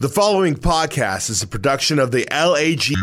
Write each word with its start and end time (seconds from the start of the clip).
The 0.00 0.08
following 0.08 0.54
podcast 0.54 1.28
is 1.28 1.42
a 1.42 1.46
production 1.46 1.98
of 1.98 2.10
the 2.10 2.26
LAG. 2.30 2.94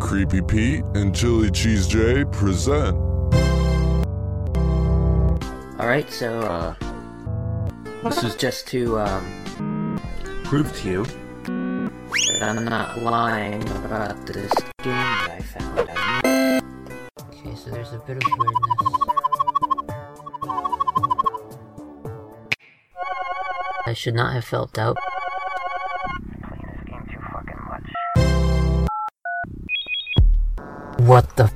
Creepy 0.00 0.42
Pete 0.42 0.82
and 0.96 1.14
Chili 1.14 1.52
Cheese 1.52 1.86
Jay 1.86 2.24
present. 2.32 2.96
Alright, 5.78 6.10
so, 6.10 6.40
uh, 6.40 6.74
this 8.02 8.24
is 8.24 8.34
just 8.34 8.66
to, 8.66 8.98
um, 8.98 10.00
prove 10.42 10.76
to 10.78 10.88
you 10.90 11.04
that 11.44 12.42
I'm 12.42 12.64
not 12.64 13.00
lying 13.04 13.62
about 13.84 14.26
this 14.26 14.52
game 14.82 14.94
that 14.94 15.30
I 15.30 15.42
found. 15.42 15.90
I 15.94 16.60
okay, 17.28 17.54
so 17.54 17.70
there's 17.70 17.92
a 17.92 17.98
bit 18.00 18.16
of 18.16 18.32
weirdness. 18.36 18.97
I 23.88 23.94
should 23.94 24.14
not 24.14 24.34
have 24.34 24.44
felt 24.44 24.74
doubt. 24.74 24.98
What 30.98 31.34
the 31.36 31.44
f- 31.44 31.54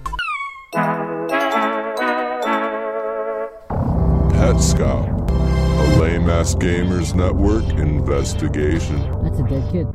Petscop, 4.32 5.28
a 5.28 6.00
lame 6.00 6.30
ass 6.30 6.54
gamers 6.54 7.14
network 7.14 7.64
investigation. 7.74 8.96
That's 9.22 9.38
a 9.38 9.46
dead 9.46 9.70
kid. 9.70 9.86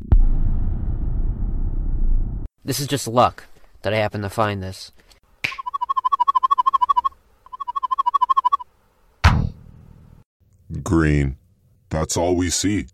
This 2.63 2.79
is 2.79 2.85
just 2.85 3.07
luck 3.07 3.45
that 3.81 3.95
I 3.95 3.97
happen 3.97 4.21
to 4.21 4.29
find 4.29 4.61
this. 4.61 4.91
Green. 10.83 11.37
That's 11.89 12.17
all 12.17 12.35
we 12.35 12.49
see. 12.49 12.87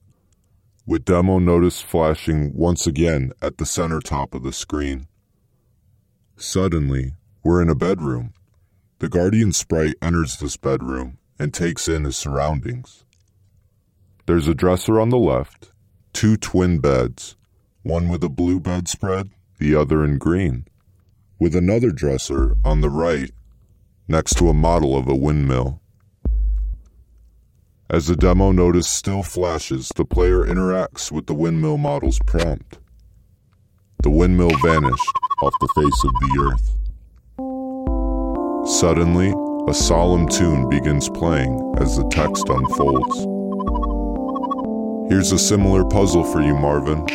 With 0.86 1.06
demo 1.06 1.40
notice 1.40 1.82
flashing 1.82 2.54
once 2.54 2.86
again 2.86 3.32
at 3.42 3.58
the 3.58 3.66
center 3.66 4.00
top 4.00 4.34
of 4.36 4.44
the 4.44 4.54
screen. 4.54 5.08
Suddenly, 6.36 7.14
we're 7.44 7.62
in 7.62 7.70
a 7.70 7.76
bedroom. 7.76 8.34
The 9.00 9.10
Guardian 9.10 9.52
sprite 9.52 9.96
enters 10.02 10.38
this 10.38 10.58
bedroom 10.58 11.18
and 11.40 11.54
takes 11.54 11.88
in 11.88 12.04
his 12.04 12.16
surroundings. 12.16 13.04
There's 14.26 14.48
a 14.48 14.56
dresser 14.56 15.00
on 15.00 15.10
the 15.10 15.18
left, 15.18 15.72
two 16.14 16.38
twin 16.38 16.80
beds, 16.80 17.36
one 17.82 18.08
with 18.08 18.24
a 18.24 18.30
blue 18.30 18.60
bedspread, 18.60 19.30
the 19.60 19.76
other 19.76 20.04
in 20.04 20.18
green, 20.18 20.66
with 21.40 21.56
another 21.56 21.92
dresser 21.92 22.56
on 22.64 22.82
the 22.82 22.90
right 22.90 23.32
next 24.08 24.38
to 24.38 24.50
a 24.50 24.54
model 24.54 24.98
of 24.98 25.08
a 25.08 25.16
windmill. 25.16 25.82
As 27.94 28.08
the 28.08 28.16
demo 28.16 28.52
notice 28.52 28.90
still 28.90 29.22
flashes, 29.22 29.92
the 29.96 30.04
player 30.04 30.44
interacts 30.44 31.12
with 31.12 31.28
the 31.28 31.36
windmill 31.36 31.78
model's 31.78 32.18
prompt. 32.26 32.80
The 34.02 34.10
windmill 34.10 34.50
vanished 34.64 35.14
off 35.44 35.54
the 35.62 35.68
face 35.76 36.04
of 36.04 36.12
the 36.20 36.40
earth. 36.42 36.76
Suddenly, 38.80 39.36
a 39.70 39.76
solemn 39.76 40.28
tune 40.28 40.68
begins 40.70 41.08
playing 41.08 41.76
as 41.78 41.96
the 41.96 42.10
text 42.10 42.50
unfolds. 42.50 43.28
Here's 45.12 45.32
a 45.32 45.38
similar 45.38 45.86
puzzle 45.86 46.24
for 46.24 46.42
you, 46.42 46.56
Marvin. 46.56 47.06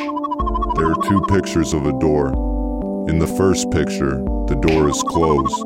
There 0.77 0.93
are 0.93 1.09
two 1.09 1.21
pictures 1.29 1.75
of 1.75 1.87
a 1.87 1.99
door. 1.99 2.29
In 3.09 3.19
the 3.19 3.27
first 3.27 3.69
picture, 3.73 4.23
the 4.47 4.61
door 4.63 4.89
is 4.89 5.03
closed. 5.09 5.61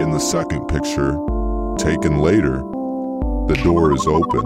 In 0.00 0.12
the 0.12 0.18
second 0.18 0.66
picture, 0.68 1.18
taken 1.76 2.20
later, 2.20 2.62
the 3.52 3.62
door 3.64 3.92
is 3.92 4.06
open. 4.06 4.40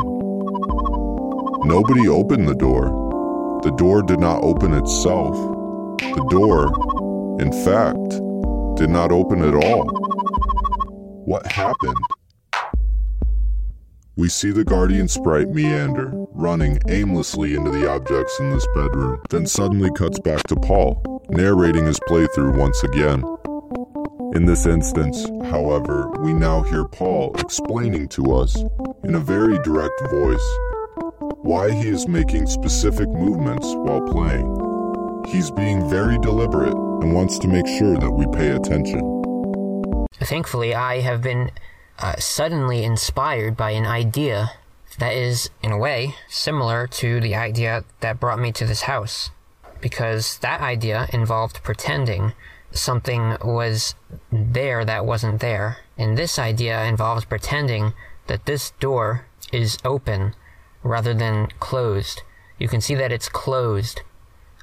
Nobody 1.69 2.09
opened 2.09 2.49
the 2.49 2.57
door. 2.57 3.61
The 3.63 3.71
door 3.71 4.03
did 4.03 4.19
not 4.19 4.43
open 4.43 4.75
itself. 4.75 5.37
The 6.01 6.27
door, 6.29 6.67
in 7.41 7.53
fact, 7.65 8.11
did 8.77 8.91
not 8.91 9.13
open 9.13 9.45
at 9.45 9.55
all. 9.55 9.87
What 11.25 11.47
happened? 11.53 11.97
We 14.17 14.29
see 14.29 14.51
the 14.51 14.65
guardian 14.65 15.07
sprite 15.07 15.51
meander, 15.51 16.11
running 16.33 16.81
aimlessly 16.89 17.55
into 17.55 17.71
the 17.71 17.89
objects 17.89 18.41
in 18.41 18.51
this 18.51 18.67
bedroom, 18.75 19.21
then 19.31 19.47
suddenly 19.47 19.91
cuts 19.95 20.19
back 20.19 20.43
to 20.49 20.57
Paul, 20.57 21.23
narrating 21.31 21.87
his 21.87 22.01
playthrough 22.09 22.59
once 22.59 22.83
again. 22.83 23.23
In 24.37 24.45
this 24.45 24.67
instance, 24.67 25.27
however, 25.51 26.11
we 26.21 26.35
now 26.35 26.61
hear 26.61 26.85
Paul 26.85 27.35
explaining 27.39 28.07
to 28.09 28.35
us, 28.35 28.55
in 29.03 29.15
a 29.15 29.19
very 29.19 29.59
direct 29.61 29.99
voice, 30.11 30.47
why 31.41 31.71
he 31.71 31.89
is 31.89 32.07
making 32.07 32.47
specific 32.47 33.09
movements 33.09 33.67
while 33.77 34.03
playing. 34.03 35.25
He's 35.27 35.51
being 35.51 35.89
very 35.89 36.19
deliberate 36.19 36.75
and 36.75 37.15
wants 37.15 37.39
to 37.39 37.49
make 37.49 37.67
sure 37.67 37.97
that 37.97 38.11
we 38.11 38.27
pay 38.27 38.51
attention. 38.51 39.01
Thankfully, 40.21 40.75
I 40.75 41.01
have 41.01 41.23
been 41.23 41.51
uh, 41.99 42.17
suddenly 42.17 42.85
inspired 42.85 43.57
by 43.57 43.71
an 43.71 43.87
idea 43.87 44.51
that 44.99 45.15
is, 45.15 45.49
in 45.63 45.73
a 45.73 45.79
way, 45.79 46.15
similar 46.29 46.87
to 46.89 47.21
the 47.21 47.35
idea 47.35 47.85
that 48.01 48.21
brought 48.21 48.39
me 48.39 48.53
to 48.53 48.67
this 48.67 48.83
house. 48.83 49.31
Because 49.81 50.37
that 50.41 50.61
idea 50.61 51.09
involved 51.11 51.63
pretending 51.63 52.35
something 52.81 53.37
was 53.43 53.95
there 54.31 54.85
that 54.85 55.07
wasn't 55.07 55.41
there. 55.41 55.79
And 55.97 56.17
this 56.17 56.39
idea 56.39 56.85
involves 56.85 57.25
pretending 57.25 57.93
that 58.27 58.47
this 58.47 58.71
door 58.81 59.27
is 59.53 59.79
open 59.85 60.35
rather 60.83 61.15
than 61.15 61.49
closed. 61.61 62.23
You 62.59 62.69
can 62.69 62.81
see 62.81 62.95
that 62.95 63.13
it's 63.13 63.29
closed. 63.29 64.03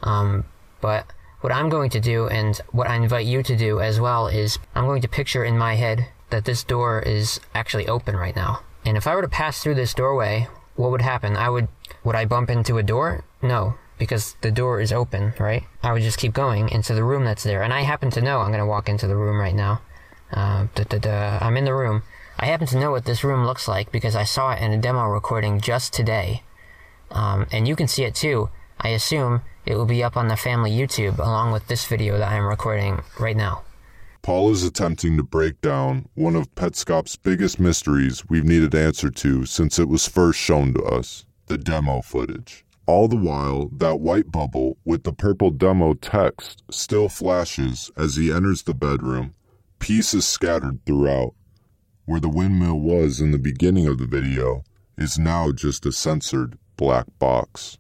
Um, 0.02 0.46
but 0.82 1.06
what 1.42 1.54
I'm 1.54 1.70
going 1.70 1.90
to 1.92 2.00
do, 2.00 2.28
and 2.28 2.58
what 2.72 2.90
I 2.90 2.96
invite 2.96 3.26
you 3.26 3.44
to 3.44 3.56
do 3.56 3.80
as 3.80 4.00
well, 4.00 4.28
is 4.28 4.60
I'm 4.76 4.86
going 4.86 5.02
to 5.02 5.08
picture 5.08 5.44
in 5.44 5.58
my 5.58 5.76
head 5.76 6.08
that 6.30 6.46
this 6.46 6.64
door 6.64 7.00
is 7.00 7.40
actually 7.54 7.88
open 7.88 8.16
right 8.16 8.36
now. 8.36 8.62
And 8.86 8.98
if 8.98 9.08
I 9.08 9.16
were 9.16 9.22
to 9.22 9.30
pass 9.30 9.62
through 9.62 9.76
this 9.76 9.94
doorway, 9.94 10.48
what 10.76 10.92
would 10.92 11.02
happen? 11.02 11.38
I 11.38 11.50
would, 11.50 11.68
would 12.04 12.16
I 12.16 12.26
bump 12.26 12.50
into 12.50 12.78
a 12.78 12.84
door? 12.84 13.24
No, 13.42 13.76
because 13.98 14.36
the 14.42 14.52
door 14.52 14.82
is 14.82 14.92
open, 14.92 15.34
right? 15.40 15.64
I 15.82 15.94
would 15.94 16.02
just 16.02 16.18
keep 16.18 16.34
going 16.34 16.70
into 16.70 16.94
the 16.94 17.04
room 17.04 17.26
that's 17.26 17.44
there. 17.44 17.64
And 17.64 17.74
I 17.74 17.82
happen 17.82 18.10
to 18.12 18.22
know 18.22 18.40
I'm 18.40 18.48
going 18.48 18.60
to 18.60 18.66
walk 18.66 18.90
into 18.90 19.08
the 19.08 19.16
room 19.16 19.40
right 19.40 19.56
now. 19.56 19.82
Uh, 20.32 20.68
da, 20.76 20.84
da, 20.84 20.98
da, 20.98 21.38
I'm 21.42 21.58
in 21.58 21.66
the 21.66 21.74
room. 21.74 22.04
I 22.40 22.48
happen 22.48 22.68
to 22.68 22.80
know 22.80 22.92
what 22.92 23.06
this 23.06 23.24
room 23.24 23.46
looks 23.46 23.68
like 23.68 23.92
because 23.92 24.16
I 24.16 24.24
saw 24.24 24.52
it 24.52 24.62
in 24.62 24.72
a 24.72 24.78
demo 24.78 25.06
recording 25.06 25.62
just 25.62 25.94
today. 25.94 26.44
Um, 27.12 27.48
and 27.52 27.68
you 27.68 27.76
can 27.76 27.88
see 27.88 28.04
it 28.04 28.16
too. 28.16 28.50
I 28.80 28.90
assume 28.90 29.44
it 29.66 29.76
will 29.76 29.86
be 29.86 30.04
up 30.04 30.18
on 30.18 30.28
the 30.28 30.36
family 30.36 30.72
YouTube 30.72 31.20
along 31.20 31.52
with 31.52 31.68
this 31.68 31.86
video 31.86 32.18
that 32.18 32.32
I'm 32.32 32.46
recording 32.46 33.02
right 33.20 33.38
now. 33.38 33.64
Paul 34.24 34.52
is 34.52 34.64
attempting 34.64 35.18
to 35.18 35.24
break 35.24 35.62
down 35.62 36.08
one 36.16 36.36
of 36.36 36.54
Petscop's 36.56 37.18
biggest 37.18 37.60
mysteries 37.60 38.28
we've 38.30 38.46
needed 38.46 38.74
answer 38.74 39.10
to 39.12 39.46
since 39.46 39.78
it 39.78 39.90
was 39.90 40.08
first 40.08 40.40
shown 40.40 40.74
to 40.74 40.82
us 40.84 41.26
the 41.48 41.58
demo 41.58 42.02
footage. 42.02 42.63
All 42.86 43.08
the 43.08 43.16
while, 43.16 43.70
that 43.78 44.02
white 44.02 44.30
bubble 44.30 44.78
with 44.84 45.04
the 45.04 45.14
purple 45.14 45.52
demo 45.52 45.94
text 45.94 46.64
still 46.70 47.08
flashes 47.08 47.90
as 47.96 48.18
he 48.18 48.30
enters 48.32 48.64
the 48.64 48.74
bedroom, 48.74 49.36
pieces 49.80 50.28
scattered 50.28 50.86
throughout. 50.86 51.34
Where 52.06 52.20
the 52.20 52.28
windmill 52.28 52.80
was 52.82 53.22
in 53.22 53.32
the 53.32 53.40
beginning 53.40 53.88
of 53.88 54.00
the 54.00 54.06
video 54.06 54.66
is 54.98 55.18
now 55.18 55.54
just 55.54 55.86
a 55.86 55.94
censored 55.94 56.58
black 56.76 57.06
box. 57.20 57.78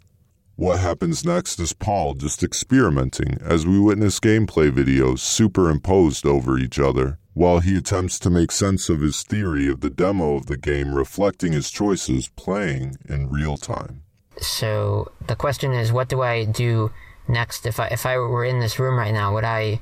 What 0.55 0.79
happens 0.79 1.25
next 1.25 1.59
is 1.59 1.73
Paul 1.73 2.13
just 2.13 2.41
experimenting 2.41 3.39
as 3.41 3.67
we 3.67 3.79
witness 3.79 4.21
gameplay 4.21 4.71
videos 4.71 5.19
superimposed 5.19 6.25
over 6.25 6.57
each 6.57 6.79
other, 6.79 7.19
while 7.33 7.59
he 7.59 7.75
attempts 7.75 8.19
to 8.19 8.29
make 8.29 8.53
sense 8.53 8.87
of 8.87 9.01
his 9.01 9.23
theory 9.23 9.67
of 9.67 9.81
the 9.81 9.89
demo 9.89 10.35
of 10.35 10.45
the 10.45 10.55
game 10.55 10.93
reflecting 10.93 11.51
his 11.51 11.69
choices 11.69 12.29
playing 12.29 12.95
in 13.09 13.29
real 13.29 13.57
time. 13.57 14.03
So 14.37 15.11
the 15.25 15.35
question 15.35 15.73
is, 15.73 15.91
what 15.91 16.09
do 16.09 16.21
I 16.21 16.45
do 16.45 16.91
next? 17.27 17.65
If 17.65 17.79
I 17.79 17.87
if 17.87 18.05
I 18.05 18.17
were 18.17 18.45
in 18.45 18.59
this 18.59 18.79
room 18.79 18.97
right 18.97 19.13
now, 19.13 19.33
would 19.33 19.43
I? 19.43 19.81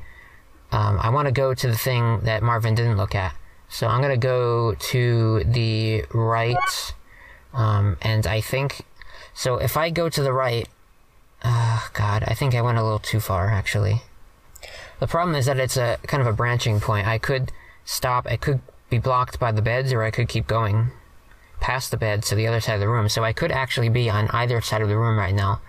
Um, 0.72 1.00
I 1.02 1.10
want 1.10 1.28
to 1.28 1.34
go 1.34 1.54
to 1.54 1.68
the 1.68 1.78
thing 1.78 2.22
that 2.22 2.44
Marvin 2.44 2.76
didn't 2.76 2.98
look 2.98 3.16
at. 3.16 3.36
So 3.70 3.88
I'm 3.88 4.02
gonna 4.02 4.18
go 4.18 4.76
to 4.76 5.44
the 5.46 6.06
right, 6.14 6.94
um, 7.54 7.98
and 8.02 8.28
I 8.28 8.42
think 8.42 8.86
so. 9.34 9.58
If 9.58 9.78
I 9.78 9.90
go 9.90 10.10
to 10.10 10.22
the 10.22 10.34
right, 10.34 10.68
uh, 11.44 11.88
God, 11.94 12.24
I 12.28 12.34
think 12.34 12.54
I 12.54 12.62
went 12.62 12.78
a 12.78 12.84
little 12.84 13.00
too 13.00 13.20
far 13.20 13.50
actually. 13.50 14.02
The 15.00 15.08
problem 15.08 15.36
is 15.36 15.46
that 15.48 15.60
it's 15.60 15.78
a 15.78 15.98
kind 16.04 16.22
of 16.22 16.28
a 16.28 16.34
branching 16.34 16.80
point. 16.80 17.08
I 17.08 17.18
could 17.18 17.52
stop. 17.86 18.28
I 18.28 18.38
could 18.38 18.60
be 18.90 19.00
blocked 19.00 19.40
by 19.40 19.52
the 19.52 19.62
beds, 19.62 19.94
or 19.94 20.04
I 20.04 20.12
could 20.12 20.28
keep 20.28 20.48
going 20.48 20.92
past 21.62 21.92
the 21.92 21.98
bed 21.98 22.24
to 22.24 22.36
the 22.36 22.48
other 22.48 22.60
side 22.60 22.74
of 22.74 22.82
the 22.82 22.90
room. 22.90 23.08
So 23.08 23.24
I 23.24 23.32
could 23.32 23.52
actually 23.52 23.88
be 23.88 24.10
on 24.10 24.28
either 24.30 24.60
side 24.60 24.82
of 24.82 24.90
the 24.90 24.98
room 24.98 25.18
right 25.18 25.34
now. 25.34 25.62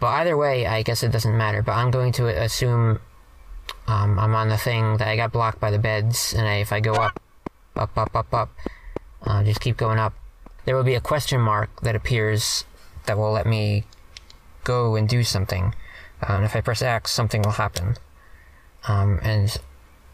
But 0.00 0.06
either 0.06 0.36
way, 0.36 0.66
I 0.66 0.82
guess 0.82 1.02
it 1.02 1.12
doesn't 1.12 1.36
matter. 1.36 1.60
But 1.60 1.72
I'm 1.72 1.90
going 1.90 2.12
to 2.12 2.28
assume 2.28 3.00
um, 3.86 4.18
I'm 4.18 4.34
on 4.34 4.48
the 4.48 4.56
thing 4.56 4.96
that 4.96 5.08
I 5.08 5.16
got 5.16 5.32
blocked 5.32 5.60
by 5.60 5.70
the 5.70 5.78
beds, 5.78 6.32
and 6.32 6.48
I, 6.48 6.54
if 6.54 6.72
I 6.72 6.80
go 6.80 6.94
up, 6.94 7.20
up, 7.76 7.98
up, 7.98 8.16
up, 8.16 8.32
up, 8.32 8.50
Uh, 9.22 9.44
just 9.44 9.60
keep 9.60 9.76
going 9.76 9.98
up. 9.98 10.14
There 10.64 10.74
will 10.74 10.84
be 10.84 10.94
a 10.94 11.00
question 11.00 11.40
mark 11.40 11.68
that 11.82 11.94
appears 11.94 12.64
that 13.04 13.18
will 13.18 13.32
let 13.32 13.46
me 13.46 13.84
go 14.64 14.96
and 14.96 15.08
do 15.08 15.22
something. 15.22 15.74
Uh, 16.22 16.40
and 16.40 16.44
if 16.44 16.56
I 16.56 16.60
press 16.62 16.80
X, 16.80 17.12
something 17.12 17.42
will 17.42 17.60
happen. 17.60 17.96
Um, 18.88 19.20
and 19.22 19.54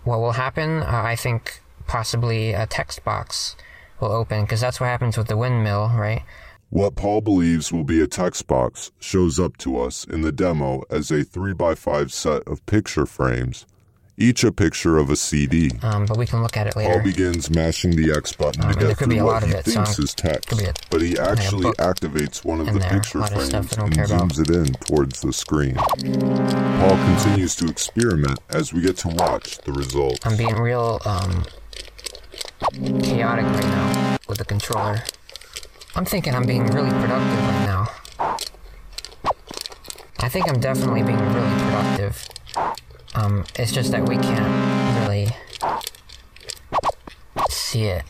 what 0.03 0.19
will 0.19 0.33
happen? 0.33 0.83
Uh, 0.83 1.03
I 1.05 1.15
think 1.15 1.63
possibly 1.87 2.53
a 2.53 2.67
text 2.67 3.05
box 3.05 3.55
will 4.01 4.13
open 4.13 4.43
because 4.43 4.61
that's 4.61 4.81
what 4.81 4.87
happens 4.87 5.17
with 5.17 5.29
the 5.29 5.37
windmill, 5.37 5.91
right? 5.95 6.23
What 6.71 6.97
Paul 6.97 7.21
believes 7.21 7.73
will 7.73 7.85
be 7.85 8.01
a 8.03 8.07
text 8.09 8.47
box 8.49 8.91
shows 8.99 9.39
up 9.39 9.57
to 9.59 9.79
us 9.81 10.05
in 10.05 10.23
the 10.23 10.33
demo 10.33 10.83
as 10.91 11.11
a 11.11 11.25
3x5 11.25 12.11
set 12.11 12.43
of 12.49 12.65
picture 12.67 13.07
frames, 13.07 13.67
each 14.19 14.43
a 14.43 14.51
picture 14.51 14.99
of 14.99 15.09
a 15.09 15.15
CD. 15.15 15.71
Um, 15.83 16.07
but 16.07 16.17
we 16.19 16.27
can 16.27 16.43
look 16.43 16.57
at 16.57 16.67
it 16.67 16.75
later. 16.75 16.95
Paul 16.95 17.03
begins 17.05 17.51
mashing 17.51 17.93
the 17.95 18.13
X 18.13 18.33
button 18.33 18.65
Um, 18.65 18.73
to 18.73 18.79
get 18.81 18.99
through 18.99 19.25
what 19.25 19.45
he 19.45 19.53
it, 19.53 19.65
thinks 19.65 19.95
so 19.97 20.03
is 20.03 20.13
text, 20.15 20.51
a- 20.61 20.75
but 20.91 21.03
he 21.03 21.17
actually 21.17 21.71
activates 21.75 22.45
one 22.45 22.61
of 22.61 22.67
the 22.73 22.81
there, 22.81 22.91
picture 22.91 23.23
frames 23.25 23.45
stuff 23.47 23.73
I 23.73 23.77
don't 23.77 23.97
and 23.97 24.11
about. 24.11 24.29
zooms 24.31 24.41
it 24.41 24.51
in 24.51 24.73
towards 24.75 25.21
the 25.21 25.33
screen. 25.33 25.77
Paul 25.77 26.97
continues 27.07 27.55
to 27.57 27.69
experiment 27.69 28.41
as 28.51 28.73
we 28.73 28.81
get 28.81 28.97
to 28.99 29.09
watch 29.09 29.59
the 29.59 29.73
results. 29.73 30.27
I'm 30.27 30.37
being 30.37 30.57
real 30.57 31.01
um, 31.05 31.45
chaotic 32.73 33.45
right 33.45 33.65
now 33.65 34.17
with 34.29 34.39
the 34.39 34.45
controller. 34.45 35.03
I'm 35.95 36.05
thinking 36.05 36.35
I'm 36.35 36.47
being 36.47 36.67
really 36.67 36.91
productive 36.91 37.39
right 37.39 37.65
now. 37.67 37.89
I 40.21 40.29
think 40.29 40.49
I'm 40.49 40.61
definitely 40.61 41.03
being 41.03 41.19
really 41.19 41.63
productive. 41.65 42.29
Um, 43.15 43.45
it's 43.59 43.73
just 43.73 43.93
that 43.93 44.09
we 44.09 44.17
can't 44.17 45.01
really 45.01 45.29
see 47.49 47.85
it. 47.85 48.05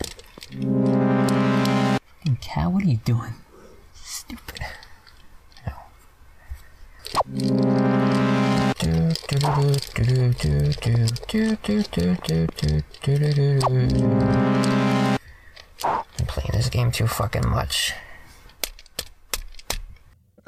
Cat, 2.40 2.72
what 2.72 2.82
are 2.84 2.86
you 2.86 2.96
doing? 3.04 3.34
Stupid. 3.94 4.60
I'm 15.84 16.26
playing 16.28 16.50
this 16.52 16.68
game 16.68 16.92
too 16.92 17.08
fucking 17.08 17.48
much. 17.48 17.92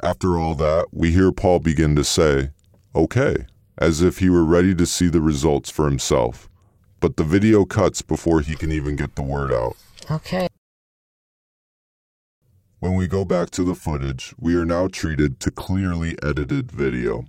After 0.01 0.37
all 0.37 0.55
that, 0.55 0.87
we 0.93 1.11
hear 1.11 1.33
Paul 1.33 1.59
begin 1.59 1.97
to 1.97 2.05
say, 2.05 2.51
okay, 2.95 3.47
as 3.77 4.01
if 4.01 4.19
he 4.19 4.29
were 4.29 4.45
ready 4.45 4.73
to 4.75 4.85
see 4.85 5.09
the 5.09 5.19
results 5.19 5.69
for 5.69 5.83
himself. 5.83 6.49
But 7.01 7.17
the 7.17 7.25
video 7.25 7.65
cuts 7.65 8.01
before 8.01 8.39
he 8.39 8.55
can 8.55 8.71
even 8.71 8.95
get 8.95 9.15
the 9.15 9.23
word 9.23 9.51
out. 9.51 9.75
Okay. 10.09 10.47
When 12.79 12.95
we 12.95 13.07
go 13.07 13.25
back 13.25 13.49
to 13.51 13.65
the 13.65 13.75
footage, 13.75 14.33
we 14.39 14.55
are 14.55 14.63
now 14.63 14.87
treated 14.87 15.41
to 15.41 15.51
clearly 15.51 16.15
edited 16.23 16.71
video. 16.71 17.25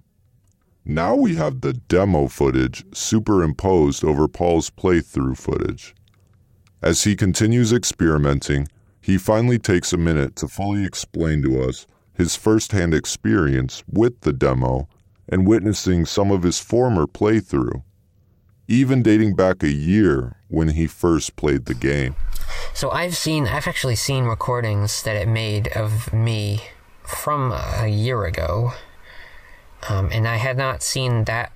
Now 0.85 1.15
we 1.15 1.37
have 1.37 1.61
the 1.61 1.75
demo 1.75 2.29
footage 2.29 2.85
superimposed 2.93 4.03
over 4.03 4.27
Paul's 4.27 4.71
playthrough 4.71 5.37
footage. 5.37 5.95
As 6.83 7.05
he 7.05 7.15
continues 7.15 7.73
experimenting, 7.73 8.67
he 9.01 9.19
finally 9.19 9.59
takes 9.59 9.93
a 9.93 9.99
minute 9.99 10.37
to 10.37 10.49
fully 10.49 10.85
explain 10.85 11.43
to 11.43 11.63
us 11.63 11.87
his 12.15 12.37
first-hand 12.37 12.95
experience 12.95 13.83
with 13.87 14.21
the 14.23 14.33
demo 14.33 14.89
and 15.29 15.47
witnessing 15.47 16.07
some 16.07 16.31
of 16.31 16.43
his 16.43 16.59
former 16.59 17.07
playthrough, 17.07 17.83
even 18.67 19.03
dating 19.03 19.35
back 19.35 19.63
a 19.63 19.71
year 19.71 20.37
when 20.49 20.69
he 20.69 20.87
first 20.87 21.37
played 21.37 21.67
the 21.67 21.75
game. 21.75 22.15
So 22.75 22.91
I've 22.91 23.17
seen, 23.17 23.47
I've 23.47 23.69
actually 23.69 23.97
seen 23.97 24.25
recordings 24.25 25.03
that 25.03 25.17
it 25.17 25.29
made 25.29 25.69
of 25.69 26.13
me 26.13 26.63
from 27.03 27.53
a 27.53 27.87
year 27.87 28.25
ago, 28.25 28.73
um, 29.89 30.11
and 30.13 30.27
I 30.29 30.37
had 30.37 30.57
not 30.57 30.83
seen 30.83 31.25
that, 31.25 31.53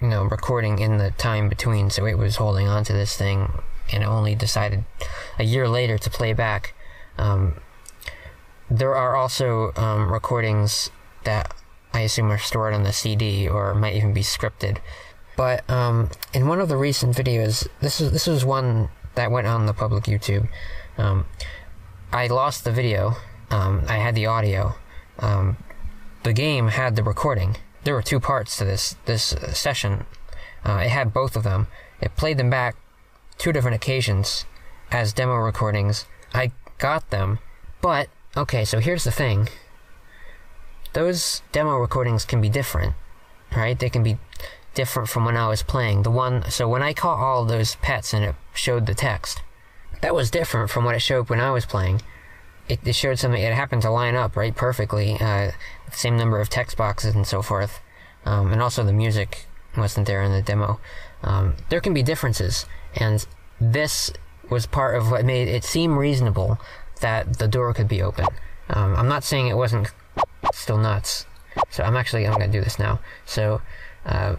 you 0.00 0.08
know, 0.08 0.24
recording 0.24 0.78
in 0.78 0.98
the 0.98 1.10
time 1.12 1.48
between. 1.48 1.90
So 1.90 2.06
it 2.06 2.18
was 2.18 2.36
holding 2.36 2.68
on 2.68 2.84
to 2.84 2.92
this 2.92 3.16
thing, 3.16 3.52
and 3.92 4.04
only 4.04 4.34
decided 4.34 4.84
a 5.38 5.44
year 5.44 5.68
later 5.68 5.98
to 5.98 6.10
play 6.10 6.32
back. 6.32 6.74
Um, 7.18 7.60
there 8.70 8.94
are 8.94 9.16
also 9.16 9.72
um, 9.76 10.12
recordings 10.12 10.90
that 11.24 11.52
I 11.92 12.00
assume 12.00 12.30
are 12.30 12.38
stored 12.38 12.72
on 12.72 12.84
the 12.84 12.92
CD 12.92 13.48
or 13.48 13.74
might 13.74 13.96
even 13.96 14.12
be 14.12 14.22
scripted. 14.22 14.78
But 15.36 15.68
um, 15.68 16.10
in 16.32 16.46
one 16.46 16.60
of 16.60 16.68
the 16.68 16.76
recent 16.76 17.16
videos, 17.16 17.66
this 17.80 18.00
is 18.00 18.12
this 18.12 18.26
was 18.26 18.44
one 18.44 18.90
that 19.14 19.30
went 19.30 19.46
on 19.46 19.66
the 19.66 19.74
public 19.74 20.04
YouTube. 20.04 20.48
Um, 20.98 21.26
I 22.12 22.26
lost 22.26 22.64
the 22.64 22.72
video. 22.72 23.16
Um, 23.50 23.84
I 23.88 23.96
had 23.96 24.14
the 24.14 24.26
audio. 24.26 24.74
The 26.22 26.32
game 26.32 26.68
had 26.68 26.96
the 26.96 27.02
recording. 27.02 27.56
There 27.84 27.94
were 27.94 28.02
two 28.02 28.20
parts 28.20 28.56
to 28.58 28.64
this 28.64 28.96
this 29.06 29.32
uh, 29.32 29.52
session. 29.52 30.04
Uh, 30.64 30.82
it 30.84 30.90
had 30.90 31.14
both 31.14 31.34
of 31.34 31.44
them. 31.44 31.66
It 32.00 32.16
played 32.16 32.36
them 32.36 32.50
back 32.50 32.76
two 33.38 33.52
different 33.52 33.76
occasions 33.76 34.44
as 34.90 35.14
demo 35.14 35.36
recordings. 35.36 36.04
I 36.34 36.52
got 36.78 37.08
them, 37.10 37.38
but 37.80 38.08
okay. 38.36 38.64
So 38.64 38.80
here's 38.80 39.04
the 39.04 39.10
thing. 39.10 39.48
Those 40.92 41.42
demo 41.52 41.76
recordings 41.76 42.24
can 42.24 42.40
be 42.40 42.48
different, 42.48 42.94
right? 43.56 43.78
They 43.78 43.88
can 43.88 44.02
be 44.02 44.18
different 44.74 45.08
from 45.08 45.24
when 45.24 45.36
I 45.36 45.48
was 45.48 45.62
playing. 45.62 46.02
The 46.02 46.10
one, 46.10 46.50
so 46.50 46.68
when 46.68 46.82
I 46.82 46.92
caught 46.92 47.18
all 47.18 47.44
those 47.44 47.76
pets 47.76 48.12
and 48.12 48.24
it 48.24 48.34
showed 48.54 48.86
the 48.86 48.94
text, 48.94 49.42
that 50.00 50.14
was 50.14 50.30
different 50.30 50.70
from 50.70 50.84
what 50.84 50.94
it 50.94 51.00
showed 51.00 51.28
when 51.28 51.40
I 51.40 51.50
was 51.50 51.66
playing. 51.66 52.02
It, 52.70 52.80
it 52.86 52.94
showed 52.94 53.18
something, 53.18 53.42
it 53.42 53.52
happened 53.52 53.82
to 53.82 53.90
line 53.90 54.14
up 54.14 54.36
right 54.36 54.54
perfectly, 54.54 55.16
uh, 55.20 55.50
same 55.92 56.16
number 56.16 56.40
of 56.40 56.48
text 56.48 56.76
boxes 56.76 57.14
and 57.14 57.26
so 57.26 57.42
forth. 57.42 57.80
Um, 58.24 58.52
and 58.52 58.62
also 58.62 58.84
the 58.84 58.92
music 58.92 59.46
wasn't 59.76 60.06
there 60.06 60.22
in 60.22 60.32
the 60.32 60.42
demo. 60.42 60.78
Um, 61.22 61.56
there 61.68 61.80
can 61.80 61.94
be 61.94 62.02
differences, 62.02 62.66
and 62.94 63.26
this 63.60 64.12
was 64.48 64.66
part 64.66 64.96
of 64.96 65.10
what 65.10 65.24
made 65.24 65.48
it 65.48 65.64
seem 65.64 65.98
reasonable 65.98 66.58
that 67.00 67.38
the 67.38 67.48
door 67.48 67.72
could 67.74 67.88
be 67.88 68.02
open. 68.02 68.26
Um, 68.68 68.94
I'm 68.96 69.08
not 69.08 69.24
saying 69.24 69.48
it 69.48 69.56
wasn't 69.56 69.88
still 70.52 70.78
nuts. 70.78 71.26
So 71.70 71.82
I'm 71.82 71.96
actually 71.96 72.26
I'm 72.26 72.32
gonna 72.32 72.48
do 72.48 72.60
this 72.60 72.78
now. 72.78 73.00
So 73.24 73.60
uh, 74.06 74.36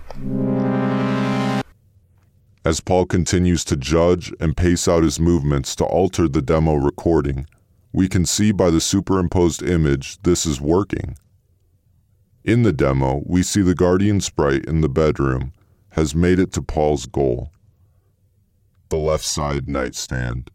As 2.63 2.79
Paul 2.79 3.05
continues 3.05 3.63
to 3.65 3.75
judge 3.75 4.33
and 4.39 4.55
pace 4.55 4.87
out 4.87 5.03
his 5.03 5.19
movements 5.19 5.75
to 5.77 5.85
alter 5.85 6.27
the 6.27 6.41
demo 6.41 6.75
recording, 6.75 7.47
we 7.93 8.07
can 8.07 8.25
see 8.25 8.51
by 8.51 8.69
the 8.69 8.81
superimposed 8.81 9.61
image 9.63 10.21
this 10.23 10.45
is 10.45 10.61
working. 10.61 11.17
In 12.43 12.63
the 12.63 12.73
demo, 12.73 13.21
we 13.25 13.43
see 13.43 13.61
the 13.61 13.75
guardian 13.75 14.21
sprite 14.21 14.65
in 14.65 14.81
the 14.81 14.89
bedroom 14.89 15.53
has 15.91 16.15
made 16.15 16.39
it 16.39 16.51
to 16.53 16.61
Paul's 16.61 17.05
goal 17.05 17.51
the 18.91 18.97
left 18.97 19.23
side 19.23 19.67
nightstand. 19.67 20.51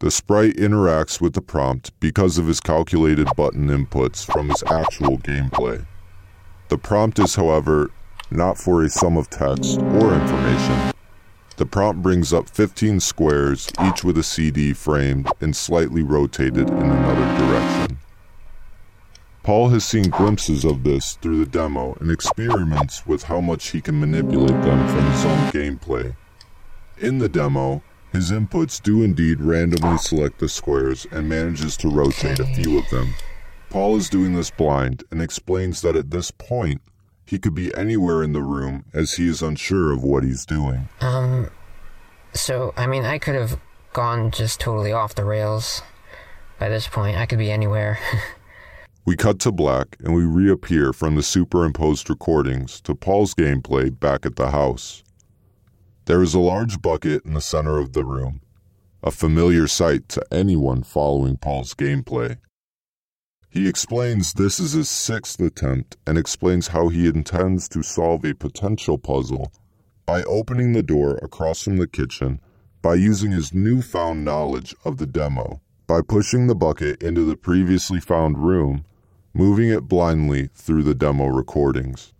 The 0.00 0.10
sprite 0.10 0.56
interacts 0.56 1.20
with 1.20 1.34
the 1.34 1.42
prompt 1.42 1.92
because 2.00 2.38
of 2.38 2.46
his 2.46 2.60
calculated 2.60 3.28
button 3.36 3.68
inputs 3.68 4.24
from 4.24 4.48
his 4.48 4.62
actual 4.64 5.18
gameplay. 5.18 5.86
The 6.68 6.78
prompt 6.78 7.18
is, 7.18 7.34
however, 7.34 7.90
not 8.30 8.58
for 8.58 8.82
a 8.82 8.88
sum 8.88 9.16
of 9.16 9.30
text 9.30 9.78
or 9.80 10.14
information. 10.14 10.95
The 11.56 11.66
prompt 11.66 12.02
brings 12.02 12.34
up 12.34 12.50
15 12.50 13.00
squares, 13.00 13.68
each 13.82 14.04
with 14.04 14.18
a 14.18 14.22
CD 14.22 14.74
framed 14.74 15.28
and 15.40 15.56
slightly 15.56 16.02
rotated 16.02 16.68
in 16.68 16.76
another 16.76 17.38
direction. 17.38 17.98
Paul 19.42 19.68
has 19.70 19.84
seen 19.84 20.10
glimpses 20.10 20.64
of 20.64 20.82
this 20.82 21.14
through 21.14 21.38
the 21.38 21.50
demo 21.50 21.96
and 22.00 22.10
experiments 22.10 23.06
with 23.06 23.22
how 23.22 23.40
much 23.40 23.68
he 23.68 23.80
can 23.80 23.98
manipulate 24.00 24.60
them 24.62 24.86
from 24.88 25.10
his 25.10 25.24
own 25.24 25.50
gameplay. 25.50 26.16
In 26.98 27.18
the 27.18 27.28
demo, 27.28 27.82
his 28.12 28.30
inputs 28.30 28.82
do 28.82 29.02
indeed 29.02 29.40
randomly 29.40 29.98
select 29.98 30.40
the 30.40 30.48
squares 30.48 31.06
and 31.10 31.28
manages 31.28 31.76
to 31.78 31.88
rotate 31.88 32.38
a 32.38 32.46
few 32.54 32.78
of 32.78 32.90
them. 32.90 33.14
Paul 33.70 33.96
is 33.96 34.10
doing 34.10 34.34
this 34.34 34.50
blind 34.50 35.04
and 35.10 35.22
explains 35.22 35.80
that 35.82 35.96
at 35.96 36.10
this 36.10 36.30
point, 36.30 36.82
he 37.26 37.38
could 37.38 37.54
be 37.54 37.74
anywhere 37.74 38.22
in 38.22 38.32
the 38.32 38.42
room 38.42 38.84
as 38.94 39.14
he 39.14 39.28
is 39.28 39.42
unsure 39.42 39.92
of 39.92 40.02
what 40.02 40.22
he's 40.24 40.46
doing. 40.46 40.88
um, 41.00 41.50
so 42.32 42.72
I 42.76 42.86
mean 42.86 43.04
I 43.04 43.18
could 43.18 43.34
have 43.34 43.58
gone 43.92 44.30
just 44.30 44.60
totally 44.60 44.92
off 44.92 45.14
the 45.14 45.24
rails 45.24 45.82
by 46.58 46.68
this 46.68 46.86
point. 46.86 47.16
I 47.16 47.26
could 47.26 47.38
be 47.38 47.50
anywhere. 47.50 47.98
We 49.06 49.14
cut 49.14 49.38
to 49.40 49.52
black 49.52 49.96
and 50.00 50.16
we 50.16 50.24
reappear 50.24 50.92
from 50.92 51.14
the 51.14 51.22
superimposed 51.22 52.10
recordings 52.10 52.80
to 52.80 52.92
Paul's 52.96 53.34
gameplay 53.34 53.96
back 53.96 54.26
at 54.26 54.34
the 54.34 54.50
house. 54.50 55.04
There 56.06 56.24
is 56.24 56.34
a 56.34 56.40
large 56.40 56.82
bucket 56.82 57.24
in 57.24 57.34
the 57.34 57.40
center 57.40 57.78
of 57.78 57.92
the 57.92 58.04
room, 58.04 58.40
a 59.04 59.12
familiar 59.12 59.68
sight 59.68 60.08
to 60.08 60.26
anyone 60.32 60.82
following 60.82 61.36
Paul's 61.36 61.72
gameplay. 61.72 62.38
He 63.48 63.68
explains 63.68 64.32
this 64.32 64.60
is 64.60 64.72
his 64.72 64.88
sixth 64.88 65.40
attempt 65.40 65.96
and 66.06 66.18
explains 66.18 66.68
how 66.68 66.88
he 66.88 67.06
intends 67.06 67.68
to 67.70 67.82
solve 67.82 68.24
a 68.24 68.34
potential 68.34 68.98
puzzle 68.98 69.52
by 70.04 70.22
opening 70.24 70.72
the 70.72 70.82
door 70.82 71.18
across 71.22 71.62
from 71.62 71.78
the 71.78 71.86
kitchen 71.86 72.40
by 72.82 72.94
using 72.94 73.32
his 73.32 73.52
newfound 73.52 74.24
knowledge 74.24 74.74
of 74.84 74.98
the 74.98 75.06
demo. 75.06 75.60
By 75.86 76.02
pushing 76.02 76.46
the 76.46 76.54
bucket 76.54 77.02
into 77.02 77.24
the 77.24 77.36
previously 77.36 78.00
found 78.00 78.38
room, 78.38 78.84
moving 79.32 79.68
it 79.68 79.88
blindly 79.88 80.50
through 80.54 80.82
the 80.82 80.94
demo 80.94 81.26
recordings. 81.26 82.12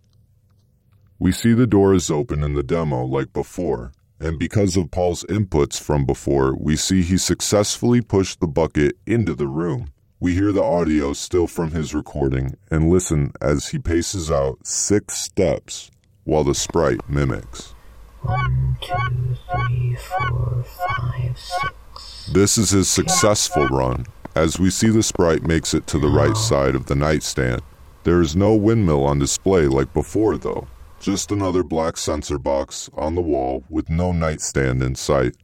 We 1.19 1.31
see 1.31 1.53
the 1.53 1.67
door 1.67 1.93
is 1.93 2.11
open 2.11 2.43
in 2.43 2.53
the 2.53 2.63
demo 2.63 3.03
like 3.03 3.33
before, 3.33 3.91
and 4.19 4.37
because 4.37 4.77
of 4.77 4.91
Paul's 4.91 5.23
inputs 5.29 5.79
from 5.79 6.05
before, 6.05 6.55
we 6.55 6.75
see 6.75 7.01
he 7.01 7.17
successfully 7.17 8.01
pushed 8.01 8.39
the 8.39 8.47
bucket 8.47 8.97
into 9.05 9.33
the 9.33 9.47
room. 9.47 9.91
We 10.19 10.33
hear 10.33 10.51
the 10.51 10.63
audio 10.63 11.13
still 11.13 11.45
from 11.45 11.69
his 11.71 11.93
recording 11.93 12.57
and 12.71 12.89
listen 12.89 13.33
as 13.39 13.67
he 13.67 13.77
paces 13.77 14.31
out 14.31 14.65
six 14.65 15.15
steps 15.15 15.91
while 16.23 16.43
the 16.43 16.55
sprite 16.55 17.07
mimics. 17.07 17.75
One, 18.23 18.77
two, 18.81 19.35
three, 19.51 19.95
four, 19.95 20.63
five, 20.63 21.37
six. 21.37 22.31
This 22.33 22.57
is 22.57 22.71
his 22.71 22.89
successful 22.89 23.67
run, 23.67 24.07
as 24.33 24.59
we 24.59 24.71
see 24.71 24.89
the 24.89 25.03
sprite 25.03 25.43
makes 25.43 25.75
it 25.75 25.85
to 25.85 25.99
the 25.99 26.09
right 26.09 26.35
side 26.35 26.73
of 26.73 26.87
the 26.87 26.95
nightstand. 26.95 27.61
There 28.03 28.19
is 28.19 28.35
no 28.35 28.55
windmill 28.55 29.05
on 29.05 29.19
display 29.19 29.67
like 29.67 29.93
before, 29.93 30.35
though. 30.39 30.67
Just 30.99 31.31
another 31.31 31.61
black 31.61 31.95
censor 31.95 32.39
box 32.39 32.89
on 32.95 33.13
the 33.13 33.21
wall 33.21 33.65
with 33.69 33.87
no 33.87 34.11
nightstand 34.11 34.81
in 34.81 34.95
sight. 34.95 35.35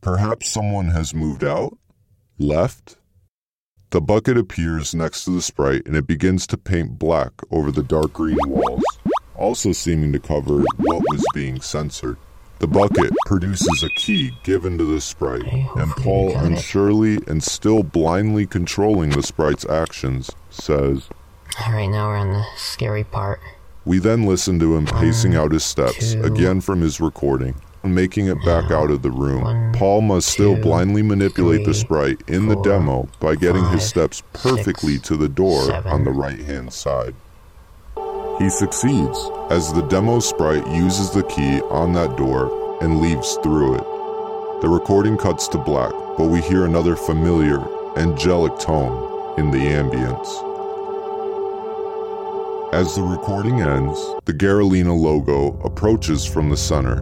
Perhaps 0.00 0.50
someone 0.50 0.88
has 0.88 1.12
moved 1.12 1.44
out? 1.44 1.76
Left? 2.38 2.96
The 3.96 4.02
bucket 4.02 4.36
appears 4.36 4.94
next 4.94 5.24
to 5.24 5.30
the 5.30 5.40
sprite 5.40 5.86
and 5.86 5.96
it 5.96 6.06
begins 6.06 6.46
to 6.48 6.58
paint 6.58 6.98
black 6.98 7.32
over 7.50 7.72
the 7.72 7.82
dark 7.82 8.12
green 8.12 8.36
walls, 8.46 8.84
also 9.34 9.72
seeming 9.72 10.12
to 10.12 10.18
cover 10.18 10.58
what 10.76 11.02
was 11.10 11.24
being 11.32 11.62
censored. 11.62 12.18
The 12.58 12.66
bucket 12.66 13.10
produces 13.24 13.82
a 13.82 13.88
key 13.98 14.32
given 14.44 14.76
to 14.76 14.84
the 14.84 15.00
sprite, 15.00 15.50
and 15.50 15.90
Paul, 15.92 16.36
unsurely 16.36 17.20
and 17.26 17.42
still 17.42 17.82
blindly 17.82 18.44
controlling 18.44 19.08
the 19.08 19.22
sprite's 19.22 19.64
actions, 19.64 20.30
says, 20.50 21.08
Alright, 21.58 21.88
now 21.88 22.08
we're 22.08 22.18
on 22.18 22.34
the 22.34 22.44
scary 22.58 23.04
part. 23.04 23.40
We 23.86 23.98
then 23.98 24.26
listen 24.26 24.58
to 24.58 24.76
him 24.76 24.84
pacing 24.84 25.36
out 25.36 25.52
his 25.52 25.64
steps, 25.64 26.12
again 26.12 26.60
from 26.60 26.82
his 26.82 27.00
recording, 27.00 27.54
making 27.94 28.26
it 28.26 28.42
back 28.44 28.70
out 28.70 28.90
of 28.90 29.02
the 29.02 29.10
room. 29.10 29.72
Paul 29.72 30.00
must 30.00 30.28
still 30.28 30.56
blindly 30.60 31.02
manipulate 31.02 31.64
the 31.64 31.74
sprite 31.74 32.22
in 32.28 32.48
the 32.48 32.60
demo 32.62 33.08
by 33.20 33.36
getting 33.36 33.64
his 33.68 33.86
steps 33.86 34.22
perfectly 34.32 34.98
to 35.00 35.16
the 35.16 35.28
door 35.28 35.72
on 35.86 36.04
the 36.04 36.10
right 36.10 36.40
hand 36.40 36.72
side. 36.72 37.14
He 38.38 38.50
succeeds 38.50 39.18
as 39.50 39.72
the 39.72 39.86
demo 39.88 40.20
sprite 40.20 40.66
uses 40.68 41.10
the 41.10 41.22
key 41.24 41.60
on 41.62 41.92
that 41.94 42.16
door 42.16 42.78
and 42.82 43.00
leaves 43.00 43.38
through 43.42 43.76
it. 43.76 43.84
The 44.60 44.68
recording 44.68 45.16
cuts 45.16 45.48
to 45.48 45.58
black, 45.58 45.92
but 46.18 46.28
we 46.28 46.40
hear 46.42 46.64
another 46.64 46.96
familiar, 46.96 47.60
angelic 47.96 48.58
tone 48.58 49.38
in 49.38 49.50
the 49.50 49.58
ambience. 49.58 50.42
As 52.72 52.94
the 52.94 53.02
recording 53.02 53.60
ends, 53.62 53.98
the 54.26 54.34
Garalina 54.34 54.94
logo 54.94 55.58
approaches 55.62 56.26
from 56.26 56.50
the 56.50 56.56
center, 56.56 57.00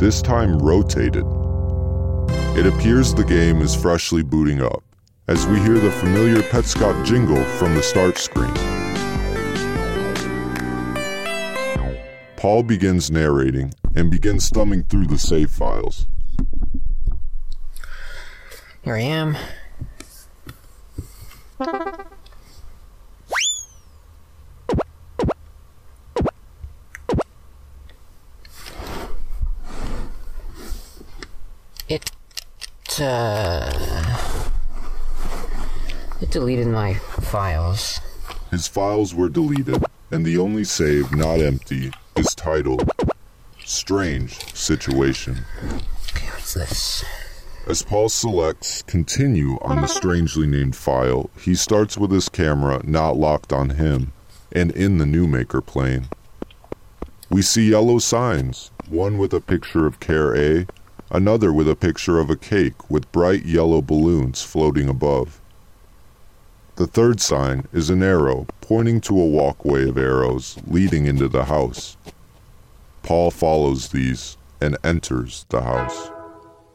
this 0.00 0.22
time 0.22 0.58
rotated. 0.58 1.26
It 2.56 2.66
appears 2.66 3.12
the 3.12 3.22
game 3.22 3.60
is 3.60 3.74
freshly 3.74 4.22
booting 4.22 4.62
up, 4.62 4.82
as 5.28 5.46
we 5.46 5.60
hear 5.60 5.78
the 5.78 5.90
familiar 5.90 6.40
Petscop 6.40 7.04
jingle 7.04 7.44
from 7.44 7.74
the 7.74 7.82
start 7.82 8.16
screen. 8.16 8.54
Paul 12.36 12.62
begins 12.62 13.10
narrating 13.10 13.74
and 13.94 14.10
begins 14.10 14.48
thumbing 14.48 14.84
through 14.84 15.06
the 15.06 15.18
save 15.18 15.50
files. 15.50 16.06
Here 18.82 18.96
I 18.96 19.00
am. 19.00 19.36
It, 31.90 32.12
uh, 33.00 34.16
it 36.20 36.30
deleted 36.30 36.68
my 36.68 36.94
files. 36.94 37.98
His 38.52 38.68
files 38.68 39.12
were 39.12 39.28
deleted, 39.28 39.82
and 40.08 40.24
the 40.24 40.38
only 40.38 40.62
save 40.62 41.10
not 41.10 41.40
empty 41.40 41.90
is 42.14 42.32
titled 42.36 42.88
Strange 43.64 44.54
Situation. 44.54 45.38
Okay, 46.10 46.28
what's 46.28 46.54
this? 46.54 47.04
As 47.66 47.82
Paul 47.82 48.08
selects 48.08 48.82
continue 48.82 49.58
on 49.60 49.80
the 49.80 49.88
strangely 49.88 50.46
named 50.46 50.76
file, 50.76 51.28
he 51.40 51.56
starts 51.56 51.98
with 51.98 52.12
his 52.12 52.28
camera 52.28 52.80
not 52.84 53.16
locked 53.16 53.52
on 53.52 53.70
him 53.70 54.12
and 54.52 54.70
in 54.70 54.98
the 54.98 55.04
Newmaker 55.04 55.64
plane. 55.66 56.06
We 57.28 57.42
see 57.42 57.70
yellow 57.70 57.98
signs, 57.98 58.70
one 58.88 59.18
with 59.18 59.34
a 59.34 59.40
picture 59.40 59.86
of 59.86 59.98
Care 59.98 60.36
A, 60.36 60.66
another 61.10 61.52
with 61.52 61.68
a 61.68 61.74
picture 61.74 62.18
of 62.18 62.30
a 62.30 62.36
cake 62.36 62.88
with 62.88 63.10
bright 63.10 63.44
yellow 63.44 63.82
balloons 63.82 64.42
floating 64.42 64.88
above. 64.88 65.40
The 66.76 66.86
third 66.86 67.20
sign 67.20 67.66
is 67.72 67.90
an 67.90 68.02
arrow 68.02 68.46
pointing 68.60 69.00
to 69.02 69.20
a 69.20 69.26
walkway 69.26 69.88
of 69.88 69.98
arrows 69.98 70.56
leading 70.66 71.06
into 71.06 71.28
the 71.28 71.44
house. 71.44 71.96
Paul 73.02 73.30
follows 73.30 73.88
these 73.88 74.36
and 74.60 74.76
enters 74.84 75.46
the 75.48 75.62
house. 75.62 76.10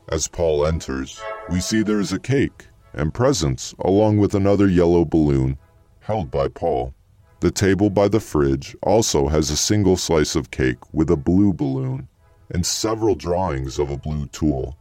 As 0.09 0.27
Paul 0.27 0.65
enters, 0.65 1.19
we 1.49 1.59
see 1.59 1.81
there 1.81 1.99
is 1.99 2.13
a 2.13 2.19
cake 2.19 2.67
and 2.93 3.13
presents 3.13 3.73
along 3.79 4.17
with 4.17 4.35
another 4.35 4.67
yellow 4.67 5.05
balloon 5.05 5.57
held 6.01 6.29
by 6.29 6.49
Paul. 6.49 6.93
The 7.39 7.51
table 7.51 7.89
by 7.89 8.07
the 8.07 8.19
fridge 8.19 8.75
also 8.81 9.27
has 9.27 9.49
a 9.49 9.57
single 9.57 9.97
slice 9.97 10.35
of 10.35 10.51
cake 10.51 10.77
with 10.93 11.09
a 11.09 11.17
blue 11.17 11.53
balloon 11.53 12.07
and 12.49 12.65
several 12.65 13.15
drawings 13.15 13.79
of 13.79 13.89
a 13.89 13.97
blue 13.97 14.27
tool. 14.27 14.77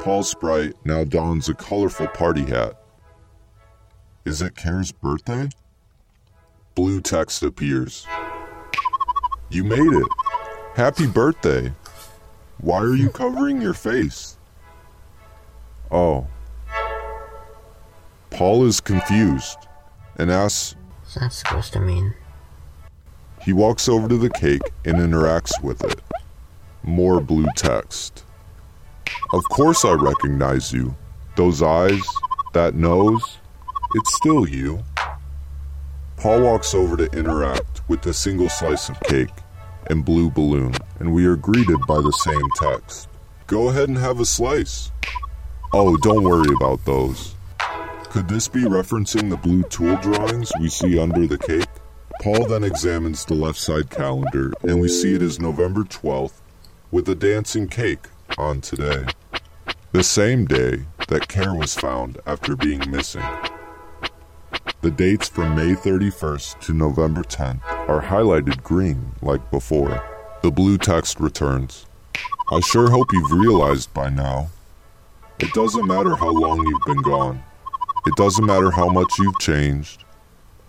Paul 0.00 0.22
Sprite 0.22 0.74
now 0.84 1.04
dons 1.04 1.48
a 1.48 1.54
colorful 1.54 2.08
party 2.08 2.44
hat. 2.44 2.82
Is 4.24 4.42
it 4.42 4.56
Care's 4.56 4.92
birthday? 4.92 5.48
Blue 6.74 7.00
text 7.00 7.42
appears. 7.42 8.06
You 9.50 9.64
made 9.64 9.78
it. 9.92 10.08
Happy 10.74 11.06
birthday. 11.06 11.72
Why 12.58 12.78
are 12.78 12.94
you 12.94 13.10
covering 13.10 13.60
your 13.60 13.74
face? 13.74 14.38
Oh. 15.90 16.26
Paul 18.30 18.64
is 18.64 18.80
confused 18.80 19.58
and 20.16 20.30
asks 20.30 20.74
What's 21.00 21.14
that 21.14 21.32
supposed 21.32 21.72
to 21.74 21.80
mean? 21.80 22.14
He 23.42 23.52
walks 23.52 23.88
over 23.88 24.08
to 24.08 24.16
the 24.16 24.30
cake 24.30 24.62
and 24.84 24.96
interacts 24.96 25.62
with 25.62 25.84
it. 25.84 26.00
More 26.82 27.20
blue 27.20 27.46
text. 27.56 28.24
Of 29.32 29.44
course 29.50 29.84
I 29.84 29.92
recognize 29.92 30.72
you. 30.72 30.96
Those 31.36 31.62
eyes, 31.62 32.02
that 32.54 32.74
nose, 32.74 33.38
it's 33.94 34.14
still 34.16 34.48
you. 34.48 34.82
Paul 36.16 36.42
walks 36.42 36.74
over 36.74 36.96
to 36.96 37.18
interact 37.18 37.88
with 37.88 38.02
the 38.02 38.12
single 38.12 38.48
slice 38.48 38.88
of 38.88 39.00
cake 39.00 39.30
and 39.86 40.04
blue 40.04 40.30
balloon, 40.30 40.74
and 40.98 41.12
we 41.12 41.24
are 41.26 41.36
greeted 41.36 41.78
by 41.86 42.00
the 42.00 42.12
same 42.12 42.48
text. 42.56 43.08
Go 43.46 43.68
ahead 43.68 43.88
and 43.88 43.98
have 43.98 44.20
a 44.20 44.24
slice. 44.24 44.90
Oh, 45.72 45.96
don't 45.96 46.24
worry 46.24 46.52
about 46.60 46.84
those. 46.84 47.34
Could 48.10 48.28
this 48.28 48.46
be 48.46 48.64
referencing 48.64 49.30
the 49.30 49.36
blue 49.36 49.62
tool 49.64 49.96
drawings 49.96 50.52
we 50.60 50.68
see 50.68 50.98
under 50.98 51.26
the 51.26 51.38
cake? 51.38 51.64
Paul 52.20 52.46
then 52.46 52.62
examines 52.62 53.24
the 53.24 53.34
left 53.34 53.58
side 53.58 53.88
calendar, 53.88 54.52
and 54.62 54.80
we 54.80 54.88
see 54.88 55.14
it 55.14 55.22
is 55.22 55.40
November 55.40 55.82
12th, 55.84 56.41
with 56.92 57.08
a 57.08 57.14
dancing 57.14 57.66
cake 57.66 58.06
on 58.36 58.60
today. 58.60 59.06
The 59.92 60.04
same 60.04 60.44
day 60.44 60.84
that 61.08 61.26
Care 61.26 61.54
was 61.54 61.74
found 61.74 62.20
after 62.26 62.54
being 62.54 62.82
missing. 62.90 63.24
The 64.82 64.90
dates 64.90 65.26
from 65.26 65.56
May 65.56 65.72
31st 65.72 66.60
to 66.60 66.74
November 66.74 67.22
10th 67.22 67.62
are 67.88 68.02
highlighted 68.02 68.62
green 68.62 69.12
like 69.22 69.50
before. 69.50 70.04
The 70.42 70.50
blue 70.50 70.76
text 70.76 71.18
returns. 71.18 71.86
I 72.50 72.60
sure 72.60 72.90
hope 72.90 73.10
you've 73.10 73.32
realized 73.32 73.94
by 73.94 74.10
now. 74.10 74.50
It 75.38 75.52
doesn't 75.54 75.86
matter 75.86 76.14
how 76.14 76.30
long 76.30 76.58
you've 76.58 76.84
been 76.84 77.02
gone. 77.02 77.42
It 78.04 78.16
doesn't 78.16 78.44
matter 78.44 78.70
how 78.70 78.90
much 78.90 79.10
you've 79.18 79.38
changed. 79.38 80.04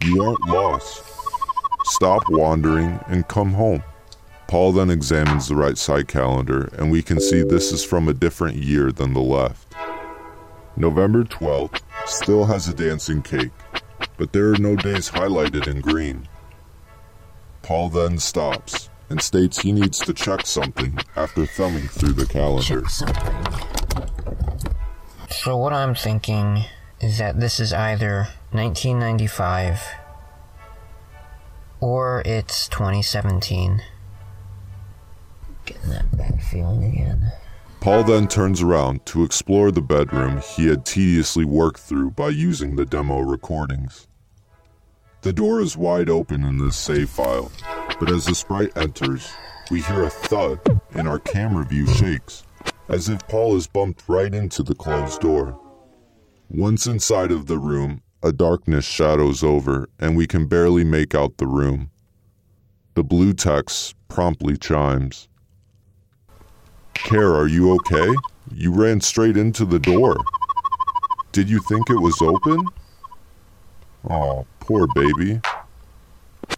You 0.01 0.23
aren't 0.23 0.47
lost. 0.47 1.03
Stop 1.83 2.29
wandering 2.29 2.97
and 3.07 3.27
come 3.27 3.51
home. 3.51 3.83
Paul 4.53 4.71
then 4.71 4.91
examines 4.91 5.47
the 5.47 5.55
right 5.55 5.79
side 5.79 6.07
calendar, 6.07 6.69
and 6.77 6.91
we 6.91 7.01
can 7.01 7.19
see 7.19 7.41
this 7.41 7.71
is 7.71 7.83
from 7.83 8.07
a 8.07 8.13
different 8.13 8.57
year 8.57 8.91
than 8.91 9.11
the 9.11 9.19
left. 9.19 9.73
November 10.77 11.23
12th 11.23 11.81
still 12.05 12.45
has 12.45 12.67
a 12.67 12.73
dancing 12.75 13.23
cake, 13.23 13.49
but 14.15 14.31
there 14.31 14.51
are 14.51 14.57
no 14.57 14.75
days 14.75 15.09
highlighted 15.09 15.67
in 15.67 15.81
green. 15.81 16.27
Paul 17.63 17.89
then 17.89 18.19
stops 18.19 18.91
and 19.09 19.19
states 19.19 19.59
he 19.59 19.71
needs 19.71 19.97
to 19.97 20.13
check 20.13 20.45
something 20.45 20.99
after 21.15 21.47
thumbing 21.47 21.87
through 21.87 22.13
the 22.13 22.27
calendar. 22.27 22.87
So 25.31 25.57
what 25.57 25.73
I'm 25.73 25.95
thinking 25.95 26.65
is 27.01 27.17
that 27.17 27.39
this 27.39 27.59
is 27.59 27.73
either 27.73 28.27
1995 28.51 29.81
or 31.79 32.21
it's 32.23 32.67
2017. 32.67 33.81
Getting 35.73 35.89
that 35.89 36.17
bad 36.17 36.43
feeling 36.43 36.83
again. 36.83 37.31
Paul 37.79 38.03
then 38.03 38.27
turns 38.27 38.61
around 38.61 39.05
to 39.07 39.23
explore 39.23 39.71
the 39.71 39.81
bedroom 39.81 40.39
he 40.55 40.67
had 40.67 40.85
tediously 40.85 41.45
worked 41.45 41.79
through 41.79 42.11
by 42.11 42.29
using 42.29 42.75
the 42.75 42.85
demo 42.85 43.19
recordings. 43.19 44.07
The 45.21 45.33
door 45.33 45.59
is 45.61 45.75
wide 45.75 46.09
open 46.09 46.43
in 46.43 46.57
this 46.57 46.77
save 46.77 47.09
file, 47.09 47.51
but 47.99 48.11
as 48.11 48.25
the 48.25 48.35
sprite 48.35 48.77
enters, 48.77 49.29
we 49.71 49.81
hear 49.81 50.03
a 50.03 50.09
thud 50.09 50.59
and 50.93 51.07
our 51.07 51.19
camera 51.19 51.65
view 51.65 51.87
shakes, 51.87 52.43
as 52.87 53.09
if 53.09 53.27
Paul 53.27 53.55
is 53.55 53.67
bumped 53.67 54.03
right 54.07 54.33
into 54.33 54.63
the 54.63 54.75
closed 54.75 55.21
door. 55.21 55.59
Once 56.49 56.85
inside 56.85 57.31
of 57.31 57.47
the 57.47 57.57
room, 57.57 58.01
a 58.21 58.31
darkness 58.31 58.85
shadows 58.85 59.43
over 59.43 59.89
and 59.99 60.15
we 60.15 60.27
can 60.27 60.45
barely 60.47 60.83
make 60.83 61.15
out 61.15 61.37
the 61.37 61.47
room. 61.47 61.89
The 62.93 63.03
blue 63.03 63.33
text 63.33 63.95
promptly 64.07 64.55
chimes. 64.55 65.27
Care, 66.93 67.33
are 67.33 67.47
you 67.47 67.73
okay? 67.75 68.13
You 68.53 68.71
ran 68.71 69.01
straight 69.01 69.37
into 69.37 69.65
the 69.65 69.79
door. 69.79 70.17
Did 71.31 71.49
you 71.49 71.59
think 71.59 71.89
it 71.89 71.99
was 71.99 72.21
open? 72.21 72.67
Oh, 74.09 74.45
poor 74.59 74.87
baby. 74.93 75.41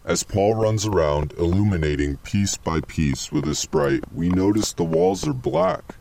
As 0.04 0.24
Paul 0.24 0.56
runs 0.56 0.86
around, 0.86 1.34
illuminating 1.38 2.18
piece 2.18 2.58
by 2.58 2.82
piece 2.82 3.32
with 3.32 3.46
his 3.46 3.60
sprite, 3.60 4.04
we 4.14 4.30
notice 4.30 4.74
the 4.74 4.84
walls 4.84 5.28
are 5.28 5.34
black. 5.34 5.96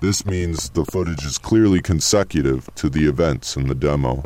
This 0.00 0.24
means 0.24 0.70
the 0.70 0.84
footage 0.84 1.24
is 1.24 1.38
clearly 1.38 1.80
consecutive 1.80 2.68
to 2.76 2.88
the 2.88 3.06
events 3.06 3.56
in 3.56 3.68
the 3.68 3.74
demo. 3.74 4.24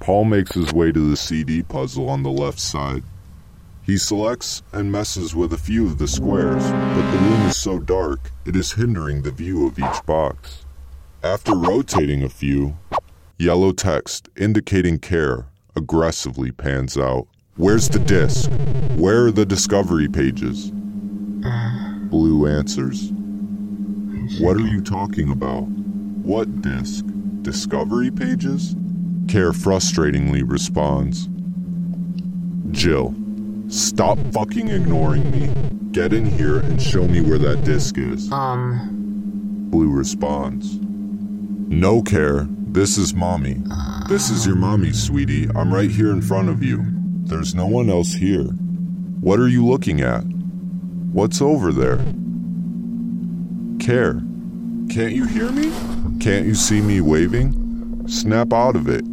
Paul 0.00 0.24
makes 0.24 0.54
his 0.54 0.72
way 0.72 0.92
to 0.92 1.10
the 1.10 1.16
CD 1.16 1.62
puzzle 1.62 2.08
on 2.08 2.22
the 2.22 2.30
left 2.30 2.60
side. 2.60 3.02
He 3.86 3.98
selects 3.98 4.64
and 4.72 4.90
messes 4.90 5.36
with 5.36 5.52
a 5.52 5.56
few 5.56 5.86
of 5.86 5.98
the 5.98 6.08
squares, 6.08 6.64
but 6.64 7.10
the 7.12 7.18
room 7.18 7.42
is 7.42 7.56
so 7.56 7.78
dark 7.78 8.32
it 8.44 8.56
is 8.56 8.72
hindering 8.72 9.22
the 9.22 9.30
view 9.30 9.64
of 9.64 9.78
each 9.78 10.04
box. 10.04 10.64
After 11.22 11.54
rotating 11.54 12.24
a 12.24 12.28
few, 12.28 12.76
yellow 13.38 13.70
text 13.70 14.28
indicating 14.36 14.98
care 14.98 15.46
aggressively 15.76 16.50
pans 16.50 16.98
out. 16.98 17.28
Where's 17.54 17.88
the 17.88 18.00
disc? 18.00 18.50
Where 18.96 19.26
are 19.26 19.30
the 19.30 19.46
discovery 19.46 20.08
pages? 20.08 20.72
Blue 22.10 22.48
answers. 22.48 23.12
What 24.40 24.56
are 24.56 24.66
you 24.66 24.82
talking 24.82 25.30
about? 25.30 25.62
What 25.62 26.60
disc? 26.60 27.04
Discovery 27.42 28.10
pages? 28.10 28.74
Care 29.28 29.52
frustratingly 29.52 30.42
responds. 30.44 31.28
Jill, 32.72 33.14
stop 33.68 34.18
fucking 34.32 34.68
ignoring 34.68 35.30
me. 35.30 35.52
Get 35.92 36.12
in 36.12 36.26
here 36.26 36.58
and 36.58 36.80
show 36.80 37.06
me 37.06 37.20
where 37.20 37.38
that 37.38 37.64
disc 37.64 37.96
is. 37.98 38.30
Um, 38.30 39.68
Blue 39.70 39.90
responds. 39.90 40.78
No 40.78 42.02
care. 42.02 42.46
This 42.50 42.98
is 42.98 43.14
mommy. 43.14 43.62
This 44.08 44.30
is 44.30 44.46
your 44.46 44.56
mommy, 44.56 44.92
sweetie. 44.92 45.48
I'm 45.54 45.72
right 45.72 45.90
here 45.90 46.10
in 46.10 46.20
front 46.20 46.48
of 46.48 46.62
you. 46.62 46.84
There's 47.24 47.54
no 47.54 47.66
one 47.66 47.88
else 47.88 48.12
here. 48.12 48.44
What 48.44 49.40
are 49.40 49.48
you 49.48 49.64
looking 49.66 50.00
at? 50.02 50.22
What's 51.12 51.40
over 51.40 51.72
there? 51.72 51.96
Care. 53.80 54.20
Can't 54.90 55.12
you 55.12 55.24
hear 55.26 55.50
me? 55.50 55.72
Can't 56.20 56.46
you 56.46 56.54
see 56.54 56.80
me 56.80 57.00
waving? 57.00 58.06
Snap 58.06 58.52
out 58.52 58.76
of 58.76 58.88
it. 58.88 59.04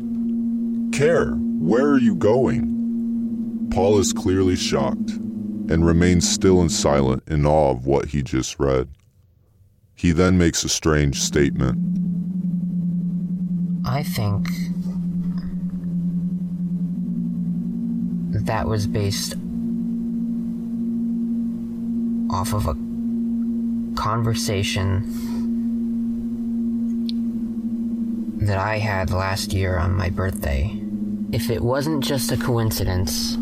Care, 0.92 1.32
where 1.32 1.86
are 1.86 1.98
you 1.98 2.16
going? 2.16 2.83
Paul 3.74 3.98
is 3.98 4.14
clearly 4.14 4.56
shocked 4.56 5.10
and 5.10 5.84
remains 5.84 6.30
still 6.30 6.62
and 6.62 6.72
silent 6.72 7.24
in 7.28 7.44
awe 7.44 7.72
of 7.72 7.88
what 7.88 8.06
he 8.06 8.22
just 8.22 8.60
read. 8.60 8.88
He 9.96 10.12
then 10.12 10.38
makes 10.38 10.64
a 10.64 10.70
strange 10.70 11.20
statement. 11.20 11.80
I 13.84 14.04
think 14.04 14.48
that 18.46 18.68
was 18.68 18.86
based 18.86 19.34
off 22.30 22.54
of 22.54 22.68
a 22.68 22.76
conversation 24.00 25.02
that 28.40 28.60
I 28.60 28.78
had 28.78 29.10
last 29.10 29.52
year 29.52 29.78
on 29.78 29.96
my 29.96 30.12
birthday. 30.12 30.80
If 31.32 31.50
it 31.50 31.64
wasn't 31.64 32.04
just 32.04 32.32
a 32.32 32.38
coincidence, 32.38 33.36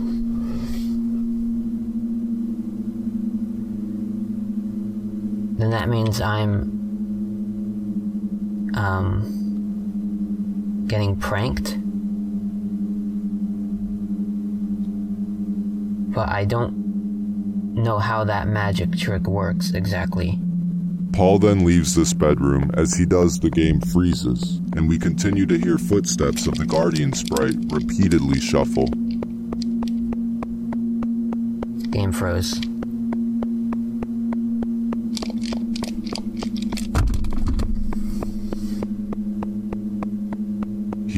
then 5.61 5.71
that 5.71 5.89
means 5.89 6.19
I'm 6.19 6.81
um 8.75 10.85
getting 10.87 11.15
pranked. 11.15 11.77
But 16.13 16.29
I 16.29 16.45
don't 16.45 17.75
know 17.75 17.99
how 17.99 18.23
that 18.25 18.47
magic 18.47 18.97
trick 18.97 19.27
works 19.27 19.71
exactly. 19.71 20.39
Paul 21.13 21.39
then 21.39 21.65
leaves 21.65 21.95
this 21.95 22.13
bedroom 22.13 22.71
as 22.73 22.95
he 22.95 23.05
does 23.05 23.39
the 23.39 23.49
game 23.49 23.81
freezes, 23.81 24.61
and 24.75 24.87
we 24.87 24.97
continue 24.97 25.45
to 25.45 25.57
hear 25.57 25.77
footsteps 25.77 26.47
of 26.47 26.55
the 26.55 26.65
Guardian 26.65 27.13
sprite 27.13 27.55
repeatedly 27.69 28.39
shuffle. 28.39 28.87
Game 31.91 32.13
froze. 32.13 32.61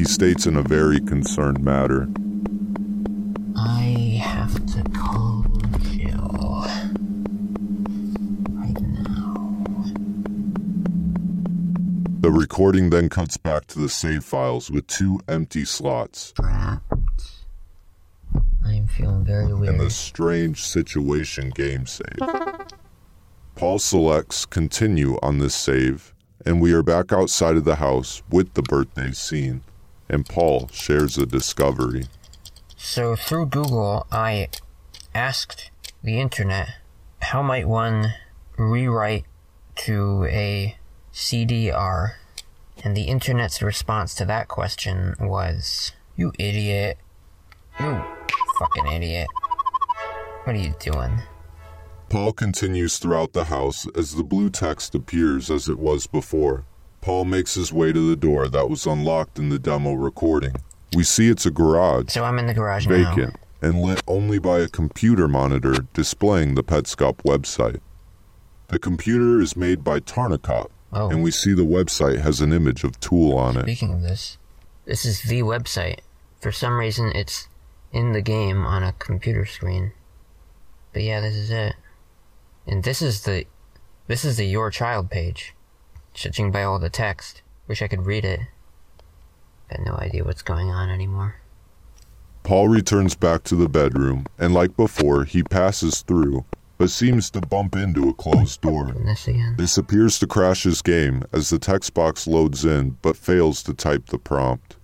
He 0.04 0.10
states 0.10 0.44
in 0.44 0.56
a 0.56 0.62
very 0.62 1.00
concerned 1.00 1.64
manner, 1.64 2.10
I 3.56 4.20
have 4.22 4.54
to 4.66 4.82
call 4.90 5.46
Jill. 5.80 6.66
Right 8.50 8.78
now. 8.82 9.54
The 12.20 12.30
recording 12.30 12.90
then 12.90 13.08
cuts 13.08 13.38
back 13.38 13.66
to 13.68 13.78
the 13.78 13.88
save 13.88 14.24
files 14.24 14.70
with 14.70 14.86
two 14.88 15.20
empty 15.26 15.64
slots 15.64 16.32
Trapped. 16.32 16.82
I'm 18.62 18.86
feeling 18.86 19.24
very 19.24 19.46
and 19.46 19.58
weird. 19.58 19.80
the 19.80 19.88
strange 19.88 20.62
situation 20.62 21.48
game 21.48 21.86
save. 21.86 22.18
Paul 23.54 23.78
selects 23.78 24.44
continue 24.44 25.16
on 25.22 25.38
this 25.38 25.54
save, 25.54 26.12
and 26.44 26.60
we 26.60 26.74
are 26.74 26.82
back 26.82 27.10
outside 27.10 27.56
of 27.56 27.64
the 27.64 27.76
house 27.76 28.22
with 28.28 28.52
the 28.52 28.60
birthday 28.60 29.10
scene, 29.12 29.62
and 30.08 30.26
Paul 30.26 30.68
shares 30.72 31.18
a 31.18 31.26
discovery. 31.26 32.06
So 32.76 33.16
through 33.16 33.46
Google, 33.46 34.06
I 34.12 34.48
asked 35.14 35.70
the 36.02 36.20
internet, 36.20 36.68
how 37.22 37.42
might 37.42 37.66
one 37.66 38.14
rewrite 38.58 39.24
to 39.76 40.24
a 40.26 40.76
CDR? 41.12 42.14
And 42.82 42.96
the 42.96 43.04
internet's 43.04 43.62
response 43.62 44.14
to 44.16 44.24
that 44.26 44.48
question 44.48 45.14
was, 45.18 45.92
you 46.16 46.32
idiot. 46.38 46.98
You 47.80 48.04
fucking 48.58 48.92
idiot. 48.92 49.28
What 50.44 50.56
are 50.56 50.58
you 50.58 50.74
doing? 50.78 51.22
Paul 52.10 52.32
continues 52.32 52.98
throughout 52.98 53.32
the 53.32 53.44
house 53.44 53.88
as 53.96 54.14
the 54.14 54.22
blue 54.22 54.50
text 54.50 54.94
appears 54.94 55.50
as 55.50 55.68
it 55.68 55.78
was 55.78 56.06
before. 56.06 56.66
Paul 57.04 57.26
makes 57.26 57.52
his 57.52 57.70
way 57.70 57.92
to 57.92 58.08
the 58.08 58.16
door 58.16 58.48
that 58.48 58.70
was 58.70 58.86
unlocked 58.86 59.38
in 59.38 59.50
the 59.50 59.58
demo 59.58 59.92
recording. 59.92 60.54
We 60.96 61.04
see 61.04 61.28
it's 61.28 61.44
a 61.44 61.50
garage, 61.50 62.10
So 62.10 62.24
I'm 62.24 62.38
in 62.38 62.46
the 62.46 62.54
garage 62.54 62.86
now. 62.86 63.14
vacant, 63.14 63.36
and 63.60 63.82
lit 63.82 64.00
only 64.08 64.38
by 64.38 64.60
a 64.60 64.68
computer 64.68 65.28
monitor 65.28 65.74
displaying 65.92 66.54
the 66.54 66.64
Petscop 66.64 67.16
website. 67.16 67.80
The 68.68 68.78
computer 68.78 69.38
is 69.42 69.54
made 69.54 69.84
by 69.84 70.00
Tarnicop, 70.00 70.68
Oh. 70.94 71.10
and 71.10 71.22
we 71.22 71.30
see 71.30 71.52
the 71.52 71.60
website 71.66 72.20
has 72.22 72.40
an 72.40 72.54
image 72.54 72.84
of 72.84 72.98
Tool 73.00 73.36
on 73.36 73.58
it. 73.58 73.64
Speaking 73.64 73.92
of 73.92 74.00
this, 74.00 74.38
this 74.86 75.04
is 75.04 75.24
the 75.24 75.42
website. 75.42 75.98
For 76.40 76.52
some 76.52 76.78
reason, 76.78 77.12
it's 77.14 77.48
in 77.92 78.12
the 78.12 78.22
game 78.22 78.64
on 78.64 78.82
a 78.82 78.92
computer 78.92 79.44
screen. 79.44 79.92
But 80.94 81.02
yeah, 81.02 81.20
this 81.20 81.34
is 81.34 81.50
it. 81.50 81.74
And 82.66 82.82
this 82.82 83.02
is 83.02 83.24
the, 83.24 83.44
this 84.06 84.24
is 84.24 84.38
the 84.38 84.46
Your 84.46 84.70
Child 84.70 85.10
page. 85.10 85.54
Judging 86.14 86.50
by 86.50 86.62
all 86.62 86.78
the 86.78 86.88
text. 86.88 87.42
Wish 87.66 87.82
I 87.82 87.88
could 87.88 88.06
read 88.06 88.24
it. 88.24 88.40
Got 89.70 89.84
no 89.84 89.94
idea 89.96 90.24
what's 90.24 90.42
going 90.42 90.70
on 90.70 90.88
anymore. 90.88 91.36
Paul 92.44 92.68
returns 92.68 93.14
back 93.14 93.42
to 93.44 93.56
the 93.56 93.68
bedroom, 93.68 94.26
and 94.38 94.54
like 94.54 94.76
before, 94.76 95.24
he 95.24 95.42
passes 95.42 96.02
through, 96.02 96.44
but 96.78 96.90
seems 96.90 97.30
to 97.30 97.40
bump 97.40 97.74
into 97.74 98.08
a 98.08 98.14
closed 98.14 98.60
door. 98.60 98.92
This 99.04 99.26
again. 99.26 99.54
This 99.56 99.78
appears 99.78 100.18
to 100.18 100.26
crash 100.26 100.62
his 100.62 100.82
game 100.82 101.24
as 101.32 101.50
the 101.50 101.58
text 101.58 101.94
box 101.94 102.26
loads 102.26 102.64
in 102.64 102.98
but 103.02 103.16
fails 103.16 103.62
to 103.64 103.74
type 103.74 104.06
the 104.06 104.18
prompt. 104.18 104.76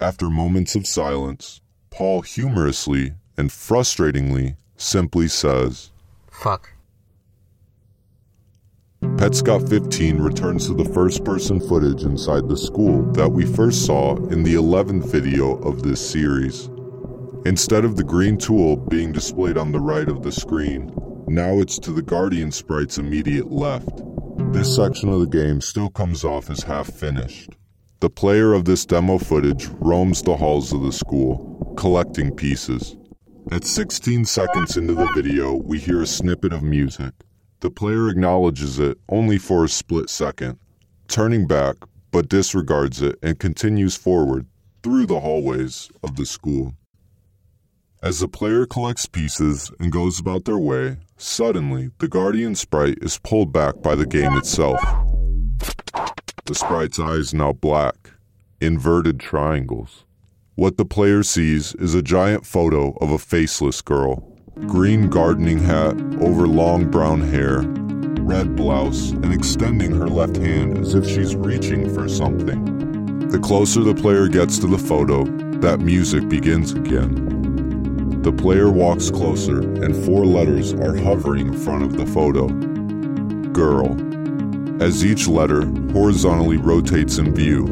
After 0.00 0.30
moments 0.30 0.74
of 0.74 0.86
silence, 0.86 1.60
Paul 1.90 2.22
humorously 2.22 3.14
and 3.36 3.50
frustratingly 3.50 4.56
simply 4.76 5.28
says, 5.28 5.90
Fuck. 6.30 6.72
Petscop 9.00 9.68
15 9.68 10.18
returns 10.18 10.66
to 10.66 10.74
the 10.74 10.92
first 10.92 11.24
person 11.24 11.60
footage 11.60 12.02
inside 12.02 12.48
the 12.48 12.56
school 12.56 13.02
that 13.12 13.28
we 13.28 13.46
first 13.46 13.86
saw 13.86 14.16
in 14.28 14.42
the 14.42 14.54
11th 14.54 15.10
video 15.10 15.56
of 15.58 15.84
this 15.84 16.00
series. 16.00 16.68
Instead 17.44 17.84
of 17.84 17.96
the 17.96 18.02
green 18.02 18.36
tool 18.36 18.76
being 18.76 19.12
displayed 19.12 19.56
on 19.56 19.70
the 19.70 19.78
right 19.78 20.08
of 20.08 20.24
the 20.24 20.32
screen, 20.32 20.92
now 21.28 21.60
it's 21.60 21.78
to 21.78 21.92
the 21.92 22.02
Guardian 22.02 22.50
sprite's 22.50 22.98
immediate 22.98 23.52
left. 23.52 24.02
This 24.52 24.74
section 24.74 25.10
of 25.10 25.20
the 25.20 25.26
game 25.26 25.60
still 25.60 25.90
comes 25.90 26.24
off 26.24 26.50
as 26.50 26.64
half 26.64 26.88
finished. 26.88 27.50
The 28.00 28.10
player 28.10 28.52
of 28.52 28.64
this 28.64 28.84
demo 28.84 29.18
footage 29.18 29.66
roams 29.78 30.22
the 30.22 30.36
halls 30.36 30.72
of 30.72 30.82
the 30.82 30.92
school, 30.92 31.74
collecting 31.76 32.34
pieces. 32.34 32.96
At 33.52 33.64
16 33.64 34.24
seconds 34.24 34.76
into 34.76 34.94
the 34.94 35.10
video, 35.14 35.54
we 35.54 35.78
hear 35.78 36.02
a 36.02 36.06
snippet 36.06 36.52
of 36.52 36.64
music. 36.64 37.12
The 37.60 37.70
player 37.70 38.08
acknowledges 38.08 38.78
it 38.78 38.98
only 39.08 39.38
for 39.38 39.64
a 39.64 39.68
split 39.68 40.10
second, 40.10 40.58
turning 41.08 41.46
back 41.46 41.76
but 42.10 42.28
disregards 42.28 43.02
it 43.02 43.18
and 43.22 43.38
continues 43.38 43.96
forward 43.96 44.46
through 44.82 45.06
the 45.06 45.20
hallways 45.20 45.90
of 46.02 46.16
the 46.16 46.24
school. 46.24 46.74
As 48.00 48.20
the 48.20 48.28
player 48.28 48.64
collects 48.64 49.06
pieces 49.06 49.72
and 49.80 49.90
goes 49.90 50.20
about 50.20 50.44
their 50.44 50.58
way, 50.58 50.98
suddenly 51.16 51.90
the 51.98 52.06
Guardian 52.06 52.54
sprite 52.54 52.98
is 53.02 53.18
pulled 53.18 53.52
back 53.52 53.82
by 53.82 53.96
the 53.96 54.06
game 54.06 54.36
itself. 54.36 54.80
The 56.44 56.54
sprite's 56.54 57.00
eyes 57.00 57.34
now 57.34 57.52
black, 57.52 58.12
inverted 58.60 59.18
triangles. 59.18 60.04
What 60.54 60.76
the 60.76 60.84
player 60.84 61.24
sees 61.24 61.74
is 61.74 61.94
a 61.94 62.02
giant 62.02 62.46
photo 62.46 62.96
of 63.00 63.10
a 63.10 63.18
faceless 63.18 63.82
girl. 63.82 64.27
Green 64.66 65.08
gardening 65.08 65.58
hat 65.58 65.94
over 66.20 66.46
long 66.46 66.90
brown 66.90 67.20
hair, 67.20 67.62
red 68.22 68.54
blouse, 68.56 69.10
and 69.10 69.32
extending 69.32 69.92
her 69.92 70.08
left 70.08 70.36
hand 70.36 70.76
as 70.78 70.94
if 70.94 71.06
she's 71.06 71.34
reaching 71.34 71.92
for 71.94 72.08
something. 72.08 73.28
The 73.28 73.38
closer 73.38 73.82
the 73.82 73.94
player 73.94 74.28
gets 74.28 74.58
to 74.58 74.66
the 74.66 74.78
photo, 74.78 75.24
that 75.60 75.80
music 75.80 76.28
begins 76.28 76.72
again. 76.72 78.22
The 78.22 78.32
player 78.32 78.70
walks 78.70 79.10
closer, 79.10 79.60
and 79.60 79.96
four 80.04 80.26
letters 80.26 80.74
are 80.74 80.96
hovering 80.96 81.48
in 81.48 81.56
front 81.56 81.84
of 81.84 81.96
the 81.96 82.06
photo. 82.06 82.48
Girl. 83.52 83.96
As 84.82 85.04
each 85.04 85.26
letter 85.26 85.66
horizontally 85.92 86.58
rotates 86.58 87.18
in 87.18 87.34
view, 87.34 87.64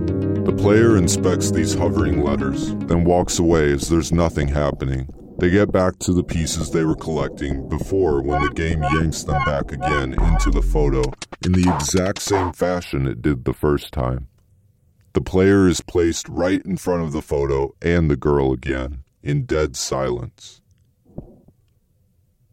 the 0.44 0.52
player 0.52 0.96
inspects 0.96 1.50
these 1.50 1.74
hovering 1.74 2.22
letters, 2.22 2.74
then 2.86 3.04
walks 3.04 3.38
away 3.38 3.72
as 3.72 3.88
there's 3.88 4.12
nothing 4.12 4.48
happening. 4.48 5.08
They 5.38 5.50
get 5.50 5.70
back 5.70 5.98
to 6.00 6.14
the 6.14 6.24
pieces 6.24 6.70
they 6.70 6.84
were 6.84 6.96
collecting 6.96 7.68
before 7.68 8.22
when 8.22 8.42
the 8.42 8.50
game 8.50 8.82
yanks 8.82 9.22
them 9.22 9.42
back 9.44 9.70
again 9.70 10.14
into 10.14 10.50
the 10.50 10.62
photo 10.62 11.02
in 11.44 11.52
the 11.52 11.70
exact 11.74 12.22
same 12.22 12.52
fashion 12.52 13.06
it 13.06 13.20
did 13.20 13.44
the 13.44 13.52
first 13.52 13.92
time. 13.92 14.28
The 15.12 15.20
player 15.20 15.68
is 15.68 15.82
placed 15.82 16.26
right 16.28 16.62
in 16.64 16.78
front 16.78 17.02
of 17.02 17.12
the 17.12 17.20
photo 17.20 17.74
and 17.82 18.10
the 18.10 18.16
girl 18.16 18.52
again 18.52 19.04
in 19.22 19.44
dead 19.44 19.76
silence. 19.76 20.62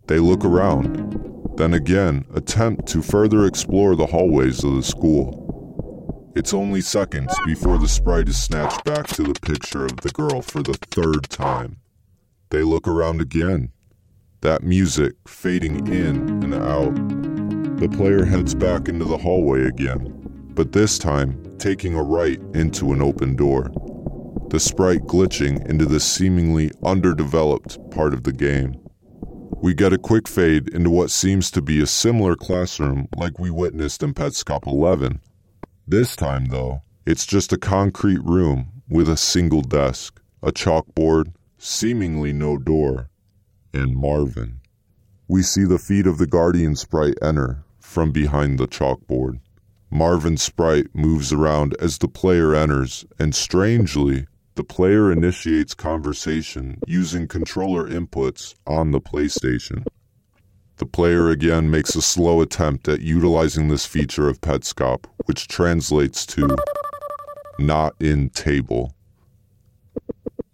They 0.07 0.19
look 0.19 0.43
around, 0.43 1.55
then 1.55 1.73
again 1.73 2.25
attempt 2.33 2.87
to 2.87 3.01
further 3.01 3.45
explore 3.45 3.95
the 3.95 4.07
hallways 4.07 4.61
of 4.63 4.75
the 4.75 4.83
school. 4.83 6.31
It's 6.35 6.53
only 6.53 6.81
seconds 6.81 7.33
before 7.45 7.77
the 7.77 7.87
sprite 7.87 8.27
is 8.27 8.41
snatched 8.41 8.83
back 8.83 9.07
to 9.07 9.23
the 9.23 9.39
picture 9.39 9.85
of 9.85 9.97
the 9.97 10.09
girl 10.09 10.41
for 10.41 10.61
the 10.61 10.73
third 10.73 11.29
time. 11.29 11.77
They 12.53 12.61
look 12.61 12.87
around 12.87 13.19
again, 13.19 13.71
that 14.41 14.61
music 14.61 15.13
fading 15.27 15.87
in 15.87 16.43
and 16.43 16.53
out. 16.53 16.93
The 17.79 17.89
player 17.89 18.25
heads 18.25 18.53
back 18.53 18.87
into 18.87 19.05
the 19.05 19.17
hallway 19.17 19.65
again, 19.65 20.51
but 20.53 20.71
this 20.71 20.99
time 20.99 21.43
taking 21.57 21.95
a 21.95 22.03
right 22.03 22.39
into 22.53 22.93
an 22.93 23.01
open 23.01 23.35
door 23.35 23.71
the 24.51 24.59
sprite 24.59 25.01
glitching 25.05 25.67
into 25.67 25.87
the 25.87 25.99
seemingly 25.99 26.69
underdeveloped 26.85 27.79
part 27.89 28.13
of 28.13 28.21
the 28.21 28.31
game. 28.31 28.79
We 29.63 29.73
get 29.73 29.91
a 29.91 29.97
quick 29.97 30.27
fade 30.27 30.69
into 30.69 30.91
what 30.91 31.09
seems 31.09 31.49
to 31.51 31.61
be 31.63 31.81
a 31.81 31.87
similar 31.87 32.35
classroom 32.35 33.07
like 33.17 33.39
we 33.39 33.49
witnessed 33.49 34.03
in 34.03 34.13
Petscop 34.13 34.67
11. 34.67 35.21
This 35.87 36.15
time, 36.15 36.45
though, 36.49 36.83
it's 37.03 37.25
just 37.25 37.51
a 37.51 37.57
concrete 37.57 38.21
room 38.23 38.83
with 38.87 39.09
a 39.09 39.17
single 39.17 39.63
desk, 39.63 40.21
a 40.43 40.51
chalkboard, 40.51 41.33
seemingly 41.63 42.33
no 42.33 42.57
door, 42.57 43.09
and 43.73 43.95
Marvin. 43.95 44.59
We 45.29 45.41
see 45.41 45.63
the 45.63 45.79
feet 45.79 46.05
of 46.05 46.17
the 46.17 46.27
Guardian 46.27 46.75
sprite 46.75 47.17
enter 47.21 47.63
from 47.79 48.11
behind 48.11 48.59
the 48.59 48.67
chalkboard. 48.67 49.39
Marvin's 49.89 50.41
sprite 50.41 50.87
moves 50.93 51.31
around 51.31 51.73
as 51.79 51.99
the 51.99 52.09
player 52.09 52.53
enters, 52.53 53.05
and 53.17 53.33
strangely, 53.33 54.27
the 54.55 54.63
player 54.63 55.09
initiates 55.09 55.73
conversation 55.73 56.79
using 56.85 57.27
controller 57.29 57.87
inputs 57.87 58.55
on 58.67 58.91
the 58.91 58.99
PlayStation. 58.99 59.85
The 60.77 60.85
player 60.85 61.29
again 61.29 61.71
makes 61.71 61.95
a 61.95 62.01
slow 62.01 62.41
attempt 62.41 62.89
at 62.89 62.99
utilizing 63.01 63.69
this 63.69 63.85
feature 63.85 64.27
of 64.27 64.41
Petscop, 64.41 65.05
which 65.27 65.47
translates 65.47 66.25
to 66.25 66.57
not 67.57 67.95
in 68.01 68.31
table. 68.31 68.93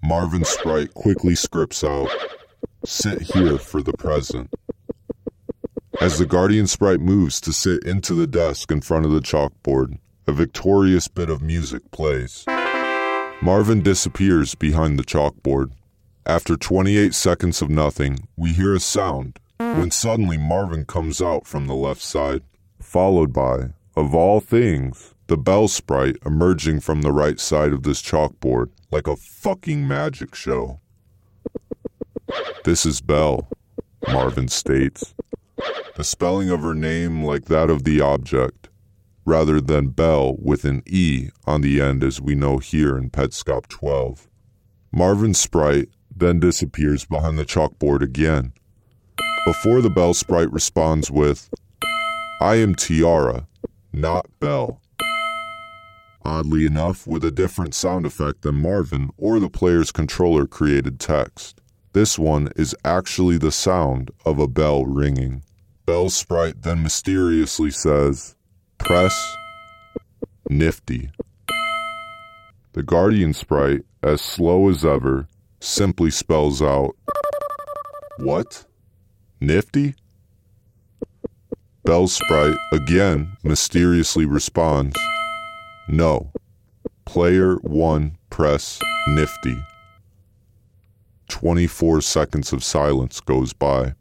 Marvin 0.02 0.46
Sprite 0.46 0.94
quickly 0.94 1.36
scripts 1.36 1.84
out, 1.84 2.10
sit 2.86 3.22
here 3.22 3.58
for 3.58 3.82
the 3.82 3.94
present. 3.94 4.50
As 6.00 6.18
the 6.18 6.26
Guardian 6.26 6.68
Sprite 6.68 7.02
moves 7.02 7.42
to 7.42 7.52
sit 7.52 7.84
into 7.84 8.14
the 8.14 8.28
desk 8.28 8.72
in 8.72 8.82
front 8.82 9.06
of 9.06 9.12
the 9.12 9.20
chalkboard, 9.20 10.00
a 10.26 10.32
victorious 10.32 11.08
bit 11.08 11.30
of 11.30 11.42
music 11.42 11.92
plays. 11.92 12.46
Marvin 13.42 13.82
disappears 13.82 14.56
behind 14.56 14.98
the 14.98 15.04
chalkboard. 15.04 15.72
After 16.26 16.56
28 16.56 17.14
seconds 17.14 17.62
of 17.62 17.70
nothing, 17.70 18.28
we 18.38 18.54
hear 18.54 18.74
a 18.74 18.80
sound 18.80 19.40
when 19.58 19.92
suddenly 19.92 20.38
Marvin 20.38 20.86
comes 20.86 21.22
out 21.22 21.46
from 21.46 21.68
the 21.68 21.76
left 21.76 22.02
side, 22.02 22.44
followed 22.80 23.34
by, 23.34 23.74
of 23.96 24.16
all 24.16 24.40
things, 24.40 25.14
the 25.30 25.38
Bell 25.38 25.68
sprite 25.68 26.18
emerging 26.26 26.80
from 26.80 27.04
the 27.04 27.12
right 27.12 27.40
side 27.40 27.72
of 27.72 27.84
this 27.84 28.02
chalkboard 28.02 28.72
like 28.90 29.06
a 29.06 29.16
fucking 29.16 29.88
magic 29.88 30.34
show. 30.34 30.80
This 32.66 32.84
is 32.84 33.00
Bell, 33.00 33.48
Marvin 34.08 34.48
states. 34.48 35.14
The 35.96 36.04
spelling 36.04 36.50
of 36.50 36.62
her 36.62 36.74
name 36.74 37.24
like 37.24 37.46
that 37.46 37.70
of 37.70 37.84
the 37.84 38.02
object 38.02 38.70
rather 39.24 39.62
than 39.62 39.90
Belle 39.90 40.36
with 40.40 40.66
an 40.66 40.82
E 40.88 41.30
on 41.46 41.62
the 41.62 41.80
end 41.80 42.04
as 42.04 42.20
we 42.20 42.34
know 42.34 42.58
here 42.58 42.98
in 42.98 43.12
Petscop 43.12 43.68
12. 43.68 44.28
Marvin 44.92 45.36
Sprite 45.36 45.90
then 46.10 46.40
disappears 46.40 47.06
behind 47.06 47.38
the 47.38 47.46
chalkboard 47.46 48.02
again. 48.02 48.52
Before 49.46 49.82
the 49.82 49.92
Bell 49.92 50.16
Sprite 50.16 50.52
responds 50.52 51.12
with, 51.12 51.52
I 52.42 52.56
am 52.56 52.74
Tiara, 52.74 53.48
not 53.94 54.26
Bell. 54.40 54.82
Oddly 56.30 56.68
enough, 56.68 57.08
with 57.08 57.26
a 57.26 57.32
different 57.32 57.74
sound 57.74 58.06
effect 58.06 58.44
than 58.44 58.62
Marvin 58.62 59.10
or 59.18 59.40
the 59.40 59.50
player's 59.50 59.92
controller 59.92 60.46
created 60.46 61.00
text. 61.00 61.60
This 61.94 62.20
one 62.20 62.50
is 62.56 62.76
actually 62.86 63.40
the 63.40 63.52
sound 63.52 64.12
of 64.28 64.38
a 64.38 64.48
bell 64.48 64.86
ringing. 64.86 65.42
Bell 65.88 66.08
Sprite 66.12 66.62
then 66.62 66.84
mysteriously 66.84 67.72
says, 67.72 68.36
Press 68.78 69.36
Nifty. 70.48 71.10
The 72.74 72.84
Guardian 72.84 73.34
sprite, 73.34 73.82
as 74.04 74.22
slow 74.22 74.70
as 74.70 74.86
ever, 74.86 75.28
simply 75.60 76.12
spells 76.12 76.62
out 76.62 76.96
What? 78.18 78.66
Nifty? 79.42 79.96
Bell's 81.84 82.14
sprite 82.14 82.58
again 82.72 83.36
mysteriously 83.44 84.28
responds 84.28 84.96
No. 85.92 86.32
Player 87.06 87.56
1 87.64 88.16
press 88.30 88.80
Nifty. 89.08 89.58
24 91.30 92.02
seconds 92.02 92.54
of 92.54 92.64
silence 92.64 93.20
goes 93.20 93.54
by. 93.54 93.96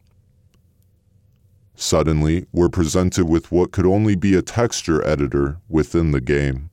Suddenly, 1.75 2.45
we're 2.53 2.69
presented 2.69 3.27
with 3.27 3.51
what 3.51 3.73
could 3.73 3.87
only 3.87 4.17
be 4.17 4.35
a 4.35 4.43
texture 4.43 5.03
editor 5.07 5.61
within 5.71 6.11
the 6.11 6.21
game. 6.21 6.69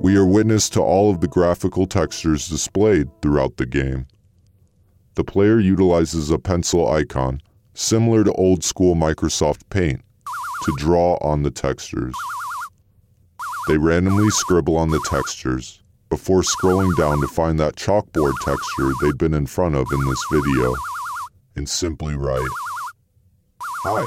We 0.00 0.16
are 0.16 0.24
witness 0.24 0.70
to 0.70 0.80
all 0.80 1.10
of 1.10 1.20
the 1.20 1.28
graphical 1.28 1.86
textures 1.86 2.48
displayed 2.48 3.08
throughout 3.20 3.58
the 3.58 3.66
game. 3.66 4.06
The 5.14 5.24
player 5.24 5.60
utilizes 5.60 6.30
a 6.30 6.38
pencil 6.38 6.90
icon, 6.90 7.42
similar 7.74 8.24
to 8.24 8.32
old 8.32 8.64
school 8.64 8.94
Microsoft 8.94 9.68
Paint, 9.68 10.00
to 10.64 10.74
draw 10.76 11.16
on 11.20 11.42
the 11.42 11.50
textures. 11.50 12.14
They 13.68 13.78
randomly 13.78 14.30
scribble 14.30 14.76
on 14.76 14.90
the 14.90 15.00
textures 15.08 15.82
before 16.08 16.42
scrolling 16.42 16.96
down 16.96 17.20
to 17.20 17.28
find 17.28 17.58
that 17.60 17.76
chalkboard 17.76 18.34
texture 18.42 18.90
they'd 19.00 19.18
been 19.18 19.34
in 19.34 19.46
front 19.46 19.76
of 19.76 19.86
in 19.92 20.04
this 20.06 20.24
video 20.32 20.74
and 21.56 21.68
simply 21.68 22.16
write, 22.16 22.48
Hi. 23.84 24.06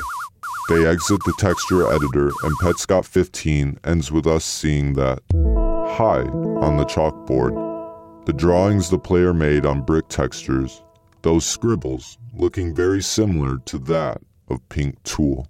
They 0.70 0.86
exit 0.86 1.22
the 1.26 1.34
texture 1.38 1.92
editor 1.92 2.28
and 2.44 2.58
Petscop 2.60 3.06
15 3.06 3.80
ends 3.84 4.12
with 4.12 4.28
us 4.28 4.46
seeing 4.46 4.94
that 4.94 5.20
Hi 5.34 6.22
on 6.22 6.78
the 6.78 6.86
chalkboard. 6.86 8.26
The 8.26 8.34
drawings 8.34 8.90
the 8.90 8.98
player 8.98 9.34
made 9.34 9.66
on 9.66 9.82
brick 9.82 10.08
textures, 10.08 10.82
those 11.22 11.46
scribbles 11.46 12.18
looking 12.34 12.74
very 12.74 13.02
similar 13.02 13.58
to 13.66 13.78
that 13.80 14.22
of 14.48 14.68
Pink 14.70 15.02
Tool. 15.04 15.48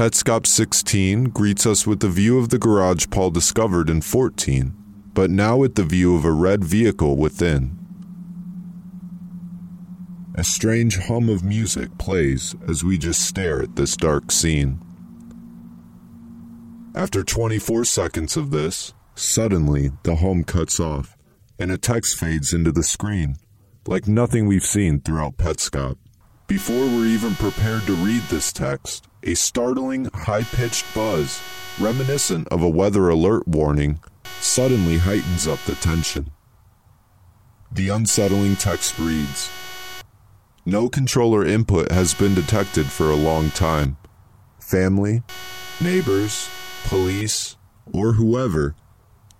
Petscop 0.00 0.46
16 0.46 1.24
greets 1.24 1.66
us 1.66 1.86
with 1.86 2.00
the 2.00 2.08
view 2.08 2.38
of 2.38 2.48
the 2.48 2.58
garage 2.58 3.08
Paul 3.10 3.30
discovered 3.30 3.90
in 3.90 4.00
14, 4.00 4.74
but 5.12 5.28
now 5.28 5.58
with 5.58 5.74
the 5.74 5.84
view 5.84 6.16
of 6.16 6.24
a 6.24 6.32
red 6.32 6.64
vehicle 6.64 7.18
within. 7.18 7.78
A 10.36 10.42
strange 10.42 10.96
hum 10.96 11.28
of 11.28 11.44
music 11.44 11.98
plays 11.98 12.54
as 12.66 12.82
we 12.82 12.96
just 12.96 13.20
stare 13.20 13.60
at 13.60 13.76
this 13.76 13.94
dark 13.94 14.32
scene. 14.32 14.80
After 16.94 17.22
24 17.22 17.84
seconds 17.84 18.38
of 18.38 18.52
this, 18.52 18.94
suddenly 19.14 19.90
the 20.04 20.16
hum 20.16 20.44
cuts 20.44 20.80
off 20.80 21.14
and 21.58 21.70
a 21.70 21.76
text 21.76 22.16
fades 22.16 22.54
into 22.54 22.72
the 22.72 22.82
screen, 22.82 23.36
like 23.86 24.08
nothing 24.08 24.46
we've 24.46 24.64
seen 24.64 25.02
throughout 25.02 25.36
Petscop. 25.36 25.98
Before 26.46 26.86
we're 26.86 27.04
even 27.04 27.34
prepared 27.34 27.82
to 27.82 27.92
read 27.96 28.22
this 28.30 28.50
text, 28.50 29.09
a 29.22 29.34
startling, 29.34 30.06
high 30.14 30.42
pitched 30.42 30.86
buzz, 30.94 31.42
reminiscent 31.78 32.48
of 32.48 32.62
a 32.62 32.68
weather 32.68 33.08
alert 33.08 33.46
warning, 33.46 34.00
suddenly 34.40 34.98
heightens 34.98 35.46
up 35.46 35.58
the 35.64 35.74
tension. 35.76 36.30
The 37.70 37.90
unsettling 37.90 38.56
text 38.56 38.98
reads 38.98 39.50
No 40.64 40.88
controller 40.88 41.44
input 41.44 41.92
has 41.92 42.14
been 42.14 42.34
detected 42.34 42.86
for 42.86 43.10
a 43.10 43.16
long 43.16 43.50
time. 43.50 43.96
Family, 44.58 45.22
neighbors, 45.80 46.48
police, 46.84 47.56
or 47.92 48.12
whoever, 48.12 48.74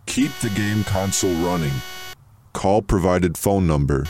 keep 0.06 0.32
the 0.40 0.50
game 0.50 0.84
console 0.84 1.34
running. 1.44 1.72
Call 2.52 2.82
provided 2.82 3.38
phone 3.38 3.66
number. 3.66 4.04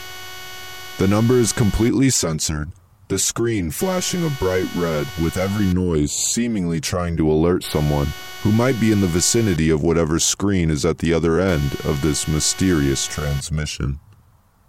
The 0.97 1.07
number 1.07 1.35
is 1.35 1.53
completely 1.53 2.09
censored 2.09 2.71
the 3.11 3.19
screen 3.19 3.69
flashing 3.69 4.25
a 4.25 4.29
bright 4.39 4.73
red 4.73 5.05
with 5.21 5.35
every 5.35 5.65
noise 5.73 6.13
seemingly 6.13 6.79
trying 6.79 7.17
to 7.17 7.29
alert 7.29 7.61
someone 7.61 8.07
who 8.41 8.53
might 8.53 8.79
be 8.79 8.89
in 8.89 9.01
the 9.01 9.07
vicinity 9.07 9.69
of 9.69 9.83
whatever 9.83 10.17
screen 10.17 10.71
is 10.71 10.85
at 10.85 10.99
the 10.99 11.13
other 11.13 11.37
end 11.37 11.73
of 11.83 12.01
this 12.01 12.25
mysterious 12.25 13.05
transmission. 13.05 13.99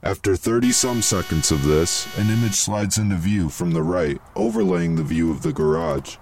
After 0.02 0.35
30 0.35 0.72
some 0.72 1.02
seconds 1.02 1.52
of 1.52 1.62
this, 1.62 2.09
an 2.18 2.31
image 2.31 2.55
slides 2.55 2.98
into 2.98 3.14
view 3.14 3.48
from 3.48 3.70
the 3.70 3.83
right, 3.85 4.20
overlaying 4.35 4.96
the 4.96 5.05
view 5.05 5.31
of 5.31 5.42
the 5.42 5.52
garage. 5.52 6.16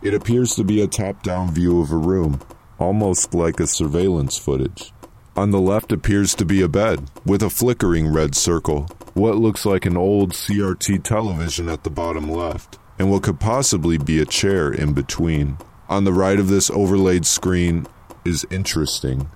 It 0.00 0.14
appears 0.14 0.54
to 0.54 0.64
be 0.64 0.80
a 0.80 0.86
top 0.86 1.22
down 1.22 1.52
view 1.52 1.82
of 1.82 1.92
a 1.92 1.98
room, 1.98 2.40
almost 2.78 3.34
like 3.34 3.60
a 3.60 3.66
surveillance 3.66 4.38
footage. 4.38 4.94
On 5.34 5.50
the 5.50 5.60
left 5.60 5.92
appears 5.92 6.34
to 6.34 6.44
be 6.44 6.60
a 6.60 6.68
bed, 6.68 7.10
with 7.24 7.42
a 7.42 7.48
flickering 7.48 8.12
red 8.12 8.34
circle, 8.34 8.82
what 9.14 9.38
looks 9.38 9.64
like 9.64 9.86
an 9.86 9.96
old 9.96 10.32
CRT 10.32 11.02
television 11.04 11.70
at 11.70 11.84
the 11.84 11.90
bottom 11.90 12.30
left, 12.30 12.78
and 12.98 13.10
what 13.10 13.22
could 13.22 13.40
possibly 13.40 13.96
be 13.96 14.20
a 14.20 14.26
chair 14.26 14.70
in 14.70 14.92
between. 14.92 15.56
On 15.88 16.04
the 16.04 16.12
right 16.12 16.38
of 16.38 16.48
this 16.48 16.68
overlaid 16.68 17.24
screen 17.24 17.86
is 18.26 18.44
interesting. 18.50 19.30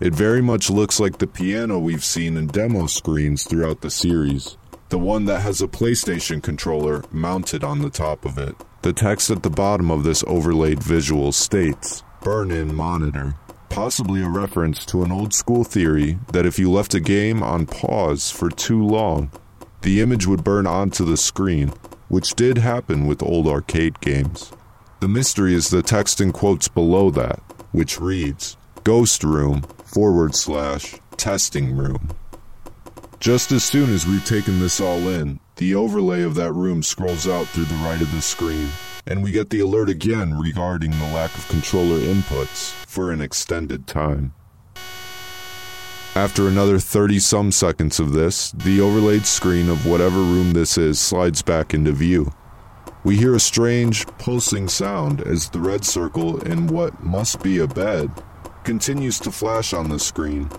It 0.00 0.14
very 0.14 0.40
much 0.40 0.70
looks 0.70 0.98
like 0.98 1.18
the 1.18 1.26
piano 1.26 1.78
we've 1.78 2.04
seen 2.04 2.38
in 2.38 2.46
demo 2.46 2.86
screens 2.86 3.44
throughout 3.44 3.82
the 3.82 3.90
series, 3.90 4.56
the 4.88 4.98
one 4.98 5.26
that 5.26 5.42
has 5.42 5.60
a 5.60 5.68
PlayStation 5.68 6.42
controller 6.42 7.04
mounted 7.12 7.62
on 7.62 7.80
the 7.80 7.90
top 7.90 8.24
of 8.24 8.38
it. 8.38 8.56
The 8.80 8.94
text 8.94 9.30
at 9.30 9.42
the 9.42 9.50
bottom 9.50 9.90
of 9.90 10.04
this 10.04 10.24
overlaid 10.26 10.82
visual 10.82 11.32
states 11.32 12.02
Burn 12.22 12.50
in 12.50 12.74
monitor 12.74 13.34
possibly 13.68 14.22
a 14.22 14.28
reference 14.28 14.84
to 14.86 15.02
an 15.02 15.12
old 15.12 15.32
school 15.32 15.64
theory 15.64 16.18
that 16.32 16.46
if 16.46 16.58
you 16.58 16.70
left 16.70 16.94
a 16.94 17.00
game 17.00 17.42
on 17.42 17.66
pause 17.66 18.30
for 18.30 18.50
too 18.50 18.82
long, 18.82 19.30
the 19.82 20.00
image 20.00 20.26
would 20.26 20.44
burn 20.44 20.66
onto 20.66 21.04
the 21.04 21.16
screen, 21.16 21.72
which 22.08 22.34
did 22.34 22.58
happen 22.58 23.06
with 23.06 23.22
old 23.22 23.46
arcade 23.46 24.00
games. 24.00 24.52
The 25.00 25.08
mystery 25.08 25.54
is 25.54 25.70
the 25.70 25.82
text 25.82 26.20
in 26.20 26.32
quotes 26.32 26.68
below 26.68 27.10
that, 27.10 27.40
which 27.72 28.00
reads 28.00 28.56
Ghost 28.84 29.22
Room 29.22 29.62
forward 29.84 30.34
slash 30.34 30.96
testing 31.16 31.76
room. 31.76 32.10
Just 33.20 33.52
as 33.52 33.64
soon 33.64 33.92
as 33.92 34.06
we've 34.06 34.24
taken 34.24 34.60
this 34.60 34.80
all 34.80 35.08
in, 35.08 35.40
the 35.56 35.74
overlay 35.74 36.22
of 36.22 36.34
that 36.36 36.52
room 36.52 36.82
scrolls 36.82 37.26
out 37.26 37.46
through 37.48 37.64
the 37.64 37.74
right 37.76 38.00
of 38.00 38.12
the 38.12 38.22
screen 38.22 38.68
and 39.08 39.22
we 39.22 39.32
get 39.32 39.50
the 39.50 39.60
alert 39.60 39.88
again 39.88 40.38
regarding 40.38 40.90
the 40.90 41.12
lack 41.14 41.34
of 41.36 41.48
controller 41.48 41.98
inputs 41.98 42.72
for 42.86 43.10
an 43.10 43.20
extended 43.20 43.86
time. 43.86 44.34
After 46.14 46.46
another 46.46 46.78
30 46.78 47.18
some 47.18 47.50
seconds 47.50 47.98
of 47.98 48.12
this, 48.12 48.52
the 48.52 48.80
overlaid 48.80 49.24
screen 49.24 49.68
of 49.68 49.86
whatever 49.86 50.18
room 50.18 50.52
this 50.52 50.76
is 50.76 50.98
slides 50.98 51.42
back 51.42 51.72
into 51.72 51.92
view. 51.92 52.32
We 53.04 53.16
hear 53.16 53.34
a 53.34 53.40
strange, 53.40 54.06
pulsing 54.18 54.68
sound 54.68 55.22
as 55.22 55.48
the 55.48 55.60
red 55.60 55.84
circle 55.84 56.40
in 56.42 56.66
what 56.66 57.02
must 57.02 57.42
be 57.42 57.58
a 57.58 57.66
bed 57.66 58.10
continues 58.64 59.18
to 59.20 59.30
flash 59.32 59.72
on 59.72 59.88
the 59.88 59.98
screen. 59.98 60.50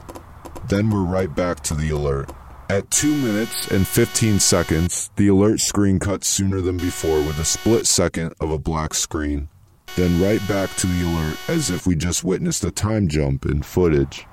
Then 0.67 0.89
we're 0.89 1.03
right 1.03 1.33
back 1.33 1.62
to 1.63 1.75
the 1.75 1.89
alert. 1.89 2.31
At 2.71 2.91
2 2.91 3.15
minutes 3.15 3.67
and 3.69 3.88
15 3.88 4.39
seconds, 4.39 5.10
the 5.15 5.27
alert 5.27 5.60
screen 5.60 5.97
cuts 5.97 6.27
sooner 6.27 6.62
than 6.62 6.77
before 6.77 7.17
with 7.17 7.39
a 7.39 7.43
split 7.43 7.88
second 7.88 8.36
of 8.39 8.51
a 8.51 8.60
black 8.60 8.93
screen. 8.93 9.49
Then 9.95 10.21
right 10.21 10.39
back 10.47 10.75
to 10.75 10.86
the 10.86 11.03
alert 11.03 11.36
as 11.47 11.71
if 11.71 11.88
we 11.88 11.95
just 11.95 12.23
witnessed 12.23 12.63
a 12.63 12.69
time 12.69 13.08
jump 13.08 13.47
in 13.47 13.63
footage. 13.63 14.27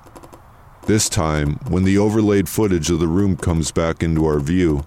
This 0.85 1.09
time, 1.09 1.53
when 1.69 1.83
the 1.83 1.97
overlaid 1.97 2.47
footage 2.47 2.91
of 2.91 2.99
the 2.99 3.07
room 3.07 3.37
comes 3.37 3.71
back 3.71 4.03
into 4.03 4.27
our 4.27 4.39
view, 4.39 4.85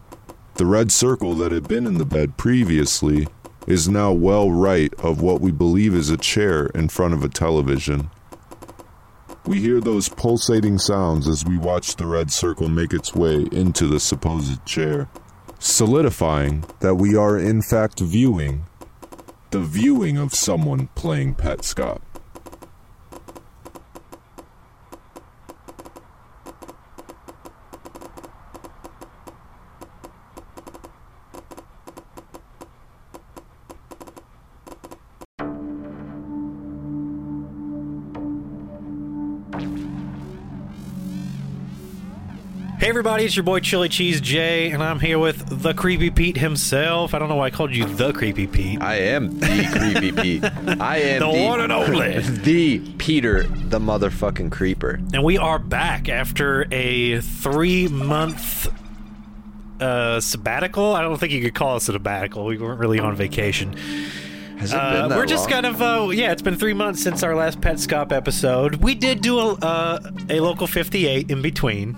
the 0.54 0.66
red 0.66 0.92
circle 0.92 1.34
that 1.34 1.50
had 1.50 1.66
been 1.66 1.88
in 1.88 1.98
the 1.98 2.04
bed 2.04 2.36
previously 2.36 3.26
is 3.66 3.88
now 3.88 4.12
well 4.12 4.52
right 4.52 4.94
of 5.00 5.22
what 5.22 5.40
we 5.40 5.50
believe 5.50 5.92
is 5.92 6.08
a 6.08 6.16
chair 6.16 6.66
in 6.66 6.88
front 6.88 7.14
of 7.14 7.24
a 7.24 7.28
television. 7.28 8.10
We 9.46 9.60
hear 9.60 9.80
those 9.80 10.08
pulsating 10.08 10.78
sounds 10.78 11.26
as 11.26 11.44
we 11.44 11.56
watch 11.56 11.96
the 11.96 12.06
red 12.06 12.30
circle 12.30 12.68
make 12.68 12.92
its 12.92 13.14
way 13.14 13.46
into 13.50 13.86
the 13.86 13.98
supposed 13.98 14.64
chair, 14.66 15.08
solidifying 15.58 16.64
that 16.80 16.96
we 16.96 17.16
are 17.16 17.38
in 17.38 17.62
fact 17.62 18.00
viewing 18.00 18.64
the 19.50 19.60
viewing 19.60 20.16
of 20.16 20.34
someone 20.34 20.88
playing 20.94 21.34
Petscop. 21.34 22.00
Hey 42.90 42.92
everybody, 42.92 43.24
it's 43.24 43.36
your 43.36 43.44
boy 43.44 43.60
Chili 43.60 43.88
Cheese 43.88 44.20
Jay, 44.20 44.72
and 44.72 44.82
I'm 44.82 44.98
here 44.98 45.16
with 45.16 45.62
the 45.62 45.72
Creepy 45.72 46.10
Pete 46.10 46.36
himself. 46.36 47.14
I 47.14 47.20
don't 47.20 47.28
know 47.28 47.36
why 47.36 47.46
I 47.46 47.50
called 47.50 47.72
you 47.72 47.84
the 47.84 48.12
Creepy 48.12 48.48
Pete. 48.48 48.82
I 48.82 48.96
am 48.96 49.38
the 49.38 49.68
creepy 49.70 50.10
Pete. 50.10 50.44
I 50.80 50.96
am 50.96 51.20
The 51.20 51.44
one 51.46 51.60
and 51.60 51.70
only. 51.70 52.18
the 52.20 52.80
Peter, 52.98 53.44
the 53.44 53.78
motherfucking 53.78 54.50
creeper. 54.50 54.98
And 55.14 55.22
we 55.22 55.38
are 55.38 55.60
back 55.60 56.08
after 56.08 56.66
a 56.72 57.20
three 57.20 57.86
month 57.86 58.66
uh, 59.80 60.18
sabbatical. 60.18 60.92
I 60.92 61.02
don't 61.02 61.16
think 61.16 61.30
you 61.30 61.42
could 61.42 61.54
call 61.54 61.74
it 61.76 61.82
a 61.88 61.92
sabbatical. 61.92 62.44
We 62.44 62.58
weren't 62.58 62.80
really 62.80 62.98
on 62.98 63.14
vacation. 63.14 63.72
Has 64.58 64.72
it 64.72 64.76
Uh, 64.76 65.02
been 65.02 65.08
that 65.10 65.16
we're 65.16 65.26
just 65.26 65.44
long? 65.48 65.62
kind 65.62 65.66
of 65.66 65.80
uh, 65.80 66.08
yeah. 66.10 66.32
It's 66.32 66.42
been 66.42 66.56
three 66.56 66.74
months 66.74 67.00
since 67.00 67.22
our 67.22 67.36
last 67.36 67.60
Petscop 67.60 68.10
episode. 68.10 68.74
We 68.82 68.96
did 68.96 69.20
do 69.22 69.38
a 69.38 69.52
uh, 69.62 70.10
a 70.28 70.40
local 70.40 70.66
58 70.66 71.30
in 71.30 71.40
between. 71.40 71.96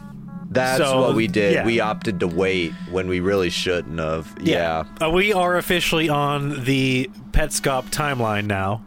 That's 0.52 0.78
So, 0.78 1.00
what 1.00 1.14
we 1.14 1.26
did. 1.26 1.54
yeah. 1.54 1.64
We 1.66 1.80
opted 1.80 2.20
to 2.20 2.26
wait 2.28 2.72
when 2.90 3.08
we 3.08 3.20
really 3.20 3.50
shouldn't 3.50 3.98
have. 3.98 4.34
Yeah. 4.40 4.84
Uh, 5.02 5.10
we 5.10 5.32
are 5.32 5.56
officially 5.56 6.08
on 6.08 6.64
the 6.64 7.10
Petscop 7.30 7.90
timeline 7.90 8.46
now 8.46 8.84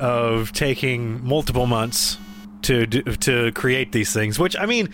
of 0.00 0.52
taking 0.52 1.24
multiple 1.26 1.66
months 1.66 2.18
to 2.62 2.86
do, 2.86 3.02
to 3.02 3.52
create 3.52 3.92
these 3.92 4.12
things. 4.12 4.38
Which 4.38 4.56
I 4.58 4.66
mean, 4.66 4.88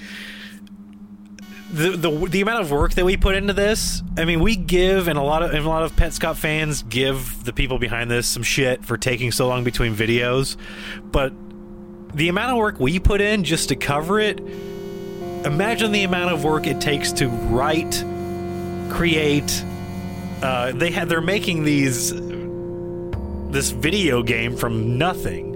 the, 1.73 1.91
the 1.91 2.11
the 2.29 2.41
amount 2.43 2.61
of 2.63 2.71
work 2.71 2.93
that 2.95 3.05
we 3.05 3.17
put 3.17 3.35
into 3.35 3.53
this. 3.55 4.03
I 4.19 4.25
mean, 4.27 4.41
we 4.41 4.57
give 4.57 5.09
and 5.09 5.19
a 5.19 5.23
lot 5.23 5.43
of 5.43 5.53
and 5.55 5.65
a 5.65 5.69
lot 5.69 5.83
of 5.83 5.97
Petscop 5.97 6.37
fans 6.37 6.83
give 6.83 7.45
the 7.45 7.53
people 7.53 7.79
behind 7.79 8.11
this 8.11 8.27
some 8.29 8.43
shit 8.43 8.85
for 8.85 8.99
taking 8.99 9.33
so 9.33 9.49
long 9.49 9.65
between 9.65 9.95
videos, 9.97 10.57
but 11.11 11.33
the 12.15 12.29
amount 12.29 12.51
of 12.53 12.59
work 12.59 12.79
we 12.79 12.99
put 12.99 13.23
in 13.23 13.43
just 13.45 13.71
to 13.71 13.77
cover 13.77 14.21
it. 14.21 14.41
Imagine 15.45 15.91
the 15.91 16.05
amount 16.05 16.33
of 16.33 16.45
work 16.45 16.67
it 16.67 16.81
takes 16.81 17.11
to 17.13 17.29
write, 17.29 18.05
create, 18.91 19.65
uh, 20.41 20.73
they 20.73 20.91
had 20.91 21.09
they're 21.09 21.21
making 21.21 21.65
these 21.65 22.13
this 23.51 23.71
video 23.71 24.23
game 24.23 24.57
from 24.57 24.97
nothing. 24.99 25.51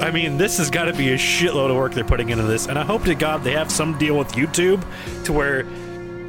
I 0.00 0.10
mean, 0.10 0.38
this 0.38 0.56
has 0.58 0.70
got 0.70 0.86
to 0.86 0.94
be 0.94 1.12
a 1.12 1.16
shitload 1.18 1.70
of 1.70 1.76
work 1.76 1.92
they're 1.92 2.02
putting 2.02 2.30
into 2.30 2.44
this, 2.44 2.66
and 2.66 2.78
I 2.78 2.82
hope 2.82 3.04
to 3.04 3.14
God 3.14 3.44
they 3.44 3.52
have 3.52 3.70
some 3.70 3.98
deal 3.98 4.16
with 4.16 4.28
YouTube 4.28 4.82
to 5.24 5.32
where, 5.32 5.66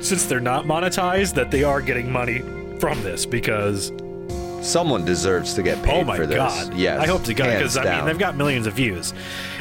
since 0.02 0.26
they're 0.26 0.40
not 0.42 0.66
monetized, 0.66 1.36
that 1.36 1.50
they 1.50 1.64
are 1.64 1.82
getting 1.82 2.12
money 2.12 2.40
from 2.80 3.02
this 3.04 3.26
because 3.26 3.92
Someone 4.64 5.04
deserves 5.06 5.54
to 5.56 5.64
get 5.64 5.82
paid 5.84 6.02
oh 6.02 6.04
my 6.06 6.16
for 6.18 6.26
this. 6.26 6.38
god, 6.38 6.74
Yes. 6.74 7.00
I 7.02 7.06
hope 7.08 7.24
to 7.26 7.34
God 7.34 7.52
because 7.58 7.76
I 7.78 7.98
mean 7.98 8.06
they've 8.06 8.18
got 8.18 8.36
millions 8.36 8.66
of 8.66 8.74
views. 8.74 9.14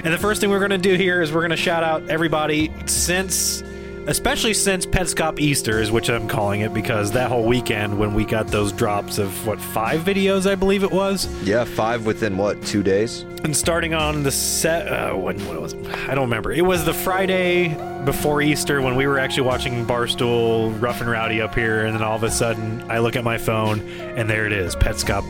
And 0.04 0.14
the 0.14 0.18
first 0.18 0.40
thing 0.40 0.48
we're 0.50 0.60
gonna 0.60 0.78
do 0.78 0.94
here 0.94 1.20
is 1.20 1.32
we're 1.32 1.42
gonna 1.42 1.56
shout 1.56 1.82
out 1.82 2.08
everybody 2.08 2.72
since. 2.86 3.62
Especially 4.06 4.52
since 4.52 4.84
Petscop 4.84 5.38
Easter 5.38 5.80
is 5.80 5.92
which 5.92 6.10
I'm 6.10 6.26
calling 6.26 6.62
it 6.62 6.74
because 6.74 7.12
that 7.12 7.28
whole 7.28 7.44
weekend 7.44 7.96
when 7.98 8.14
we 8.14 8.24
got 8.24 8.48
those 8.48 8.72
drops 8.72 9.18
of 9.18 9.46
what 9.46 9.60
five 9.60 10.00
videos 10.00 10.50
I 10.50 10.56
believe 10.56 10.82
it 10.82 10.90
was, 10.90 11.26
Yeah, 11.44 11.62
five 11.64 12.04
within 12.04 12.36
what, 12.36 12.60
two 12.64 12.82
days? 12.82 13.24
and 13.44 13.56
starting 13.56 13.92
on 13.94 14.22
the 14.24 14.30
set, 14.30 14.86
uh, 14.88 15.14
when 15.14 15.38
what 15.46 15.60
was 15.60 15.72
it? 15.72 15.86
I 16.08 16.14
don't 16.14 16.24
remember. 16.24 16.52
It 16.52 16.64
was 16.64 16.84
the 16.84 16.94
Friday 16.94 17.68
before 18.04 18.40
Easter 18.42 18.80
when 18.82 18.96
we 18.96 19.06
were 19.06 19.18
actually 19.20 19.46
watching 19.48 19.84
Barstool 19.86 20.80
Rough 20.82 21.00
and 21.00 21.08
Rowdy 21.10 21.40
up 21.40 21.54
here, 21.54 21.84
and 21.86 21.94
then 21.94 22.02
all 22.02 22.16
of 22.16 22.22
a 22.24 22.30
sudden 22.30 22.82
I 22.90 22.98
look 22.98 23.14
at 23.16 23.22
my 23.24 23.38
phone 23.38 23.80
and 24.16 24.28
there 24.28 24.46
it 24.46 24.52
is, 24.52 24.74
Petscop 24.76 25.24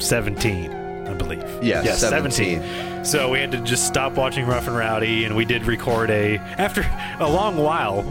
17, 0.00 0.70
I 1.08 1.14
believe. 1.14 1.42
Yeah, 1.62 1.82
Yes, 1.82 2.00
17. 2.00 3.04
So 3.04 3.30
we 3.30 3.38
had 3.40 3.52
to 3.52 3.58
just 3.60 3.86
stop 3.86 4.14
watching 4.14 4.46
Rough 4.46 4.66
and 4.66 4.76
Rowdy, 4.76 5.24
and 5.24 5.34
we 5.36 5.44
did 5.44 5.64
record 5.66 6.10
a 6.10 6.36
after 6.58 6.84
a 7.20 7.28
long 7.30 7.56
while. 7.56 8.02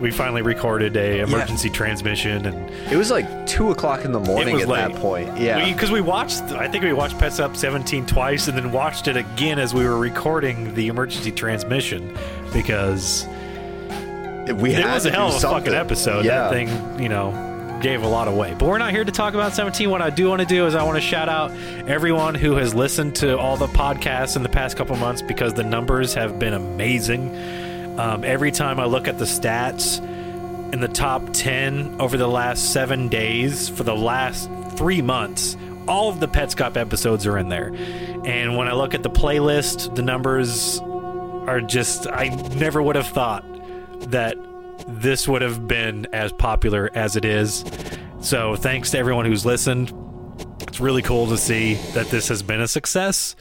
We 0.00 0.10
finally 0.10 0.42
recorded 0.42 0.96
a 0.96 1.20
emergency 1.20 1.70
transmission, 1.70 2.46
and 2.46 2.70
It 2.92 2.96
was 2.96 3.10
like 3.12 3.46
two 3.46 3.70
o'clock 3.70 4.04
in 4.04 4.10
the 4.12 4.18
morning 4.20 4.54
was 4.54 4.64
at 4.64 4.68
late. 4.68 4.92
that 4.92 5.00
point. 5.00 5.38
Yeah. 5.38 5.72
because 5.72 5.90
we, 5.92 6.00
watched. 6.00 6.42
I 6.42 6.68
think 6.68 6.82
we 6.84 6.92
watched 6.92 7.16
Petscop 7.16 7.56
17 7.56 8.04
twice, 8.04 8.48
and 8.48 8.58
then 8.58 8.72
watched 8.72 9.06
it 9.08 9.16
again 9.16 9.58
as 9.60 9.72
we 9.72 9.84
were 9.84 9.96
recording 9.96 10.74
the 10.74 10.88
emergency 10.88 11.30
transmission 11.30 12.12
because 12.52 13.24
we 14.56 14.70
it 14.74 14.82
had 14.82 14.94
was 14.94 15.06
a 15.06 15.10
hell 15.10 15.28
of 15.28 15.34
a 15.36 15.38
something. 15.38 15.60
fucking 15.64 15.74
episode. 15.74 16.24
Yeah. 16.24 16.48
That 16.48 16.50
thing, 16.50 17.00
you 17.02 17.08
know, 17.08 17.30
gave 17.84 18.02
a 18.02 18.08
lot 18.08 18.28
away. 18.28 18.56
But 18.58 18.66
we're 18.66 18.78
not 18.78 18.92
here 18.92 19.04
to 19.04 19.12
talk 19.12 19.34
about 19.34 19.52
17. 19.52 19.90
What 19.90 20.00
I 20.00 20.08
do 20.08 20.30
want 20.30 20.40
to 20.40 20.46
do 20.46 20.66
is 20.66 20.74
I 20.74 20.82
want 20.84 20.96
to 20.96 21.02
shout 21.02 21.28
out 21.28 21.50
everyone 21.86 22.34
who 22.34 22.56
has 22.56 22.74
listened 22.74 23.16
to 23.16 23.38
all 23.38 23.58
the 23.58 23.66
podcasts 23.66 24.36
in 24.36 24.42
the 24.42 24.48
past 24.48 24.78
couple 24.78 24.96
months 24.96 25.20
because 25.20 25.52
the 25.52 25.64
numbers 25.64 26.14
have 26.14 26.38
been 26.38 26.54
amazing. 26.54 27.28
Um, 28.00 28.24
every 28.24 28.52
time 28.52 28.80
I 28.80 28.86
look 28.86 29.06
at 29.06 29.18
the 29.18 29.26
stats 29.26 30.02
in 30.72 30.80
the 30.80 30.88
top 30.88 31.34
10 31.34 32.00
over 32.00 32.16
the 32.16 32.26
last 32.26 32.72
seven 32.72 33.10
days 33.10 33.68
for 33.68 33.82
the 33.82 33.94
last 33.94 34.48
three 34.78 35.02
months, 35.02 35.54
all 35.86 36.08
of 36.08 36.20
the 36.20 36.26
Petscop 36.26 36.78
episodes 36.78 37.26
are 37.26 37.36
in 37.36 37.50
there. 37.50 37.68
And 38.24 38.56
when 38.56 38.66
I 38.66 38.72
look 38.72 38.94
at 38.94 39.02
the 39.02 39.10
playlist, 39.10 39.94
the 39.94 40.02
numbers 40.02 40.78
are 40.80 41.60
just, 41.60 42.06
I 42.06 42.28
never 42.28 42.82
would 42.82 42.96
have 42.96 43.08
thought 43.08 43.44
that 44.10 44.38
this 44.86 45.26
would 45.28 45.42
have 45.42 45.66
been 45.66 46.06
as 46.12 46.32
popular 46.32 46.90
as 46.94 47.16
it 47.16 47.24
is. 47.24 47.64
So 48.20 48.56
thanks 48.56 48.90
to 48.92 48.98
everyone 48.98 49.26
who's 49.26 49.44
listened. 49.44 49.92
It's 50.60 50.80
really 50.80 51.02
cool 51.02 51.26
to 51.28 51.38
see 51.38 51.74
that 51.92 52.06
this 52.08 52.28
has 52.28 52.42
been 52.42 52.60
a 52.60 52.68
success. 52.68 53.36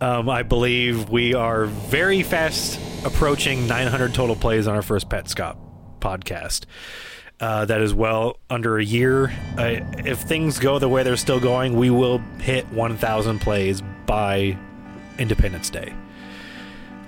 Um, 0.00 0.28
I 0.28 0.42
believe 0.42 1.08
we 1.08 1.34
are 1.34 1.66
very 1.66 2.22
fast 2.22 2.78
approaching 3.04 3.66
900 3.66 4.12
total 4.12 4.36
plays 4.36 4.66
on 4.66 4.74
our 4.74 4.82
first 4.82 5.08
Petscop 5.08 5.56
podcast. 6.00 6.64
Uh, 7.40 7.64
that 7.64 7.80
is 7.80 7.92
well 7.92 8.38
under 8.48 8.78
a 8.78 8.84
year. 8.84 9.32
Uh, 9.58 9.80
if 10.04 10.20
things 10.20 10.58
go 10.58 10.78
the 10.78 10.88
way 10.88 11.02
they're 11.02 11.16
still 11.16 11.40
going, 11.40 11.76
we 11.76 11.90
will 11.90 12.18
hit 12.40 12.70
1,000 12.72 13.40
plays 13.40 13.82
by 14.06 14.56
Independence 15.18 15.70
Day. 15.70 15.94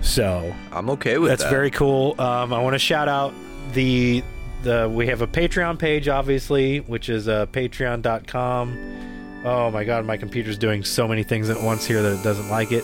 So 0.01 0.53
I'm 0.71 0.89
okay 0.91 1.17
with 1.17 1.29
that. 1.29 1.39
that's 1.39 1.43
that. 1.43 1.49
very 1.49 1.71
cool. 1.71 2.15
Um, 2.19 2.53
I 2.53 2.61
want 2.61 2.73
to 2.75 2.79
shout 2.79 3.07
out 3.07 3.33
the 3.73 4.23
the 4.63 4.89
we 4.91 5.07
have 5.07 5.21
a 5.21 5.27
Patreon 5.27 5.79
page, 5.79 6.07
obviously, 6.07 6.79
which 6.81 7.09
is 7.09 7.27
uh, 7.27 7.45
Patreon.com. 7.47 9.41
Oh 9.45 9.71
my 9.71 9.83
God, 9.83 10.05
my 10.05 10.17
computer's 10.17 10.57
doing 10.57 10.83
so 10.83 11.07
many 11.07 11.23
things 11.23 11.49
at 11.49 11.61
once 11.61 11.85
here 11.85 12.01
that 12.01 12.19
it 12.19 12.23
doesn't 12.23 12.49
like 12.49 12.71
it. 12.71 12.83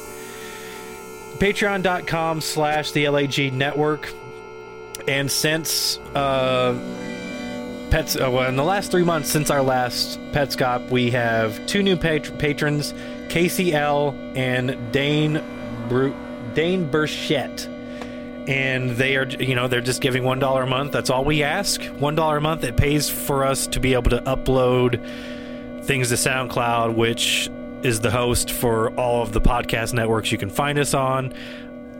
Patreon.com 1.39 2.41
slash 2.41 2.91
the 2.91 3.09
LAG 3.09 3.51
Network. 3.53 4.13
And 5.07 5.29
since 5.29 5.97
uh, 6.15 6.73
Pets, 7.89 8.15
uh, 8.15 8.29
well, 8.31 8.47
in 8.47 8.55
the 8.55 8.63
last 8.63 8.91
three 8.91 9.03
months 9.03 9.29
since 9.29 9.49
our 9.49 9.61
last 9.61 10.19
Petscop, 10.31 10.89
we 10.89 11.11
have 11.11 11.65
two 11.67 11.83
new 11.83 11.97
pat- 11.97 12.37
patrons, 12.39 12.93
Casey 13.29 13.73
L 13.73 14.15
and 14.35 14.91
Dane 14.93 15.43
Bru- 15.89 16.15
Dane 16.53 16.89
Burchett. 16.89 17.69
And 18.47 18.91
they 18.91 19.15
are, 19.15 19.25
you 19.25 19.55
know, 19.55 19.69
they're 19.69 19.79
just 19.79 20.01
giving 20.01 20.23
one 20.23 20.39
dollar 20.39 20.63
a 20.63 20.67
month. 20.67 20.91
That's 20.91 21.09
all 21.09 21.23
we 21.23 21.43
ask. 21.43 21.81
One 21.83 22.15
dollar 22.15 22.37
a 22.37 22.41
month. 22.41 22.63
It 22.63 22.75
pays 22.75 23.09
for 23.09 23.45
us 23.45 23.67
to 23.67 23.79
be 23.79 23.93
able 23.93 24.09
to 24.11 24.21
upload 24.21 25.01
things 25.85 26.09
to 26.09 26.15
SoundCloud, 26.15 26.95
which 26.95 27.49
is 27.83 28.01
the 28.01 28.11
host 28.11 28.51
for 28.51 28.91
all 28.95 29.21
of 29.21 29.31
the 29.31 29.41
podcast 29.41 29.93
networks 29.93 30.31
you 30.31 30.37
can 30.37 30.49
find 30.49 30.77
us 30.77 30.93
on. 30.93 31.33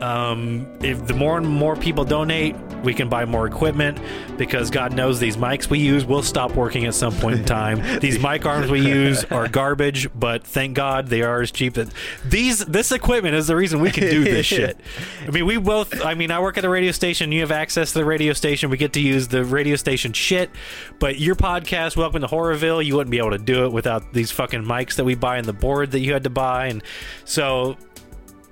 Um, 0.00 0.66
if 0.80 1.06
the 1.06 1.14
more 1.14 1.36
and 1.36 1.48
more 1.48 1.76
people 1.76 2.04
donate, 2.04 2.56
we 2.82 2.94
can 2.94 3.08
buy 3.08 3.24
more 3.24 3.46
equipment 3.46 3.98
because 4.36 4.70
God 4.70 4.92
knows 4.92 5.18
these 5.18 5.36
mics 5.36 5.68
we 5.70 5.78
use 5.78 6.04
will 6.04 6.22
stop 6.22 6.54
working 6.54 6.84
at 6.84 6.94
some 6.94 7.14
point 7.14 7.40
in 7.40 7.44
time. 7.44 8.00
these 8.00 8.18
mic 8.18 8.44
arms 8.44 8.70
we 8.70 8.80
use 8.80 9.24
are 9.24 9.48
garbage, 9.48 10.08
but 10.14 10.44
thank 10.44 10.74
God 10.74 11.08
they 11.08 11.22
are 11.22 11.40
as 11.40 11.50
cheap 11.50 11.74
that 11.74 11.88
these 12.24 12.64
this 12.66 12.92
equipment 12.92 13.34
is 13.34 13.46
the 13.46 13.56
reason 13.56 13.80
we 13.80 13.90
can 13.90 14.04
do 14.04 14.24
this 14.24 14.46
shit. 14.46 14.78
I 15.26 15.30
mean, 15.30 15.46
we 15.46 15.56
both. 15.56 16.04
I 16.04 16.14
mean, 16.14 16.30
I 16.30 16.40
work 16.40 16.58
at 16.58 16.62
the 16.62 16.68
radio 16.68 16.92
station. 16.92 17.32
You 17.32 17.40
have 17.40 17.50
access 17.50 17.92
to 17.92 17.98
the 17.98 18.04
radio 18.04 18.32
station. 18.32 18.70
We 18.70 18.76
get 18.76 18.92
to 18.94 19.00
use 19.00 19.28
the 19.28 19.44
radio 19.44 19.76
station 19.76 20.12
shit. 20.12 20.50
But 20.98 21.18
your 21.18 21.34
podcast, 21.34 21.96
Welcome 21.96 22.20
to 22.20 22.28
Horrorville, 22.28 22.84
you 22.84 22.96
wouldn't 22.96 23.10
be 23.10 23.18
able 23.18 23.30
to 23.30 23.38
do 23.38 23.64
it 23.64 23.72
without 23.72 24.12
these 24.12 24.30
fucking 24.30 24.62
mics 24.62 24.96
that 24.96 25.04
we 25.04 25.14
buy 25.14 25.38
and 25.38 25.46
the 25.46 25.52
board 25.52 25.92
that 25.92 26.00
you 26.00 26.12
had 26.12 26.24
to 26.24 26.30
buy. 26.30 26.66
And 26.66 26.82
so 27.24 27.76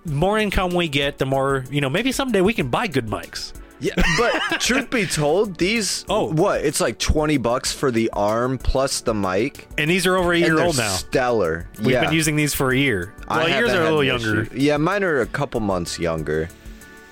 more 0.04 0.38
income 0.38 0.74
we 0.74 0.88
get, 0.88 1.18
the 1.18 1.26
more 1.26 1.64
you 1.70 1.80
know. 1.80 1.90
Maybe 1.90 2.12
someday 2.12 2.40
we 2.40 2.52
can 2.54 2.68
buy 2.68 2.86
good 2.86 3.06
mics. 3.06 3.52
Yeah, 3.80 3.94
but 4.16 4.60
truth 4.60 4.90
be 4.90 5.06
told, 5.06 5.58
these 5.58 6.04
Oh. 6.08 6.32
what? 6.32 6.64
It's 6.64 6.80
like 6.80 6.98
twenty 7.00 7.36
bucks 7.36 7.72
for 7.72 7.90
the 7.90 8.10
arm 8.12 8.58
plus 8.58 9.00
the 9.00 9.12
mic. 9.14 9.66
And 9.76 9.90
these 9.90 10.06
are 10.06 10.16
over 10.16 10.32
a 10.32 10.38
year 10.38 10.60
old 10.60 10.76
now. 10.76 10.88
Stellar. 10.94 11.66
We've 11.78 11.90
yeah. 11.90 12.04
been 12.04 12.12
using 12.14 12.36
these 12.36 12.54
for 12.54 12.70
a 12.70 12.76
year. 12.76 13.12
I 13.26 13.38
Well, 13.38 13.48
yours 13.48 13.72
are 13.72 13.80
a 13.80 13.84
little 13.84 14.04
younger. 14.04 14.42
issue. 14.42 14.50
Yeah, 14.54 14.76
mine 14.76 15.02
are 15.02 15.20
a 15.20 15.26
couple 15.26 15.58
months 15.60 15.98
younger. 15.98 16.48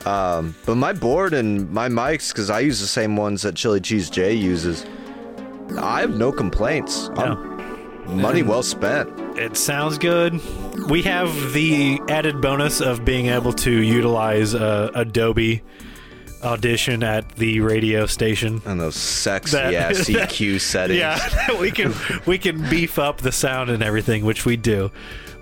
Um, 0.07 0.55
but 0.65 0.77
my 0.77 0.93
board 0.93 1.35
and 1.35 1.69
my 1.73 1.89
mics, 1.89 2.33
because 2.33 2.51
I 2.51 2.61
use 2.61 2.81
the 2.81 2.87
same 2.87 3.17
ones 3.17 3.43
that 3.43 3.55
Chili 3.57 3.81
Cheese 3.81 4.09
Jay 4.09 4.33
uses, 4.33 4.87
I 5.77 6.01
have 6.01 6.17
no 6.17 6.31
complaints. 6.33 7.11
I'm- 7.17 7.47
money 8.07 8.43
well 8.43 8.63
spent. 8.63 9.09
It 9.41 9.57
sounds 9.57 9.97
good. 9.97 10.35
We 10.91 11.01
have 11.03 11.55
the 11.55 11.99
added 12.11 12.43
bonus 12.43 12.83
of 12.83 13.07
being 13.07 13.27
able 13.27 13.55
to 13.55 13.71
utilize 13.71 14.55
uh, 14.55 14.91
Adobe 14.95 15.63
Audition 16.43 17.03
at 17.03 17.37
the 17.37 17.61
radio 17.61 18.05
station. 18.05 18.61
And 18.67 18.79
those 18.79 18.97
sexy 18.97 19.57
That- 19.57 19.73
ass 19.75 19.99
EQ 20.11 20.61
settings. 20.61 20.99
Yeah, 21.01 21.59
we 21.61 21.71
can 21.71 21.95
we 22.27 22.37
can 22.37 22.69
beef 22.69 22.99
up 22.99 23.23
the 23.23 23.33
sound 23.33 23.71
and 23.71 23.83
everything, 23.83 24.27
which 24.27 24.45
we 24.45 24.57
do. 24.57 24.91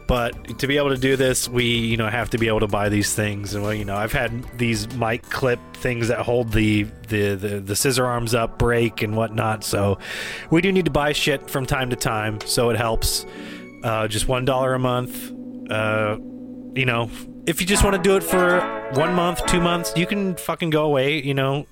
But 0.07 0.59
to 0.61 0.67
be 0.67 0.79
able 0.79 0.89
to 0.91 0.97
do 0.97 1.17
this, 1.17 1.49
we 1.49 1.65
you 1.65 1.97
know 1.97 2.09
have 2.09 2.31
to 2.31 2.39
be 2.39 2.47
able 2.49 2.61
to 2.61 2.69
buy 2.69 2.89
these 2.89 3.15
things, 3.15 3.55
and 3.55 3.63
well, 3.65 3.75
you 3.75 3.85
know 3.85 3.97
I've 3.97 4.13
had 4.13 4.45
these 4.57 4.89
mic 4.95 5.23
clip 5.29 5.59
things 5.75 6.07
that 6.09 6.21
hold 6.21 6.53
the 6.53 6.85
the 7.09 7.35
the, 7.35 7.61
the 7.61 7.77
scissor 7.77 8.07
arms 8.07 8.33
up, 8.35 8.59
break 8.59 9.03
and 9.03 9.17
whatnot. 9.17 9.65
So 9.65 9.99
we 10.51 10.63
do 10.63 10.71
need 10.73 10.85
to 10.85 10.91
buy 10.91 11.13
shit 11.13 11.51
from 11.51 11.67
time 11.67 11.91
to 11.91 11.97
time, 11.97 12.41
so 12.43 12.71
it 12.71 12.77
helps. 12.77 13.27
Uh, 13.83 14.09
just 14.09 14.29
one 14.29 14.45
dollar 14.45 14.75
a 14.75 14.79
month. 14.79 15.31
Uh, 15.71 16.17
you 16.75 16.85
know, 16.87 17.11
if 17.47 17.61
you 17.61 17.67
just 17.67 17.85
want 17.85 17.97
to 17.97 18.03
do 18.03 18.17
it 18.17 18.23
for 18.23 18.61
one 18.95 19.15
month, 19.15 19.45
two 19.47 19.61
months, 19.61 19.93
you 19.97 20.07
can 20.07 20.35
fucking 20.37 20.71
go 20.71 20.85
away. 20.85 21.23
You 21.23 21.35
know, 21.35 21.67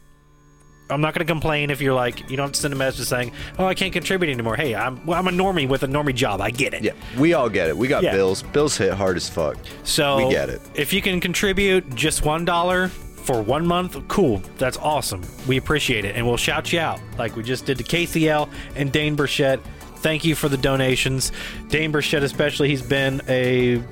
I'm 0.89 1.01
not 1.01 1.15
going 1.15 1.27
to 1.27 1.31
complain 1.33 1.71
if 1.71 1.81
you're 1.81 1.95
like, 1.95 2.31
you 2.31 2.37
don't 2.37 2.47
have 2.47 2.53
to 2.53 2.61
send 2.61 2.73
a 2.73 2.77
message 2.77 3.07
saying, 3.07 3.33
"Oh, 3.59 3.67
I 3.67 3.75
can't 3.75 3.93
contribute 3.93 4.31
anymore." 4.31 4.57
Hey, 4.57 4.75
I'm 4.75 5.05
well, 5.05 5.19
I'm 5.19 5.27
a 5.27 5.33
normie 5.33 5.69
with 5.69 5.83
a 5.83 5.87
normie 5.89 6.15
job. 6.15 6.41
I 6.41 6.51
get 6.51 6.75
it. 6.75 6.83
Yeah, 6.85 6.93
we 7.19 7.35
all 7.35 7.49
get 7.49 7.69
it. 7.69 7.77
We 7.77 7.89
got 7.89 8.03
Yeah. 8.03 8.13
bills. 8.13 8.43
Bills 8.43 8.77
hit 8.77 8.93
hard 8.93 9.17
as 9.17 9.29
fuck. 9.29 9.57
So 9.83 10.17
We 10.19 10.31
get 10.31 10.49
it. 10.49 10.61
If 10.75 10.93
you 10.93 11.03
can 11.03 11.21
contribute 11.21 11.95
just 11.95 12.25
one 12.25 12.45
dollar 12.45 12.89
for 12.89 13.43
one 13.43 13.67
month, 13.67 13.97
cool. 14.07 14.41
That's 14.59 14.77
awesome. 14.77 15.23
We 15.49 15.57
appreciate 15.57 16.05
it, 16.05 16.15
and 16.15 16.25
we'll 16.25 16.37
shout 16.37 16.73
you 16.73 16.79
out 16.79 17.01
like 17.19 17.35
we 17.35 17.43
just 17.43 17.67
did 17.67 17.79
to 17.79 17.85
Casey 17.85 18.29
L 18.29 18.49
and 18.77 18.93
Dane 18.93 19.17
Burchett. 19.17 19.61
Thank 19.97 20.25
you 20.25 20.35
for 20.35 20.49
the 20.49 20.57
donations, 20.57 21.33
Dane 21.69 21.93
Burchett 21.93 22.23
especially. 22.23 22.69
He's 22.69 22.83
been 22.83 23.21
a 23.29 23.83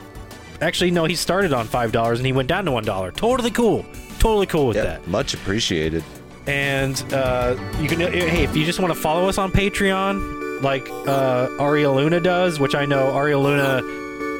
actually 0.60 0.90
no, 0.90 1.04
he 1.04 1.14
started 1.16 1.52
on 1.52 1.66
five 1.66 1.92
dollars 1.92 2.18
and 2.18 2.26
he 2.26 2.32
went 2.32 2.48
down 2.48 2.64
to 2.66 2.70
one 2.72 2.84
dollar. 2.84 3.10
Totally 3.12 3.50
cool. 3.50 3.84
Totally 4.18 4.46
cool 4.46 4.66
with 4.68 4.76
Yeah, 4.76 4.84
that. 4.84 5.08
much 5.08 5.34
appreciated. 5.34 6.02
And 6.46 7.02
uh, 7.12 7.56
you 7.80 7.88
can, 7.88 8.00
hey, 8.00 8.44
if 8.44 8.54
you 8.56 8.64
just 8.66 8.78
want 8.78 8.92
to 8.92 8.98
follow 9.00 9.28
us 9.28 9.38
on 9.38 9.50
Patreon, 9.50 10.62
like 10.62 10.86
uh, 11.08 11.48
Ariel 11.58 11.94
Luna 11.94 12.20
does, 12.20 12.60
which 12.60 12.74
I 12.74 12.84
know 12.84 13.16
Ariel 13.16 13.42
Luna 13.42 13.82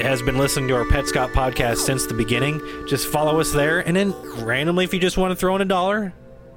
has 0.03 0.21
been 0.21 0.37
listening 0.37 0.67
to 0.67 0.75
our 0.75 0.85
Petscop 0.85 1.31
podcast 1.33 1.77
since 1.77 2.05
the 2.05 2.13
beginning, 2.13 2.61
just 2.87 3.07
follow 3.07 3.39
us 3.39 3.51
there. 3.51 3.79
And 3.79 3.95
then 3.95 4.13
randomly, 4.45 4.83
if 4.85 4.93
you 4.93 4.99
just 4.99 5.17
want 5.17 5.31
to 5.31 5.35
throw 5.35 5.55
in 5.55 5.61
a 5.61 5.65
dollar, 5.65 6.13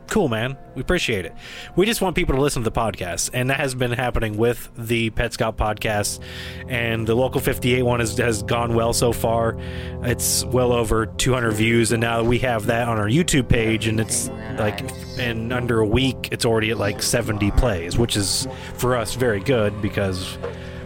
cool, 0.09 0.29
man. 0.29 0.57
We 0.75 0.83
appreciate 0.83 1.25
it. 1.25 1.35
We 1.77 1.87
just 1.87 2.01
want 2.01 2.17
people 2.17 2.35
to 2.35 2.41
listen 2.41 2.63
to 2.63 2.71
the 2.71 2.81
podcast, 2.81 3.31
and 3.33 3.51
that 3.51 3.59
has 3.59 3.75
been 3.75 3.93
happening 3.93 4.37
with 4.37 4.71
the 4.77 5.11
Petscop 5.11 5.57
podcast. 5.57 6.21
And 6.69 7.07
the 7.07 7.15
local 7.15 7.41
58 7.41 7.83
one 7.83 8.01
has, 8.01 8.17
has 8.19 8.43
gone 8.43 8.75
well 8.75 8.93
so 8.93 9.13
far. 9.13 9.57
It's 10.03 10.45
well 10.47 10.73
over 10.73 11.07
200 11.07 11.53
views, 11.53 11.93
and 11.93 12.01
now 12.01 12.23
we 12.23 12.39
have 12.41 12.67
that 12.67 12.89
on 12.89 12.99
our 12.99 13.09
YouTube 13.09 13.49
page, 13.49 13.87
and 13.87 14.01
it's 14.01 14.29
like 14.59 14.81
in 15.19 15.53
under 15.53 15.81
a 15.81 15.87
week, 15.87 16.29
it's 16.33 16.45
already 16.45 16.71
at 16.71 16.79
like 16.79 17.03
70 17.03 17.51
plays, 17.53 17.97
which 17.99 18.17
is 18.17 18.49
for 18.75 18.97
us 18.97 19.15
very 19.15 19.41
good 19.41 19.81
because 19.81 20.39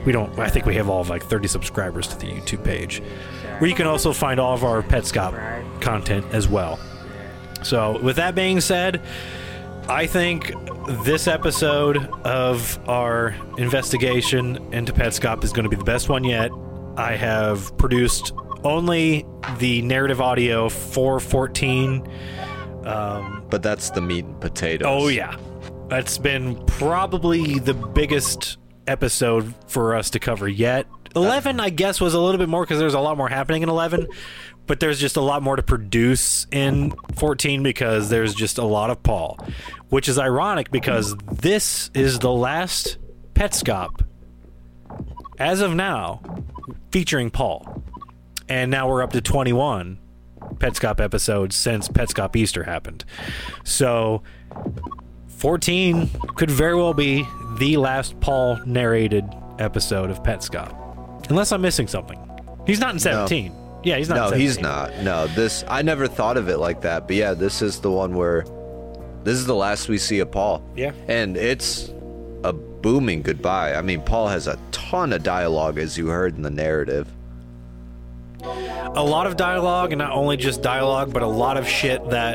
we 0.05 0.13
don't. 0.13 0.39
I 0.39 0.49
think 0.49 0.67
we 0.67 0.75
have 0.77 0.89
all 0.89 1.01
of 1.01 1.09
like 1.09 1.25
30 1.25 1.49
subscribers 1.49 2.07
to 2.09 2.19
the 2.19 2.27
YouTube 2.27 2.65
page, 2.65 3.03
where 3.59 3.69
you 3.69 3.77
can 3.77 3.87
also 3.87 4.13
find 4.13 4.41
all 4.41 4.55
of 4.55 4.65
our 4.65 4.83
Petscop 4.83 5.81
content 5.81 6.27
as 6.33 6.49
well. 6.49 6.79
So, 7.63 7.99
with 8.01 8.17
that 8.17 8.35
being 8.35 8.61
said, 8.61 9.01
I 9.89 10.07
think 10.07 10.53
this 11.05 11.27
episode 11.27 11.99
of 12.25 12.79
our 12.89 13.35
investigation 13.59 14.57
into 14.73 14.93
Petscop 14.93 15.45
is 15.45 15.53
going 15.53 15.65
to 15.65 15.71
be 15.71 15.77
the 15.77 15.85
best 15.85 16.09
one 16.09 16.25
yet. 16.25 16.51
I 16.97 17.17
have 17.17 17.77
produced 17.79 18.33
only 18.65 19.27
the 19.59 19.83
narrative 19.83 20.21
audio 20.21 20.69
for 20.69 21.21
14. 21.21 22.07
Um, 22.85 23.45
but 23.51 23.63
that's 23.63 23.91
the 23.91 24.01
meat 24.01 24.25
and 24.25 24.41
potatoes. 24.41 24.87
Oh, 24.89 25.09
yeah. 25.09 25.37
That's 25.89 26.19
been 26.19 26.65
probably 26.67 27.59
the 27.59 27.75
biggest 27.75 28.59
episode 28.87 29.55
for 29.69 29.95
us 29.95 30.11
to 30.11 30.19
cover 30.19 30.49
yet. 30.49 30.87
11, 31.15 31.61
I 31.61 31.71
guess, 31.71 32.01
was 32.01 32.15
a 32.15 32.21
little 32.21 32.39
bit 32.39 32.49
more 32.49 32.65
because 32.65 32.79
there's 32.79 32.95
a 32.95 33.01
lot 33.01 33.17
more 33.17 33.29
happening 33.29 33.63
in 33.63 33.69
11, 33.69 34.07
but 34.67 34.81
there's 34.81 34.99
just 34.99 35.17
a 35.17 35.21
lot 35.21 35.43
more 35.43 35.57
to 35.57 35.63
produce 35.63 36.47
in 36.51 36.93
14 37.17 37.63
because 37.63 38.09
there's 38.09 38.35
just 38.35 38.59
a 38.59 38.65
lot 38.65 38.91
of 38.91 39.03
Paul, 39.03 39.39
which 39.89 40.09
is 40.09 40.19
ironic 40.19 40.71
because 40.71 41.17
this 41.33 41.91
is 41.95 42.19
the 42.21 42.33
last 42.33 42.99
Petscop 43.35 44.05
as 45.39 45.61
of 45.61 45.75
now 45.75 46.23
featuring 46.91 47.31
Paul. 47.31 47.83
And 48.49 48.71
now 48.71 48.89
we're 48.89 49.03
up 49.03 49.13
to 49.13 49.21
21 49.21 49.99
Petscop 50.55 51.01
episodes 51.01 51.57
since 51.57 51.89
Petscop 51.89 52.37
Easter 52.37 52.65
happened. 52.65 53.05
So 53.65 54.23
14 55.29 56.09
could 56.37 56.51
very 56.51 56.77
well 56.77 56.95
be 56.95 57.27
the 57.59 57.77
last 57.77 58.19
Paul 58.21 58.61
narrated 58.65 59.25
episode 59.59 60.11
of 60.11 60.23
Petscop. 60.23 61.31
Unless 61.31 61.53
I'm 61.53 61.63
missing 61.63 61.87
something. 61.87 62.19
He's 62.67 62.81
not 62.81 62.95
in 62.95 63.01
17. 63.01 63.53
Yeah, 63.85 63.97
he's 63.99 64.09
not 64.09 64.31
No, 64.31 64.37
he's 64.37 64.61
not. 64.61 64.97
No, 65.03 65.27
this 65.29 65.65
I 65.69 65.83
never 65.83 66.07
thought 66.07 66.37
of 66.37 66.49
it 66.49 66.59
like 66.59 66.83
that. 66.83 67.07
But 67.07 67.17
yeah, 67.17 67.35
this 67.35 67.63
is 67.63 67.81
the 67.81 67.91
one 67.91 68.15
where 68.15 68.45
this 69.25 69.37
is 69.37 69.47
the 69.47 69.55
last 69.55 69.89
we 69.89 69.99
see 69.99 70.19
of 70.21 70.31
Paul. 70.31 70.63
Yeah. 70.77 70.93
And 71.09 71.37
it's 71.37 71.93
a 72.45 72.53
booming 72.53 73.23
goodbye. 73.23 73.75
I 73.75 73.83
mean, 73.83 74.03
Paul 74.03 74.29
has 74.29 74.47
a 74.49 74.59
ton 74.73 75.13
of 75.13 75.23
dialogue 75.23 75.79
as 75.79 75.97
you 75.97 76.09
heard 76.09 76.37
in 76.37 76.43
the 76.43 76.51
narrative. 76.51 77.09
a 78.43 79.03
lot 79.03 79.27
of 79.27 79.37
dialogue 79.37 79.93
and 79.93 79.99
not 80.01 80.11
only 80.13 80.37
just 80.37 80.63
dialogue 80.63 81.13
but 81.13 81.23
a 81.23 81.27
lot 81.27 81.57
of 81.57 81.67
shit 81.69 82.05
that 82.11 82.35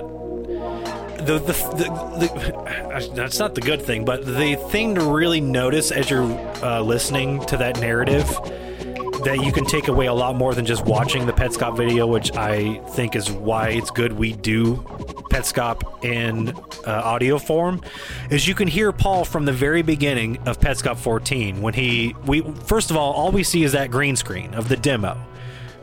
the 1.28 1.38
the, 1.40 1.54
the, 1.76 1.88
the 2.20 3.12
that's 3.14 3.38
not 3.40 3.54
the 3.54 3.62
good 3.62 3.82
thing 3.82 4.06
but 4.06 4.26
the 4.26 4.56
thing 4.70 4.96
to 4.96 5.02
really 5.02 5.42
notice 5.42 5.92
as 5.92 6.10
you're 6.10 6.24
uh, 6.64 6.80
listening 6.82 7.46
to 7.46 7.58
that 7.58 7.80
narrative 7.82 8.26
that 9.24 9.44
you 9.44 9.52
can 9.52 9.66
take 9.66 9.88
away 9.88 10.06
a 10.06 10.14
lot 10.14 10.36
more 10.36 10.54
than 10.54 10.66
just 10.66 10.86
watching 10.86 11.26
the 11.26 11.34
Petscop 11.34 11.78
video, 11.78 12.08
which 12.08 12.36
I 12.36 12.76
think 12.92 13.16
is 13.16 13.32
why 13.32 13.70
it's 13.70 13.92
good 13.92 14.14
we 14.14 14.34
do 14.34 14.76
Petscop 15.32 16.04
in 16.04 16.50
uh, 16.86 17.02
audio 17.04 17.38
form, 17.38 17.82
is 18.30 18.48
you 18.48 18.56
can 18.56 18.68
hear 18.68 18.92
Paul 18.92 19.26
from 19.26 19.46
the 19.46 19.52
very 19.52 19.82
beginning 19.82 20.38
of 20.48 20.60
Petscop 20.60 20.98
14 20.98 21.62
when 21.62 21.74
he 21.74 22.16
we 22.26 22.42
first 22.66 22.92
of 22.92 22.98
all 22.98 23.14
all 23.14 23.32
we 23.32 23.44
see 23.44 23.64
is 23.64 23.74
that 23.74 23.92
green 23.92 24.16
screen 24.16 24.54
of 24.54 24.70
the 24.70 24.78
demo, 24.78 25.16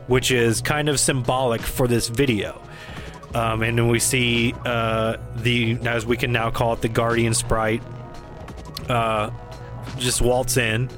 which 0.07 0.31
is 0.31 0.61
kind 0.61 0.89
of 0.89 0.99
symbolic 0.99 1.61
for 1.61 1.87
this 1.87 2.07
video. 2.07 2.61
Um, 3.33 3.63
and 3.63 3.77
then 3.77 3.89
we 3.89 3.99
see 3.99 4.53
uh, 4.65 5.17
the 5.37 5.77
as 5.85 6.05
we 6.05 6.17
can 6.17 6.31
now 6.31 6.49
call 6.51 6.73
it 6.73 6.81
the 6.81 6.89
Guardian 6.89 7.33
sprite 7.33 7.83
uh, 8.89 9.29
just 9.97 10.21
waltz 10.21 10.57
in, 10.57 10.89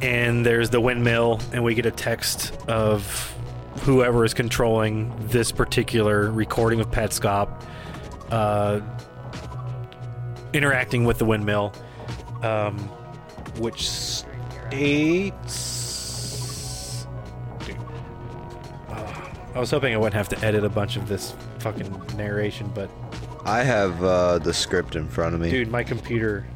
and 0.00 0.46
there's 0.46 0.70
the 0.70 0.80
windmill, 0.80 1.40
and 1.52 1.62
we 1.64 1.74
get 1.74 1.86
a 1.86 1.90
text 1.90 2.54
of 2.68 3.34
whoever 3.80 4.24
is 4.24 4.34
controlling 4.34 5.12
this 5.28 5.52
particular 5.52 6.30
recording 6.30 6.80
of 6.80 6.90
Petscop 6.90 7.62
uh, 8.30 8.80
interacting 10.52 11.04
with 11.04 11.18
the 11.18 11.24
windmill, 11.24 11.72
um, 12.42 12.76
which 13.58 13.88
states. 13.88 14.26
Uh, 18.88 19.30
I 19.54 19.58
was 19.58 19.70
hoping 19.70 19.94
I 19.94 19.96
wouldn't 19.96 20.14
have 20.14 20.28
to 20.30 20.44
edit 20.44 20.64
a 20.64 20.68
bunch 20.68 20.96
of 20.96 21.08
this 21.08 21.34
fucking 21.58 21.90
narration, 22.16 22.70
but 22.74 22.90
I 23.44 23.62
have 23.62 24.02
uh, 24.02 24.38
the 24.38 24.52
script 24.52 24.94
in 24.96 25.08
front 25.08 25.34
of 25.34 25.40
me. 25.40 25.50
dude, 25.50 25.68
my 25.68 25.82
computer 25.82 26.46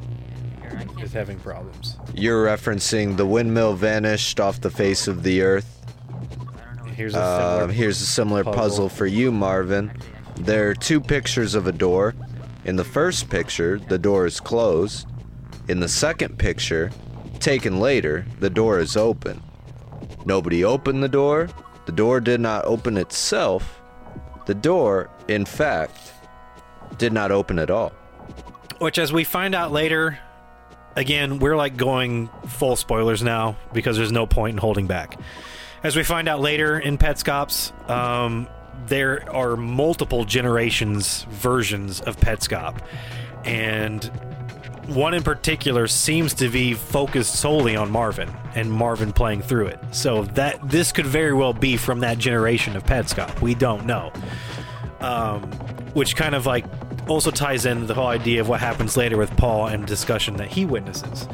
is 1.01 1.12
having 1.12 1.38
problems. 1.38 1.91
You're 2.14 2.44
referencing 2.46 3.16
the 3.16 3.26
windmill 3.26 3.74
vanished 3.74 4.38
off 4.40 4.60
the 4.60 4.70
face 4.70 5.08
of 5.08 5.22
the 5.22 5.42
earth. 5.42 5.68
Here's 6.94 7.14
a 7.14 7.18
Uh, 7.20 7.38
similar 7.58 7.72
here's 7.72 8.00
a 8.02 8.06
similar 8.06 8.44
puzzle. 8.44 8.60
puzzle 8.60 8.88
for 8.90 9.06
you, 9.06 9.32
Marvin. 9.32 9.92
There 10.36 10.68
are 10.70 10.74
two 10.74 11.00
pictures 11.00 11.54
of 11.54 11.66
a 11.66 11.72
door. 11.72 12.14
In 12.64 12.76
the 12.76 12.84
first 12.84 13.30
picture, 13.30 13.78
the 13.88 13.98
door 13.98 14.26
is 14.26 14.40
closed. 14.40 15.06
In 15.68 15.80
the 15.80 15.88
second 15.88 16.38
picture, 16.38 16.90
taken 17.40 17.80
later, 17.80 18.26
the 18.40 18.50
door 18.50 18.78
is 18.78 18.96
open. 18.96 19.42
Nobody 20.26 20.64
opened 20.64 21.02
the 21.02 21.08
door. 21.08 21.48
The 21.86 21.92
door 21.92 22.20
did 22.20 22.40
not 22.40 22.64
open 22.66 22.96
itself. 22.96 23.80
The 24.46 24.54
door, 24.54 25.08
in 25.28 25.44
fact, 25.44 26.12
did 26.98 27.12
not 27.12 27.30
open 27.32 27.58
at 27.58 27.70
all. 27.70 27.92
Which, 28.78 28.98
as 28.98 29.12
we 29.12 29.24
find 29.24 29.54
out 29.54 29.72
later, 29.72 30.18
again, 30.97 31.38
we're 31.38 31.57
like 31.57 31.76
going 31.76 32.28
full 32.47 32.76
spoilers 32.76 33.22
now 33.22 33.57
because 33.72 33.97
there's 33.97 34.12
no 34.12 34.26
point 34.26 34.55
in 34.55 34.59
holding 34.59 34.86
back. 34.86 35.18
As 35.82 35.97
we 35.97 36.05
find 36.05 36.28
out 36.28 36.40
later 36.40 36.78
in 36.78 36.99
Petscops, 36.99 37.72
um, 37.90 38.49
there 38.86 39.28
are 39.34 39.57
multiple 39.57 40.24
generations 40.24 41.24
versions 41.24 42.01
of 42.01 42.16
Petscop, 42.16 42.78
and 43.45 44.05
one 44.86 45.14
in 45.14 45.22
particular 45.22 45.86
seems 45.86 46.34
to 46.34 46.49
be 46.49 46.74
focused 46.74 47.36
solely 47.36 47.76
on 47.76 47.90
Marvin 47.90 48.30
and 48.55 48.70
Marvin 48.70 49.12
playing 49.12 49.43
through 49.43 49.66
it. 49.68 49.80
So 49.93 50.24
that 50.24 50.68
this 50.68 50.93
could 50.93 51.07
very 51.07 51.32
well 51.32 51.53
be 51.53 51.76
from 51.76 52.01
that 52.01 52.18
generation 52.18 52.76
of 52.76 52.84
Petscop. 52.84 53.40
We 53.40 53.55
don't 53.55 53.86
know 53.86 54.12
um, 55.03 55.43
which 55.95 56.16
kind 56.16 56.34
of 56.34 56.47
like 56.47 56.64
also 57.09 57.30
ties 57.30 57.66
in 57.66 57.86
the 57.86 57.94
whole 57.94 58.07
idea 58.07 58.40
of 58.40 58.48
what 58.48 58.61
happens 58.61 58.96
later 58.96 59.16
with 59.16 59.34
Paul 59.36 59.66
and 59.66 59.86
discussion 59.86 60.36
that 60.36 60.48
he 60.48 60.64
witnesses. 60.64 61.28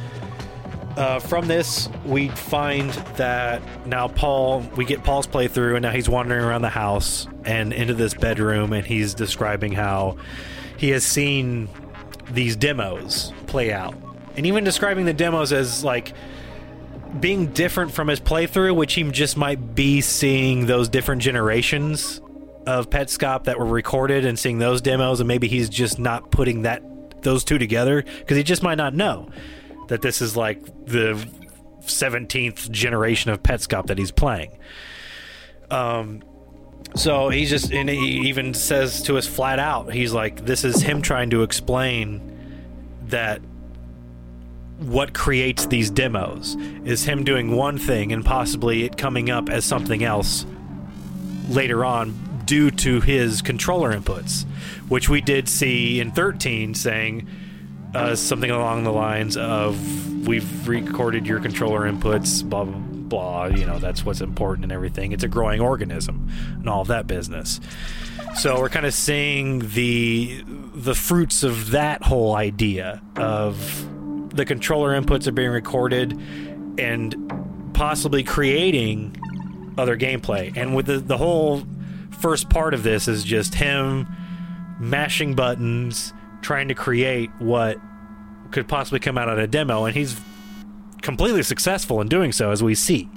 Uh, 0.97 1.21
from 1.21 1.47
this, 1.47 1.89
we 2.05 2.29
find 2.29 2.91
that 3.17 3.63
now 3.87 4.09
Paul, 4.09 4.61
we 4.75 4.85
get 4.85 5.05
Paul's 5.05 5.29
playthrough, 5.29 5.75
and 5.75 5.83
now 5.83 5.93
he's 5.93 6.09
wandering 6.09 6.45
around 6.45 6.63
the 6.63 6.69
house 6.69 7.29
and 7.45 7.73
into 7.73 7.95
this 7.95 8.15
bedroom, 8.15 8.73
and 8.73 8.85
he's 8.85 9.15
describing 9.15 9.73
how 9.73 10.17
he 10.77 10.91
has 10.91 11.05
seen 11.05 11.69
these 12.33 12.57
demos 12.57 13.33
play 13.47 13.73
out, 13.73 13.95
and 14.37 14.45
even 14.45 14.65
describing 14.65 15.05
the 15.05 15.13
demos 15.13 15.53
as 15.53 15.85
like 15.85 16.15
being 17.21 17.47
different 17.53 17.93
from 17.93 18.09
his 18.09 18.19
playthrough, 18.19 18.75
which 18.75 18.95
he 18.95 19.05
just 19.05 19.37
might 19.37 19.77
be 19.77 20.01
seeing 20.01 20.67
those 20.67 20.89
different 20.89 21.23
generations 21.23 22.21
of 22.69 22.91
Petscop 22.91 23.45
that 23.45 23.59
were 23.59 23.65
recorded 23.65 24.27
and 24.27 24.39
seeing 24.39 24.59
those 24.59 24.83
demos, 24.83 25.21
and 25.21 25.27
maybe 25.27 25.49
he's 25.49 25.71
just 25.71 25.99
not 25.99 26.31
putting 26.31 26.63
that 26.63 26.83
those 27.23 27.43
two 27.43 27.57
together 27.57 28.03
because 28.03 28.37
he 28.37 28.43
just 28.43 28.63
might 28.63 28.75
not 28.75 28.95
know 28.95 29.31
that 29.89 30.03
this 30.03 30.21
is 30.21 30.37
like 30.37 30.63
the 30.85 31.15
17th 31.81 32.71
generation 32.71 33.31
of 33.31 33.43
Petscop 33.43 33.87
that 33.87 33.97
he's 33.97 34.11
playing. 34.11 34.59
Um, 35.71 36.23
so 36.95 37.31
he's 37.31 37.49
just, 37.49 37.73
and 37.73 37.89
he 37.89 38.29
even 38.29 38.53
says 38.53 39.03
to 39.05 39.17
us 39.17 39.27
flat 39.27 39.59
out, 39.59 39.95
he's 39.95 40.13
like, 40.13 40.45
this 40.45 40.63
is 40.63 40.83
him 40.83 41.01
trying 41.01 41.31
to 41.31 41.45
explain 41.45 42.21
that 43.07 43.41
what 44.77 45.15
creates 45.15 45.65
these 45.67 45.91
demos 45.91 46.55
is 46.85 47.03
him 47.03 47.25
doing 47.25 47.57
one 47.57 47.79
thing 47.79 48.13
and 48.13 48.27
possibly 48.27 48.85
it 48.85 48.99
coming 48.99 49.31
up 49.31 49.49
as 49.49 49.65
something 49.65 50.05
else 50.05 50.45
later 51.49 51.83
on 51.83 52.28
due 52.49 52.71
to 52.71 53.03
his 53.03 53.43
controller 53.43 53.95
inputs, 53.95 54.47
which 54.89 55.11
we 55.11 55.21
did 55.21 55.49
see 55.49 56.01
in 56.01 56.11
13 56.11 56.75
saying 56.75 57.29
uh, 57.95 58.17
something 58.17 58.51
along 58.51 58.85
the 58.85 58.93
lines 58.93 59.37
of 59.37 60.27
we've 60.27 60.67
recorded 60.67 61.27
your 61.27 61.41
controller 61.41 61.81
inputs, 61.81 62.43
blah, 62.43 62.65
blah, 62.65 62.79
blah. 62.79 63.47
You 63.47 63.67
know, 63.67 63.79
that's 63.79 64.03
what's 64.03 64.23
important 64.23 64.65
and 64.65 64.73
everything. 64.73 65.13
It's 65.13 65.25
a 65.25 65.29
growing 65.29 65.61
organism 65.61 66.31
and 66.55 66.69
all 66.71 66.81
of 66.81 66.89
that 66.89 67.07
business. 67.07 67.61
So 68.35 68.59
we're 68.61 68.71
kind 68.71 68.87
of 68.87 68.95
seeing 68.95 69.69
the 69.71 70.43
the 70.75 70.95
fruits 70.95 71.43
of 71.43 71.73
that 71.73 72.03
whole 72.03 72.35
idea 72.35 73.03
of 73.17 74.35
the 74.35 74.47
controller 74.47 74.99
inputs 74.99 75.27
are 75.27 75.33
being 75.33 75.51
recorded 75.51 76.19
and 76.79 77.73
possibly 77.75 78.23
creating 78.23 79.17
other 79.77 79.99
gameplay. 79.99 80.57
And 80.57 80.75
with 80.75 80.87
the, 80.87 80.99
the 80.99 81.19
whole 81.19 81.63
first 82.21 82.49
part 82.51 82.75
of 82.75 82.83
this 82.83 83.09
is 83.09 83.25
just 83.25 83.55
him 83.55 84.07
mashing 84.81 85.35
buttons, 85.35 86.13
trying 86.43 86.69
to 86.69 86.75
create 86.75 87.31
what 87.39 87.79
could 88.51 88.69
possibly 88.69 89.01
come 89.01 89.19
out 89.19 89.29
on 89.29 89.39
a 89.39 89.47
demo, 89.47 89.85
and 89.85 89.95
he's 89.97 90.19
completely 91.03 91.43
successful 91.43 92.01
in 92.01 92.09
doing 92.09 92.33
so, 92.33 92.51
as 92.51 92.63
we 92.63 92.75
see. 92.75 93.09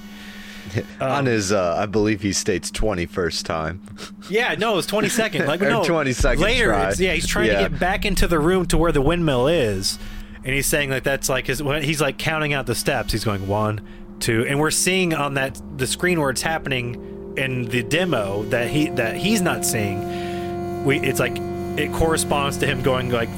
On 1.02 1.26
his, 1.26 1.52
uh, 1.52 1.76
I 1.78 1.86
believe 1.88 2.22
he 2.22 2.32
states 2.34 2.70
21st 2.72 3.44
time. 3.44 3.82
Yeah, 4.30 4.56
no, 4.58 4.78
it's 4.78 4.88
20 4.88 5.10
second. 5.10 5.48
Like 5.48 5.60
no, 5.62 5.82
22nd 5.82 6.38
later. 6.40 6.68
try. 6.68 6.80
it's- 6.82 7.00
yeah, 7.00 7.14
he's 7.14 7.28
trying 7.28 7.48
Yeah. 7.48 7.64
to 7.64 7.70
get 7.70 7.80
back 7.80 8.06
into 8.06 8.28
the 8.28 8.40
room 8.40 8.66
to 8.68 8.78
where 8.78 8.92
the 8.92 9.02
windmill 9.02 9.48
is, 9.48 10.00
and 10.46 10.54
he's 10.56 10.68
saying 10.68 10.90
like 10.90 11.04
that's 11.04 11.28
like 11.28 11.48
his. 11.48 11.60
He's 11.60 12.00
like 12.00 12.18
counting 12.18 12.54
out 12.54 12.66
the 12.68 12.76
steps. 12.76 13.12
He's 13.12 13.24
going 13.26 13.48
one, 13.48 13.82
two, 14.20 14.46
and 14.48 14.60
we're 14.60 14.72
seeing 14.72 15.14
on 15.14 15.34
that 15.34 15.60
the 15.78 15.86
screen 15.88 16.20
where 16.22 16.30
it's 16.30 16.42
happening 16.44 17.21
in 17.38 17.66
the 17.66 17.84
demo 17.84 18.44
that 18.44 18.70
he 18.70 18.90
that 18.90 19.16
he's 19.16 19.42
not 19.42 19.66
seeing. 19.66 20.86
We 20.86 21.00
it's 21.00 21.20
like 21.20 21.38
it 21.78 21.92
corresponds 21.94 22.58
to 22.58 22.68
him 22.68 22.82
going 22.82 23.10
like 23.10 23.30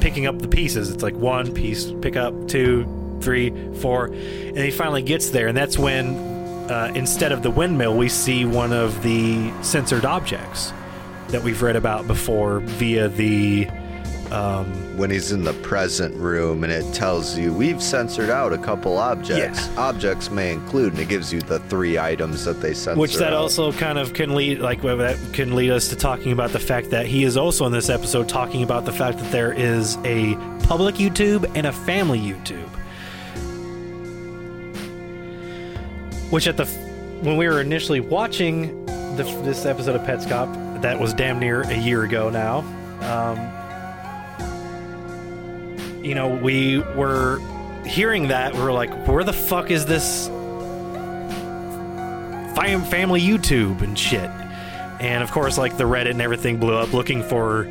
picking 0.00 0.26
up 0.26 0.38
the 0.38 0.48
pieces. 0.48 0.90
It's 0.90 1.02
like 1.02 1.14
one 1.14 1.52
piece, 1.52 1.92
pick 2.00 2.16
up 2.16 2.48
two, 2.48 2.86
three, 3.20 3.50
four, 3.80 4.06
and 4.06 4.58
he 4.58 4.70
finally 4.70 5.02
gets 5.02 5.30
there, 5.30 5.48
and 5.48 5.56
that's 5.56 5.78
when. 5.78 6.32
Uh, 6.64 6.90
instead 6.94 7.30
of 7.30 7.42
the 7.42 7.50
windmill, 7.50 7.94
we 7.94 8.08
see 8.08 8.46
one 8.46 8.72
of 8.72 9.02
the 9.02 9.52
censored 9.62 10.06
objects 10.06 10.72
that 11.28 11.42
we've 11.42 11.60
read 11.60 11.76
about 11.76 12.06
before 12.06 12.60
via 12.60 13.06
the 13.08 13.68
um, 14.30 14.72
when 14.96 15.10
he's 15.10 15.32
in 15.32 15.42
the 15.42 15.52
present 15.54 16.14
room 16.16 16.62
and 16.62 16.72
it 16.72 16.94
tells 16.94 17.36
you 17.36 17.52
we've 17.52 17.82
censored 17.82 18.30
out 18.30 18.52
a 18.52 18.58
couple 18.58 18.96
objects. 18.96 19.66
Yeah. 19.68 19.80
Objects 19.80 20.30
may 20.30 20.52
include, 20.52 20.92
and 20.92 21.02
it 21.02 21.08
gives 21.08 21.32
you 21.32 21.40
the 21.40 21.58
three 21.60 21.98
items 21.98 22.44
that 22.44 22.60
they 22.60 22.74
censor. 22.74 23.00
which 23.00 23.16
that 23.16 23.32
out. 23.32 23.40
also 23.40 23.72
kind 23.72 23.98
of 23.98 24.14
can 24.14 24.34
lead 24.34 24.60
like 24.60 24.82
that 24.82 25.18
can 25.32 25.54
lead 25.54 25.70
us 25.70 25.88
to 25.88 25.96
talking 25.96 26.32
about 26.32 26.50
the 26.50 26.60
fact 26.60 26.90
that 26.90 27.06
he 27.06 27.24
is 27.24 27.36
also 27.36 27.66
in 27.66 27.72
this 27.72 27.90
episode 27.90 28.28
talking 28.28 28.62
about 28.62 28.84
the 28.84 28.92
fact 28.92 29.18
that 29.18 29.30
there 29.32 29.52
is 29.52 29.96
a 30.04 30.34
public 30.64 30.96
YouTube 30.96 31.50
and 31.54 31.66
a 31.66 31.72
family 31.72 32.20
YouTube 32.20 32.68
which 36.30 36.46
at 36.46 36.56
the 36.56 36.66
when 37.22 37.36
we 37.36 37.46
were 37.48 37.60
initially 37.60 38.00
watching 38.00 38.84
the, 39.16 39.24
this 39.42 39.66
episode 39.66 39.96
of 39.96 40.02
Petscop 40.02 40.82
that 40.82 40.98
was 40.98 41.14
damn 41.14 41.38
near 41.38 41.62
a 41.62 41.76
year 41.76 42.04
ago 42.04 42.30
now 42.30 42.58
um, 43.00 43.63
you 46.04 46.14
know 46.14 46.28
we 46.28 46.78
were 46.78 47.40
hearing 47.84 48.28
that 48.28 48.54
we 48.54 48.60
were 48.60 48.72
like 48.72 49.06
where 49.06 49.24
the 49.24 49.32
fuck 49.32 49.70
is 49.70 49.86
this 49.86 50.28
fam- 52.54 52.84
family 52.84 53.20
YouTube 53.20 53.82
and 53.82 53.98
shit. 53.98 54.30
And 55.00 55.22
of 55.22 55.30
course, 55.32 55.58
like 55.58 55.76
the 55.76 55.84
Reddit 55.84 56.10
and 56.10 56.22
everything 56.22 56.58
blew 56.58 56.74
up 56.74 56.92
looking 56.92 57.22
for 57.22 57.64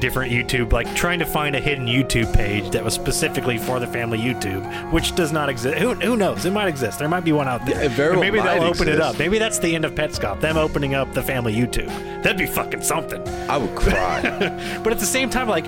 different 0.00 0.32
YouTube, 0.32 0.72
like 0.72 0.92
trying 0.96 1.20
to 1.20 1.24
find 1.26 1.54
a 1.54 1.60
hidden 1.60 1.86
YouTube 1.86 2.32
page 2.34 2.70
that 2.70 2.82
was 2.82 2.92
specifically 2.94 3.56
for 3.58 3.78
the 3.78 3.86
family 3.86 4.18
YouTube, 4.18 4.92
which 4.92 5.14
does 5.14 5.30
not 5.30 5.48
exist. 5.48 5.78
Who, 5.78 5.94
who 5.94 6.16
knows? 6.16 6.44
It 6.44 6.52
might 6.52 6.66
exist. 6.68 6.98
There 6.98 7.08
might 7.08 7.24
be 7.24 7.32
one 7.32 7.46
out 7.48 7.64
there. 7.66 7.82
Yeah, 7.82 7.88
very 7.88 8.10
And 8.12 8.20
well 8.20 8.32
maybe 8.32 8.40
they'll 8.40 8.64
open 8.64 8.88
it 8.88 9.00
up. 9.00 9.18
Maybe 9.18 9.38
that's 9.38 9.58
the 9.58 9.74
end 9.74 9.84
of 9.84 9.94
Petscop, 9.94 10.40
them 10.40 10.56
opening 10.56 10.94
up 10.94 11.12
the 11.12 11.22
family 11.22 11.54
YouTube. 11.54 11.86
That'd 12.22 12.38
be 12.38 12.46
fucking 12.46 12.82
something. 12.82 13.26
I 13.48 13.56
would 13.56 13.74
cry. 13.76 14.20
But 14.82 14.92
at 14.92 14.98
the 14.98 15.06
same 15.06 15.30
time, 15.30 15.48
like, 15.48 15.66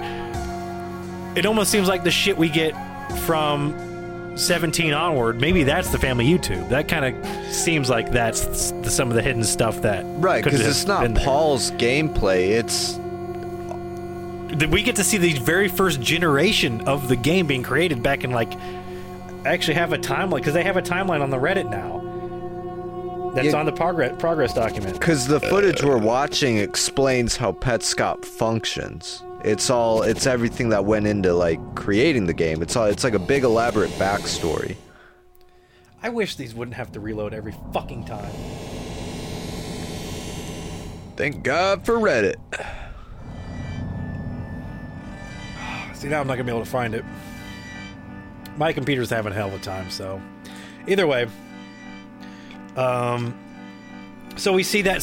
it 1.36 1.46
almost 1.46 1.70
seems 1.70 1.88
like 1.88 2.04
the 2.04 2.10
shit 2.10 2.36
we 2.36 2.48
get 2.48 2.74
from 3.20 3.74
17 4.36 4.92
onward, 4.92 5.40
maybe 5.40 5.62
that's 5.62 5.90
the 5.90 5.98
family 5.98 6.26
YouTube. 6.26 6.68
That 6.68 6.88
kind 6.88 7.04
of 7.16 7.52
seems 7.52 7.88
like 7.88 8.10
that's 8.10 8.72
the, 8.72 8.90
some 8.90 9.08
of 9.08 9.14
the 9.14 9.22
hidden 9.22 9.44
stuff 9.44 9.82
that 9.82 10.04
right, 10.18 10.42
because 10.42 10.60
it's 10.60 10.86
not 10.86 11.02
been 11.02 11.14
there. 11.14 11.24
Paul's 11.24 11.70
gameplay. 11.72 12.50
It's 12.50 12.98
We 14.68 14.82
get 14.82 14.96
to 14.96 15.04
see 15.04 15.18
the 15.18 15.32
very 15.34 15.68
first 15.68 16.00
generation 16.00 16.80
of 16.82 17.08
the 17.08 17.16
game 17.16 17.46
being 17.46 17.62
created 17.62 18.02
back 18.02 18.24
in 18.24 18.30
like. 18.32 18.52
Actually 19.44 19.74
have 19.74 19.92
a 19.92 19.98
timeline 19.98 20.36
because 20.36 20.54
they 20.54 20.62
have 20.62 20.78
a 20.78 20.82
timeline 20.82 21.20
on 21.20 21.28
the 21.28 21.36
Reddit 21.36 21.68
now. 21.70 22.00
That's 23.34 23.48
Yeah. 23.48 23.56
on 23.58 23.66
the 23.66 23.72
progress 23.72 24.14
progress 24.18 24.54
document. 24.54 24.94
because 24.94 25.26
the 25.26 25.38
footage 25.40 25.82
we're 25.82 25.98
watching 25.98 26.56
explains 26.58 27.36
how 27.36 27.52
Petscop 27.52 28.24
functions. 28.24 29.22
It's 29.44 29.68
all 29.68 30.02
it's 30.02 30.26
everything 30.26 30.70
that 30.70 30.86
went 30.86 31.06
into 31.06 31.34
like 31.34 31.60
creating 31.74 32.26
the 32.26 32.32
game. 32.32 32.62
It's 32.62 32.74
all 32.76 32.86
it's 32.86 33.04
like 33.04 33.12
a 33.12 33.18
big 33.18 33.44
elaborate 33.44 33.90
backstory. 33.92 34.76
I 36.02 36.08
wish 36.08 36.36
these 36.36 36.54
wouldn't 36.54 36.76
have 36.76 36.92
to 36.92 37.00
reload 37.00 37.34
every 37.34 37.54
fucking 37.74 38.06
time. 38.06 38.32
Thank 41.16 41.42
God 41.42 41.84
for 41.84 41.96
Reddit. 41.96 42.36
See, 45.94 46.08
now 46.08 46.20
I'm 46.20 46.26
not 46.26 46.36
gonna 46.36 46.44
be 46.44 46.50
able 46.50 46.64
to 46.64 46.70
find 46.70 46.94
it. 46.94 47.04
My 48.56 48.72
computer's 48.72 49.10
having 49.10 49.32
a 49.32 49.34
hell 49.34 49.48
of 49.48 49.54
a 49.54 49.58
time, 49.58 49.90
so 49.90 50.22
either 50.88 51.06
way. 51.06 51.28
Um, 52.76 53.38
so 54.36 54.52
we 54.52 54.62
see 54.62 54.82
that 54.82 55.00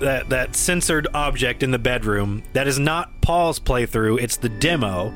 that 0.00 0.28
that 0.28 0.56
censored 0.56 1.08
object 1.14 1.62
in 1.62 1.70
the 1.70 1.78
bedroom. 1.78 2.42
That 2.52 2.68
is 2.68 2.78
not 2.78 3.20
Paul's 3.20 3.58
playthrough; 3.58 4.20
it's 4.20 4.36
the 4.36 4.48
demo, 4.48 5.14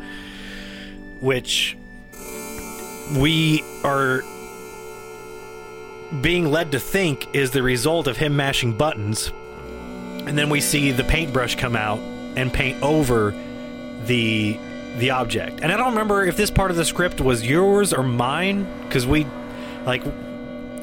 which 1.21 1.77
we 3.17 3.63
are 3.85 4.23
being 6.21 6.51
led 6.51 6.73
to 6.73 6.81
think 6.81 7.35
is 7.35 7.51
the 7.51 7.63
result 7.63 8.07
of 8.07 8.17
him 8.17 8.37
mashing 8.37 8.77
buttons. 8.77 9.33
And 10.27 10.37
then 10.37 10.51
we 10.51 10.61
see 10.61 10.91
the 10.91 11.05
paintbrush 11.05 11.57
come 11.57 11.77
out 11.77 11.99
and 12.37 12.53
paint 12.53 12.83
over 12.83 13.35
the 14.05 14.59
the 14.97 15.11
object. 15.11 15.61
And 15.63 15.71
I 15.71 15.77
don't 15.77 15.91
remember 15.91 16.25
if 16.25 16.37
this 16.37 16.51
part 16.51 16.71
of 16.71 16.77
the 16.77 16.85
script 16.85 17.21
was 17.21 17.47
yours 17.47 17.93
or 17.93 18.03
mine 18.03 18.67
because 18.83 19.07
we 19.07 19.27
like 19.85 20.03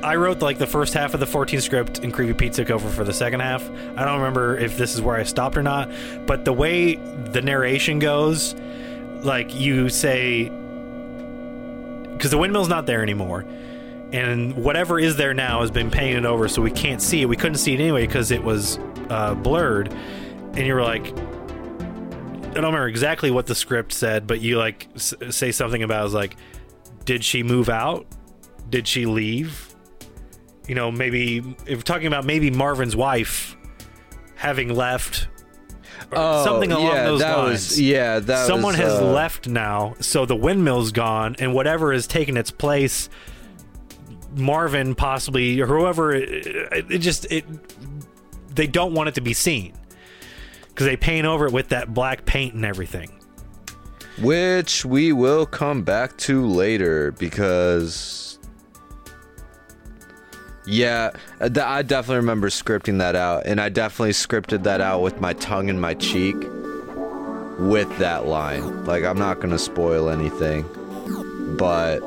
I 0.04 0.16
wrote 0.16 0.40
like 0.40 0.58
the 0.58 0.68
first 0.68 0.94
half 0.94 1.14
of 1.14 1.20
the 1.20 1.26
14 1.26 1.62
script 1.62 2.00
and 2.00 2.14
Creepy 2.14 2.34
Pete 2.34 2.54
took 2.54 2.70
over 2.70 2.90
for 2.90 3.04
the 3.04 3.14
second 3.14 3.40
half. 3.40 3.64
I 3.98 4.06
don't 4.06 4.20
remember 4.20 4.58
if 4.58 4.78
this 4.78 4.94
is 4.94 5.02
where 5.02 5.16
I 5.16 5.24
stopped 5.24 5.58
or 5.58 5.64
not, 5.64 5.90
but 6.26 6.46
the 6.46 6.54
way 6.54 6.96
the 6.96 7.42
narration 7.42 8.00
goes, 8.00 8.54
like 9.24 9.54
you 9.56 9.90
say 9.90 10.52
because 12.16 12.32
the 12.32 12.38
windmill's 12.38 12.70
not 12.70 12.86
there 12.86 13.04
anymore. 13.04 13.42
And 14.14 14.56
whatever 14.56 14.98
is 15.00 15.18
there 15.18 15.34
now 15.34 15.62
has 15.62 15.72
been 15.72 15.92
painted 15.92 16.26
over, 16.26 16.48
so 16.48 16.62
we 16.62 16.72
can't 16.72 17.02
see 17.02 17.22
it. 17.22 17.26
We 17.26 17.36
couldn't 17.36 17.58
see 17.58 17.74
it 17.74 17.80
anyway 17.80 18.08
because 18.08 18.32
it 18.32 18.42
was 18.42 18.80
uh, 19.10 19.36
blurred. 19.36 19.92
And 19.92 20.60
you 20.60 20.74
were 20.74 20.82
like, 20.84 21.06
I 21.08 22.60
don't 22.60 22.64
remember 22.64 22.88
exactly 22.88 23.32
what 23.32 23.48
the 23.48 23.56
script 23.56 23.92
said, 23.92 24.28
but 24.28 24.40
you 24.40 24.58
like 24.58 24.88
s- 24.96 25.14
say 25.32 25.52
something 25.52 25.84
about 25.84 26.02
it 26.02 26.04
was 26.06 26.14
like, 26.14 26.38
did 27.04 27.26
she 27.26 27.44
move 27.44 27.68
out? 27.68 28.06
Did 28.70 28.88
she 28.88 29.06
leave? 29.06 29.65
You 30.68 30.76
know, 30.76 30.92
maybe 30.92 31.38
if 31.66 31.78
we're 31.78 31.82
talking 31.82 32.08
about 32.08 32.26
maybe 32.26 32.50
Marvin's 32.50 32.96
wife 32.96 33.56
having 34.36 34.74
left, 34.74 35.28
or 36.12 36.44
something 36.44 36.72
along 36.72 36.88
Oh, 36.88 36.94
yeah, 36.94 37.06
those 37.06 37.20
that 37.20 37.38
lines. 37.38 37.52
Was, 37.52 37.82
yeah, 37.82 38.20
that 38.20 38.48
Someone 38.48 38.74
was, 38.74 38.82
has 38.82 38.94
uh, 38.94 39.12
left 39.12 39.48
now, 39.48 39.96
so 40.00 40.26
the 40.26 40.36
windmill's 40.36 40.92
gone, 40.92 41.36
and 41.40 41.54
whatever 41.54 41.94
has 41.94 42.08
taken 42.08 42.36
its 42.38 42.52
place, 42.52 43.10
Marvin 44.36 44.96
possibly 44.96 45.62
or 45.62 45.68
whoever, 45.68 46.14
it, 46.14 46.86
it 46.90 46.98
just 47.00 47.32
it 47.32 47.46
they 48.56 48.68
don't 48.68 48.94
want 48.94 49.10
it 49.10 49.16
to 49.16 49.22
be 49.22 49.34
seen 49.34 49.74
because 50.70 50.88
they 50.88 50.98
paint 50.98 51.26
over 51.26 51.46
it 51.48 51.54
with 51.54 51.70
that 51.70 51.94
black 51.94 52.26
paint 52.26 52.54
and 52.54 52.66
everything. 52.66 53.12
Which 54.22 54.84
we 54.86 55.12
will 55.14 55.46
come 55.46 55.84
back 55.84 56.18
to 56.20 56.46
later 56.46 57.12
because. 57.12 58.24
Yeah, 60.68 61.12
uh, 61.40 61.50
I 61.64 61.82
definitely 61.84 62.18
remember 62.18 62.50
scripting 62.50 62.98
that 63.00 63.16
out, 63.16 63.46
and 63.46 63.60
I 63.62 63.70
definitely 63.70 64.12
scripted 64.14 64.64
that 64.64 64.82
out 64.82 65.02
with 65.02 65.22
my 65.22 65.34
tongue 65.34 65.70
in 65.70 65.80
my 65.80 65.94
cheek 65.94 66.36
with 67.60 67.96
that 68.00 68.26
line. 68.26 68.86
Like, 68.86 69.04
I'm 69.04 69.18
not 69.20 69.40
gonna 69.40 69.60
spoil 69.60 70.10
anything, 70.10 70.64
but 71.58 72.00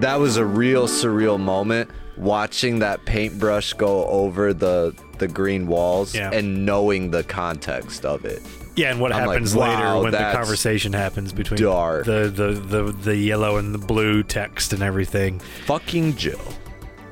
that 0.00 0.18
was 0.18 0.36
a 0.36 0.44
real 0.44 0.86
surreal 0.88 1.38
moment 1.38 1.90
watching 2.16 2.80
that 2.80 3.04
paintbrush 3.04 3.72
go 3.74 4.04
over 4.06 4.52
the 4.52 4.94
the 5.18 5.28
green 5.28 5.66
walls 5.66 6.14
Yeah. 6.14 6.30
and 6.32 6.64
knowing 6.64 7.10
the 7.10 7.22
context 7.22 8.04
of 8.06 8.24
it. 8.24 8.42
Yeah, 8.76 8.90
and 8.90 9.00
what 9.00 9.12
I'm 9.12 9.26
like, 9.26 9.34
happens 9.34 9.54
wow, 9.54 9.98
later 9.98 10.02
when 10.04 10.12
the 10.12 10.32
conversation 10.32 10.92
happens 10.94 11.32
between 11.32 11.60
dark. 11.60 12.06
the, 12.06 12.30
the 12.34 12.52
the 12.52 12.92
the 12.92 13.16
yellow 13.16 13.56
and 13.58 13.74
the 13.74 13.78
blue 13.78 14.22
text 14.22 14.72
and 14.72 14.82
everything, 14.82 15.38
Fucking 15.66 16.16
Jill. 16.16 16.40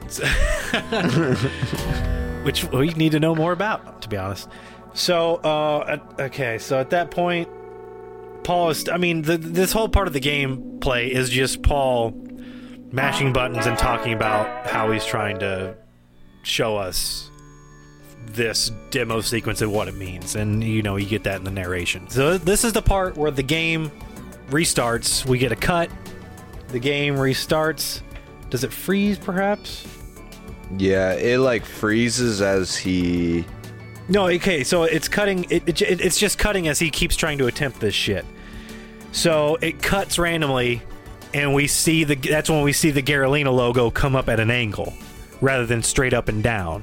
which 2.45 2.65
we 2.65 2.89
need 2.95 3.13
to 3.13 3.21
know 3.21 3.35
more 3.35 3.53
about, 3.53 4.03
to 4.03 4.09
be 4.09 4.17
honest. 4.17 4.49
So, 4.95 5.37
uh, 5.37 5.99
okay, 6.19 6.59
so 6.59 6.79
at 6.79 6.91
that 6.91 7.11
point, 7.11 7.49
Paul 8.43 8.71
is. 8.71 8.89
I 8.89 8.97
mean, 8.97 9.23
the, 9.23 9.37
this 9.37 9.73
whole 9.73 9.89
part 9.89 10.07
of 10.07 10.15
the 10.15 10.21
game 10.21 10.79
play 10.81 11.13
is 11.13 11.29
just 11.29 11.63
Paul 11.63 12.13
mashing 12.91 13.33
buttons 13.33 13.67
and 13.67 13.77
talking 13.77 14.15
about 14.15 14.67
how 14.67 14.91
he's 14.91 15.05
trying 15.05 15.39
to 15.41 15.77
show 16.43 16.77
us 16.77 17.31
this 18.27 18.71
demo 18.91 19.21
sequence 19.21 19.61
and 19.61 19.73
what 19.73 19.89
it 19.89 19.95
means, 19.95 20.35
and 20.35 20.65
you 20.65 20.83
know, 20.83 20.97
you 20.97 21.07
get 21.07 21.25
that 21.25 21.37
in 21.37 21.45
the 21.45 21.51
narration. 21.51 22.09
So 22.09 22.39
this 22.39 22.65
is 22.65 22.73
the 22.73 22.83
part 22.83 23.17
where 23.17 23.31
the 23.31 23.43
game 23.43 23.91
restarts. 24.49 25.27
We 25.27 25.39
get 25.39 25.53
a 25.53 25.57
cut. 25.57 25.91
The 26.69 26.79
game 26.79 27.17
restarts. 27.17 28.03
Does 28.51 28.65
it 28.65 28.73
freeze, 28.73 29.19
perhaps? 29.19 29.87
Yeah, 30.77 31.15
it 31.15 31.39
like 31.39 31.65
freezes 31.65 32.43
as 32.43 32.77
he. 32.77 33.45
No, 34.09 34.29
okay, 34.29 34.65
so 34.65 34.85
it's 34.85 35.09
cutting. 35.09 35.47
It, 35.51 35.69
it, 35.69 36.01
it's 36.01 36.19
just 36.19 36.39
cutting 36.39 36.69
as 36.69 36.79
he 36.79 36.91
keeps 36.91 37.17
trying 37.17 37.39
to 37.39 37.47
attempt 37.47 37.81
this 37.81 37.95
shit. 37.95 38.25
So 39.13 39.57
it 39.57 39.83
cuts 39.83 40.19
randomly, 40.19 40.83
and 41.33 41.55
we 41.55 41.67
see 41.67 42.05
the. 42.05 42.15
That's 42.15 42.51
when 42.51 42.63
we 42.63 42.73
see 42.73 42.91
the 42.91 43.03
Garalina 43.03 43.53
logo 43.53 43.91
come 43.91 44.15
up 44.15 44.29
at 44.29 44.41
an 44.41 44.51
angle, 44.51 44.93
rather 45.41 45.67
than 45.67 45.83
straight 45.83 46.15
up 46.15 46.29
and 46.29 46.43
down. 46.43 46.83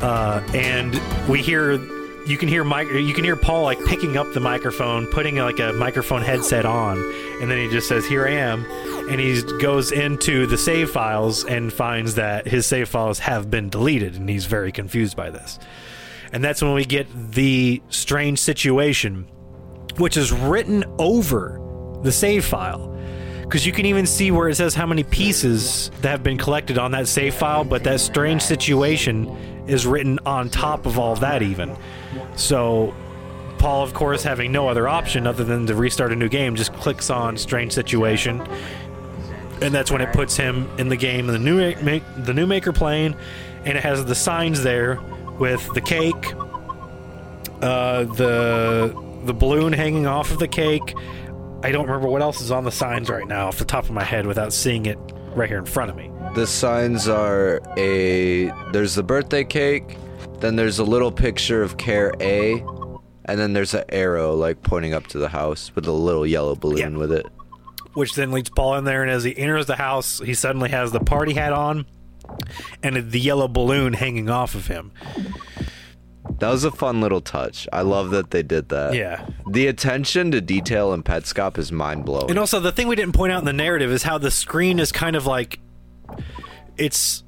Uh, 0.00 0.42
and 0.52 1.00
we 1.28 1.40
hear, 1.40 1.78
you 2.26 2.38
can 2.38 2.48
hear 2.48 2.64
Mike, 2.64 2.88
you 2.90 3.12
can 3.14 3.24
hear 3.24 3.36
Paul 3.36 3.62
like 3.62 3.84
picking 3.84 4.16
up 4.16 4.32
the 4.32 4.40
microphone, 4.40 5.06
putting 5.06 5.36
like 5.36 5.58
a 5.58 5.72
microphone 5.72 6.22
headset 6.22 6.64
on, 6.64 6.98
and 7.40 7.50
then 7.50 7.58
he 7.58 7.68
just 7.68 7.88
says, 7.88 8.06
"Here 8.06 8.26
I 8.26 8.32
am," 8.32 8.64
and 9.10 9.20
he 9.20 9.42
goes 9.60 9.90
into 9.92 10.46
the 10.46 10.56
save 10.56 10.90
files 10.90 11.44
and 11.44 11.72
finds 11.72 12.14
that 12.14 12.46
his 12.46 12.66
save 12.66 12.88
files 12.88 13.18
have 13.20 13.50
been 13.50 13.68
deleted, 13.68 14.14
and 14.14 14.28
he's 14.28 14.46
very 14.46 14.72
confused 14.72 15.16
by 15.16 15.30
this. 15.30 15.58
And 16.32 16.42
that's 16.42 16.62
when 16.62 16.72
we 16.74 16.84
get 16.84 17.06
the 17.32 17.82
strange 17.88 18.38
situation, 18.38 19.26
which 19.98 20.16
is 20.16 20.32
written 20.32 20.84
over 20.98 21.60
the 22.02 22.12
save 22.12 22.44
file. 22.44 22.88
Because 23.42 23.66
you 23.66 23.72
can 23.72 23.84
even 23.84 24.06
see 24.06 24.30
where 24.30 24.48
it 24.48 24.54
says 24.54 24.74
how 24.74 24.86
many 24.86 25.02
pieces 25.02 25.90
that 26.00 26.08
have 26.08 26.22
been 26.22 26.38
collected 26.38 26.78
on 26.78 26.92
that 26.92 27.06
save 27.06 27.34
file, 27.34 27.64
but 27.64 27.84
that 27.84 28.00
strange 28.00 28.40
situation 28.40 29.26
is 29.66 29.86
written 29.86 30.18
on 30.26 30.48
top 30.50 30.86
of 30.86 30.98
all 30.98 31.16
that, 31.16 31.42
even. 31.42 31.76
So, 32.36 32.94
Paul, 33.58 33.82
of 33.82 33.94
course, 33.94 34.22
having 34.22 34.50
no 34.52 34.68
other 34.68 34.88
option 34.88 35.26
other 35.26 35.44
than 35.44 35.66
to 35.66 35.74
restart 35.74 36.12
a 36.12 36.16
new 36.16 36.28
game, 36.28 36.56
just 36.56 36.72
clicks 36.74 37.10
on 37.10 37.36
strange 37.36 37.72
situation, 37.72 38.40
and 39.60 39.72
that's 39.72 39.90
when 39.90 40.00
it 40.00 40.12
puts 40.12 40.36
him 40.36 40.68
in 40.78 40.88
the 40.88 40.96
game 40.96 41.26
the 41.28 41.38
new 41.38 41.58
make, 41.82 42.02
the 42.16 42.32
Newmaker 42.32 42.74
plane, 42.74 43.14
and 43.64 43.78
it 43.78 43.82
has 43.82 44.04
the 44.04 44.14
signs 44.14 44.62
there 44.62 45.00
with 45.38 45.72
the 45.74 45.80
cake, 45.80 46.34
uh, 47.62 48.04
the 48.04 48.94
the 49.24 49.32
balloon 49.32 49.72
hanging 49.72 50.06
off 50.06 50.32
of 50.32 50.38
the 50.38 50.48
cake. 50.48 50.94
I 51.62 51.70
don't 51.70 51.86
remember 51.86 52.08
what 52.08 52.22
else 52.22 52.40
is 52.40 52.50
on 52.50 52.64
the 52.64 52.72
signs 52.72 53.08
right 53.08 53.26
now 53.26 53.46
off 53.46 53.58
the 53.58 53.64
top 53.64 53.84
of 53.84 53.92
my 53.92 54.02
head 54.02 54.26
without 54.26 54.52
seeing 54.52 54.86
it 54.86 54.98
right 55.36 55.48
here 55.48 55.58
in 55.58 55.64
front 55.64 55.90
of 55.90 55.96
me. 55.96 56.11
The 56.34 56.46
signs 56.46 57.08
are 57.08 57.60
a. 57.76 58.46
There's 58.72 58.94
the 58.94 59.02
birthday 59.02 59.44
cake, 59.44 59.98
then 60.40 60.56
there's 60.56 60.78
a 60.78 60.84
little 60.84 61.12
picture 61.12 61.62
of 61.62 61.76
Care 61.76 62.12
A, 62.20 62.54
and 63.26 63.38
then 63.38 63.52
there's 63.52 63.74
an 63.74 63.84
arrow 63.90 64.34
like 64.34 64.62
pointing 64.62 64.94
up 64.94 65.06
to 65.08 65.18
the 65.18 65.28
house 65.28 65.70
with 65.74 65.86
a 65.86 65.92
little 65.92 66.26
yellow 66.26 66.54
balloon 66.54 66.78
Yeah. 66.92 66.98
with 66.98 67.12
it. 67.12 67.26
which 67.94 68.14
then 68.14 68.32
leads 68.32 68.48
Paul 68.48 68.76
in 68.76 68.84
there. 68.84 69.02
And 69.02 69.10
as 69.10 69.22
he 69.24 69.36
enters 69.36 69.66
the 69.66 69.76
house, 69.76 70.18
he 70.24 70.32
suddenly 70.32 70.70
has 70.70 70.92
the 70.92 71.00
party 71.00 71.34
hat 71.34 71.52
on 71.52 71.84
and 72.82 73.10
the 73.10 73.20
yellow 73.20 73.48
balloon 73.48 73.92
hanging 73.92 74.30
off 74.30 74.54
of 74.54 74.68
him. 74.68 74.92
That 76.38 76.48
was 76.48 76.64
a 76.64 76.70
fun 76.70 77.02
little 77.02 77.20
touch. 77.20 77.68
I 77.70 77.82
love 77.82 78.08
that 78.12 78.30
they 78.30 78.42
did 78.42 78.70
that. 78.70 78.94
Yeah. 78.94 79.26
The 79.46 79.66
attention 79.66 80.30
to 80.30 80.40
detail 80.40 80.94
in 80.94 81.02
Petscop 81.02 81.58
is 81.58 81.70
mind 81.70 82.06
blowing. 82.06 82.30
And 82.30 82.38
also, 82.38 82.58
the 82.60 82.72
thing 82.72 82.88
we 82.88 82.96
didn't 82.96 83.12
point 83.12 83.30
out 83.30 83.40
in 83.40 83.44
the 83.44 83.52
narrative 83.52 83.92
is 83.92 84.04
how 84.04 84.16
the 84.16 84.30
screen 84.30 84.78
is 84.78 84.90
kind 84.90 85.14
of 85.14 85.26
like 85.26 85.60
it's 86.76 87.24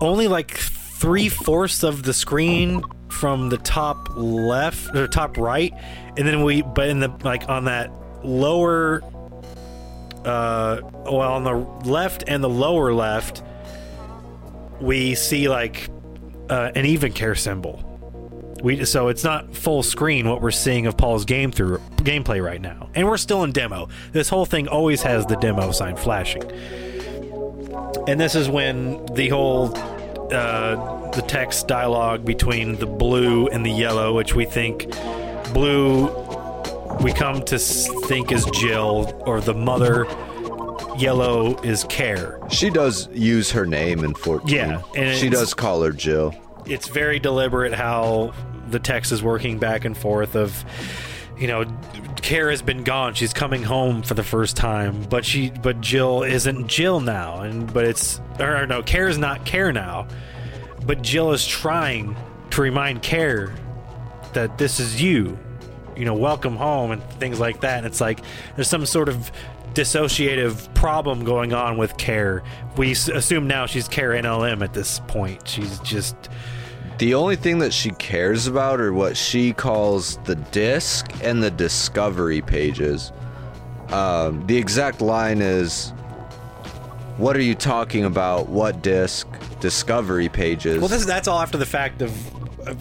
only 0.00 0.28
like 0.28 0.50
three 0.52 1.28
fourths 1.28 1.82
of 1.82 2.02
the 2.02 2.12
screen 2.12 2.82
from 3.08 3.48
the 3.48 3.58
top 3.58 4.08
left 4.16 4.94
or 4.94 5.08
top 5.08 5.36
right, 5.38 5.72
and 6.16 6.26
then 6.26 6.42
we, 6.42 6.62
but 6.62 6.88
in 6.88 7.00
the 7.00 7.08
like 7.24 7.48
on 7.48 7.64
that 7.64 7.90
lower, 8.22 9.02
uh, 10.24 10.80
well, 11.04 11.20
on 11.20 11.44
the 11.44 11.54
left 11.88 12.24
and 12.26 12.42
the 12.42 12.48
lower 12.48 12.92
left, 12.92 13.42
we 14.80 15.14
see 15.14 15.48
like 15.48 15.88
uh, 16.50 16.70
an 16.74 16.86
even 16.86 17.12
care 17.12 17.34
symbol. 17.34 17.84
We 18.62 18.84
so 18.84 19.06
it's 19.08 19.22
not 19.22 19.54
full 19.54 19.84
screen 19.84 20.28
what 20.28 20.42
we're 20.42 20.50
seeing 20.50 20.86
of 20.86 20.96
Paul's 20.96 21.24
game 21.24 21.52
through 21.52 21.78
gameplay 21.98 22.44
right 22.44 22.60
now, 22.60 22.90
and 22.94 23.06
we're 23.06 23.16
still 23.16 23.44
in 23.44 23.52
demo. 23.52 23.88
This 24.12 24.28
whole 24.28 24.46
thing 24.46 24.66
always 24.66 25.02
has 25.02 25.26
the 25.26 25.36
demo 25.36 25.70
sign 25.70 25.96
flashing, 25.96 26.42
and 28.06 28.18
this 28.20 28.34
is 28.34 28.48
when 28.48 29.04
the 29.14 29.28
whole 29.28 29.76
uh, 30.32 31.10
the 31.10 31.22
text 31.22 31.66
dialogue 31.68 32.24
between 32.24 32.76
the 32.76 32.86
blue 32.86 33.48
and 33.48 33.64
the 33.64 33.70
yellow, 33.70 34.14
which 34.14 34.34
we 34.34 34.44
think 34.44 34.86
blue, 35.52 36.06
we 37.02 37.12
come 37.12 37.42
to 37.46 37.58
think 37.58 38.30
is 38.32 38.44
Jill 38.52 39.20
or 39.26 39.40
the 39.40 39.54
mother. 39.54 40.06
Yellow 40.98 41.56
is 41.62 41.84
Care. 41.84 42.40
she 42.50 42.70
does 42.70 43.08
use 43.12 43.52
her 43.52 43.64
name 43.64 44.02
in 44.02 44.14
14. 44.14 44.48
Yeah, 44.48 44.82
and 44.96 45.16
she 45.16 45.28
does 45.28 45.54
call 45.54 45.80
her 45.82 45.92
Jill. 45.92 46.34
it's 46.66 46.88
very 46.88 47.20
deliberate 47.20 47.72
how 47.72 48.34
the 48.70 48.80
text 48.80 49.12
is 49.12 49.22
working 49.22 49.58
back 49.60 49.84
and 49.84 49.96
forth 49.96 50.34
of 50.34 50.64
you 51.38 51.46
know 51.46 51.64
Care 52.22 52.50
has 52.50 52.62
been 52.62 52.84
gone. 52.84 53.14
She's 53.14 53.32
coming 53.32 53.62
home 53.62 54.02
for 54.02 54.14
the 54.14 54.24
first 54.24 54.56
time 54.56 55.02
but 55.08 55.24
she 55.24 55.50
but 55.50 55.80
Jill 55.80 56.22
isn't 56.22 56.66
Jill 56.66 57.00
now. 57.00 57.40
And 57.40 57.72
but 57.72 57.84
it's 57.84 58.20
or 58.38 58.66
no 58.66 58.82
Care 58.82 59.08
is 59.08 59.18
not 59.18 59.44
Care 59.44 59.72
now. 59.72 60.06
But 60.86 61.02
Jill 61.02 61.32
is 61.32 61.46
trying 61.46 62.16
to 62.50 62.62
remind 62.62 63.02
Care 63.02 63.54
that 64.32 64.58
this 64.58 64.80
is 64.80 65.00
you. 65.00 65.38
You 65.96 66.04
know 66.04 66.14
welcome 66.14 66.56
home 66.56 66.90
and 66.90 67.02
things 67.14 67.40
like 67.40 67.60
that. 67.60 67.78
And 67.78 67.86
it's 67.86 68.00
like 68.00 68.20
there's 68.54 68.68
some 68.68 68.86
sort 68.86 69.08
of 69.08 69.30
dissociative 69.74 70.72
problem 70.74 71.24
going 71.24 71.52
on 71.52 71.76
with 71.76 71.96
Care 71.98 72.42
we 72.78 72.92
assume 72.92 73.46
now 73.46 73.66
she's 73.66 73.88
Care 73.88 74.10
NLM 74.10 74.62
at 74.62 74.72
this 74.72 75.00
point. 75.08 75.46
She's 75.46 75.78
just 75.80 76.16
The 76.98 77.14
only 77.14 77.36
thing 77.36 77.60
that 77.60 77.72
she 77.72 77.90
cares 77.92 78.48
about 78.48 78.80
are 78.80 78.92
what 78.92 79.16
she 79.16 79.52
calls 79.52 80.16
the 80.24 80.34
disc 80.34 81.06
and 81.22 81.40
the 81.42 81.50
discovery 81.50 82.42
pages. 82.42 83.12
Um, 83.90 84.44
the 84.48 84.56
exact 84.56 85.00
line 85.00 85.40
is, 85.40 85.90
"What 87.16 87.36
are 87.36 87.42
you 87.42 87.54
talking 87.54 88.04
about? 88.04 88.48
What 88.48 88.82
disc? 88.82 89.28
Discovery 89.60 90.28
pages." 90.28 90.80
Well, 90.80 90.88
this, 90.88 91.04
that's 91.04 91.28
all 91.28 91.40
after 91.40 91.56
the 91.56 91.66
fact 91.66 92.02
of. 92.02 92.12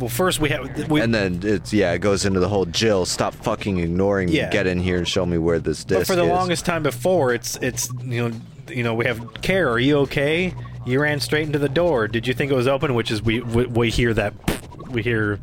Well, 0.02 0.10
first 0.10 0.40
we 0.40 0.50
have 0.50 0.90
we, 0.90 1.00
and 1.00 1.14
then 1.14 1.40
it's 1.44 1.72
yeah, 1.72 1.94
it 1.94 2.00
goes 2.00 2.26
into 2.26 2.40
the 2.40 2.50
whole 2.50 2.66
Jill, 2.66 3.06
stop 3.06 3.36
fucking 3.36 3.78
ignoring 3.78 4.30
me. 4.30 4.34
Get 4.34 4.66
in 4.66 4.80
here 4.80 4.98
and 4.98 5.08
show 5.08 5.26
me 5.26 5.38
where 5.38 5.60
this 5.60 5.84
disc 5.84 6.00
but 6.00 6.08
for 6.08 6.16
the 6.16 6.26
is. 6.26 6.30
longest 6.30 6.66
time 6.66 6.82
before, 6.82 7.34
it's 7.34 7.56
it's 7.58 7.90
you 8.02 8.30
know 8.30 8.36
you 8.68 8.84
know 8.84 8.96
we 8.96 9.06
have 9.06 9.42
care. 9.44 9.70
Are 9.70 9.80
you 9.80 10.00
okay? 10.00 10.54
You 10.88 11.02
ran 11.02 11.20
straight 11.20 11.44
into 11.46 11.60
the 11.60 11.70
door. 11.70 12.08
Did 12.08 12.26
you 12.28 12.34
think 12.34 12.52
it 12.52 12.56
was 12.56 12.68
open? 12.68 12.94
Which 12.96 13.12
is 13.12 13.22
we 13.22 13.42
we, 13.42 13.66
we 13.66 13.90
hear 13.90 14.14
that 14.14 14.34
we 14.90 15.04
hear 15.04 15.40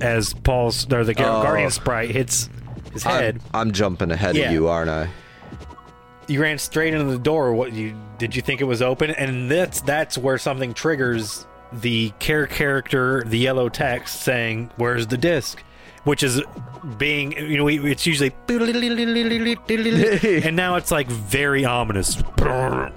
as 0.00 0.32
Paul's 0.32 0.90
or 0.92 1.04
the 1.04 1.12
Oh. 1.18 1.42
Guardian 1.42 1.70
sprite 1.70 2.10
hits 2.10 2.48
his 2.92 3.02
head. 3.02 3.40
I'm, 3.52 3.68
I'm 3.68 3.72
jumping 3.72 4.10
ahead 4.10 4.36
Yeah. 4.36 4.46
of 4.46 4.52
you, 4.52 4.68
aren't 4.68 4.90
I? 4.90 5.08
you 6.28 6.42
ran 6.42 6.58
straight 6.58 6.92
into 6.92 7.12
the 7.12 7.18
door. 7.18 7.52
What 7.54 7.72
you 7.72 7.94
did 8.18 8.34
you 8.34 8.42
think 8.42 8.60
it 8.60 8.64
was 8.64 8.82
open? 8.82 9.10
And 9.10 9.50
that's 9.50 9.80
that's 9.82 10.16
where 10.18 10.38
something 10.38 10.72
triggers 10.74 11.46
the 11.72 12.10
care 12.18 12.46
character, 12.46 13.22
the 13.26 13.38
yellow 13.38 13.68
text 13.68 14.22
saying, 14.22 14.70
"Where's 14.76 15.06
the 15.06 15.18
disc?" 15.18 15.62
Which 16.06 16.22
is 16.22 16.40
being, 16.98 17.32
you 17.32 17.56
know, 17.56 17.66
it's 17.66 18.06
usually, 18.06 18.32
and 20.44 20.54
now 20.54 20.76
it's 20.76 20.92
like 20.92 21.08
very 21.08 21.64
ominous. 21.64 22.22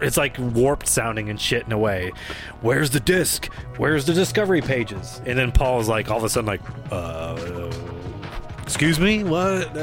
It's 0.02 0.16
like 0.16 0.38
warped 0.38 0.88
sounding 0.88 1.30
and 1.30 1.42
shit 1.42 1.66
in 1.66 1.72
a 1.72 1.78
way. 1.78 2.12
Where's 2.62 2.92
the 2.92 3.00
disc? 3.00 3.52
Where's 3.78 4.06
the 4.06 4.14
discovery 4.14 4.62
pages? 4.62 5.22
And 5.26 5.38
then 5.38 5.52
Paul's 5.52 5.90
like, 5.90 6.12
all 6.12 6.20
of 6.20 6.24
a 6.24 6.30
sudden, 6.30 6.48
like, 6.48 6.62
uh, 6.92 7.72
excuse 8.62 9.00
me, 9.00 9.24
what? 9.24 9.74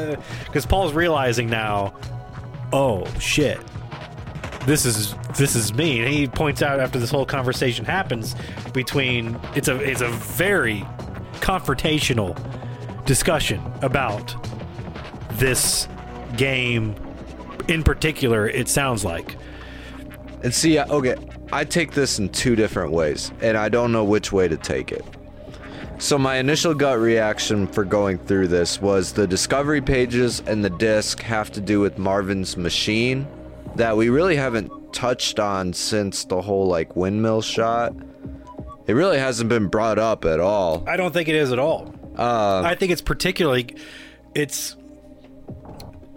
Because 0.45 0.64
Paul's 0.64 0.93
realizing 0.93 1.51
now, 1.51 1.95
oh 2.72 3.07
shit, 3.18 3.59
this 4.66 4.87
is 4.87 5.14
this 5.37 5.57
is 5.57 5.74
me. 5.74 6.01
And 6.01 6.09
he 6.09 6.29
points 6.29 6.62
out 6.62 6.79
after 6.79 7.01
this 7.01 7.11
whole 7.11 7.27
conversation 7.27 7.85
happens 7.85 8.37
between 8.72 9.39
it's 9.57 9.68
a 9.68 9.81
it's 9.81 10.01
a 10.01 10.09
very 10.09 10.87
confrontational 11.41 12.39
discussion 13.07 13.62
about 13.82 14.34
this 15.32 15.88
game 16.36 16.94
in 17.68 17.82
particular. 17.82 18.48
It 18.48 18.68
sounds 18.68 19.04
like 19.04 19.36
And 20.42 20.52
see, 20.52 20.78
okay, 20.78 21.16
I 21.52 21.64
take 21.64 21.92
this 21.92 22.18
in 22.18 22.28
two 22.28 22.57
different 22.57 22.92
ways, 22.92 23.32
and 23.40 23.57
I 23.57 23.68
don't 23.68 23.92
know 23.92 24.04
which 24.04 24.32
way 24.32 24.48
to 24.48 24.57
take 24.57 24.92
it. 24.92 25.04
So 25.98 26.18
my 26.18 26.36
initial 26.36 26.74
gut 26.74 26.98
reaction 26.98 27.66
for 27.66 27.84
going 27.84 28.18
through 28.18 28.48
this 28.48 28.82
was 28.82 29.12
the 29.12 29.26
discovery 29.26 29.80
pages 29.80 30.42
and 30.46 30.62
the 30.62 30.70
disc 30.70 31.20
have 31.22 31.50
to 31.52 31.61
do 31.61 31.80
with 31.80 31.96
Marvin's 31.96 32.57
machine 32.57 33.26
that 33.76 33.96
we 33.96 34.11
really 34.11 34.36
haven't 34.36 34.70
touched 34.92 35.38
on 35.38 35.72
since 35.72 36.24
the 36.24 36.42
whole 36.42 36.66
like 36.66 36.96
windmill 36.96 37.40
shot. 37.40 37.94
It 38.86 38.92
really 38.92 39.18
hasn't 39.18 39.48
been 39.48 39.68
brought 39.68 39.98
up 39.98 40.24
at 40.26 40.38
all. 40.38 40.84
I 40.86 40.96
don't 40.96 41.12
think 41.12 41.28
it 41.28 41.34
is 41.34 41.50
at 41.50 41.59
all. 41.59 41.92
Uh, 42.17 42.62
I 42.64 42.75
think 42.75 42.93
it's 42.93 43.03
particularly 43.03 43.75
it's 44.35 44.77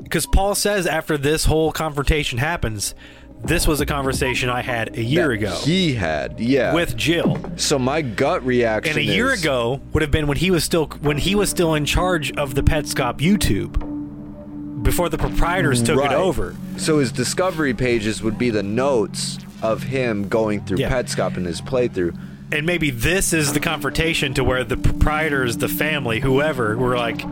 because 0.03 0.25
Paul 0.25 0.55
says 0.55 0.87
after 0.87 1.17
this 1.17 1.45
whole 1.45 1.71
confrontation 1.71 2.37
happens, 2.39 2.95
this 3.43 3.67
was 3.67 3.79
a 3.79 3.85
conversation 3.85 4.49
I 4.49 4.61
had 4.61 4.97
a 4.97 5.03
year 5.03 5.31
ago 5.31 5.51
He 5.63 5.93
had, 5.93 6.39
yeah. 6.39 6.73
with 6.73 6.95
Jill. 6.97 7.37
so 7.57 7.77
my 7.79 8.01
gut 8.01 8.45
reaction 8.45 8.97
And 8.97 8.99
a 8.99 9.03
year 9.13 9.31
is- 9.31 9.41
ago 9.41 9.79
would 9.93 10.01
have 10.01 10.11
been 10.11 10.27
when 10.27 10.37
he 10.37 10.51
was 10.51 10.63
still 10.63 10.87
when 11.01 11.17
he 11.17 11.35
was 11.35 11.49
still 11.49 11.73
in 11.75 11.85
charge 11.85 12.31
of 12.33 12.55
the 12.55 12.61
Petscop 12.63 13.19
YouTube 13.19 14.83
before 14.83 15.09
the 15.09 15.17
proprietors 15.17 15.83
took 15.83 15.99
Right. 15.99 16.11
it 16.11 16.15
over. 16.15 16.55
So 16.77 16.99
his 16.99 17.11
discovery 17.11 17.73
pages 17.73 18.21
would 18.23 18.37
be 18.37 18.49
the 18.49 18.63
notes 18.63 19.37
of 19.61 19.83
him 19.83 20.27
going 20.29 20.61
through 20.65 20.79
Yeah. 20.79 20.89
Petscop 20.89 21.35
in 21.37 21.43
his 21.45 21.61
playthrough. 21.61 22.17
And 22.51 22.65
maybe 22.65 22.89
this 22.89 23.31
is 23.33 23.53
the 23.53 23.59
confrontation 23.59 24.33
to 24.33 24.43
where 24.43 24.63
the 24.63 24.77
proprietors, 24.77 25.57
the 25.57 25.67
family, 25.67 26.19
whoever, 26.19 26.75
were 26.77 26.97
like, 26.97 27.23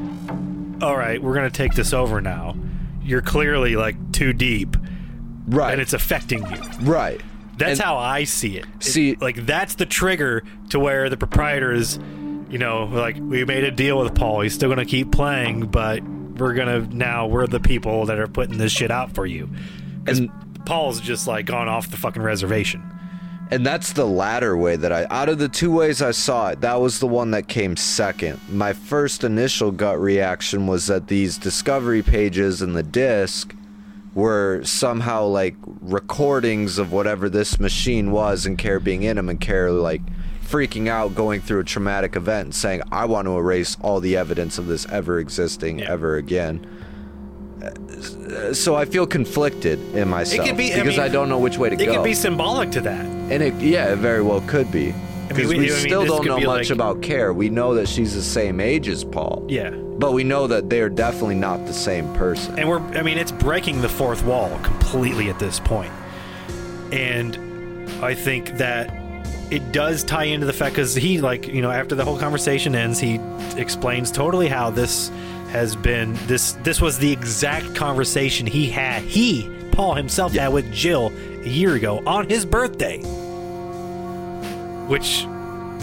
"All 0.82 0.96
right, 0.96 1.22
we're 1.22 1.34
going 1.34 1.50
to 1.50 1.56
take 1.58 1.74
this 1.74 1.92
over 1.94 2.22
now. 2.22 2.56
You're 3.04 3.22
clearly 3.24 3.76
like 3.76 3.96
too 4.12 4.32
deep, 4.34 4.78
Right. 5.48 5.72
and 5.74 5.82
it's 5.82 5.94
affecting 5.94 6.46
you." 6.46 6.58
right. 6.82 7.20
That's 7.58 7.80
And- 7.80 7.86
how 7.88 7.98
I 7.98 8.26
see 8.26 8.58
it. 8.58 8.66
It- 8.80 8.84
See- 8.84 9.18
like 9.20 9.48
that's 9.48 9.74
the 9.76 9.88
trigger 9.88 10.44
to 10.70 10.80
where 10.80 11.10
the 11.10 11.18
proprietors, 11.18 11.98
you 12.52 12.60
know, 12.60 12.84
like 12.86 13.18
we 13.20 13.44
made 13.46 13.64
a 13.64 13.72
deal 13.72 13.98
with 13.98 14.14
Paul. 14.14 14.42
He's 14.42 14.54
still 14.54 14.70
going 14.70 14.78
to 14.78 14.86
keep 14.86 15.12
playing, 15.12 15.66
but 15.66 16.04
we're 16.38 16.54
gonna 16.54 16.82
now 16.92 17.26
we're 17.26 17.48
the 17.48 17.60
people 17.60 18.06
that 18.06 18.20
are 18.20 18.28
putting 18.28 18.60
this 18.60 18.72
shit 18.72 18.92
out 18.92 19.16
for 19.16 19.26
you. 19.26 19.50
And- 20.06 20.30
Paul's 20.68 21.02
just 21.02 21.26
like 21.28 21.46
gone 21.48 21.68
off 21.68 21.90
the 21.90 21.98
fucking 21.98 22.22
reservation. 22.22 22.84
And 23.50 23.66
that's 23.66 23.94
the 23.94 24.06
latter 24.06 24.58
way 24.58 24.76
that 24.76 24.92
I, 24.92 25.08
out 25.10 25.30
of 25.30 25.40
the 25.40 25.48
two 25.48 25.72
ways 25.72 26.02
I 26.02 26.12
saw 26.12 26.50
it, 26.50 26.62
that 26.62 26.82
was 26.82 27.00
the 27.00 27.08
one 27.08 27.32
that 27.32 27.48
came 27.48 27.78
second. 27.78 28.40
My 28.50 28.74
first 28.74 29.24
initial 29.24 29.72
gut 29.72 30.00
reaction 30.00 30.68
was 30.68 30.88
that 30.88 31.08
these 31.08 31.38
discovery 31.38 32.04
pages 32.04 32.62
and 32.62 32.76
the 32.76 32.84
disc 32.84 33.56
were 34.14 34.62
somehow 34.64 35.26
like 35.26 35.56
recordings 35.82 36.78
of 36.78 36.92
whatever 36.92 37.30
this 37.30 37.60
machine 37.60 38.12
was 38.12 38.46
and 38.46 38.58
Care 38.58 38.80
being 38.80 39.04
in 39.04 39.16
them 39.16 39.30
and 39.30 39.40
Care 39.40 39.72
like 39.72 40.02
freaking 40.44 40.88
out 40.88 41.14
going 41.14 41.40
through 41.40 41.60
a 41.60 41.64
traumatic 41.64 42.16
event 42.16 42.46
and 42.46 42.56
saying, 42.56 42.82
I 42.92 43.06
want 43.06 43.28
to 43.28 43.38
erase 43.38 43.78
all 43.82 44.00
the 44.00 44.18
evidence 44.18 44.58
of 44.58 44.68
this 44.68 44.86
ever 44.88 45.20
existing 45.20 45.80
Yeah. 45.80 45.92
ever 45.92 46.16
again. 46.16 46.66
So 48.54 48.76
I 48.76 48.86
feel 48.86 49.08
conflicted 49.08 49.80
in 49.96 50.08
myself 50.10 50.46
be- 50.58 50.74
I 50.74 50.78
because 50.84 51.00
I, 51.00 51.04
mean, 51.04 51.12
don't 51.14 51.30
know 51.30 51.40
which 51.40 51.58
way 51.58 51.70
to 51.70 51.76
go. 51.76 51.84
It 51.84 51.86
go. 51.88 51.94
could 51.96 52.04
be 52.04 52.14
symbolic 52.14 52.72
to 52.72 52.82
that. 52.82 53.06
And 53.06 53.42
it, 53.44 53.54
yeah, 53.56 53.92
it 53.94 53.98
very 53.98 54.22
well 54.22 54.42
could 54.42 54.72
be. 54.72 54.94
Because 55.28 55.50
we- 55.50 55.58
we, 55.60 55.66
I 55.66 55.70
mean, 55.76 55.80
still 55.80 56.02
this 56.02 56.10
don't 56.12 56.22
could 56.22 56.28
know 56.30 56.38
be 56.38 56.46
much 56.46 56.70
like- 56.70 56.76
about 56.76 57.02
Care. 57.02 57.34
We 57.34 57.50
know 57.50 57.74
that 57.76 57.88
she's 57.90 58.14
the 58.14 58.22
same 58.22 58.60
age 58.60 58.88
as 58.88 59.04
Paul. 59.04 59.46
Yeah. 59.50 59.72
But 59.72 60.14
we 60.14 60.24
know 60.24 60.46
that 60.48 60.70
they're 60.70 60.90
definitely 60.90 61.36
not 61.36 61.66
the 61.66 61.74
same 61.74 62.14
person. 62.14 62.58
And 62.60 62.70
we're, 62.70 62.80
I 62.80 63.02
mean, 63.02 63.18
it's 63.18 63.32
breaking 63.32 63.82
the 63.82 63.90
fourth 63.90 64.24
wall 64.24 64.58
completely 64.62 65.30
at 65.30 65.40
this 65.40 65.60
point. 65.60 65.92
And 66.92 67.90
I 68.04 68.14
think 68.14 68.58
that 68.58 68.94
it 69.52 69.72
does 69.72 70.04
tie 70.04 70.26
into 70.26 70.46
the 70.46 70.54
fact 70.54 70.76
because 70.76 70.94
he, 70.94 71.20
like, 71.20 71.48
you 71.48 71.62
know, 71.62 71.72
after 71.72 71.96
the 71.96 72.06
whole 72.06 72.18
conversation 72.20 72.76
ends, 72.76 73.00
he 73.00 73.20
explains 73.56 74.12
totally 74.12 74.48
how 74.48 74.70
this 74.70 75.10
has 75.50 75.76
been 75.76 76.14
this 76.28 76.54
this 76.64 76.82
was 76.82 77.00
the 77.00 77.12
exact 77.12 77.76
conversation 77.76 78.46
he 78.46 78.70
had 78.70 79.02
he 79.04 79.50
Paul 79.72 79.96
himself 79.96 80.34
had 80.34 80.50
with 80.50 80.72
Jill 80.72 81.12
a 81.44 81.50
year 81.50 81.76
ago 81.76 82.04
on 82.06 82.30
his 82.30 82.46
birthday 82.46 83.02
which 84.88 85.26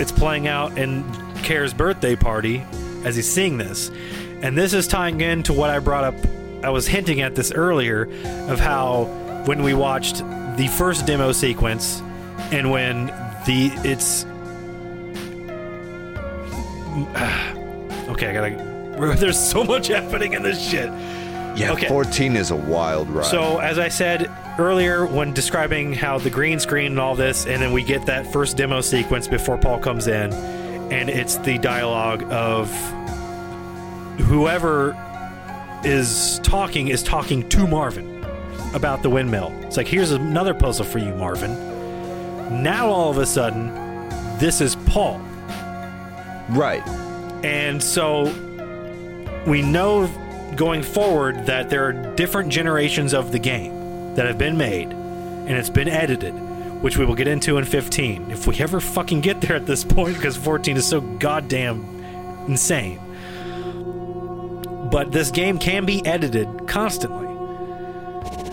it's 0.01 0.11
playing 0.11 0.49
out 0.49 0.77
in 0.79 1.05
Care's 1.43 1.73
birthday 1.73 2.17
party 2.17 2.65
as 3.05 3.17
he's 3.17 3.31
seeing 3.31 3.59
this. 3.59 3.91
And 4.43 4.59
this 4.59 4.73
is 4.73 4.89
tying 4.89 5.21
into 5.21 5.53
what 5.53 5.71
I 5.71 5.79
brought 5.79 6.05
up. 6.05 6.15
I 6.65 6.71
was 6.71 6.87
hinting 6.87 7.21
at 7.21 7.35
this 7.35 7.53
earlier 7.53 8.09
of 8.49 8.59
how 8.59 9.05
when 9.45 9.63
we 9.63 9.75
watched 9.75 10.19
the 10.57 10.69
first 10.79 11.07
demo 11.07 11.33
sequence 11.33 12.01
and 12.51 12.71
when 12.71 13.07
the 13.47 13.71
it's 13.85 14.25
okay, 18.09 18.29
I 18.29 18.33
gotta. 18.33 18.74
There's 18.99 19.39
so 19.39 19.65
much 19.65 19.89
happening 19.89 20.35
in 20.35 20.43
this 20.43 20.61
shit. 20.61 20.87
yeah, 21.57 21.73
okay. 21.73 21.89
14 21.89 22.37
is 22.37 22.51
a 22.51 22.57
wild 22.57 23.09
ride. 23.09 23.27
So, 23.27 23.59
as 23.59 23.79
I 23.79 23.89
said 23.89 24.31
earlier, 24.59 25.07
when 25.07 25.33
describing 25.33 25.93
how 25.93 26.19
the 26.19 26.31
green 26.31 26.59
screen 26.61 26.93
and 26.93 27.01
all 27.01 27.15
this, 27.15 27.47
and 27.47 27.61
then 27.61 27.73
we 27.73 27.83
get 27.83 28.07
that 28.07 28.33
first 28.33 28.57
demo 28.57 28.81
sequence 28.81 29.27
before 29.29 29.59
Paul 29.59 29.79
comes 29.79 30.07
in, 30.07 30.33
and 30.93 31.09
it's 31.11 31.37
the 31.39 31.59
dialogue 31.59 32.23
of 32.31 32.71
whoever 34.21 34.97
is 35.85 36.39
talking 36.43 36.89
is 36.89 37.03
talking 37.03 37.47
to 37.51 37.67
Marvin 37.67 38.25
about 38.75 39.03
the 39.03 39.11
windmill. 39.11 39.53
It's 39.63 39.77
like, 39.77 39.87
here's 39.87 40.11
another 40.13 40.55
puzzle 40.55 40.85
for 40.85 40.99
you, 40.99 41.15
Marvin. 41.15 41.53
Now, 42.63 42.89
all 42.89 43.11
of 43.11 43.19
a 43.19 43.27
sudden, 43.27 43.69
this 44.39 44.61
is 44.61 44.77
Paul. 44.87 45.21
right. 46.51 46.87
And 47.45 47.83
so 47.83 48.27
we 49.47 49.63
know 49.63 50.07
going 50.57 50.83
forward 50.83 51.47
that 51.47 51.69
there 51.71 51.85
are 51.87 52.15
different 52.15 52.51
generations 52.51 53.13
of 53.13 53.33
the 53.33 53.39
game 53.39 54.15
that 54.15 54.27
have 54.27 54.39
been 54.39 54.57
made 54.57 54.93
and 54.93 55.53
it's 55.53 55.71
been 55.71 55.89
edited, 55.89 56.33
which 56.83 56.97
we 56.97 57.05
will 57.05 57.15
get 57.15 57.29
into 57.29 57.59
in 57.59 57.65
15. 57.65 58.31
If 58.31 58.47
we 58.47 58.59
ever 58.61 58.81
fucking 58.81 59.21
get 59.21 59.41
there 59.43 59.57
at 59.57 59.67
this 59.67 59.85
point, 59.85 60.17
because 60.17 60.37
14 60.37 60.77
is 60.77 60.87
so 60.87 61.01
goddamn 61.01 61.85
insane. 62.49 62.99
But 64.91 65.13
this 65.13 65.31
game 65.31 65.59
can 65.59 65.85
be 65.85 66.05
edited 66.07 66.67
constantly. 66.67 67.25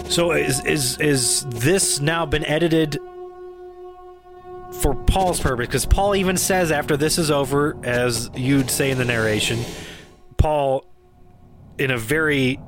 So 0.10 0.32
is 0.34 0.66
is 0.66 0.98
is 1.00 1.46
this 1.46 2.02
now 2.02 2.26
been 2.26 2.44
edited 2.44 3.00
for 4.82 4.96
Paul's 5.06 5.39
purpose, 5.39 5.68
because 5.68 5.86
Paul 5.86 6.16
even 6.16 6.36
says 6.36 6.72
after 6.72 6.98
this 6.98 7.18
is 7.18 7.32
over, 7.32 7.78
as 7.84 8.30
you'd 8.36 8.70
say 8.70 8.92
in 8.92 8.98
the 8.98 9.06
narration, 9.06 9.64
Paul, 10.42 10.84
in 11.78 11.92
a 11.92 12.00
very 12.00 12.60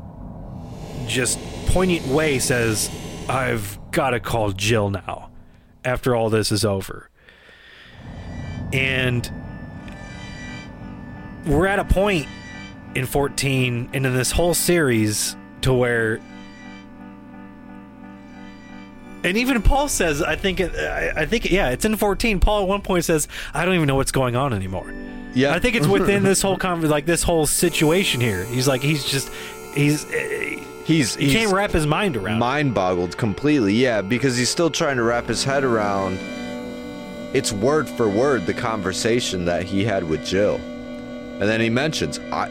just 1.08 1.40
poignant 1.66 2.06
way, 2.06 2.38
says, 2.38 2.92
I've 3.28 3.80
got 3.90 4.12
to 4.12 4.20
call 4.20 4.52
Jill 4.52 4.92
now 4.92 5.32
after 5.84 6.16
all 6.16 6.30
this 6.30 6.52
is 6.52 6.64
over. 6.64 7.10
And 8.72 9.28
we're 11.48 11.66
at 11.66 11.80
a 11.80 11.86
point 11.86 12.28
in 12.94 13.08
14 13.08 13.90
and 13.92 14.06
in 14.06 14.14
this 14.14 14.32
whole 14.32 14.54
series 14.54 15.36
to 15.62 15.74
where 15.74 16.22
and 19.24 19.36
even 19.38 19.62
Paul 19.64 19.88
says, 19.88 20.22
I 20.22 20.36
think, 20.36 20.62
I, 20.62 21.14
I 21.16 21.26
think, 21.26 21.50
yeah, 21.50 21.70
it's 21.70 21.86
in 21.86 21.96
14. 21.96 22.40
Paul 22.40 22.64
at 22.64 22.68
one 22.68 22.82
point 22.82 23.06
says, 23.06 23.30
I 23.54 23.66
don't 23.66 23.74
even 23.74 23.88
know 23.88 23.96
what's 23.96 24.12
going 24.12 24.36
on 24.36 24.54
anymore. 24.54 24.94
Yeah. 25.34 25.54
I 25.54 25.60
think 25.60 25.76
it's 25.76 25.88
within 25.88 26.24
this 26.24 26.42
whole 26.42 26.58
con- 26.58 26.82
like 26.88 27.06
this 27.06 27.24
whole 27.24 27.46
situation 27.46 28.22
here. 28.22 28.44
He's 28.46 28.68
like, 28.68 28.82
he's 28.82 29.04
just, 29.06 29.30
he's, 29.74 30.06
eh, 30.12 30.64
He's, 30.86 31.16
he 31.16 31.26
he's 31.26 31.34
can't 31.34 31.54
wrap 31.54 31.72
his 31.72 31.88
mind 31.88 32.18
around. 32.18 32.40
mind 32.40 32.74
boggled 32.74 33.18
completely. 33.18 33.74
Yeah, 33.74 34.02
because 34.02 34.36
he's 34.36 34.50
still 34.50 34.70
trying 34.70 34.98
to 34.98 35.04
wrap 35.04 35.28
his 35.28 35.44
head 35.44 35.64
around 35.64 36.20
it's 37.34 37.52
word 37.52 37.90
for 37.90 38.08
word 38.08 38.46
the 38.46 38.54
conversation 38.54 39.46
that 39.46 39.64
he 39.64 39.84
had 39.84 40.04
with 40.04 40.24
Jill. 40.24 40.56
And 40.56 41.42
then 41.42 41.60
he 41.60 41.70
mentions, 41.70 42.20
I 42.32 42.50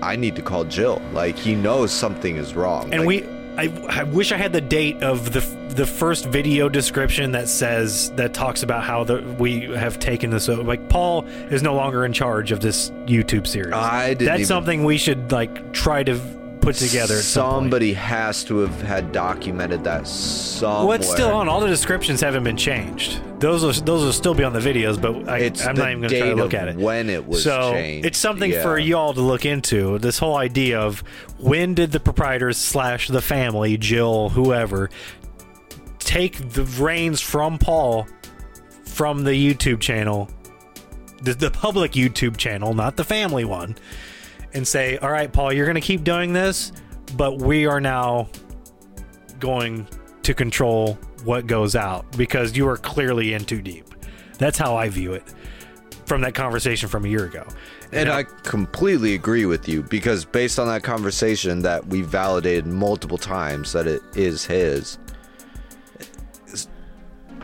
I 0.00 0.16
need 0.16 0.36
to 0.36 0.42
call 0.42 0.64
Jill. 0.64 1.02
Like 1.12 1.36
he 1.36 1.54
knows 1.54 1.92
something 1.92 2.36
is 2.36 2.54
wrong. 2.54 2.92
And 2.92 3.04
Like, 3.04 3.08
we, 3.08 3.22
I, 3.58 3.70
I 3.88 4.02
wish 4.04 4.32
I 4.32 4.36
had 4.38 4.52
the 4.52 4.60
date 4.60 5.02
of 5.02 5.32
the 5.32 5.40
the 5.74 5.86
first 5.86 6.26
video 6.26 6.68
description 6.68 7.32
that 7.32 7.48
says 7.48 8.10
that 8.12 8.34
talks 8.34 8.62
about 8.62 8.82
how 8.84 9.04
the 9.04 9.20
we 9.38 9.62
have 9.74 9.98
taken 9.98 10.30
this. 10.30 10.48
o- 10.48 10.60
Like 10.60 10.88
Paul 10.88 11.24
is 11.50 11.62
no 11.62 11.74
longer 11.74 12.04
in 12.04 12.12
charge 12.12 12.50
of 12.52 12.60
this 12.60 12.90
YouTube 13.06 13.46
series. 13.46 13.72
I 13.74 14.10
didn't 14.14 14.26
That's 14.26 14.40
even- 14.40 14.46
something 14.46 14.84
we 14.84 14.96
should 14.98 15.32
like 15.32 15.72
try 15.72 16.02
to 16.02 16.18
put 16.62 16.76
together. 16.76 17.16
At 17.16 17.22
some 17.24 17.64
somebody 17.64 17.92
has 17.92 18.42
to 18.44 18.58
have 18.58 18.80
had 18.82 19.12
documented 19.12 19.84
that 19.84 20.06
somewhere. 20.06 20.98
Well, 20.98 21.02
still 21.02 21.32
on. 21.32 21.48
All 21.48 21.60
the 21.60 21.66
descriptions 21.66 22.20
haven't 22.20 22.44
been 22.44 22.56
changed. 22.56 23.20
Those 23.40 23.62
will, 23.62 23.72
those 23.84 24.04
will 24.04 24.12
still 24.12 24.34
be 24.34 24.44
on 24.44 24.52
the 24.52 24.60
videos, 24.60 25.00
but 25.00 25.28
I, 25.28 25.46
I'm 25.68 25.74
not 25.76 25.90
even 25.90 26.00
going 26.00 26.10
to 26.10 26.18
try 26.18 26.28
to 26.28 26.34
look 26.36 26.54
at 26.54 26.68
it. 26.68 26.76
when 26.76 27.10
it 27.10 27.26
was 27.26 27.42
so 27.42 27.72
changed. 27.72 28.06
it's 28.06 28.18
something 28.18 28.52
Yeah. 28.52 28.62
for 28.62 28.78
y'all 28.78 29.12
to 29.14 29.20
look 29.20 29.44
into. 29.44 29.98
This 29.98 30.18
whole 30.18 30.36
idea 30.36 30.80
of 30.80 31.00
when 31.38 31.74
did 31.74 31.90
the 31.92 32.00
proprietors 32.00 32.56
slash 32.56 33.08
the 33.08 33.20
family, 33.20 33.76
Jill, 33.76 34.28
whoever, 34.30 34.90
take 35.98 36.50
the 36.50 36.64
reins 36.64 37.20
from 37.20 37.58
Paul 37.58 38.06
from 38.84 39.24
the 39.24 39.32
YouTube 39.32 39.80
channel, 39.80 40.30
the, 41.22 41.34
the 41.34 41.50
public 41.50 41.92
YouTube 41.92 42.36
channel, 42.36 42.74
not 42.74 42.96
the 42.96 43.04
family 43.04 43.44
one, 43.44 43.76
and 44.54 44.66
say, 44.66 44.98
"All 44.98 45.10
right, 45.10 45.32
Paul, 45.32 45.52
you're 45.52 45.66
going 45.66 45.74
to 45.74 45.80
keep 45.80 46.04
doing 46.04 46.32
this, 46.32 46.72
but 47.16 47.38
we 47.38 47.66
are 47.66 47.80
now 47.80 48.28
going 49.38 49.86
to 50.22 50.34
control 50.34 50.98
what 51.24 51.46
goes 51.46 51.74
out 51.76 52.10
because 52.16 52.56
you 52.56 52.68
are 52.68 52.76
clearly 52.76 53.34
in 53.34 53.44
too 53.44 53.62
deep." 53.62 53.86
That's 54.38 54.58
how 54.58 54.76
I 54.76 54.88
view 54.88 55.12
it 55.14 55.24
from 56.06 56.20
that 56.22 56.34
conversation 56.34 56.88
from 56.88 57.04
a 57.04 57.08
year 57.08 57.24
ago. 57.24 57.46
And 57.92 58.08
I 58.08 58.24
completely 58.42 59.14
agree 59.14 59.44
with 59.44 59.68
you 59.68 59.82
because 59.82 60.24
based 60.24 60.58
on 60.58 60.66
that 60.68 60.82
conversation 60.82 61.60
that 61.62 61.86
we 61.86 62.00
validated 62.00 62.66
multiple 62.66 63.18
times 63.18 63.72
that 63.72 63.86
it 63.86 64.02
is 64.14 64.44
his, 64.46 64.98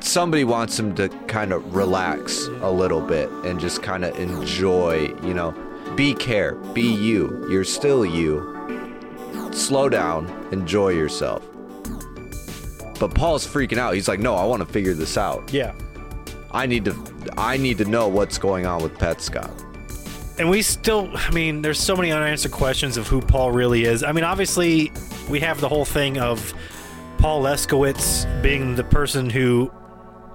somebody 0.00 0.44
wants 0.44 0.78
him 0.78 0.94
to 0.94 1.08
kind 1.26 1.52
of 1.52 1.74
relax 1.76 2.46
a 2.60 2.70
little 2.70 3.00
bit 3.00 3.28
and 3.44 3.60
just 3.60 3.82
kind 3.82 4.04
of 4.04 4.18
enjoy, 4.18 5.14
you 5.22 5.34
know, 5.34 5.54
be 5.98 6.14
care, 6.14 6.54
be 6.74 6.82
you. 6.82 7.44
You're 7.50 7.64
still 7.64 8.06
you. 8.06 8.54
Slow 9.50 9.88
down, 9.88 10.28
enjoy 10.52 10.90
yourself. 10.90 11.42
But 13.00 13.16
Paul's 13.16 13.44
freaking 13.44 13.78
out. 13.78 13.94
He's 13.94 14.06
like, 14.06 14.20
"No, 14.20 14.36
I 14.36 14.44
want 14.44 14.60
to 14.64 14.72
figure 14.72 14.94
this 14.94 15.18
out. 15.18 15.52
Yeah. 15.52 15.72
I 16.52 16.66
need 16.66 16.84
to 16.84 16.94
I 17.36 17.56
need 17.56 17.78
to 17.78 17.84
know 17.84 18.06
what's 18.06 18.38
going 18.38 18.64
on 18.64 18.80
with 18.80 18.96
Petscop." 18.96 19.50
And 20.38 20.48
we 20.48 20.62
still, 20.62 21.10
I 21.16 21.32
mean, 21.32 21.62
there's 21.62 21.80
so 21.80 21.96
many 21.96 22.12
unanswered 22.12 22.52
questions 22.52 22.96
of 22.96 23.08
who 23.08 23.20
Paul 23.20 23.50
really 23.50 23.82
is. 23.82 24.04
I 24.04 24.12
mean, 24.12 24.22
obviously, 24.22 24.92
we 25.28 25.40
have 25.40 25.60
the 25.60 25.68
whole 25.68 25.84
thing 25.84 26.16
of 26.18 26.54
Paul 27.18 27.42
Leskowitz 27.42 28.24
being 28.40 28.76
the 28.76 28.84
person 28.84 29.28
who 29.28 29.68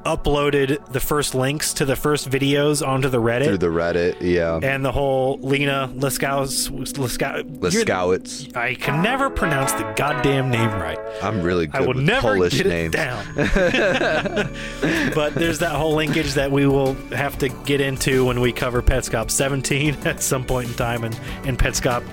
uploaded 0.05 0.85
the 0.91 0.99
first 0.99 1.33
links 1.33 1.73
to 1.73 1.85
the 1.85 1.95
first 1.95 2.29
videos 2.29 2.85
onto 2.85 3.09
the 3.09 3.19
Reddit. 3.19 3.45
Through 3.45 3.57
the 3.59 3.67
Reddit, 3.67 4.21
yeah. 4.21 4.59
and 4.61 4.83
the 4.83 4.91
whole 4.91 5.37
Lena 5.39 5.89
Leskowitz. 5.95 6.69
Leskow, 6.69 7.43
Leskowitz. 7.59 8.55
I 8.55 8.75
can 8.75 9.01
never 9.01 9.29
pronounce 9.29 9.71
the 9.73 9.83
goddamn 9.95 10.49
name 10.49 10.69
right. 10.71 10.99
I'm 11.21 11.41
really 11.41 11.67
good 11.67 11.81
I 11.81 11.81
will 11.81 11.93
with 11.93 12.03
never 12.03 12.35
Polish 12.35 12.57
get 12.57 12.67
names. 12.67 12.95
it 12.95 12.97
down. 12.97 13.25
but 15.15 15.35
there's 15.35 15.59
that 15.59 15.75
whole 15.75 15.95
linkage 15.95 16.33
that 16.33 16.51
we 16.51 16.67
will 16.67 16.93
have 17.11 17.37
to 17.39 17.49
get 17.49 17.81
into 17.81 18.25
when 18.25 18.41
we 18.41 18.51
cover 18.51 18.81
Petscop 18.81 19.31
17 19.31 19.95
at 20.05 20.21
some 20.21 20.43
point 20.43 20.69
in 20.69 20.75
time, 20.75 21.03
and 21.03 21.19
and 21.45 21.57
Petscop 21.57 22.03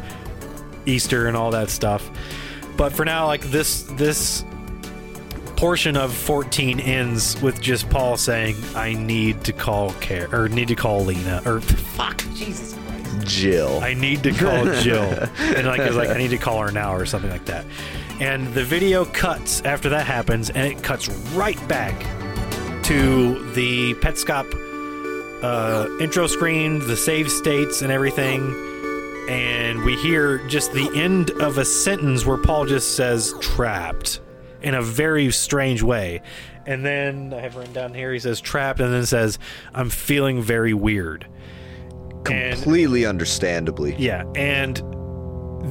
Easter 0.87 1.27
and 1.27 1.37
all 1.37 1.51
that 1.51 1.71
stuff. 1.71 2.09
But 2.77 2.93
for 2.93 3.05
now, 3.05 3.27
like 3.27 3.43
this 3.43 3.83
this 3.93 4.45
portion 5.61 5.95
of 5.95 6.15
14 6.15 6.81
ends 6.81 7.39
with 7.43 7.61
just 7.61 7.91
Paul 7.91 8.17
saying, 8.17 8.57
"I 8.75 8.95
need 8.95 9.45
to 9.45 9.53
call 9.53 9.93
care 10.01 10.27
or 10.35 10.49
need 10.49 10.69
to 10.69 10.75
call 10.75 11.05
Lena 11.05 11.43
or 11.45 11.61
fuck 11.61 12.25
Jesus 12.35 12.73
Christ." 12.73 13.27
Jill. 13.27 13.79
I 13.83 13.93
need 13.93 14.23
to 14.23 14.33
call 14.33 14.65
Jill. 14.81 15.03
and 15.39 15.67
like 15.67 15.81
it's 15.81 15.97
like 15.97 16.09
I 16.09 16.17
need 16.17 16.31
to 16.31 16.39
call 16.39 16.63
her 16.63 16.73
now 16.73 16.95
or 16.95 17.05
something 17.05 17.31
like 17.31 17.45
that. 17.45 17.67
And 18.21 18.47
the 18.55 18.65
video 18.65 19.05
cuts 19.05 19.61
after 19.61 19.91
that 19.91 20.07
happens 20.07 20.49
and 20.49 20.67
it 20.67 20.83
cuts 20.83 21.11
right 21.35 21.69
back 21.69 21.95
to 22.85 23.53
the 23.53 23.93
Petscop 23.97 24.51
uh, 25.43 25.89
intro 26.01 26.27
screen, 26.27 26.79
the 26.79 26.97
save 26.97 27.31
states 27.31 27.83
and 27.83 27.93
everything. 27.93 28.55
And 29.29 29.85
we 29.85 29.95
hear 29.97 30.39
just 30.49 30.73
the 30.73 30.91
end 30.95 31.33
of 31.33 31.59
a 31.59 31.67
sentence 31.67 32.25
where 32.25 32.39
Paul 32.39 32.65
just 32.65 32.97
says 32.97 33.35
trapped 33.43 34.21
in 34.63 34.75
a 34.75 34.83
very 34.83 35.31
strange 35.33 35.83
way. 35.83 36.23
And 36.67 36.85
then 36.85 37.33
I 37.35 37.41
have 37.41 37.57
written 37.57 37.73
down 37.73 37.95
here 37.95 38.13
he 38.13 38.19
says 38.19 38.41
trapped 38.41 38.81
and 38.81 38.93
then 38.93 39.07
says, 39.07 39.39
I'm 39.75 39.91
feeling 39.91 40.43
very 40.43 40.75
weird. 40.75 41.27
And 42.31 42.55
Completely 42.55 43.07
understandably. 43.07 43.97
yeah, 43.99 44.25
and 44.35 44.77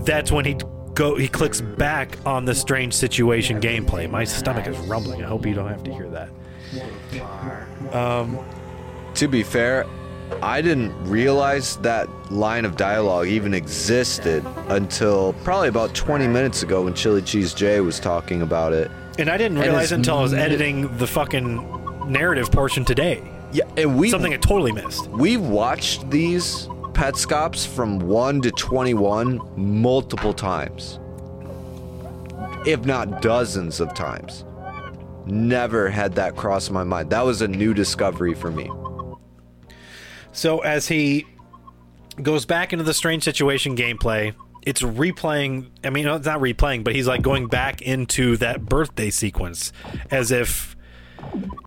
that's 0.06 0.32
when 0.32 0.46
he 0.46 0.58
go 0.96 1.16
he 1.16 1.28
clicks 1.28 1.62
back 1.62 2.18
on 2.26 2.46
the 2.46 2.56
strange 2.56 2.94
situation 2.94 3.62
gameplay. 3.62 4.10
My 4.10 4.24
stomach 4.24 4.68
is 4.68 4.78
rumbling. 4.80 5.24
I 5.24 5.28
hope 5.28 5.46
you 5.46 5.54
don't 5.54 5.70
have 5.70 5.84
to 5.84 5.94
hear 5.94 6.10
that. 6.10 6.30
To 9.16 9.28
be 9.28 9.44
fair, 9.44 9.86
I 10.42 10.62
didn't 10.62 10.94
realize 11.04 11.78
that 11.78 12.08
line 12.32 12.66
of 12.66 12.78
dialogue 12.78 13.28
even 13.28 13.54
existed 13.54 14.46
until 14.68 15.34
probably 15.44 15.68
about 15.68 15.94
20 15.94 16.28
minutes 16.28 16.64
ago 16.64 16.84
when 16.84 16.94
Chili 16.94 17.22
Cheese 17.22 17.54
Jay 17.54 17.80
was 17.82 18.00
talking 18.00 18.42
about 18.42 18.74
it. 18.74 18.90
And 19.18 19.30
I 19.30 19.38
didn't 19.38 19.60
realize 19.60 19.92
until 19.92 20.18
I 20.18 20.22
was 20.22 20.34
editing 20.34 20.96
the 20.98 21.08
fucking 21.08 22.12
narrative 22.12 22.52
portion 22.52 22.86
today. 22.86 23.22
Yeah, 23.52 23.64
and 23.78 23.98
we 23.98 24.10
Something 24.10 24.34
I 24.34 24.38
totally 24.38 24.72
missed. 24.72 25.08
we've 25.10 25.42
watched 25.42 26.10
these 26.10 26.68
pet 26.94 27.16
Petscops 27.16 27.66
from 27.66 28.00
1 28.00 28.42
to 28.42 28.52
21 28.52 29.42
multiple 29.56 30.34
times. 30.34 31.00
If 32.66 32.86
not 32.86 33.22
dozens 33.22 33.80
of 33.80 33.94
times. 33.94 34.46
Never 35.26 35.90
had 35.90 36.14
that 36.16 36.36
cross 36.36 36.70
my 36.70 36.84
mind. 36.84 37.10
That 37.10 37.26
was 37.26 37.42
a 37.42 37.48
new 37.48 37.74
discovery 37.74 38.34
for 38.34 38.52
me. 38.52 38.70
So 40.32 40.60
as 40.60 40.88
he 40.88 41.26
goes 42.22 42.46
back 42.46 42.74
into 42.74 42.84
the 42.84 42.94
strange 42.94 43.24
situation 43.24 43.76
gameplay, 43.76 44.34
it's 44.66 44.82
replaying. 44.82 45.70
I 45.84 45.90
mean, 45.90 46.08
it's 46.08 46.26
not 46.26 46.40
replaying, 46.40 46.84
but 46.84 46.96
he's 46.96 47.08
like 47.08 47.22
going 47.22 47.48
back 47.48 47.82
into 47.82 48.38
that 48.38 48.66
birthday 48.66 49.10
sequence 49.10 49.72
as 50.12 50.32
if 50.32 50.76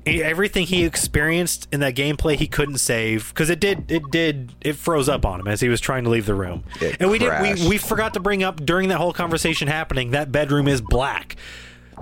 everything 0.07 0.67
he 0.67 0.85
experienced 0.85 1.69
in 1.73 1.81
that 1.81 1.95
gameplay 1.95 2.35
he 2.35 2.47
couldn't 2.47 2.79
save 2.79 3.29
because 3.29 3.51
it 3.51 3.61
did 3.61 3.91
it 3.91 4.03
did 4.11 4.53
it 4.61 4.75
froze 4.75 5.09
up 5.09 5.25
on 5.25 5.41
him 5.41 5.47
as 5.47 5.61
he 5.61 5.69
was 5.69 5.81
trying 5.81 6.05
to 6.05 6.11
leave 6.11 6.27
the 6.27 6.35
room. 6.35 6.65
It 6.81 6.97
and 7.01 7.11
we 7.11 7.19
crashed. 7.19 7.57
did 7.57 7.65
we, 7.65 7.71
we 7.71 7.79
forgot 7.79 8.15
to 8.15 8.21
bring 8.21 8.43
up 8.43 8.65
during 8.65 8.89
that 8.89 8.99
whole 8.99 9.13
conversation 9.13 9.69
happening 9.69 10.11
that 10.13 10.33
bedroom 10.33 10.69
is 10.69 10.81
black. 10.81 11.37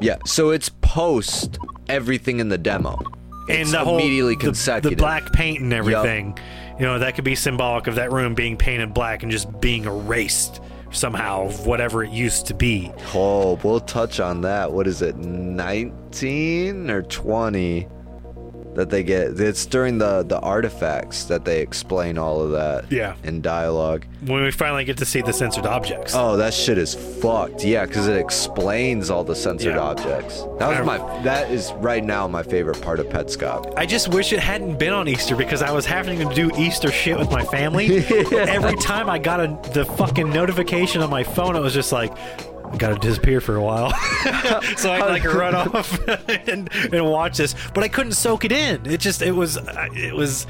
Yeah, 0.01 0.17
so 0.25 0.51
it's 0.51 0.71
post 0.81 1.59
everything 1.89 2.41
in 2.41 2.49
the 2.49 2.59
demo. 2.59 2.99
And 3.51 3.61
It's 3.63 3.73
the 3.73 3.79
whole 3.81 3.99
immediately 3.99 4.35
the- 4.35 4.41
consecutive. 4.45 4.97
The, 4.99 5.03
black 5.03 5.33
paint 5.33 5.61
and 5.61 5.73
everything. 5.73 6.39
You 6.79 6.87
know, 6.87 6.99
that 6.99 7.15
could 7.15 7.25
be 7.25 7.35
symbolic 7.35 7.87
of 7.89 7.97
that 7.97 8.11
room 8.11 8.35
being 8.35 8.57
painted 8.57 8.95
black 8.95 9.23
and 9.23 9.31
just 9.31 9.61
being 9.61 9.85
erased 9.85 10.61
somehow 10.93 11.45
of 11.47 11.67
whatever 11.67 12.03
it 12.03 12.11
used 12.11 12.47
to 12.47 12.55
be. 12.55 12.91
Oh, 13.15 13.61
we'll 13.63 13.81
touch 13.81 14.19
on 14.19 14.41
that. 14.43 14.73
What 14.73 14.87
is 14.87 15.03
it, 15.03 15.17
19 15.17 16.91
or 16.91 17.03
20 17.03 17.87
that 18.75 18.91
they 18.91 19.03
get? 19.03 19.39
It's 19.41 19.67
during 19.67 19.99
the, 19.99 20.23
the 20.23 20.39
artifacts 20.41 21.25
that 21.25 21.45
they 21.45 21.61
explain 21.61 22.19
all 22.19 22.41
of 22.41 22.51
that 22.53 22.91
Yeah. 22.91 23.15
in 23.25 23.41
dialogue. 23.41 24.05
When 24.27 24.43
we 24.43 24.51
finally 24.51 24.85
get 24.85 24.97
to 24.99 25.05
see 25.05 25.23
the 25.23 25.33
censored 25.33 25.67
objects. 25.67 26.15
Oh, 26.15 26.37
that 26.37 26.53
shit 26.55 26.79
is 26.79 26.95
fucked. 26.95 27.65
Yeah, 27.65 27.87
because 27.87 28.07
it 28.07 28.17
explains 28.17 29.11
all 29.11 29.25
the 29.25 29.35
censored 29.35 29.75
Yeah. 29.75 29.81
objects. 29.81 30.43
That 30.59 30.69
was 30.69 30.87
my. 30.87 30.99
That 31.23 31.51
is 31.51 31.73
right 31.77 32.05
now 32.05 32.29
my 32.29 32.43
favorite 32.43 32.81
part 32.83 33.01
of 33.01 33.07
Petscop. 33.09 33.73
I 33.77 33.87
just 33.87 34.09
wish 34.09 34.33
it 34.33 34.41
hadn't 34.41 34.79
been 34.79 34.93
on 34.93 35.09
Easter 35.09 35.35
because 35.37 35.63
I 35.63 35.73
was 35.73 35.87
having 35.87 36.19
to 36.27 36.35
do 36.35 36.51
Easter 36.57 36.91
shit 36.91 37.19
with 37.19 37.31
my 37.31 37.45
family. 37.45 37.99
Every 38.33 38.77
time 38.77 39.09
I 39.11 39.19
got 39.19 39.41
a, 39.41 39.59
the 39.73 39.85
fucking 39.85 40.31
notification 40.31 41.01
on 41.03 41.11
my 41.11 41.25
phone, 41.25 41.57
it 41.57 41.61
was 41.61 41.75
just 41.75 41.93
like, 41.93 42.13
gotta 42.79 42.99
disappear 42.99 43.41
for 43.41 43.57
a 43.57 43.63
while. 43.63 43.91
so 44.77 44.93
I'd 44.93 45.07
like 45.09 45.25
run 45.25 45.55
off 45.75 46.09
and, 46.49 46.69
and 46.93 47.07
watch 47.07 47.39
this. 47.39 47.55
But 47.75 47.85
I 47.85 47.89
couldn't 47.89 48.13
soak 48.13 48.45
it 48.45 48.53
in. 48.53 48.87
It 48.87 49.01
just, 49.01 49.23
it 49.23 49.33
was, 49.33 49.59
it 49.95 50.15
was, 50.15 50.47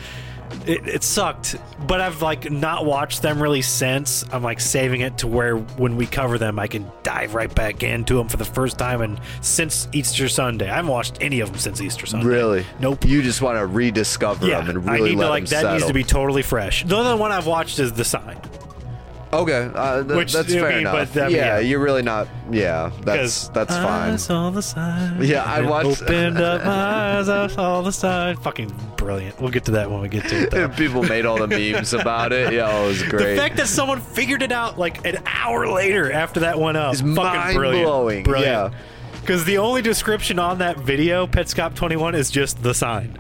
it, 0.66 0.87
it 0.87 1.03
sucked, 1.05 1.57
but 1.87 2.01
I've 2.01 2.23
like 2.23 2.51
not 2.51 2.85
watched 2.85 3.23
them 3.23 3.41
really 3.41 3.62
since. 3.62 4.25
I'm 4.33 4.43
like 4.43 4.61
saving 4.61 5.01
it 5.03 5.18
to 5.18 5.29
where 5.29 5.57
when 5.57 5.97
we 5.97 6.07
cover 6.07 6.39
them, 6.39 6.59
I 6.59 6.66
can 6.66 6.91
dive 7.03 7.35
right 7.35 7.53
back 7.55 7.83
into 7.83 8.14
them 8.16 8.29
for 8.29 8.37
the 8.37 8.45
first 8.45 8.77
time 8.79 9.01
and 9.01 9.21
since 9.41 9.89
Easter 9.93 10.29
Sunday. 10.29 10.68
I 10.68 10.77
haven't 10.77 10.91
watched 10.91 11.18
any 11.21 11.41
of 11.41 11.51
them 11.51 11.59
since 11.59 11.81
Easter 11.81 12.05
Sunday. 12.07 12.27
Really? 12.27 12.66
Nope. 12.81 13.05
You 13.05 13.23
just 13.23 13.43
want 13.43 13.59
to 13.59 13.66
rediscover 13.66 14.47
Yeah, 14.47 14.61
them 14.62 14.77
and 14.79 14.91
I 14.91 14.95
really 14.95 15.11
need 15.11 15.18
let 15.18 15.25
to 15.27 15.31
like 15.31 15.47
them 15.47 15.62
that 15.62 15.73
needs 15.75 15.87
to 15.87 15.95
be 15.95 16.05
totally 16.05 16.43
fresh. 16.43 16.85
The 16.85 16.97
only 16.97 17.18
one 17.18 17.31
I've 17.33 17.47
watched 17.47 17.79
is 17.79 17.93
The 17.93 18.05
Sign. 18.05 18.41
Okay, 19.33 19.70
uh, 19.76 20.03
th- 20.03 20.16
Which, 20.16 20.33
that's 20.33 20.49
I 20.53 20.59
fair 20.59 20.68
mean, 20.70 20.78
enough. 20.81 21.14
but, 21.14 21.22
I 21.22 21.26
mean, 21.28 21.37
yeah, 21.37 21.45
yeah. 21.47 21.59
you're 21.61 21.78
really 21.78 22.03
not. 22.03 22.26
Yeah, 22.51 22.91
that's 23.05 23.45
'Cause 23.47 23.51
that's 23.51 23.72
I 23.72 23.83
fine. 23.85 24.18
saw 24.18 24.51
the 24.51 24.61
sign. 24.61 25.18
Yeah, 25.22 25.45
I 25.45 25.59
and 25.61 25.68
watched- 25.70 26.03
Opened 26.03 26.39
up 26.41 26.64
my 26.64 27.18
eyes, 27.18 27.28
I 27.28 27.47
saw 27.47 27.81
the 27.81 27.93
sign. 27.93 28.37
Fucking 28.39 28.74
brilliant. 28.97 29.41
We'll 29.41 29.53
get 29.53 29.64
to 29.66 29.70
that 29.72 29.89
when 29.89 30.01
we 30.01 30.09
get 30.09 30.26
to 30.28 30.43
it. 30.43 30.51
Though. 30.51 30.68
People 30.76 31.05
made 31.05 31.26
all 31.26 31.39
the 31.39 31.47
memes 31.47 31.93
about 31.95 32.33
it. 32.33 32.53
Yeah, 32.53 32.76
it 32.83 32.87
was 32.89 33.03
great. 33.05 33.35
The 33.35 33.41
fact 33.41 33.57
that 33.59 33.68
someone 33.68 34.01
figured 34.01 34.43
it 34.43 34.51
out 34.51 34.81
like 34.81 35.07
an 35.07 35.18
hour 35.26 35.68
later 35.72 36.11
after 36.11 36.41
that 36.41 36.59
went 36.59 36.76
up, 36.76 36.93
Is 36.95 37.01
fucking 37.01 37.14
brilliant. 37.14 37.57
mind-blowing, 37.87 38.22
Brilliant. 38.24 38.72
yeah. 38.72 38.78
Because 39.20 39.45
the 39.45 39.59
only 39.59 39.81
description 39.83 40.39
on 40.41 40.59
that 40.59 40.78
video, 40.78 41.26
Petscop 41.28 41.74
21, 41.76 42.14
is 42.16 42.31
just 42.31 42.62
the 42.64 42.74
sign. 42.74 43.16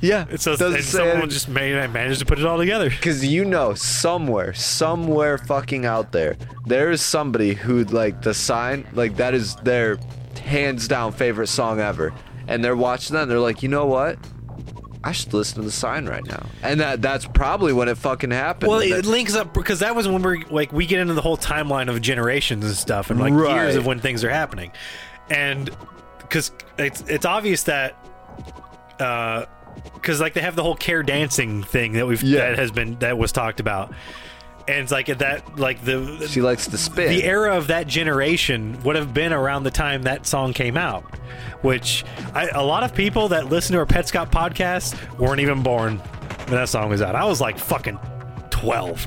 Yeah, 0.00 0.26
It 0.30 0.40
says, 0.40 0.58
doesn't 0.58 0.76
and 0.76 0.84
say 0.84 0.98
someone 1.10 1.30
just 1.30 1.48
made, 1.48 1.74
managed 1.90 2.20
to 2.20 2.26
put 2.26 2.38
it 2.38 2.44
all 2.44 2.58
together. 2.58 2.90
Because 2.90 3.24
you 3.24 3.44
know, 3.44 3.74
somewhere, 3.74 4.52
somewhere 4.54 5.38
fucking 5.38 5.86
out 5.86 6.12
there, 6.12 6.36
there 6.66 6.90
is 6.90 7.00
somebody 7.02 7.54
who, 7.54 7.84
like, 7.84 8.22
the 8.22 8.34
sign, 8.34 8.86
like, 8.92 9.16
that 9.16 9.34
is 9.34 9.56
their 9.56 9.98
hands 10.42 10.88
down 10.88 11.12
favorite 11.12 11.46
song 11.48 11.80
ever. 11.80 12.12
And 12.46 12.62
they're 12.62 12.76
watching 12.76 13.14
that 13.14 13.22
and 13.22 13.30
they're 13.30 13.38
like, 13.40 13.62
you 13.62 13.68
know 13.68 13.86
what? 13.86 14.18
I 15.02 15.12
should 15.12 15.34
listen 15.34 15.56
to 15.56 15.62
the 15.62 15.70
sign 15.70 16.06
right 16.06 16.24
now. 16.26 16.46
And 16.62 16.80
that 16.80 17.02
that's 17.02 17.26
probably 17.26 17.74
when 17.74 17.88
it 17.88 17.98
fucking 17.98 18.30
happened. 18.30 18.70
Well, 18.70 18.80
it 18.80 19.04
links 19.04 19.34
up 19.34 19.52
because 19.52 19.80
that 19.80 19.94
was 19.94 20.08
when 20.08 20.22
we're 20.22 20.40
like 20.50 20.72
we 20.72 20.86
get 20.86 20.98
into 21.00 21.12
the 21.12 21.20
whole 21.20 21.36
timeline 21.36 21.90
of 21.90 22.00
generations 22.00 22.64
and 22.64 22.74
stuff, 22.74 23.10
and 23.10 23.20
like 23.20 23.34
Right. 23.34 23.54
years 23.54 23.76
of 23.76 23.84
when 23.84 24.00
things 24.00 24.24
are 24.24 24.30
happening, 24.30 24.72
and 25.28 25.68
because 26.20 26.52
it's 26.78 27.02
it's 27.06 27.26
obvious 27.26 27.64
that 27.64 27.96
uh, 28.98 29.44
because 29.94 30.20
like 30.20 30.34
they 30.34 30.40
have 30.40 30.56
the 30.56 30.62
whole 30.62 30.74
care 30.76 31.02
dancing 31.02 31.62
thing 31.62 31.92
that 31.94 32.06
we've 32.06 32.22
Yeah. 32.22 32.40
that 32.50 32.58
has 32.58 32.70
been 32.70 32.98
that 33.00 33.16
was 33.18 33.32
talked 33.32 33.60
about, 33.60 33.92
and 34.68 34.78
it's 34.78 34.92
like 34.92 35.06
that 35.18 35.58
like 35.58 35.84
the 35.84 36.26
she 36.30 36.40
likes 36.40 36.66
to 36.68 36.78
spin. 36.78 37.08
the 37.08 37.24
era 37.24 37.56
of 37.56 37.66
that 37.68 37.86
generation 37.86 38.78
would 38.84 38.96
have 38.96 39.12
been 39.14 39.32
around 39.32 39.64
the 39.64 39.70
time 39.70 40.02
that 40.02 40.26
song 40.26 40.52
came 40.52 40.76
out, 40.76 41.02
which 41.62 42.04
I, 42.34 42.48
a 42.48 42.62
lot 42.62 42.82
of 42.82 42.94
people 42.94 43.28
that 43.28 43.46
listen 43.50 43.72
to 43.74 43.78
our 43.80 43.86
Petscop 43.86 44.30
podcast 44.30 44.96
weren't 45.18 45.40
even 45.40 45.62
born 45.62 45.98
when 45.98 46.56
that 46.56 46.68
song 46.68 46.88
was 46.90 47.02
out. 47.02 47.14
I 47.14 47.24
was 47.24 47.40
like 47.40 47.58
fucking 47.58 47.98
twelve. 48.50 49.06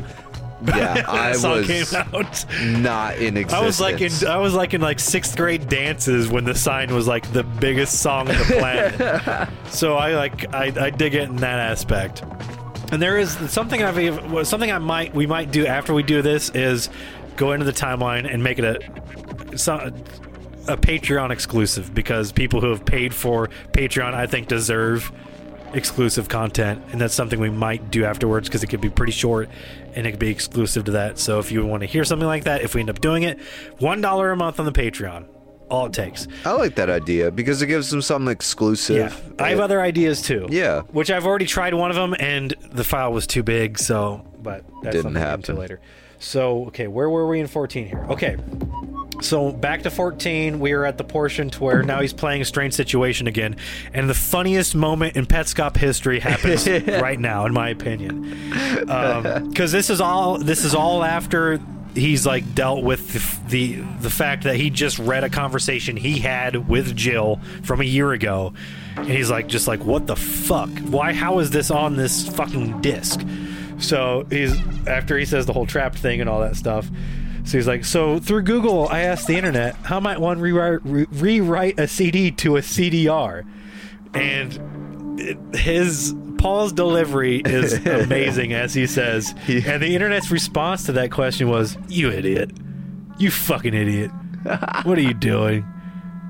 Yeah, 0.66 1.04
I 1.08 1.34
song 1.34 1.58
was 1.58 1.68
came 1.68 2.02
out. 2.14 2.46
not 2.82 3.18
in 3.18 3.38
existence. 3.38 3.54
I 3.54 3.66
was 3.66 3.80
like 3.80 4.02
in 4.02 4.28
I 4.28 4.38
was 4.38 4.54
like 4.54 4.74
in 4.74 4.82
like 4.82 5.00
sixth 5.00 5.36
grade 5.36 5.70
dances 5.70 6.30
when 6.30 6.46
the 6.46 6.56
sign 6.56 6.94
was 6.94 7.08
like 7.08 7.32
the 7.32 7.44
biggest 7.44 8.02
song 8.02 8.30
on 8.30 8.38
the 8.38 8.44
planet. 8.44 9.50
so 9.70 9.96
I 9.96 10.16
like 10.16 10.54
I, 10.54 10.74
I 10.80 10.90
dig 10.90 11.16
it 11.16 11.24
in 11.30 11.38
that 11.38 11.60
aspect. 11.60 12.24
And 12.92 13.02
there 13.02 13.18
is 13.18 13.32
something 13.52 13.84
I've 13.84 14.48
something 14.48 14.72
I 14.72 14.80
might 14.80 15.14
we 15.14 15.28
might 15.28 15.52
do 15.52 15.66
after 15.66 15.94
we 15.94 16.04
do 16.04 16.22
this 16.22 16.50
is 16.50 16.90
go 17.36 17.52
into 17.52 17.66
the 17.66 17.74
timeline 17.74 18.32
and 18.32 18.44
make 18.44 18.60
it 18.60 18.66
a 19.54 19.58
some, 19.58 19.80
a 20.68 20.78
Patreon 20.78 21.32
exclusive 21.32 21.94
because 21.94 22.32
people 22.32 22.62
who 22.62 22.70
have 22.70 22.86
paid 22.86 23.14
for 23.14 23.50
Patreon 23.74 24.14
I 24.14 24.26
think 24.26 24.48
deserve 24.48 25.12
exclusive 25.74 26.30
content 26.30 26.82
and 26.92 27.02
that's 27.02 27.14
something 27.14 27.40
we 27.40 27.50
might 27.50 27.92
do 27.92 28.06
afterwards 28.06 28.48
because 28.48 28.64
it 28.64 28.68
could 28.68 28.80
be 28.82 28.90
pretty 28.90 29.12
short 29.12 29.50
and 29.98 30.06
it 30.08 30.12
could 30.12 30.20
be 30.20 30.30
exclusive 30.30 30.84
to 30.86 30.92
that 30.92 31.18
so 31.18 31.40
if 31.40 31.52
you 31.52 31.66
want 31.66 31.82
to 31.82 31.88
hear 31.88 32.04
something 32.06 32.28
like 32.28 32.44
that 32.44 32.62
if 32.62 32.76
we 32.76 32.82
end 32.82 32.90
up 32.90 33.02
doing 33.02 33.24
it 33.24 33.40
one 33.80 34.00
dollar 34.00 34.32
a 34.32 34.36
month 34.38 34.60
on 34.60 34.66
the 34.66 34.72
patreon 34.72 35.26
all 35.70 35.88
it 35.88 35.94
takes 35.94 36.28
I 36.46 36.52
like 36.54 36.76
that 36.76 36.90
idea 36.90 37.32
because 37.32 37.62
it 37.62 37.68
gives 37.68 37.90
them 37.90 38.02
something 38.02 38.32
exclusive. 38.32 38.96
yeah 38.96 39.44
i 39.44 39.50
have 39.50 39.60
other 39.60 39.82
ideas 39.82 40.22
too 40.22 40.48
Yeah. 40.50 40.82
which 40.92 41.10
i've 41.12 41.26
already 41.26 41.46
tried 41.48 41.74
one 41.74 41.90
of 41.90 41.98
them 41.98 42.16
and 42.20 42.54
the 42.72 42.84
file 42.84 43.12
was 43.12 43.26
too 43.28 43.44
big 43.44 43.78
so 43.80 44.26
but 44.42 44.64
that's 44.84 44.96
Didn't 44.96 45.04
something 45.04 45.14
we'll 45.22 45.24
get 45.32 45.34
into 45.40 45.52
happen. 45.52 45.56
later 45.58 45.80
so 46.20 46.66
okay 46.66 46.88
where 46.88 47.10
were 47.10 47.28
we 47.28 47.40
in 47.40 47.48
14 47.48 47.88
here 47.88 48.06
okay 48.10 48.38
so 49.22 49.52
back 49.52 49.84
to 49.84 49.90
14, 49.90 50.60
we 50.60 50.74
are 50.74 50.86
at 50.86 50.98
the 50.98 51.04
portion 51.04 51.50
to 51.50 51.64
where 51.64 51.82
now 51.82 52.02
he's 52.02 52.14
playing 52.14 52.42
a 52.42 52.46
strange 52.46 52.74
situation 52.74 53.28
again, 53.28 53.56
and 53.94 54.10
the 54.10 54.14
funniest 54.14 54.76
moment 54.76 55.16
in 55.16 55.26
Petscop 55.26 55.76
history 55.76 56.20
happens 56.20 56.68
right 57.02 57.20
now, 57.20 57.46
in 57.46 57.54
my 57.54 57.70
opinion, 57.70 58.26
um, 58.90 59.50
because 59.50 59.72
this 59.72 59.90
is 59.90 60.02
all 60.02 60.38
this 60.38 60.64
is 60.64 60.76
all 60.76 61.04
after 61.04 61.60
he's 61.96 62.28
like 62.28 62.54
dealt 62.54 62.84
with 62.84 63.14
the, 63.50 63.50
the 63.50 63.82
the 64.02 64.10
fact 64.10 64.44
that 64.44 64.56
he 64.56 64.70
just 64.70 65.00
read 65.00 65.24
a 65.24 65.30
conversation 65.30 65.98
he 65.98 66.20
had 66.20 66.68
with 66.68 66.96
Jill 66.96 67.40
from 67.64 67.82
a 67.82 67.86
year 67.86 68.12
ago, 68.12 68.54
and 68.96 69.08
he's 69.08 69.32
like 69.32 69.48
just 69.48 69.68
like 69.68 69.84
what 69.84 70.06
the 70.06 70.16
fuck? 70.16 70.70
Why? 70.80 71.14
How 71.14 71.40
is 71.40 71.50
this 71.50 71.72
on 71.72 71.96
this 71.96 72.28
fucking 72.30 72.82
disc? 72.82 73.20
So 73.80 74.26
he's 74.30 74.56
after 74.88 75.18
he 75.18 75.26
says 75.26 75.46
the 75.46 75.54
whole 75.54 75.66
trapped 75.66 75.98
thing 75.98 76.22
and 76.22 76.30
all 76.30 76.40
that 76.42 76.56
stuff. 76.56 76.90
So 77.44 77.58
he's 77.58 77.68
like, 77.68 77.86
so 77.86 78.20
through 78.20 78.42
Google, 78.42 78.90
I 78.90 79.02
asked 79.02 79.28
the 79.28 79.38
internet, 79.38 79.76
how 79.76 80.02
might 80.02 80.20
one 80.20 80.40
rewrite, 80.40 80.80
re- 80.84 81.08
rewrite 81.12 81.80
a 81.80 81.88
CD 81.88 82.30
to 82.32 82.58
a 82.58 82.62
CDR? 82.62 83.46
And 84.14 85.18
it, 85.18 85.38
his 85.56 86.14
Paul's 86.38 86.74
delivery 86.74 87.42
is 87.46 87.74
amazing, 87.86 88.54
as 88.54 88.74
he 88.74 88.86
says. 88.86 89.34
And 89.48 89.82
the 89.82 89.96
internet's 89.96 90.30
response 90.30 90.86
to 90.88 90.92
that 90.94 91.12
question 91.12 91.48
was, 91.48 91.78
"You 91.88 92.12
idiot, 92.12 92.52
you 93.18 93.32
fucking 93.32 93.74
idiot, 93.74 94.12
what 94.84 94.98
are 94.98 95.02
you 95.02 95.14
doing? 95.14 95.66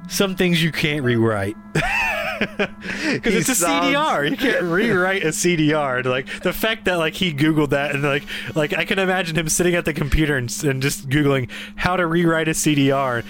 Some 0.10 0.36
things 0.36 0.64
you 0.64 0.72
can't 0.72 1.04
rewrite." 1.04 1.56
Because 3.08 3.36
it's 3.36 3.50
a 3.50 3.56
sounds- 3.56 3.96
CDR, 3.96 4.30
you 4.30 4.38
can't 4.38 4.64
rewrite 4.64 5.24
a 5.24 5.30
CDR. 5.30 6.04
Like 6.06 6.42
the 6.42 6.54
fact 6.54 6.86
that 6.86 6.96
like 6.96 7.14
he 7.14 7.34
googled 7.34 7.70
that 7.70 7.92
and 7.92 8.04
like 8.04 8.24
like 8.56 8.74
I 8.74 8.86
can 8.86 9.00
imagine 9.00 9.38
him 9.38 9.50
sitting 9.50 9.76
at 9.76 9.86
the 9.86 9.94
computer 9.94 10.36
and, 10.36 10.52
and 10.64 10.82
just 10.82 11.10
googling 11.10 11.50
how 11.76 11.96
to 11.96 12.06
rewrite 12.06 12.48
a 12.48 12.52
CDR. 12.52 13.24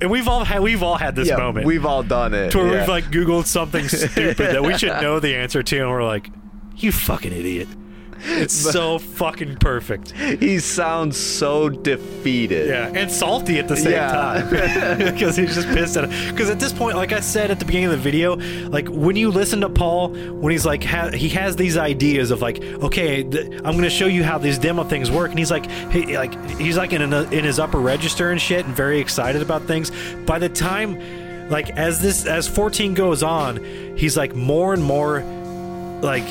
And 0.00 0.10
we've 0.10 0.28
all 0.28 0.44
had 0.44 0.60
we've 0.62 0.82
all 0.82 0.96
had 0.96 1.16
this 1.16 1.28
yeah, 1.28 1.36
moment 1.36 1.66
we've 1.66 1.86
all 1.86 2.02
done 2.02 2.34
it. 2.34 2.50
to 2.52 2.58
where 2.58 2.72
yeah. 2.72 2.80
we've 2.80 2.88
like 2.88 3.04
googled 3.04 3.46
something 3.46 3.88
stupid 3.88 4.36
that 4.36 4.62
we 4.62 4.76
should 4.76 5.00
know 5.00 5.20
the 5.20 5.36
answer 5.36 5.62
to, 5.62 5.78
and 5.78 5.90
we're 5.90 6.04
like, 6.04 6.28
"You 6.76 6.92
fucking 6.92 7.32
idiot." 7.32 7.68
It's 8.22 8.54
so 8.72 8.98
fucking 8.98 9.56
perfect. 9.56 10.12
he 10.12 10.58
sounds 10.58 11.16
so 11.16 11.68
defeated. 11.68 12.68
Yeah, 12.68 12.92
and 12.94 13.10
salty 13.10 13.58
at 13.58 13.68
the 13.68 13.76
same 13.76 13.92
Yeah. 13.92 14.12
time 14.12 14.48
because 15.14 15.36
he's 15.36 15.54
just 15.54 15.68
pissed 15.68 15.96
at. 15.96 16.08
Because 16.30 16.50
at 16.50 16.60
this 16.60 16.72
point, 16.72 16.96
like 16.96 17.12
I 17.12 17.20
said 17.20 17.50
at 17.50 17.58
the 17.58 17.64
beginning 17.64 17.86
of 17.86 17.92
the 17.92 17.96
video, 17.98 18.36
like 18.68 18.88
when 18.88 19.16
you 19.16 19.30
listen 19.30 19.60
to 19.62 19.68
Paul, 19.68 20.08
when 20.10 20.50
he's 20.52 20.66
like, 20.66 20.82
ha- 20.84 21.10
he 21.10 21.28
has 21.30 21.56
these 21.56 21.76
ideas 21.76 22.30
of 22.30 22.42
like, 22.42 22.62
okay, 22.62 23.22
th- 23.22 23.46
I'm 23.64 23.72
going 23.72 23.82
to 23.82 23.90
show 23.90 24.06
you 24.06 24.22
how 24.24 24.38
these 24.38 24.58
demo 24.58 24.84
things 24.84 25.10
work, 25.10 25.30
and 25.30 25.38
he's 25.38 25.50
like, 25.50 25.66
hey, 25.66 26.16
like 26.18 26.58
he's 26.58 26.76
like 26.76 26.92
in 26.92 27.02
an, 27.02 27.32
in 27.32 27.44
his 27.44 27.58
upper 27.58 27.78
register 27.78 28.30
and 28.30 28.40
shit, 28.40 28.64
and 28.66 28.74
very 28.74 29.00
excited 29.00 29.42
about 29.42 29.62
things. 29.62 29.90
By 30.26 30.38
the 30.38 30.48
time, 30.48 31.48
like 31.50 31.70
as 31.70 32.00
this 32.00 32.26
as 32.26 32.46
14 32.46 32.94
goes 32.94 33.22
on, 33.22 33.62
he's 33.96 34.16
like 34.16 34.34
more 34.34 34.72
and 34.74 34.82
more, 34.82 35.22
like 36.02 36.24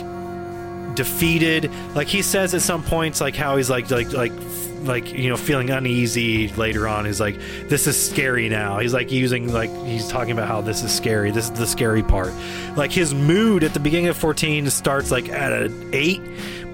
defeated. 1.00 1.72
Like 1.95 2.08
he 2.08 2.22
says 2.22 2.54
at 2.54 2.62
some 2.62 2.84
points, 2.84 3.22
like 3.22 3.34
how 3.34 3.56
he's 3.56 3.70
like 3.70 3.89
like 3.89 4.12
like 4.12 4.34
like 4.82 5.14
you 5.14 5.30
know 5.30 5.38
feeling 5.38 5.70
uneasy 5.70 6.50
later 6.50 6.89
on. 6.89 7.06
He's 7.06 7.22
like, 7.22 7.39
this 7.70 7.88
is 7.88 7.95
scary 8.10 8.50
now. 8.50 8.80
He's 8.80 8.93
like 8.93 9.10
using 9.10 9.54
like 9.54 9.70
he's 9.86 10.10
talking 10.10 10.34
about 10.34 10.50
how 10.50 10.60
this 10.60 10.84
is 10.84 10.93
scary. 10.93 11.32
This 11.32 11.45
is 11.45 11.52
the 11.52 11.66
scary 11.66 12.04
part. 12.04 12.34
Like 12.76 12.91
his 12.91 13.14
mood 13.14 13.64
at 13.64 13.74
the 13.74 13.80
beginning 13.80 14.08
of 14.08 14.18
14 14.18 14.70
starts 14.70 15.10
like 15.10 15.30
at 15.30 15.54
an 15.54 15.89
eight. 15.93 16.22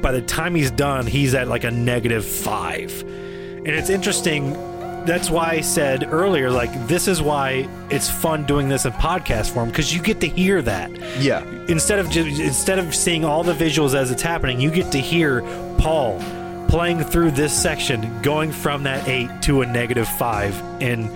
By 0.01 0.11
the 0.11 0.23
time 0.23 0.55
he's 0.55 0.71
done, 0.71 1.05
he's 1.05 1.35
at 1.35 1.47
like 1.47 1.63
a 1.63 1.71
negative 1.71 2.25
five. 2.25 3.03
And 3.03 3.67
it's 3.67 3.91
interesting 3.91 4.55
that's 5.05 5.29
why 5.29 5.51
I 5.51 5.61
said 5.61 6.07
earlier, 6.11 6.49
like, 6.49 6.87
this 6.87 7.07
is 7.07 7.21
why 7.21 7.67
it's 7.89 8.09
fun 8.09 8.45
doing 8.45 8.67
this 8.69 8.85
in 8.85 8.91
podcast 8.93 9.51
form 9.53 9.69
because 9.69 9.93
you 9.93 10.01
get 10.01 10.19
to 10.21 10.27
hear 10.27 10.61
that. 10.63 10.91
Yeah. 11.19 11.43
Instead 11.67 11.99
of 11.99 12.09
ju- 12.09 12.25
instead 12.25 12.79
of 12.79 12.93
seeing 12.95 13.23
all 13.23 13.43
the 13.43 13.53
visuals 13.53 13.93
as 13.95 14.11
it's 14.11 14.21
happening, 14.21 14.59
you 14.59 14.71
get 14.71 14.91
to 14.91 14.99
hear 14.99 15.41
Paul 15.77 16.19
playing 16.67 17.03
through 17.03 17.31
this 17.31 17.53
section, 17.53 18.21
going 18.21 18.51
from 18.51 18.83
that 18.83 19.07
eight 19.07 19.29
to 19.43 19.61
a 19.61 19.65
negative 19.65 20.07
five, 20.07 20.59
and, 20.81 21.09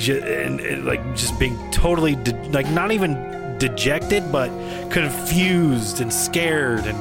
ju- 0.00 0.20
and, 0.22 0.60
and, 0.60 0.84
like 0.84 1.02
just 1.14 1.38
being 1.38 1.56
totally 1.70 2.16
de- 2.16 2.34
like 2.50 2.68
not 2.70 2.90
even 2.92 3.56
dejected, 3.58 4.30
but 4.32 4.48
confused 4.90 6.00
and 6.00 6.12
scared 6.12 6.84
and 6.86 6.96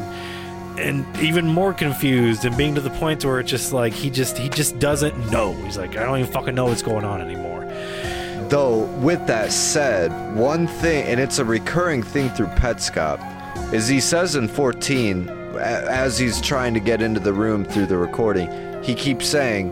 and 0.81 1.05
even 1.19 1.47
more 1.47 1.73
confused 1.73 2.45
and 2.45 2.55
being 2.57 2.75
to 2.75 2.81
the 2.81 2.89
point 2.91 3.23
where 3.23 3.39
it's 3.39 3.49
just 3.49 3.71
like 3.73 3.93
he 3.93 4.09
just 4.09 4.37
he 4.37 4.49
just 4.49 4.79
doesn't 4.79 5.17
know. 5.31 5.53
He's 5.63 5.77
like, 5.77 5.95
I 5.97 6.03
don't 6.03 6.19
even 6.19 6.31
fucking 6.31 6.55
know 6.55 6.65
what's 6.65 6.81
going 6.81 7.05
on 7.05 7.21
anymore. 7.21 7.65
Though, 8.49 8.79
with 8.99 9.25
that 9.27 9.51
said, 9.51 10.11
one 10.35 10.67
thing, 10.67 11.05
and 11.05 11.19
it's 11.19 11.39
a 11.39 11.45
recurring 11.45 12.03
thing 12.03 12.29
through 12.31 12.47
Petscop, 12.47 13.19
is 13.73 13.87
he 13.87 14.01
says 14.01 14.35
in 14.35 14.49
14, 14.49 15.29
as 15.57 16.17
he's 16.17 16.41
trying 16.41 16.73
to 16.73 16.81
get 16.81 17.01
into 17.01 17.21
the 17.21 17.31
room 17.31 17.63
through 17.63 17.85
the 17.85 17.97
recording, 17.97 18.49
he 18.83 18.93
keeps 18.95 19.25
saying, 19.27 19.71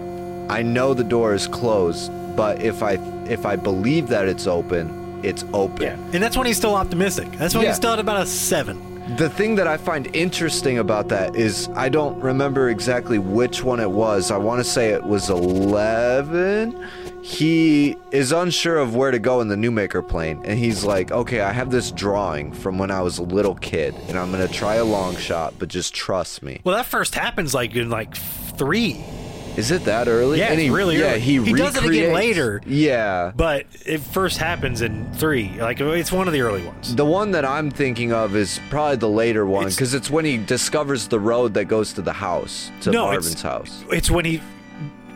"I 0.50 0.62
know 0.62 0.94
the 0.94 1.04
door 1.04 1.34
is 1.34 1.48
closed, 1.48 2.12
but 2.38 2.62
if 2.62 2.82
I 2.84 2.94
if 3.28 3.46
I 3.46 3.56
believe 3.58 4.08
that 4.10 4.28
it's 4.28 4.48
open, 4.48 5.20
it's 5.24 5.44
open." 5.54 5.82
Yeah, 5.84 5.98
and 6.14 6.24
that's 6.24 6.38
when 6.38 6.46
he's 6.48 6.58
still 6.58 6.76
optimistic. 6.76 7.30
That's 7.34 7.54
when 7.56 7.64
Yeah. 7.64 7.70
he's 7.72 7.78
still 7.78 7.94
at 7.94 8.00
about 8.00 8.22
a 8.22 8.26
seven. 8.26 8.80
The 9.18 9.30
thing 9.30 9.56
that 9.56 9.68
I 9.68 9.78
find 9.78 10.16
interesting 10.16 10.78
about 10.78 11.08
that 11.10 11.36
is 11.36 11.68
I 11.76 11.90
don't 11.90 12.20
remember 12.22 12.70
exactly 12.70 13.18
which 13.18 13.64
one 13.64 13.80
it 13.80 13.90
was. 13.90 14.30
I 14.30 14.38
want 14.38 14.60
to 14.60 14.64
say 14.64 14.90
it 14.90 15.04
was 15.04 15.30
11. 15.30 16.88
He 17.24 17.98
is 18.12 18.32
unsure 18.32 18.78
of 18.78 18.96
where 18.96 19.12
to 19.12 19.20
go 19.20 19.42
in 19.42 19.48
the 19.48 19.56
Newmaker 19.56 20.08
plane, 20.08 20.42
and 20.46 20.58
he's 20.58 20.86
like, 20.86 21.12
"Okay, 21.12 21.42
I 21.42 21.52
have 21.52 21.70
this 21.70 21.92
drawing 21.92 22.54
from 22.54 22.78
when 22.78 22.92
I 22.92 23.02
was 23.02 23.18
a 23.18 23.24
little 23.24 23.56
kid, 23.56 23.94
and 24.08 24.18
I'm 24.18 24.32
gonna 24.32 24.48
try 24.48 24.76
a 24.76 24.86
long 24.86 25.18
shot, 25.18 25.54
but 25.60 25.68
just 25.70 25.94
trust 25.94 26.42
me." 26.42 26.62
Well, 26.64 26.76
that 26.76 26.86
first 26.86 27.16
happens 27.16 27.54
like 27.54 27.76
in 27.76 27.90
like 27.90 28.16
three, 28.16 29.04
Is 29.60 29.72
it 29.72 29.84
that 29.86 30.08
early? 30.08 30.40
Yeah, 30.40 30.52
and 30.52 30.60
he, 30.60 30.70
really 30.70 30.98
yeah, 30.98 31.12
early. 31.12 31.20
he, 31.20 31.44
He 31.44 31.54
does 31.54 31.76
it 31.76 31.84
again 31.84 31.90
recreates- 31.90 32.14
later. 32.16 32.62
Yeah. 32.66 33.32
but 33.36 33.66
it 33.86 34.00
first 34.00 34.38
happens 34.38 34.82
in 34.82 35.12
three. 35.14 35.50
Like 35.60 35.80
it's 35.82 36.12
one 36.12 36.28
of 36.28 36.34
the 36.34 36.42
early 36.42 36.64
ones. 36.64 36.96
The 36.96 37.06
one 37.06 37.32
that 37.32 37.46
I'm 37.46 37.70
thinking 37.70 38.14
of 38.14 38.36
is 38.36 38.60
probably 38.70 38.96
the 38.96 39.10
later 39.10 39.46
one 39.46 39.64
It's- 39.64 39.76
because 39.76 39.94
it's 39.94 40.10
when 40.10 40.26
he 40.26 40.38
discovers 40.38 41.08
the 41.08 41.20
road 41.20 41.54
that 41.56 41.66
goes 41.66 41.94
to 41.94 42.02
the 42.02 42.14
house, 42.14 42.72
to 42.82 42.92
No, 42.92 43.06
Marvin's 43.06 43.28
it's- 43.28 43.42
house. 43.44 43.84
It's 43.92 44.10
when 44.10 44.26
he 44.26 44.42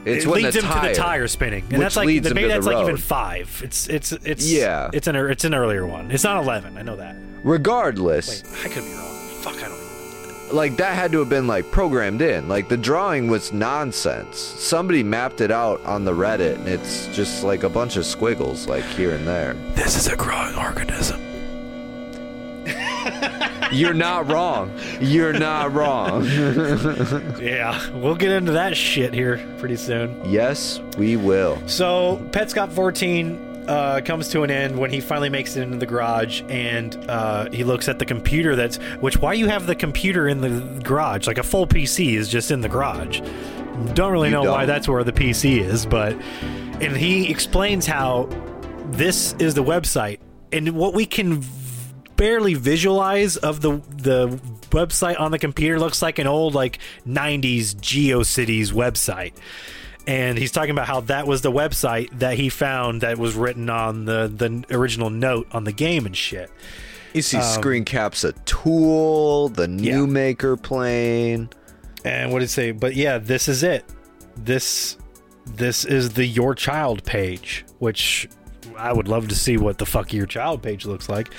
It's 0.06 0.26
it 0.26 0.28
when 0.30 0.44
leads 0.44 0.56
the 0.56 0.62
him 0.62 0.68
tire, 0.68 0.82
to 0.82 0.88
the 0.90 0.96
tire 0.96 1.28
spinning, 1.30 1.64
and 1.64 1.72
which 1.74 1.80
that's 1.80 1.96
like 1.96 2.08
leads 2.08 2.28
him 2.28 2.34
maybe 2.36 2.50
to 2.50 2.50
the 2.50 2.54
that's 2.56 2.68
like 2.68 2.82
even 2.84 2.96
road. 2.96 3.00
five. 3.02 3.62
It's 3.64 3.88
it's 3.88 4.12
it's 4.12 4.46
Yeah. 4.52 4.90
It's 4.92 5.08
an 5.08 5.16
it's 5.16 5.46
an 5.46 5.54
earlier 5.56 5.86
one. 5.88 6.12
It's 6.12 6.26
not 6.26 6.44
eleven. 6.44 6.78
I 6.78 6.82
know 6.82 6.98
that. 6.98 7.16
Regardless, 7.46 8.44
I 8.66 8.68
could 8.68 8.84
be 8.84 8.92
wrong. 8.94 9.16
Fuck, 9.42 9.56
I 9.64 9.70
don't. 9.70 9.83
Even 10.54 10.72
like 10.72 10.78
that 10.78 10.96
had 10.96 11.12
to 11.12 11.20
have 11.20 11.30
been 11.30 11.48
like 11.48 11.72
programmed 11.72 12.22
in. 12.22 12.48
Like 12.48 12.70
the 12.70 12.78
drawing 12.78 13.28
was 13.28 13.52
nonsense. 13.52 14.38
Somebody 14.38 15.04
mapped 15.04 15.42
it 15.42 15.52
out 15.52 15.84
on 15.86 16.06
the 16.06 16.14
Reddit, 16.14 16.56
and 16.56 16.68
it's 16.68 17.08
just 17.08 17.44
like 17.44 17.64
a 17.64 17.70
bunch 17.70 17.98
of 17.98 18.06
squiggles, 18.06 18.68
like 18.68 18.84
here 18.84 19.12
and 19.16 19.28
there. 19.28 19.54
This 19.76 19.96
is 19.98 20.08
a 20.08 20.16
growing 20.16 20.56
organism. 20.56 21.20
You're 23.72 23.94
not 23.96 24.32
wrong. 24.32 24.72
You're 25.02 25.34
not 25.34 25.74
wrong. 25.74 26.24
Yeah, 27.44 27.92
we'll 27.92 28.16
get 28.16 28.32
into 28.32 28.54
that 28.54 28.78
shit 28.78 29.14
here 29.14 29.38
pretty 29.60 29.76
soon. 29.76 30.22
yes, 30.26 30.80
we 30.98 31.18
will. 31.18 31.62
So, 31.68 32.26
Petscop 32.32 32.72
14 32.72 33.53
uh, 33.68 34.02
comes 34.02 34.30
to 34.30 34.44
an 34.44 34.52
end 34.52 34.78
when 34.78 34.90
he 34.92 35.00
finally 35.00 35.30
makes 35.30 35.56
it 35.56 35.62
into 35.62 35.78
the 35.78 35.86
garage 35.86 36.42
and 36.50 36.96
uh, 37.10 37.50
he 37.52 37.64
looks 37.64 37.88
at 37.88 38.00
the 38.00 38.06
computer 38.06 38.56
that's. 38.56 38.78
Which, 39.02 39.18
why 39.18 39.34
you 39.34 39.48
have 39.48 39.68
the 39.68 39.76
computer 39.76 40.28
in 40.28 40.42
the 40.42 40.82
garage? 40.84 41.28
Like 41.28 41.38
a 41.38 41.44
full 41.44 41.68
PC 41.68 42.16
is 42.16 42.30
just 42.30 42.52
in 42.52 42.62
the 42.62 42.70
garage. 42.70 43.22
Don't 43.94 44.12
really 44.12 44.30
You 44.30 44.34
know 44.36 44.52
why 44.52 44.60
don't. 44.60 44.68
that's 44.68 44.88
where 44.88 45.04
the 45.04 45.14
PC 45.14 45.60
is, 45.62 45.86
but. 45.86 46.14
And 46.82 46.98
he 46.98 47.30
explains 47.30 47.86
how 47.86 48.30
this 48.92 49.34
is 49.40 49.54
the 49.54 49.64
website 49.64 50.20
and 50.52 50.72
what 50.76 50.94
we 50.94 51.06
can 51.06 51.40
v- 51.42 52.10
barely 52.16 52.54
visualize 52.54 53.38
of 53.38 53.62
the 53.62 53.82
the 53.98 54.28
website 54.70 55.20
on 55.20 55.32
the 55.32 55.40
computer 55.40 55.80
looks 55.80 56.02
like 56.02 56.20
an 56.20 56.28
old 56.28 56.54
like 56.54 56.80
90s 57.08 57.76
GeoCities 57.76 58.72
website 58.72 59.34
and 60.08 60.38
he's 60.38 60.52
talking 60.52 60.72
about 60.72 60.88
how 60.88 61.02
that 61.02 61.28
was 61.28 61.42
the 61.42 61.52
website 61.52 62.10
that 62.20 62.38
he 62.38 62.50
found 62.50 63.02
that 63.02 63.18
was 63.18 63.36
written 63.36 63.70
on 63.70 64.06
the 64.06 64.32
the 64.34 64.76
original 64.76 65.10
note 65.10 65.48
on 65.52 65.64
the 65.64 65.72
game 65.72 66.06
and 66.06 66.16
shit. 66.16 66.52
You 67.14 67.22
see 67.22 67.38
um, 67.38 67.44
screen 67.44 67.86
caps 67.86 68.24
a 68.24 68.34
tool, 68.46 69.50
the 69.50 69.68
Newmaker 69.68 70.62
plane. 70.62 71.50
And 72.04 72.32
what 72.32 72.40
did 72.40 72.46
it 72.46 72.50
say? 72.50 72.72
But 72.72 72.96
yeah, 72.96 73.18
this 73.18 73.48
is 73.48 73.64
it. 73.64 73.86
This 74.36 74.98
this 75.46 75.86
is 75.86 76.12
the 76.14 76.26
your 76.26 76.56
child 76.56 77.04
page, 77.04 77.66
which 77.80 78.28
I 78.78 78.92
would 78.92 79.08
love 79.08 79.28
to 79.30 79.36
see 79.36 79.58
what 79.58 79.78
the 79.78 79.86
fuck 79.86 80.12
your 80.12 80.26
child 80.26 80.62
page 80.62 80.86
looks 80.86 81.08
like. 81.08 81.34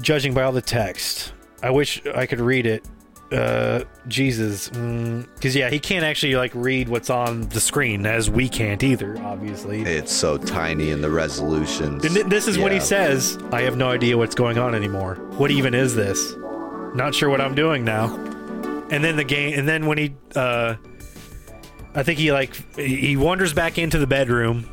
Judging 0.00 0.32
by 0.32 0.42
all 0.42 0.52
the 0.52 0.62
text, 0.62 1.32
I 1.62 1.70
wish 1.70 2.02
I 2.06 2.26
could 2.26 2.40
read 2.40 2.66
it. 2.66 2.84
Uh, 3.32 3.84
Jesus, 4.08 4.68
because 4.68 5.54
yeah, 5.54 5.70
he 5.70 5.78
can't 5.78 6.04
actually 6.04 6.34
like 6.34 6.50
read 6.52 6.88
what's 6.88 7.10
on 7.10 7.42
the 7.50 7.60
screen 7.60 8.04
as 8.04 8.28
we 8.28 8.48
can't 8.48 8.82
either. 8.82 9.16
Obviously, 9.20 9.82
It's 9.82 10.10
so 10.12 10.36
tiny 10.36 10.90
in 10.90 11.00
the 11.00 11.10
resolutions. 11.10 12.04
And 12.04 12.14
th- 12.14 12.26
this 12.26 12.48
is 12.48 12.58
when 12.58 12.72
he 12.72 12.80
says, 12.80 13.38
I 13.52 13.62
have 13.62 13.76
no 13.76 13.88
idea 13.88 14.18
what's 14.18 14.34
going 14.34 14.58
on 14.58 14.74
anymore. 14.74 15.14
What 15.36 15.52
even 15.52 15.74
is 15.74 15.94
this? 15.94 16.34
Not 16.96 17.14
sure 17.14 17.30
what 17.30 17.40
I'm 17.40 17.54
doing 17.54 17.84
now. 17.84 18.12
And 18.90 19.04
then 19.04 19.14
the 19.14 19.22
game, 19.22 19.56
and 19.56 19.68
then 19.68 19.86
when 19.86 19.98
he, 19.98 20.14
uh, 20.34 20.74
I 21.94 22.02
think 22.02 22.18
he 22.18 22.32
like, 22.32 22.76
he 22.76 23.16
wanders 23.16 23.52
back 23.52 23.78
into 23.78 23.98
the 23.98 24.08
bedroom 24.08 24.68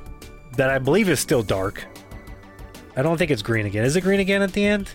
that 0.56 0.72
I 0.72 0.80
believe 0.80 1.10
is 1.10 1.20
still 1.20 1.44
dark. 1.44 1.86
I 2.96 3.04
don't 3.04 3.18
think 3.18 3.30
it's 3.30 3.44
green 3.44 3.68
again. 3.68 3.84
Is 3.84 3.96
it 3.96 4.02
green 4.02 4.20
again 4.20 4.42
at 4.42 4.54
the 4.54 4.66
end? 4.66 4.90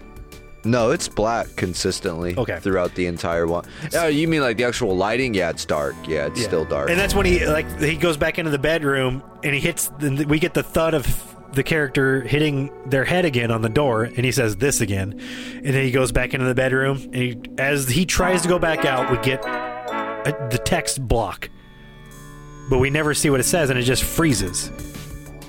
No, 0.64 0.90
it's 0.92 1.08
black 1.08 1.48
consistently 1.56 2.34
Okay. 2.36 2.58
throughout 2.60 2.94
the 2.94 3.06
entire 3.06 3.46
one. 3.46 3.64
Oh, 3.94 4.04
uh, 4.04 4.06
you 4.06 4.28
mean 4.28 4.42
like 4.42 4.56
the 4.58 4.64
actual 4.64 4.96
lighting? 4.96 5.34
Yeah, 5.34 5.50
it's 5.50 5.64
dark. 5.64 5.94
Yeah, 6.06 6.26
it's 6.26 6.42
still 6.44 6.64
dark. 6.64 6.88
And 6.90 6.98
that's 6.98 7.14
when 7.14 7.26
he 7.26 7.44
like 7.46 7.80
he 7.80 7.96
goes 7.96 8.16
back 8.16 8.38
into 8.38 8.50
the 8.52 8.58
bedroom 8.58 9.22
and 9.42 9.54
he 9.54 9.60
hits. 9.60 9.90
and 10.00 10.24
We 10.26 10.38
get 10.38 10.54
the 10.54 10.62
thud 10.62 10.94
of 10.94 11.28
the 11.52 11.62
character 11.62 12.22
hitting 12.22 12.70
their 12.86 13.04
head 13.04 13.24
again 13.26 13.50
on 13.50 13.60
the 13.60 13.68
door, 13.68 14.04
and 14.04 14.24
he 14.24 14.32
says 14.32 14.56
this 14.56 14.80
again, 14.80 15.20
and 15.56 15.66
then 15.74 15.84
he 15.84 15.90
goes 15.90 16.10
back 16.10 16.32
into 16.32 16.46
the 16.46 16.54
bedroom. 16.54 16.96
And 17.12 17.14
he, 17.14 17.38
as 17.58 17.88
he 17.88 18.06
tries 18.06 18.40
to 18.42 18.48
go 18.48 18.58
back 18.58 18.86
out, 18.86 19.10
we 19.10 19.18
get 19.18 19.44
a, 19.44 20.48
the 20.50 20.56
text 20.58 21.06
block, 21.06 21.50
but 22.70 22.78
we 22.78 22.88
never 22.88 23.12
see 23.14 23.28
what 23.28 23.38
it 23.40 23.44
says, 23.44 23.68
and 23.68 23.78
it 23.78 23.82
just 23.82 24.02
freezes. 24.04 24.70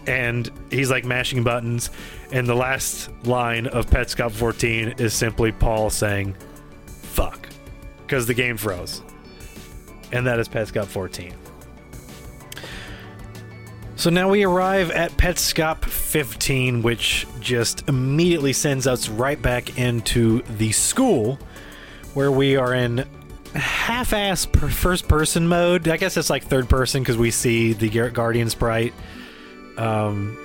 And 0.06 0.52
he's 0.72 0.92
like 0.92 1.06
mashing 1.06 1.44
buttons, 1.44 1.90
and 2.34 2.46
the 2.46 2.56
last 2.56 3.10
line 3.26 3.68
of 3.68 3.86
Petscop 3.88 4.32
14 4.32 4.96
is 4.98 5.14
simply 5.14 5.54
Paul 5.54 5.90
saying, 5.90 6.36
"Fuck," 6.86 7.48
because 8.02 8.28
the 8.28 8.34
game 8.34 8.58
froze 8.58 9.02
and 10.14 10.28
that 10.28 10.40
is 10.40 10.48
Petscop 10.48 10.86
14. 10.86 11.34
So 13.96 14.10
now 14.10 14.30
we 14.30 14.44
arrive 14.44 14.92
at 14.92 15.12
Petscop 15.12 15.84
15, 15.86 16.82
which 16.82 17.26
just 17.40 17.88
immediately 17.90 18.54
sends 18.54 18.86
us 18.88 19.10
right 19.10 19.42
back 19.42 19.78
into 19.78 20.42
the 20.58 20.72
school 20.72 21.40
where 22.14 22.32
we 22.32 22.56
are 22.56 22.74
in 22.74 23.08
half-ass 23.56 24.46
per- 24.46 24.70
first-person 24.70 25.48
mode. 25.48 25.88
I 25.88 25.98
guess 25.98 26.16
it's 26.18 26.30
like 26.30 26.44
third 26.44 26.70
person 26.70 27.02
because 27.02 27.18
we 27.18 27.32
see 27.32 27.74
the 27.74 28.10
Guardian 28.10 28.50
sprite 28.50 28.94
um, 29.78 30.38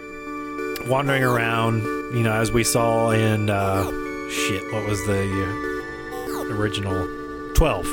wandering 0.88 1.22
around. 1.22 1.82
You 2.14 2.22
know, 2.22 2.32
as 2.32 2.50
we 2.50 2.64
saw 2.64 3.10
in 3.10 3.50
uh, 3.50 3.84
shit. 4.30 4.72
What 4.72 4.86
was 4.88 5.04
the 5.06 5.22
uh, 5.22 6.54
original? 6.54 7.06
Twelve. 7.54 7.86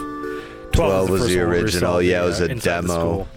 12 0.72 1.10
was 1.10 1.22
the 1.22 1.28
one 1.40 1.50
we 1.50 1.58
original. 1.58 2.02
Yeah, 2.02 2.24
it 2.24 2.26
was 2.26 2.40
a 2.42 2.54
demo. 2.56 3.28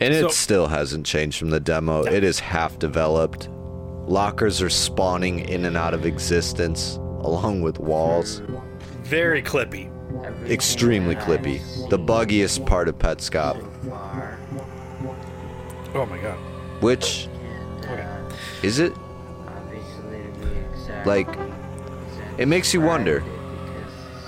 And 0.00 0.12
it 0.14 0.20
So- 0.20 0.28
still 0.28 0.66
hasn't 0.68 1.04
changed 1.06 1.38
from 1.38 1.50
the 1.50 1.58
demo. 1.60 2.04
It 2.04 2.22
is 2.22 2.38
half 2.38 2.78
developed. 2.78 3.48
Lockers 4.06 4.60
are 4.62 4.70
spawning 4.70 5.40
in 5.40 5.64
and 5.64 5.76
out 5.76 5.94
of 5.94 6.06
existence, 6.06 6.96
along 7.22 7.62
with 7.62 7.80
walls. 7.80 8.42
Very 9.02 9.42
clippy. 9.42 9.90
Extremely 10.48 11.16
clippy. 11.16 11.60
The 11.90 11.98
buggiest 11.98 12.66
part 12.66 12.88
of 12.88 12.96
Petscop. 12.98 13.56
Oh 15.94 16.06
my 16.06 16.18
god. 16.18 16.36
Which, 16.80 17.28
is 18.62 18.78
it? 18.78 18.92
Like, 21.06 21.28
it 22.38 22.46
makes 22.46 22.72
you 22.74 22.80
wonder. 22.80 23.22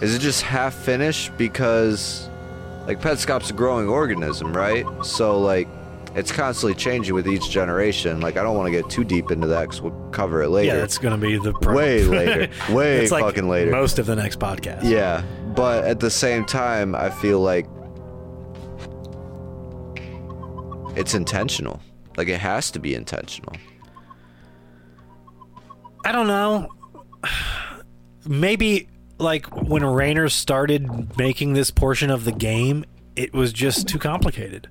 Is 0.01 0.15
it 0.15 0.19
just 0.21 0.43
half 0.43 0.75
finished? 0.75 1.37
Because, 1.39 2.29
like, 2.87 3.01
Petscop's 3.01 3.51
a 3.51 3.53
growing 3.55 3.89
organism, 3.89 4.53
right? 4.55 4.85
So, 5.05 5.41
like, 5.41 5.69
it's 6.15 6.31
constantly 6.31 6.75
changing 6.75 7.15
with 7.15 7.27
each 7.27 7.51
generation. 7.51 8.21
Like, 8.21 8.37
I 8.37 8.43
don't 8.43 8.57
want 8.57 8.67
to 8.67 8.71
get 8.71 8.89
too 8.91 9.05
deep 9.05 9.31
into 9.31 9.47
that 9.49 9.63
because 9.63 9.81
we'll 9.81 10.09
cover 10.13 10.43
it 10.43 10.49
later. 10.51 10.75
Yeah, 10.75 10.81
that's 10.81 10.99
gonna 10.99 11.19
be 11.19 11.39
the 11.39 11.53
pro- 11.55 11.75
Way 11.75 12.03
later. 12.05 12.49
Way 12.73 12.99
It's 12.99 13.13
like 13.13 13.25
fucking 13.25 13.49
later. 13.49 13.71
Most 13.71 13.99
of 13.99 14.07
the 14.07 14.17
next 14.17 14.39
podcast. 14.39 14.81
Yeah, 14.85 15.23
but 15.55 15.85
at 15.85 16.01
the 16.01 16.11
same 16.11 16.45
time, 16.45 16.95
I 16.95 17.11
feel 17.11 17.41
like 17.41 17.67
it's 20.97 21.15
intentional. 21.15 21.81
Like 22.17 22.29
it 22.29 22.41
has 22.41 22.71
to 22.73 22.79
be 22.79 22.95
intentional. 22.95 23.55
I 26.05 26.13
don't 26.13 26.27
know. 26.27 26.69
Maybe 28.27 28.89
like 29.19 29.47
when 29.47 29.85
Rainer 29.85 30.29
started 30.29 31.17
making 31.17 31.55
this 31.55 31.71
portion 31.71 32.11
of 32.11 32.25
the 32.25 32.33
game, 32.33 32.85
it 33.15 33.33
was 33.33 33.53
just 33.53 33.89
too 33.89 33.99
complicated. 33.99 34.69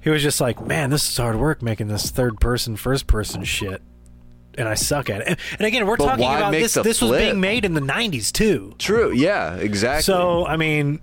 He 0.00 0.10
was 0.10 0.22
just 0.22 0.40
like, 0.40 0.60
"Man, 0.60 0.90
this 0.90 1.08
is 1.08 1.16
hard 1.16 1.36
work 1.36 1.62
making 1.62 1.88
this 1.88 2.10
third 2.10 2.40
person, 2.40 2.76
first 2.76 3.06
person 3.06 3.44
shit." 3.44 3.82
and 4.58 4.68
I 4.68 4.74
suck 4.74 5.08
at 5.10 5.22
it. 5.22 5.28
And, 5.28 5.36
and 5.58 5.66
again, 5.66 5.86
we're 5.86 5.96
But 5.96 6.06
talking 6.06 6.24
about 6.24 6.52
this. 6.52 6.74
This 6.74 7.00
was 7.00 7.12
being 7.12 7.40
made 7.40 7.64
in 7.64 7.74
the 7.74 7.80
'90s 7.80 8.30
too. 8.32 8.74
True. 8.78 9.12
Yeah. 9.12 9.56
Exactly. 9.56 10.02
So 10.02 10.46
I 10.46 10.56
mean, 10.56 11.00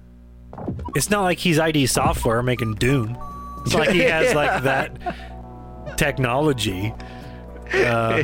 it's 0.95 1.09
not 1.09 1.21
like 1.23 1.37
he's 1.37 1.59
ID 1.59 1.87
Software 1.87 2.43
making 2.43 2.75
Doom. 2.75 3.17
It's 3.65 3.73
like 3.75 3.89
he 3.89 3.99
has 3.99 4.33
like 4.33 4.63
that 4.63 5.97
technology. 5.97 6.93
Uh, 7.73 8.23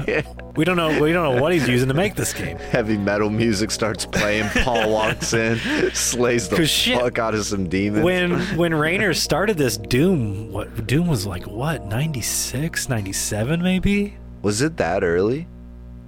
we 0.56 0.66
don't 0.66 0.76
know. 0.76 1.00
We 1.00 1.14
don't 1.14 1.36
know 1.36 1.40
what 1.42 1.54
he's 1.54 1.68
using 1.68 1.88
to 1.90 1.94
make 1.94 2.16
this 2.16 2.34
game. 2.34 2.58
heavy 2.58 2.98
metal 2.98 3.30
music 3.30 3.70
starts 3.70 4.04
playing. 4.04 4.50
Paul 4.64 4.90
walks 4.92 5.34
in, 5.34 5.60
slays 5.94 6.50
the 6.50 6.56
'Cause 6.56 6.70
shit, 6.70 7.00
fuck 7.00 7.20
out 7.20 7.36
of 7.36 7.46
some 7.46 7.70
demons. 7.70 8.04
When 8.04 8.40
when 8.58 8.74
Rainer 8.74 9.14
started 9.14 9.56
this 9.58 9.78
Doom, 9.78 10.52
what 10.52 10.88
Doom 10.88 11.08
was 11.08 11.28
like? 11.28 11.46
What 11.46 11.86
96, 11.86 12.90
97 12.90 13.62
maybe? 13.62 14.18
was 14.42 14.62
it 14.62 14.78
that 14.78 15.04
early? 15.04 15.48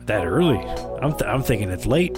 That 0.06 0.26
early? 0.26 0.58
I'm 0.58 1.12
th- 1.12 1.24
I'm 1.30 1.44
thinking 1.44 1.70
it's 1.70 1.86
late. 1.86 2.18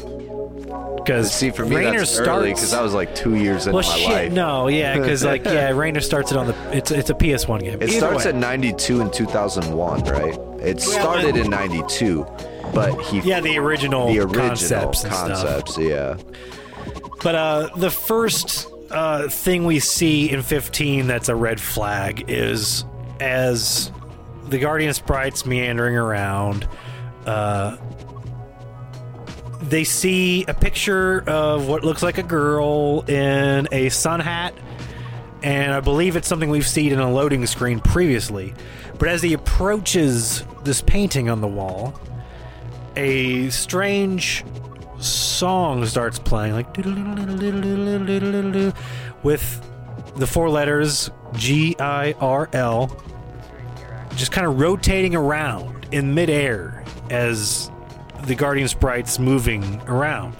Because 0.95 1.33
See, 1.33 1.49
for 1.49 1.65
me, 1.65 1.77
Rainer 1.77 1.99
that's 1.99 2.11
starts 2.11 2.29
early 2.29 2.49
because 2.49 2.73
I 2.73 2.81
was 2.81 2.93
like 2.93 3.15
two 3.15 3.35
years 3.35 3.65
into 3.65 3.77
well, 3.77 3.87
my 3.87 3.97
shit, 3.97 4.09
life. 4.09 4.31
no, 4.31 4.67
yeah, 4.67 4.97
because 4.97 5.23
like 5.23 5.45
yeah, 5.45 5.69
Rainer 5.75 6.01
starts 6.01 6.31
it 6.31 6.37
on 6.37 6.47
the 6.47 6.77
it's 6.77 6.91
it's 6.91 7.09
a 7.09 7.13
PS1 7.13 7.61
game. 7.61 7.81
It 7.81 7.89
Either 7.89 7.91
starts 7.91 8.25
way. 8.25 8.31
at 8.31 8.35
92 8.35 9.01
and 9.01 9.13
2001, 9.13 10.03
right? 10.03 10.37
It 10.61 10.81
started 10.81 11.37
in 11.37 11.49
92, 11.49 12.25
but 12.73 12.99
he 13.05 13.21
yeah 13.21 13.39
the 13.39 13.57
original 13.57 14.07
the 14.07 14.19
original 14.19 14.47
concepts 14.49 15.05
concepts, 15.05 15.77
yeah. 15.77 16.17
But 17.23 17.35
uh, 17.35 17.69
the 17.75 17.89
first 17.89 18.67
uh, 18.91 19.27
thing 19.29 19.65
we 19.65 19.79
see 19.79 20.29
in 20.29 20.41
15 20.41 21.07
that's 21.07 21.29
a 21.29 21.35
red 21.35 21.59
flag 21.59 22.25
is 22.27 22.85
as 23.19 23.91
the 24.47 24.57
Guardian 24.57 24.93
sprites 24.93 25.45
meandering 25.45 25.95
around, 25.95 26.67
uh, 27.25 27.77
they 29.61 29.83
see 29.83 30.45
a 30.47 30.53
picture 30.53 31.23
of 31.27 31.67
what 31.67 31.83
looks 31.83 32.01
like 32.01 32.17
a 32.17 32.23
girl 32.23 33.01
in 33.09 33.67
a 33.71 33.89
sun 33.89 34.19
hat. 34.19 34.53
And 35.41 35.73
I 35.73 35.79
believe 35.79 36.15
it's 36.15 36.27
something 36.27 36.49
we've 36.49 36.67
seen 36.67 36.91
in 36.91 36.99
a 36.99 37.11
loading 37.11 37.45
screen 37.45 37.79
previously. 37.79 38.53
But 38.97 39.09
as 39.09 39.21
he 39.21 39.33
approaches 39.33 40.43
this 40.63 40.81
painting 40.81 41.29
on 41.29 41.39
the 41.41 41.47
wall, 41.47 41.99
a 42.95 43.49
strange 43.49 44.43
song 44.99 45.85
starts 45.85 46.19
playing 46.19 46.53
like 46.53 46.75
with 49.23 49.61
the 50.17 50.27
four 50.27 50.49
letters 50.49 51.09
G 51.33 51.75
I 51.79 52.13
R 52.19 52.49
L 52.51 53.01
just 54.15 54.33
kind 54.33 54.45
of 54.45 54.59
rotating 54.59 55.15
around 55.15 55.87
in 55.93 56.13
midair 56.13 56.83
as 57.09 57.71
the 58.25 58.35
Guardian 58.35 58.67
sprite's 58.67 59.19
moving 59.19 59.81
around. 59.87 60.35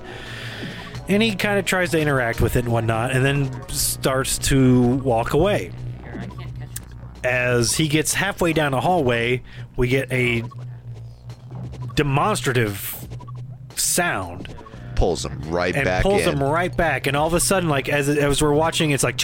And 1.08 1.24
he 1.24 1.36
kind 1.36 1.58
of 1.58 1.66
tries 1.66 1.90
to 1.92 2.00
interact 2.00 2.40
with 2.40 2.56
it 2.56 2.66
and 2.66 2.72
whatnot, 2.72 3.12
and 3.12 3.26
then 3.26 3.68
starts 3.70 4.38
to 4.50 4.98
walk 4.98 5.34
away. 5.34 5.72
As 7.24 7.76
he 7.76 7.88
gets 7.88 8.14
halfway 8.14 8.54
down 8.54 8.72
the 8.72 8.82
hallway, 8.82 9.42
we 9.76 9.88
get 9.88 10.12
a 10.12 10.44
demonstrative 11.96 12.96
sound 13.76 14.54
Pulls 14.96 15.26
him 15.26 15.40
right 15.50 15.74
and 15.74 15.86
back 15.86 16.04
pulls 16.04 16.24
in. 16.24 16.36
them 16.38 16.44
right 16.44 16.76
back. 16.76 17.08
And 17.08 17.16
all 17.16 17.26
of 17.28 17.34
a 17.34 17.40
sudden, 17.40 17.70
like 17.70 17.88
as 17.88 18.10
as 18.10 18.42
we're 18.42 18.54
watching, 18.54 18.92
it's 18.92 19.02
like, 19.04 19.18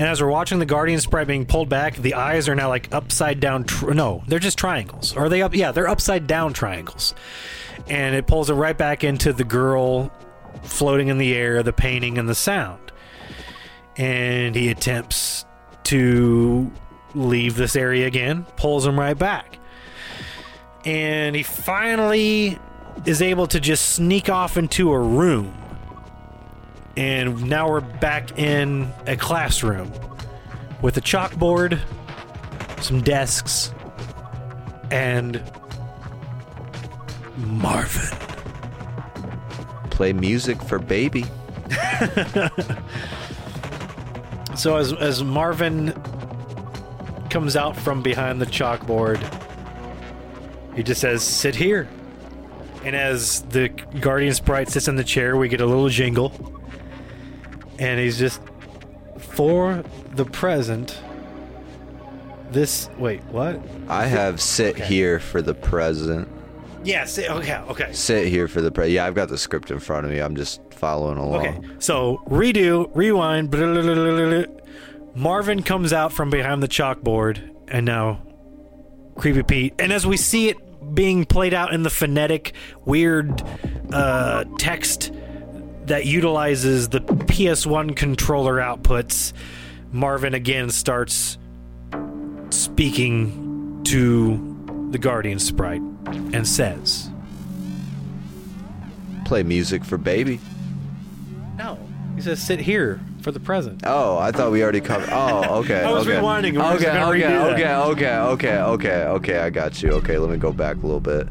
and 0.00 0.08
as 0.08 0.20
we're 0.20 0.30
watching 0.30 0.58
the 0.58 0.66
Guardian 0.66 0.98
sprite 0.98 1.28
being 1.28 1.46
pulled 1.46 1.68
back, 1.68 1.94
the 1.94 2.14
eyes 2.14 2.48
are 2.48 2.56
now 2.56 2.68
like 2.68 2.92
upside 2.92 3.38
down. 3.38 3.62
Tr- 3.62 3.92
no, 3.92 4.24
they're 4.26 4.40
just 4.40 4.58
triangles. 4.58 5.16
Are 5.16 5.28
they 5.28 5.42
up? 5.42 5.54
Yeah, 5.54 5.70
they're 5.70 5.86
upside 5.86 6.26
down 6.26 6.52
triangles. 6.54 7.14
And 7.86 8.14
it 8.14 8.26
pulls 8.26 8.50
it 8.50 8.54
right 8.54 8.76
back 8.76 9.04
into 9.04 9.32
the 9.32 9.44
girl 9.44 10.12
floating 10.62 11.08
in 11.08 11.18
the 11.18 11.34
air, 11.34 11.62
the 11.62 11.72
painting, 11.72 12.18
and 12.18 12.28
the 12.28 12.34
sound. 12.34 12.92
And 13.96 14.54
he 14.54 14.68
attempts 14.68 15.44
to 15.84 16.70
leave 17.14 17.56
this 17.56 17.76
area 17.76 18.06
again, 18.06 18.44
pulls 18.56 18.86
him 18.86 18.98
right 18.98 19.18
back. 19.18 19.58
And 20.84 21.34
he 21.34 21.42
finally 21.42 22.58
is 23.06 23.22
able 23.22 23.46
to 23.48 23.60
just 23.60 23.90
sneak 23.90 24.28
off 24.28 24.56
into 24.56 24.92
a 24.92 24.98
room. 24.98 25.54
And 26.96 27.44
now 27.44 27.70
we're 27.70 27.80
back 27.80 28.38
in 28.38 28.92
a 29.06 29.16
classroom 29.16 29.92
with 30.82 30.96
a 30.96 31.00
chalkboard, 31.00 31.80
some 32.80 33.02
desks, 33.02 33.72
and 34.90 35.42
Marvin. 37.38 38.16
Play 39.90 40.12
music 40.12 40.62
for 40.62 40.78
baby. 40.78 41.24
So 44.58 44.74
as 44.74 44.92
as 44.92 45.22
Marvin 45.22 45.92
comes 47.30 47.54
out 47.54 47.76
from 47.76 48.02
behind 48.02 48.40
the 48.40 48.46
chalkboard, 48.46 49.22
he 50.74 50.82
just 50.82 51.00
says, 51.00 51.22
"Sit 51.22 51.54
here." 51.54 51.88
And 52.84 52.96
as 52.96 53.42
the 53.42 53.68
guardian 53.68 54.34
sprite 54.34 54.68
sits 54.68 54.88
in 54.88 54.96
the 54.96 55.04
chair, 55.04 55.36
we 55.36 55.48
get 55.48 55.60
a 55.60 55.66
little 55.66 55.88
jingle, 55.88 56.32
and 57.78 58.00
he's 58.00 58.18
just 58.18 58.40
for 59.18 59.84
the 60.10 60.24
present. 60.24 60.98
This 62.50 62.90
wait, 62.98 63.22
what? 63.26 63.60
I 63.88 64.06
have 64.06 64.40
sit 64.40 64.76
here 64.76 65.20
for 65.20 65.40
the 65.40 65.54
present. 65.54 66.28
Yes. 66.88 67.18
okay. 67.18 67.56
Okay. 67.56 67.92
Sit 67.92 68.28
here 68.28 68.48
for 68.48 68.62
the 68.62 68.70
present. 68.70 68.92
Yeah, 68.94 69.04
I've 69.04 69.14
got 69.14 69.28
the 69.28 69.36
script 69.36 69.70
in 69.70 69.78
front 69.78 70.06
of 70.06 70.12
me. 70.12 70.20
I'm 70.20 70.34
just 70.34 70.60
following 70.72 71.18
along. 71.18 71.46
Okay, 71.46 71.60
so 71.78 72.22
redo, 72.28 72.90
rewind. 72.94 73.50
blah, 73.50 73.72
blah, 73.72 73.82
blah. 73.82 74.44
Marvin 75.14 75.62
comes 75.62 75.92
out 75.92 76.12
from 76.12 76.30
behind 76.30 76.62
the 76.62 76.68
chalkboard, 76.68 77.54
and 77.68 77.84
now 77.84 78.22
Creepy 79.16 79.42
Pete. 79.42 79.74
And 79.78 79.92
as 79.92 80.06
we 80.06 80.16
see 80.16 80.48
it 80.48 80.94
being 80.94 81.26
played 81.26 81.52
out 81.52 81.74
in 81.74 81.82
the 81.82 81.90
phonetic, 81.90 82.54
weird 82.86 83.42
uh, 83.92 84.44
text 84.58 85.12
that 85.84 86.06
utilizes 86.06 86.88
the 86.88 87.00
PS1 87.00 87.96
controller 87.96 88.56
outputs, 88.56 89.34
Marvin 89.92 90.32
again 90.32 90.70
starts 90.70 91.36
speaking 92.50 93.82
to 93.84 94.47
the 94.90 94.98
Guardian 94.98 95.38
sprite 95.38 95.82
and 96.06 96.46
says, 96.46 97.10
Play 99.24 99.42
music 99.42 99.84
for 99.84 99.98
baby. 99.98 100.40
No. 101.56 101.78
He 102.14 102.22
says, 102.22 102.40
sit 102.40 102.60
here 102.60 103.00
for 103.20 103.30
the 103.30 103.40
present. 103.40 103.82
Oh, 103.84 104.16
I 104.16 104.32
thought 104.32 104.50
we 104.50 104.62
already 104.62 104.80
covered. 104.80 105.10
Oh, 105.12 105.56
okay. 105.60 105.82
I 105.82 105.90
was 105.90 106.06
okay. 106.06 106.16
rewinding. 106.16 106.54
We're 106.54 106.74
Okay, 106.76 106.88
okay, 106.88 107.36
okay, 107.36 107.74
okay, 107.74 108.16
okay, 108.18 108.58
okay, 108.58 109.04
okay. 109.04 109.38
I 109.38 109.50
got 109.50 109.82
you. 109.82 109.90
Okay, 109.92 110.16
let 110.18 110.30
me 110.30 110.38
go 110.38 110.52
back 110.52 110.76
a 110.76 110.80
little 110.80 111.00
bit. 111.00 111.28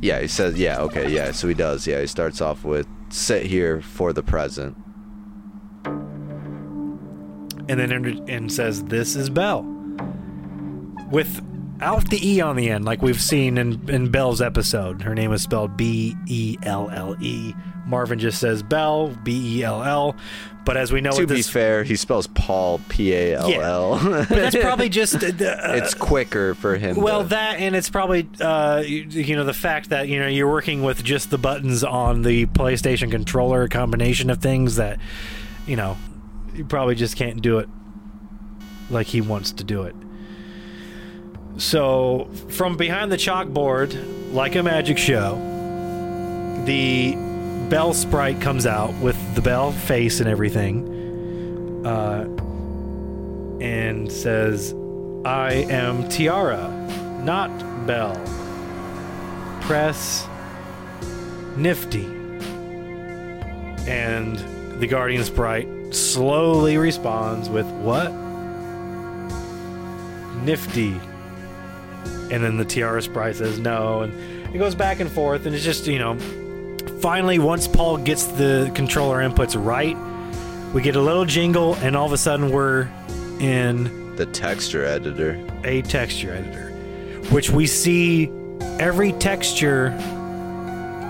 Yeah, 0.00 0.20
he 0.20 0.26
says. 0.26 0.58
Yeah, 0.58 0.80
okay, 0.80 1.08
yeah. 1.10 1.30
So 1.30 1.46
he 1.46 1.54
does. 1.54 1.86
Yeah, 1.86 2.00
he 2.00 2.08
starts 2.08 2.40
off 2.40 2.64
with 2.64 2.88
"sit 3.10 3.46
here 3.46 3.80
for 3.80 4.12
the 4.12 4.22
present." 4.22 4.76
and 7.68 7.80
then 7.80 7.92
and, 7.92 8.28
and 8.28 8.52
says 8.52 8.84
this 8.84 9.16
is 9.16 9.30
Belle 9.30 9.62
without 11.12 12.08
the 12.10 12.18
e 12.28 12.40
on 12.40 12.56
the 12.56 12.68
end 12.70 12.84
like 12.84 13.02
we've 13.02 13.20
seen 13.20 13.58
in 13.58 13.88
in 13.88 14.10
Belle's 14.10 14.40
episode 14.42 15.02
her 15.02 15.14
name 15.14 15.32
is 15.32 15.42
spelled 15.42 15.76
B 15.76 16.16
E 16.26 16.56
L 16.64 16.90
L 16.90 17.16
E 17.20 17.54
Marvin 17.86 18.18
just 18.18 18.38
says 18.40 18.62
Belle 18.62 19.08
B 19.22 19.58
E 19.58 19.62
L 19.64 19.82
L 19.82 20.16
but 20.64 20.76
as 20.76 20.92
we 20.92 21.00
know 21.00 21.10
to 21.10 21.26
be 21.26 21.34
this 21.34 21.50
fair, 21.50 21.82
he 21.82 21.96
spells 21.96 22.28
Paul 22.28 22.80
P 22.88 23.12
A 23.12 23.34
L 23.36 23.50
L. 23.60 23.98
but 24.04 24.28
that's 24.28 24.56
probably 24.56 24.88
just 24.88 25.16
uh, 25.16 25.18
It's 25.40 25.92
quicker 25.92 26.54
for 26.54 26.76
him. 26.76 26.94
well 26.96 27.22
to- 27.22 27.28
that 27.30 27.58
and 27.58 27.74
it's 27.74 27.90
probably 27.90 28.28
uh, 28.40 28.82
you, 28.86 29.02
you 29.02 29.34
know 29.36 29.44
the 29.44 29.52
fact 29.52 29.90
that 29.90 30.06
you 30.08 30.20
know 30.20 30.28
you're 30.28 30.50
working 30.50 30.82
with 30.84 31.02
just 31.02 31.30
the 31.30 31.38
buttons 31.38 31.82
on 31.82 32.22
the 32.22 32.46
PlayStation 32.46 33.10
controller 33.10 33.66
combination 33.68 34.30
of 34.30 34.38
things 34.38 34.76
that 34.76 34.98
you 35.66 35.74
know 35.76 35.96
you 36.54 36.64
probably 36.64 36.94
just 36.94 37.16
can't 37.16 37.42
do 37.42 37.58
it 37.58 37.68
like 38.88 39.08
he 39.08 39.20
wants 39.20 39.50
to 39.52 39.64
do 39.64 39.82
it 39.82 39.96
so 41.56 42.28
from 42.48 42.76
behind 42.76 43.10
the 43.12 43.16
chalkboard 43.16 44.32
like 44.32 44.54
a 44.54 44.62
magic 44.62 44.98
show 44.98 45.34
the 46.64 47.14
bell 47.68 47.92
sprite 47.92 48.40
comes 48.40 48.66
out 48.66 48.94
with 49.00 49.16
the 49.34 49.42
bell 49.42 49.72
face 49.72 50.20
and 50.20 50.28
everything 50.28 51.86
uh, 51.86 52.24
and 53.60 54.10
says 54.10 54.74
I 55.24 55.52
am 55.70 56.08
Tiara, 56.08 56.68
not 57.22 57.86
Bell. 57.86 58.12
Press 59.60 60.26
Nifty. 61.56 62.04
And 63.86 64.36
the 64.80 64.88
Guardian 64.88 65.22
Sprite 65.22 65.94
slowly 65.94 66.76
responds 66.76 67.48
with 67.48 67.66
what? 67.66 68.10
Nifty. 70.42 71.00
And 72.32 72.42
then 72.42 72.56
the 72.56 72.64
Tiara 72.64 73.02
Sprite 73.02 73.36
says 73.36 73.58
no, 73.58 74.00
and 74.00 74.54
it 74.54 74.58
goes 74.58 74.74
back 74.74 75.00
and 75.00 75.10
forth, 75.10 75.46
and 75.46 75.54
it's 75.54 75.64
just 75.64 75.86
you 75.86 75.98
know, 75.98 76.18
finally 77.00 77.38
once 77.38 77.68
Paul 77.68 77.98
gets 77.98 78.24
the 78.26 78.72
controller 78.74 79.18
inputs 79.18 79.54
right, 79.62 79.96
we 80.74 80.80
get 80.82 80.96
a 80.96 81.00
little 81.00 81.26
jingle, 81.26 81.74
and 81.76 81.94
all 81.94 82.06
of 82.06 82.12
a 82.12 82.18
sudden 82.18 82.50
we're 82.50 82.88
in 83.38 84.16
The 84.16 84.26
texture 84.26 84.84
editor. 84.84 85.38
a 85.64 85.82
texture 85.82 86.32
editor, 86.32 86.70
which 87.30 87.50
we 87.50 87.66
see 87.66 88.30
every 88.80 89.12
texture 89.12 89.90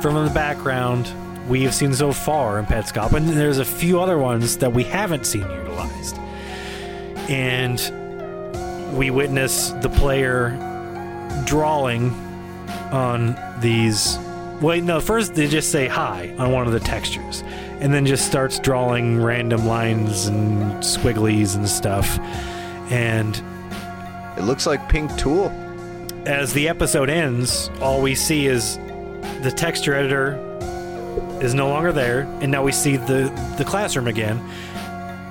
from 0.03 0.25
the 0.27 0.33
background 0.35 1.09
we 1.49 1.63
have 1.63 1.75
seen 1.75 1.95
so 1.95 2.13
far 2.13 2.59
in 2.59 2.67
Petscop, 2.67 3.13
and 3.13 3.29
there's 3.29 3.59
a 3.59 3.65
few 3.65 4.01
other 4.01 4.19
ones 4.19 4.57
that 4.59 4.73
we 4.73 4.83
haven't 4.83 5.27
seen 5.27 5.43
utilized. 5.43 6.17
And 7.29 7.81
we 8.97 9.11
witness 9.11 9.71
the 9.81 9.89
player 9.89 10.59
drawing 11.45 12.11
on 12.91 13.37
these. 13.61 14.19
Wait, 14.61 14.85
no, 14.85 15.01
first 15.01 15.35
they 15.35 15.49
just 15.49 15.71
say 15.73 15.89
hi 15.89 16.35
on 16.39 16.53
one 16.53 16.67
of 16.67 16.73
the 16.73 16.81
textures, 16.81 17.43
and 17.81 17.93
then 17.93 18.07
just 18.07 18.27
starts 18.27 18.59
drawing 18.61 19.21
random 19.21 19.67
lines 19.67 20.27
and 20.27 20.63
squigglies 20.83 21.57
and 21.57 21.69
stuff. 21.69 22.19
And 22.91 23.41
It 24.39 24.43
looks 24.43 24.67
like 24.67 24.89
Pink 24.89 25.15
Tool. 25.17 25.51
as 26.27 26.53
the 26.53 26.69
episode 26.69 27.11
ends, 27.11 27.69
all 27.81 28.01
we 28.01 28.15
see 28.15 28.47
is 28.47 28.77
the 29.43 29.51
texture 29.55 29.95
editor 29.95 30.39
is 31.41 31.53
no 31.55 31.69
longer 31.69 31.91
there, 31.93 32.21
and 32.41 32.51
now 32.53 32.63
we 32.63 32.71
see 32.73 32.97
the 32.97 33.33
the 33.59 33.65
classroom 33.65 34.07
again, 34.07 34.39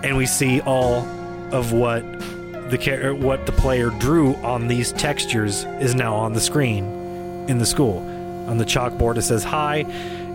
and 0.03 0.17
we 0.17 0.25
see 0.25 0.59
all 0.61 1.07
of 1.51 1.71
what 1.71 2.03
the 2.71 2.77
char- 2.77 3.01
er, 3.01 3.13
what 3.13 3.45
the 3.45 3.51
player 3.51 3.89
drew 3.89 4.33
on 4.37 4.67
these 4.67 4.93
textures 4.93 5.65
is 5.79 5.93
now 5.93 6.15
on 6.15 6.33
the 6.33 6.39
screen 6.39 6.85
in 7.47 7.57
the 7.57 7.65
school. 7.65 7.99
On 8.47 8.57
the 8.57 8.65
chalkboard, 8.65 9.17
it 9.17 9.23
says 9.23 9.43
hi. 9.43 9.85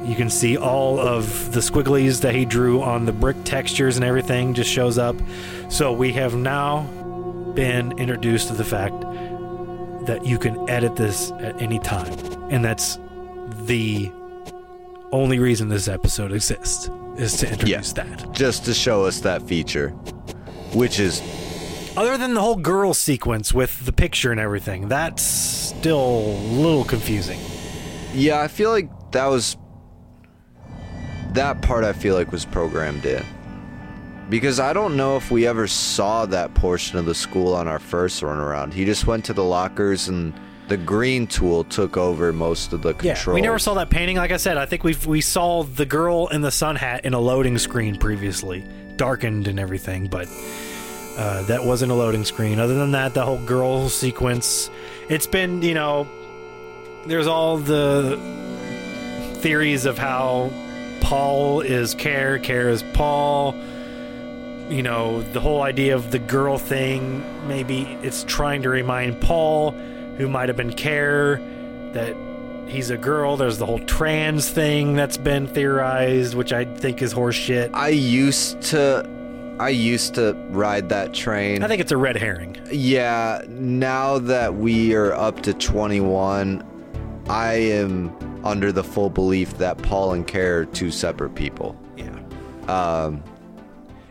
You 0.04 0.14
can 0.14 0.30
see 0.30 0.56
all 0.56 1.00
of 1.00 1.52
the 1.52 1.60
squigglies 1.60 2.20
that 2.20 2.34
he 2.34 2.44
drew 2.44 2.82
on 2.82 3.06
the 3.06 3.12
brick 3.12 3.36
textures 3.44 3.96
and 3.96 4.04
everything 4.04 4.54
just 4.54 4.70
shows 4.70 4.98
up. 4.98 5.16
So 5.68 5.92
we 5.92 6.12
have 6.12 6.36
now 6.36 6.82
been 7.54 7.98
introduced 7.98 8.48
to 8.48 8.54
the 8.54 8.64
fact 8.64 9.00
that 10.06 10.24
you 10.24 10.38
can 10.38 10.68
edit 10.70 10.94
this 10.94 11.32
at 11.40 11.60
any 11.60 11.80
time. 11.80 12.12
And 12.50 12.64
that's 12.64 12.98
the 13.64 14.12
only 15.10 15.38
reason 15.38 15.68
this 15.68 15.88
episode 15.88 16.32
exists 16.32 16.90
is 17.16 17.36
to 17.38 17.50
introduce 17.50 17.94
that. 17.94 18.32
Just 18.32 18.66
to 18.66 18.74
show 18.74 19.06
us 19.06 19.20
that 19.20 19.42
feature. 19.42 19.88
Which 20.74 21.00
is 21.00 21.22
Other 21.96 22.18
than 22.18 22.34
the 22.34 22.40
whole 22.40 22.56
girl 22.56 22.92
sequence 22.92 23.54
with 23.54 23.86
the 23.86 23.92
picture 23.92 24.30
and 24.30 24.38
everything, 24.40 24.88
that's 24.88 25.22
still 25.22 25.98
a 25.98 26.36
little 26.52 26.84
confusing. 26.84 27.40
yeah, 28.12 28.40
I 28.40 28.48
feel 28.48 28.70
like 28.70 28.90
that 29.12 29.26
was 29.26 29.56
that 31.32 31.62
part 31.62 31.84
I 31.84 31.92
feel 31.92 32.14
like 32.14 32.32
was 32.32 32.44
programmed 32.44 33.04
in. 33.06 33.24
Because 34.28 34.58
I 34.58 34.72
don't 34.72 34.96
know 34.96 35.16
if 35.16 35.30
we 35.30 35.46
ever 35.46 35.66
saw 35.66 36.26
that 36.26 36.52
portion 36.54 36.98
of 36.98 37.04
the 37.06 37.14
school 37.14 37.54
on 37.54 37.68
our 37.68 37.78
first 37.78 38.22
run 38.22 38.38
around. 38.38 38.74
He 38.74 38.84
just 38.84 39.06
went 39.06 39.24
to 39.26 39.32
the 39.32 39.44
lockers 39.44 40.08
and 40.08 40.34
the 40.68 40.76
green 40.76 41.26
tool 41.28 41.62
took 41.64 41.96
over 41.96 42.32
most 42.32 42.72
of 42.72 42.82
the 42.82 42.92
control. 42.94 43.34
Yeah, 43.36 43.40
we 43.40 43.40
never 43.40 43.58
saw 43.58 43.74
that 43.74 43.88
painting. 43.88 44.16
Like 44.16 44.32
I 44.32 44.36
said, 44.36 44.56
I 44.56 44.66
think 44.66 44.82
we 44.82 44.96
we 45.06 45.20
saw 45.20 45.62
the 45.62 45.86
girl 45.86 46.26
in 46.28 46.40
the 46.40 46.50
sun 46.50 46.74
hat 46.76 47.04
in 47.04 47.14
a 47.14 47.20
loading 47.20 47.56
screen 47.56 47.96
previously, 47.96 48.64
darkened 48.96 49.46
and 49.46 49.60
everything, 49.60 50.08
but 50.08 50.26
uh, 51.16 51.42
that 51.44 51.64
wasn't 51.64 51.90
a 51.90 51.94
loading 51.94 52.24
screen. 52.24 52.58
Other 52.58 52.74
than 52.74 52.92
that, 52.92 53.14
the 53.14 53.24
whole 53.24 53.38
girl 53.38 53.88
sequence, 53.88 54.70
it's 55.08 55.26
been 55.26 55.62
you 55.62 55.74
know, 55.74 56.06
there's 57.06 57.26
all 57.26 57.56
the 57.58 58.18
theories 59.36 59.86
of 59.86 59.96
how 59.96 60.52
Paul 61.00 61.60
is 61.60 61.94
Care, 61.94 62.38
Care 62.38 62.68
is 62.68 62.82
Paul. 62.94 63.54
You 64.68 64.82
know, 64.82 65.22
the 65.22 65.40
whole 65.40 65.62
idea 65.62 65.94
of 65.94 66.10
the 66.10 66.18
girl 66.18 66.58
thing. 66.58 67.24
Maybe 67.46 67.82
it's 68.02 68.24
trying 68.24 68.62
to 68.62 68.68
remind 68.68 69.20
Paul, 69.20 69.70
who 69.70 70.28
might 70.28 70.48
have 70.48 70.56
been 70.56 70.72
Care, 70.72 71.36
that 71.92 72.16
he's 72.66 72.90
a 72.90 72.96
girl. 72.96 73.36
There's 73.36 73.58
the 73.58 73.66
whole 73.66 73.78
trans 73.78 74.50
thing 74.50 74.94
that's 74.96 75.16
been 75.16 75.46
theorized, 75.46 76.34
which 76.34 76.52
I 76.52 76.64
think 76.64 77.00
is 77.00 77.14
horseshit. 77.14 77.70
I 77.74 77.88
used 77.88 78.60
to 78.62 79.08
I 79.58 79.70
used 79.70 80.14
to 80.16 80.34
ride 80.50 80.88
that 80.90 81.14
train. 81.14 81.62
I 81.62 81.68
think 81.68 81.80
it's 81.80 81.92
a 81.92 81.96
red 81.96 82.16
herring. 82.16 82.56
Yeah, 82.70 83.42
now 83.48 84.18
that 84.18 84.54
we 84.54 84.94
are 84.94 85.12
up 85.14 85.42
to 85.42 85.54
21, 85.54 86.62
I 87.28 87.54
am 87.54 88.14
under 88.44 88.70
the 88.70 88.84
full 88.84 89.08
belief 89.10 89.56
that 89.58 89.78
Paul 89.78 90.12
and 90.12 90.26
Care 90.26 90.60
are 90.60 90.64
two 90.66 90.90
separate 90.90 91.34
people. 91.34 91.74
Yeah. 91.96 92.10
Um, 92.68 93.22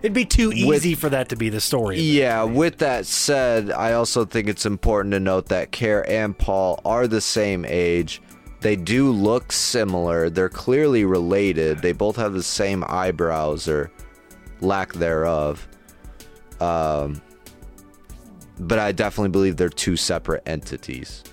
It'd 0.01 0.13
be 0.13 0.25
too 0.25 0.49
With- 0.49 0.57
easy 0.85 0.93
for 0.95 1.09
that 1.09 1.29
to 1.29 1.35
be 1.35 1.49
the 1.49 1.61
story. 1.61 1.99
yeah, 1.99 2.43
with 2.43 2.77
that 2.79 3.05
said, 3.05 3.71
I 3.71 3.93
also 3.93 4.23
think 4.25 4.47
it's 4.47 4.65
important 4.65 5.13
to 5.13 5.19
note 5.19 5.47
that 5.49 5.71
Care 5.71 6.07
and 6.09 6.37
Paul 6.37 6.79
are 6.85 7.07
the 7.07 7.21
same 7.21 7.65
age. 7.67 8.21
They 8.61 8.75
do 8.75 9.11
look 9.11 9.51
similar. 9.51 10.29
They're 10.29 10.49
clearly 10.49 11.05
related. 11.05 11.79
They 11.81 11.91
both 11.91 12.15
have 12.17 12.33
the 12.33 12.43
same 12.43 12.83
eyebrows 12.87 13.67
or 13.67 13.89
lack 14.65 14.93
thereof. 14.93 15.67
Um, 16.59 17.21
but 18.59 18.79
I 18.79 18.91
definitely 18.91 19.29
believe 19.29 19.57
they're 19.57 19.69
two 19.69 19.95
separate 19.97 20.43
entities. 20.45 21.23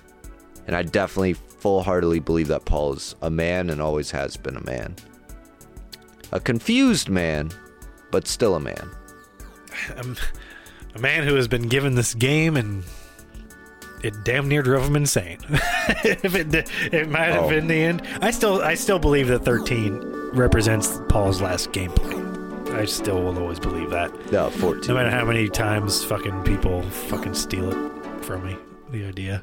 And 0.67 0.77
I 0.77 0.83
definitely 0.83 1.33
full 1.35 1.83
heartedly 1.83 2.21
believe 2.21 2.49
that 2.49 2.65
Paul 2.65 2.95
is 2.95 3.15
a 3.23 3.31
man 3.31 3.71
and 3.71 3.81
always 3.81 4.11
has 4.11 4.37
been 4.37 4.57
a 4.57 4.65
man. 4.65 4.95
A 6.33 6.41
confused 6.41 7.09
man, 7.09 7.51
but 8.11 8.27
still 8.29 8.55
a 8.55 8.61
man. 8.61 8.91
Um, 9.97 10.17
a 10.95 10.99
man 10.99 11.27
who 11.27 11.35
has 11.37 11.49
been 11.49 11.67
given 11.67 11.95
this 11.95 12.13
game 12.13 12.59
and 12.59 12.85
it 14.05 14.13
damn 14.23 14.49
near 14.49 14.63
drove 14.63 14.85
him 14.87 14.97
insane. 14.97 15.39
if 16.05 16.35
it 16.35 16.51
di- 16.51 16.65
it 16.95 17.09
might 17.09 17.29
have 17.29 17.45
Oh. 17.45 17.49
been 17.49 17.67
the 17.69 17.75
end. 17.83 18.03
I 18.21 18.31
still 18.33 18.61
I 18.61 18.75
still 18.75 18.99
believe 18.99 19.29
that 19.29 19.41
13 19.47 19.99
represents 20.35 21.01
Paul's 21.09 21.41
last 21.41 21.73
gameplay. 21.73 22.22
I 22.73 22.85
still 22.87 23.23
will 23.23 23.39
always 23.39 23.59
believe 23.61 23.91
that. 23.91 24.33
No, 24.33 24.51
14. 24.51 24.89
No 24.89 24.95
matter 24.95 25.11
how 25.11 25.25
many 25.25 25.49
times 25.49 26.03
fucking 26.05 26.43
people 26.45 26.83
fucking 26.83 27.35
steal 27.35 27.71
it 27.71 28.25
from 28.25 28.47
me, 28.47 28.57
the 28.91 29.05
idea. 29.05 29.43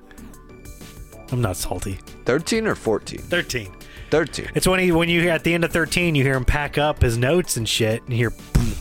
I'm 1.32 1.42
not 1.42 1.58
salty. 1.58 2.00
13 2.26 2.66
or 2.68 2.76
14? 2.76 3.20
13. 3.20 3.72
13. 4.10 4.50
It's 4.56 4.68
when 4.68 4.80
he 4.80 4.92
when 4.92 5.10
you 5.10 5.22
hear 5.22 5.30
at 5.32 5.44
the 5.44 5.54
end 5.54 5.64
of 5.64 5.72
13, 5.72 6.16
you 6.16 6.24
hear 6.24 6.36
him 6.36 6.46
pack 6.46 6.78
up 6.80 7.02
his 7.04 7.18
notes 7.18 7.56
and 7.58 7.70
shit, 7.70 8.02
and 8.04 8.12
you 8.12 8.18
hear. 8.18 8.30
boom. 8.54 8.74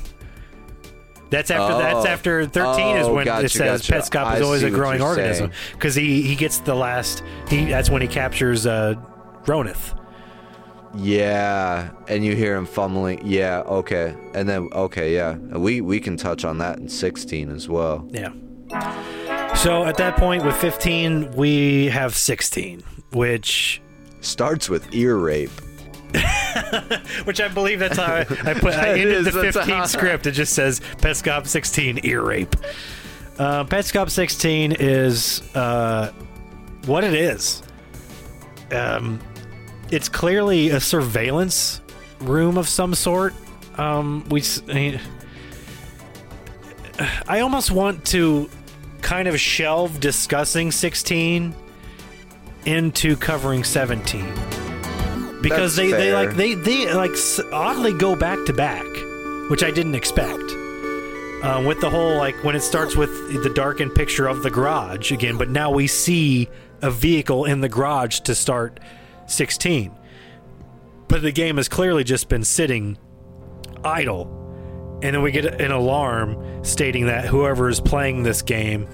That's 1.30 1.50
after 1.50 1.74
Oh. 1.74 1.78
that's 1.78 2.06
after 2.06 2.46
13 2.46 2.96
is 2.96 3.06
Oh, 3.06 3.14
when 3.14 3.26
gotcha, 3.26 3.44
it 3.44 3.50
says 3.50 3.86
gotcha. 3.86 3.92
Petscop 4.10 4.36
is 4.36 4.40
I 4.40 4.44
always 4.44 4.62
a 4.62 4.70
growing 4.70 5.02
organism 5.02 5.50
because 5.72 5.94
he 5.94 6.22
he 6.22 6.34
gets 6.34 6.60
the 6.60 6.74
last 6.74 7.22
he 7.48 7.66
that's 7.66 7.90
when 7.90 8.00
he 8.00 8.08
captures 8.08 8.66
uh 8.66 8.94
Roneth. 9.44 9.94
Yeah, 10.98 11.90
and 12.08 12.24
you 12.24 12.34
hear 12.34 12.56
him 12.56 12.66
fumbling. 12.66 13.20
Yeah, 13.24 13.60
okay. 13.60 14.14
And 14.34 14.48
then 14.48 14.68
okay, 14.72 15.14
yeah. 15.14 15.36
We 15.36 15.80
we 15.80 16.00
can 16.00 16.16
touch 16.16 16.44
on 16.44 16.58
that 16.58 16.78
in 16.78 16.88
16 16.88 17.50
as 17.50 17.68
well. 17.68 18.08
Yeah. 18.10 18.32
So 19.54 19.84
at 19.84 19.96
that 19.96 20.16
point 20.16 20.44
with 20.44 20.56
15, 20.56 21.32
we 21.32 21.86
have 21.86 22.14
16, 22.14 22.82
which 23.12 23.80
Starts 24.20 24.68
with 24.68 24.92
ear 24.92 25.16
rape. 25.16 25.50
which 27.24 27.40
I 27.40 27.48
believe 27.48 27.78
that's 27.78 27.96
how 27.98 28.06
I, 28.14 28.20
I 28.20 28.54
put. 28.54 28.74
I 28.74 28.88
ended 28.98 29.08
is, 29.08 29.24
the 29.26 29.32
15 29.32 29.68
how- 29.68 29.84
script. 29.86 30.26
It 30.26 30.32
just 30.32 30.54
says 30.54 30.80
Petscop 30.98 31.46
16 31.46 32.00
ear 32.02 32.22
rape. 32.22 32.56
Uh, 33.38 33.64
Petscop 33.64 34.10
16 34.10 34.72
is 34.80 35.42
uh, 35.54 36.12
what 36.86 37.04
it 37.04 37.14
is. 37.14 37.62
Um, 38.72 39.20
it's 39.90 40.08
clearly 40.08 40.70
a 40.70 40.80
surveillance 40.80 41.80
room 42.20 42.58
of 42.58 42.68
some 42.68 42.94
sort. 42.94 43.34
Um, 43.76 44.24
we. 44.28 44.42
I 44.68 44.72
mean, 44.72 45.00
I 47.28 47.40
almost 47.40 47.70
want 47.70 48.04
to 48.06 48.50
kind 49.00 49.28
of 49.28 49.38
shelve 49.40 50.00
discussing 50.00 50.70
16 50.72 51.54
into 52.66 53.16
covering 53.16 53.62
17 53.62 54.24
because 55.40 55.76
That's 55.76 55.90
they, 55.90 55.90
they 55.92 56.12
like 56.12 56.34
they 56.34 56.54
they 56.54 56.92
like 56.92 57.12
oddly 57.52 57.92
go 57.92 58.16
back 58.16 58.44
to 58.46 58.52
back 58.52 58.84
which 59.48 59.62
i 59.62 59.70
didn't 59.70 59.94
expect 59.94 60.42
uh, 61.42 61.62
with 61.66 61.80
the 61.80 61.88
whole 61.88 62.16
like 62.16 62.34
when 62.42 62.56
it 62.56 62.60
starts 62.60 62.96
with 62.96 63.10
the 63.44 63.50
darkened 63.50 63.94
picture 63.94 64.26
of 64.26 64.42
the 64.42 64.50
garage 64.50 65.12
again 65.12 65.38
but 65.38 65.48
now 65.48 65.70
we 65.70 65.86
see 65.86 66.48
a 66.82 66.90
vehicle 66.90 67.44
in 67.44 67.60
the 67.60 67.68
garage 67.68 68.18
to 68.20 68.34
start 68.34 68.80
16 69.28 69.92
but 71.08 71.22
the 71.22 71.32
game 71.32 71.56
has 71.56 71.68
clearly 71.68 72.04
just 72.04 72.28
been 72.28 72.44
sitting 72.44 72.98
idle 73.84 74.34
and 75.02 75.14
then 75.14 75.22
we 75.22 75.30
get 75.30 75.60
an 75.60 75.70
alarm 75.70 76.64
stating 76.64 77.06
that 77.06 77.24
whoever 77.24 77.68
is 77.68 77.78
playing 77.78 78.24
this 78.24 78.42
game, 78.42 78.88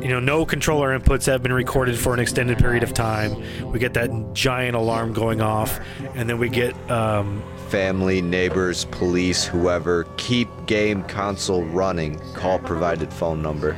you 0.00 0.08
know, 0.08 0.18
no 0.18 0.44
controller 0.44 0.98
inputs 0.98 1.26
have 1.26 1.40
been 1.40 1.52
recorded 1.52 1.96
for 1.96 2.12
an 2.12 2.18
extended 2.18 2.58
period 2.58 2.82
of 2.82 2.92
time. 2.92 3.70
We 3.70 3.78
get 3.78 3.94
that 3.94 4.10
giant 4.32 4.74
alarm 4.74 5.12
going 5.12 5.40
off, 5.40 5.78
and 6.16 6.28
then 6.28 6.38
we 6.38 6.48
get 6.48 6.74
um, 6.90 7.44
Family, 7.68 8.20
neighbors, 8.20 8.86
police, 8.86 9.44
whoever, 9.44 10.04
keep 10.16 10.48
game 10.66 11.04
console 11.04 11.62
running. 11.64 12.18
Call 12.34 12.58
provided 12.58 13.12
phone 13.12 13.40
number. 13.40 13.74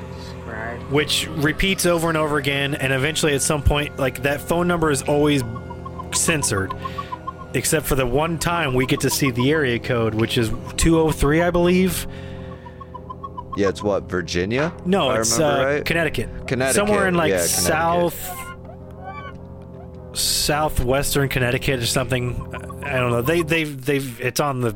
which 0.89 1.29
repeats 1.29 1.85
over 1.85 2.09
and 2.09 2.17
over 2.17 2.39
again 2.39 2.75
and 2.77 2.95
eventually 2.95 3.35
at 3.35 3.43
some 3.43 3.63
point 3.63 3.99
like 3.99 4.23
that 4.23 4.41
phone 4.41 4.67
number 4.67 4.91
is 4.91 5.03
always 5.03 5.43
censored 6.15 6.73
except 7.55 7.87
for 7.87 7.95
the 7.95 8.07
one 8.07 8.39
time 8.39 8.75
we 8.75 8.85
get 8.87 9.01
to 9.01 9.09
see 9.11 9.31
the 9.31 9.51
area 9.51 9.79
code 9.79 10.15
which 10.15 10.37
is 10.39 10.51
203 10.77 11.43
i 11.43 11.51
believe 11.51 12.07
Yeah, 13.57 13.69
it's 13.69 13.83
what 13.83 14.05
Virginia. 14.05 14.73
no 14.85 15.11
it's 15.13 15.39
uh, 15.41 15.65
right? 15.67 15.85
connecticut 15.85 16.47
Connecticut, 16.47 16.75
somewhere 16.75 17.09
in 17.09 17.15
like 17.15 17.31
yeah, 17.31 17.41
south 17.43 18.15
southwestern 20.15 21.29
connecticut 21.29 21.81
or 21.81 21.87
something 21.87 22.35
i 22.85 22.97
don't 22.97 23.11
know 23.11 23.23
they 23.23 23.43
they've 23.43 23.85
they've 23.85 24.21
it's 24.21 24.41
on 24.41 24.61
the 24.61 24.75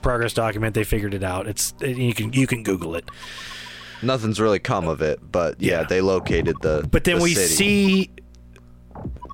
progress 0.00 0.32
document 0.32 0.74
they 0.74 0.84
figured 0.84 1.12
it 1.12 1.22
out 1.22 1.46
it's 1.46 1.74
you 1.80 2.14
can 2.14 2.32
you 2.32 2.46
can 2.46 2.62
google 2.62 2.94
it 2.94 3.08
Nothing's 4.00 4.38
really 4.40 4.60
come 4.60 4.86
of 4.86 5.02
it, 5.02 5.18
but 5.32 5.60
yeah, 5.60 5.80
Yeah. 5.80 5.86
they 5.88 6.00
located 6.00 6.54
the. 6.62 6.86
But 6.88 7.02
then 7.02 7.16
the 7.16 7.22
we 7.24 7.34
city. 7.34 7.48
see 7.48 8.10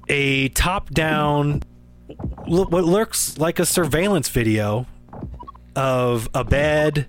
a 0.09 0.49
top-down, 0.51 1.63
lo- 2.47 2.67
what 2.67 2.85
looks 2.85 3.39
like 3.39 3.59
a 3.59 3.67
surveillance 3.67 4.29
video 4.29 4.87
of 5.77 6.29
a 6.35 6.45
bed, 6.45 7.07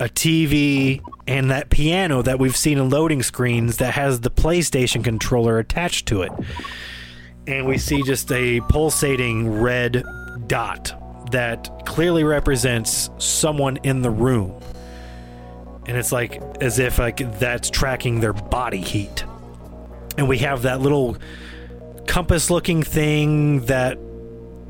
a 0.00 0.08
TV, 0.08 1.00
and 1.26 1.50
that 1.50 1.70
piano 1.70 2.22
that 2.22 2.38
we've 2.38 2.56
seen 2.56 2.78
in 2.78 2.90
loading 2.90 3.22
screens 3.22 3.78
that 3.78 3.94
has 3.94 4.20
the 4.20 4.30
PlayStation 4.30 5.02
controller 5.02 5.58
attached 5.58 6.06
to 6.06 6.22
it. 6.22 6.32
And 7.46 7.66
we 7.66 7.78
see 7.78 8.02
just 8.02 8.30
a 8.32 8.60
pulsating 8.68 9.60
red 9.60 10.04
dot 10.46 11.30
that 11.30 11.86
clearly 11.86 12.24
represents 12.24 13.10
someone 13.18 13.78
in 13.78 14.02
the 14.02 14.10
room 14.10 14.60
and 15.86 15.96
it's 15.96 16.12
like 16.12 16.40
as 16.60 16.78
if 16.78 16.98
like 16.98 17.38
that's 17.38 17.70
tracking 17.70 18.20
their 18.20 18.32
body 18.32 18.80
heat 18.80 19.24
and 20.16 20.28
we 20.28 20.38
have 20.38 20.62
that 20.62 20.80
little 20.80 21.16
compass 22.06 22.50
looking 22.50 22.82
thing 22.82 23.60
that 23.66 23.98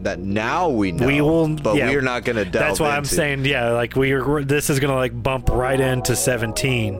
that 0.02 0.18
now 0.18 0.68
we 0.68 0.92
know. 0.92 1.06
we 1.06 1.20
will 1.20 1.48
but 1.48 1.76
yeah, 1.76 1.88
we're 1.88 2.02
not 2.02 2.24
gonna 2.24 2.44
delve 2.44 2.52
that's 2.52 2.80
why 2.80 2.96
i'm 2.96 3.04
saying 3.04 3.44
yeah 3.44 3.70
like 3.70 3.96
we 3.96 4.12
are 4.12 4.44
this 4.44 4.68
is 4.68 4.78
gonna 4.78 4.94
like 4.94 5.20
bump 5.22 5.48
right 5.48 5.80
into 5.80 6.14
17 6.14 6.96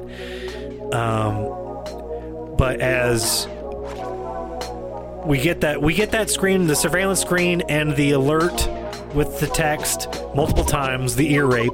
um 0.94 2.54
but 2.56 2.80
as 2.80 3.46
we 5.26 5.38
get 5.38 5.60
that 5.60 5.80
we 5.82 5.92
get 5.94 6.10
that 6.12 6.30
screen 6.30 6.66
the 6.66 6.76
surveillance 6.76 7.20
screen 7.20 7.62
and 7.68 7.94
the 7.96 8.12
alert 8.12 8.68
with 9.14 9.38
the 9.40 9.46
text 9.48 10.08
multiple 10.34 10.64
times 10.64 11.14
the 11.16 11.32
ear 11.32 11.46
rape 11.46 11.72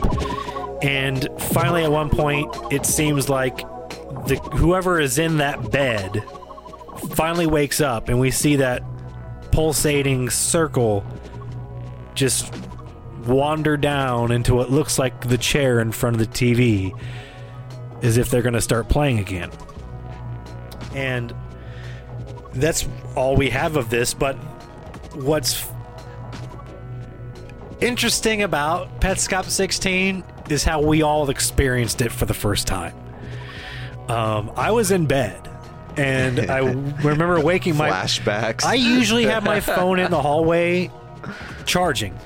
and 0.83 1.29
finally 1.39 1.85
at 1.85 1.93
one 1.93 2.11
point 2.11 2.55
it 2.73 2.85
seems 2.85 3.29
like 3.29 3.59
the 4.27 4.37
whoever 4.55 4.99
is 5.01 5.19
in 5.19 5.37
that 5.39 5.71
bed 5.71 6.23
finally 7.15 7.47
wakes 7.47 7.81
up 7.81 8.09
and 8.09 8.21
we 8.21 8.31
see 8.31 8.57
that 8.57 8.83
pulsating 9.53 10.31
circle 10.31 11.05
just 12.15 12.55
wander 13.27 13.77
down 13.77 14.31
into 14.31 14.55
what 14.55 14.71
looks 14.71 14.99
like 14.99 15.29
the 15.29 15.39
chair 15.39 15.81
in 15.81 15.93
front 15.93 16.21
of 16.21 16.21
the 16.21 16.27
TV 16.27 16.99
as 18.03 18.17
if 18.17 18.31
they're 18.31 18.43
going 18.43 18.55
to 18.55 18.61
start 18.61 18.89
playing 18.89 19.19
again. 19.19 19.51
And 20.95 21.35
that's 22.55 22.89
all 23.17 23.37
we 23.37 23.51
have 23.51 23.77
of 23.77 23.91
this, 23.91 24.15
but 24.15 24.35
what's 25.15 25.67
interesting 27.81 28.43
about 28.43 29.01
Petscop 29.01 29.45
16 29.45 30.25
is 30.49 30.65
how 30.65 30.83
we 30.83 31.03
all 31.03 31.31
experienced 31.31 32.01
it 32.01 32.11
for 32.11 32.27
the 32.27 32.35
first 32.35 32.67
time. 32.67 32.95
Um, 34.09 34.51
I 34.57 34.73
was 34.73 34.91
in 34.91 35.07
bed 35.07 35.50
and 35.97 36.51
I 36.51 36.59
remember 37.03 37.41
waking 37.41 37.77
my 37.77 37.91
flashbacks. 37.91 38.65
I 38.65 38.75
usually 38.75 39.25
have 39.25 39.45
my 39.45 39.61
phone 39.61 39.99
in 39.99 40.11
the 40.11 40.21
hallway 40.21 40.91
charging. 41.67 42.19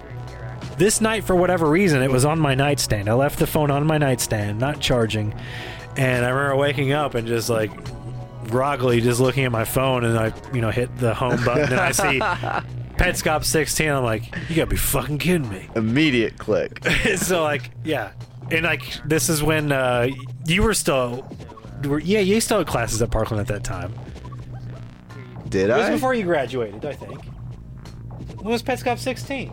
This 0.78 1.00
night, 1.00 1.24
for 1.24 1.36
whatever 1.36 1.68
reason, 1.68 2.02
it 2.02 2.10
was 2.10 2.24
on 2.24 2.40
my 2.40 2.54
nightstand. 2.54 3.08
I 3.08 3.14
left 3.14 3.38
the 3.38 3.46
phone 3.46 3.70
on 3.70 3.86
my 3.86 3.98
nightstand, 3.98 4.58
not 4.58 4.80
charging. 4.80 5.34
And 5.96 6.24
I 6.24 6.30
remember 6.30 6.56
waking 6.56 6.92
up 6.92 7.14
and 7.14 7.28
just 7.28 7.48
like 7.48 7.70
groggily 8.48 9.00
just 9.00 9.20
looking 9.20 9.44
at 9.44 9.52
my 9.52 9.64
phone 9.64 10.04
and 10.04 10.18
I, 10.18 10.32
you 10.52 10.60
know, 10.60 10.70
hit 10.70 10.96
the 10.98 11.14
home 11.14 11.42
button 11.44 11.72
and 11.72 11.80
I 11.80 11.92
see 11.92 12.18
Petscop 12.96 13.44
16. 13.44 13.88
I'm 13.88 14.04
like, 14.04 14.34
you 14.48 14.56
gotta 14.56 14.66
be 14.66 14.76
fucking 14.76 15.18
kidding 15.18 15.48
me. 15.48 15.68
Immediate 15.76 16.38
click. 16.38 16.84
so 17.16 17.42
like, 17.42 17.70
yeah. 17.84 18.12
And 18.50 18.64
like, 18.64 18.82
this 19.06 19.28
is 19.28 19.42
when 19.42 19.72
uh, 19.72 20.08
you 20.46 20.62
were 20.62 20.74
still, 20.74 21.28
were, 21.86 22.00
yeah, 22.00 22.20
you 22.20 22.40
still 22.40 22.58
had 22.58 22.66
classes 22.66 23.00
at 23.02 23.10
Parkland 23.10 23.40
at 23.40 23.46
that 23.48 23.64
time. 23.64 23.94
Did 25.48 25.70
I? 25.70 25.76
It 25.76 25.78
was 25.78 25.88
I? 25.88 25.92
before 25.92 26.14
you 26.14 26.24
graduated, 26.24 26.84
I 26.84 26.92
think. 26.92 27.24
When 28.40 28.52
was 28.52 28.62
Petscop 28.62 28.98
16? 28.98 29.52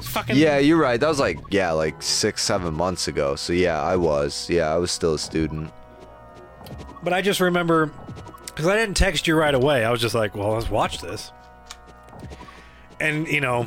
Fucking 0.00 0.36
Yeah, 0.36 0.58
you're 0.58 0.78
right. 0.78 0.98
That 0.98 1.08
was 1.08 1.20
like 1.20 1.38
yeah, 1.50 1.72
like 1.72 2.02
six, 2.02 2.42
seven 2.42 2.72
months 2.72 3.08
ago. 3.08 3.36
So 3.36 3.52
yeah, 3.52 3.82
I 3.82 3.96
was. 3.96 4.48
Yeah, 4.48 4.72
I 4.72 4.76
was 4.76 4.90
still 4.90 5.14
a 5.14 5.18
student. 5.18 5.70
But 7.02 7.12
I 7.12 7.20
just 7.20 7.40
remember 7.40 7.92
because 8.46 8.66
I 8.66 8.76
didn't 8.76 8.96
text 8.96 9.26
you 9.26 9.36
right 9.36 9.54
away. 9.54 9.84
I 9.84 9.90
was 9.90 10.00
just 10.00 10.14
like, 10.14 10.34
well, 10.34 10.52
let's 10.52 10.70
watch 10.70 11.00
this. 11.00 11.32
And 13.00 13.28
you 13.28 13.40
know, 13.40 13.66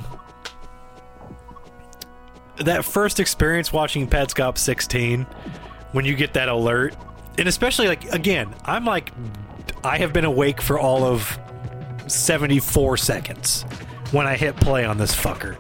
that 2.57 2.85
first 2.85 3.19
experience 3.19 3.71
watching 3.71 4.07
Petscop 4.07 4.57
16, 4.57 5.25
when 5.91 6.05
you 6.05 6.15
get 6.15 6.33
that 6.33 6.49
alert, 6.49 6.95
and 7.37 7.47
especially 7.47 7.87
like 7.87 8.05
again, 8.11 8.53
I'm 8.65 8.85
like, 8.85 9.11
I 9.83 9.97
have 9.97 10.13
been 10.13 10.25
awake 10.25 10.61
for 10.61 10.79
all 10.79 11.03
of 11.03 11.39
74 12.07 12.97
seconds 12.97 13.63
when 14.11 14.27
I 14.27 14.35
hit 14.35 14.55
play 14.57 14.85
on 14.85 14.97
this 14.97 15.15
fucker. 15.15 15.57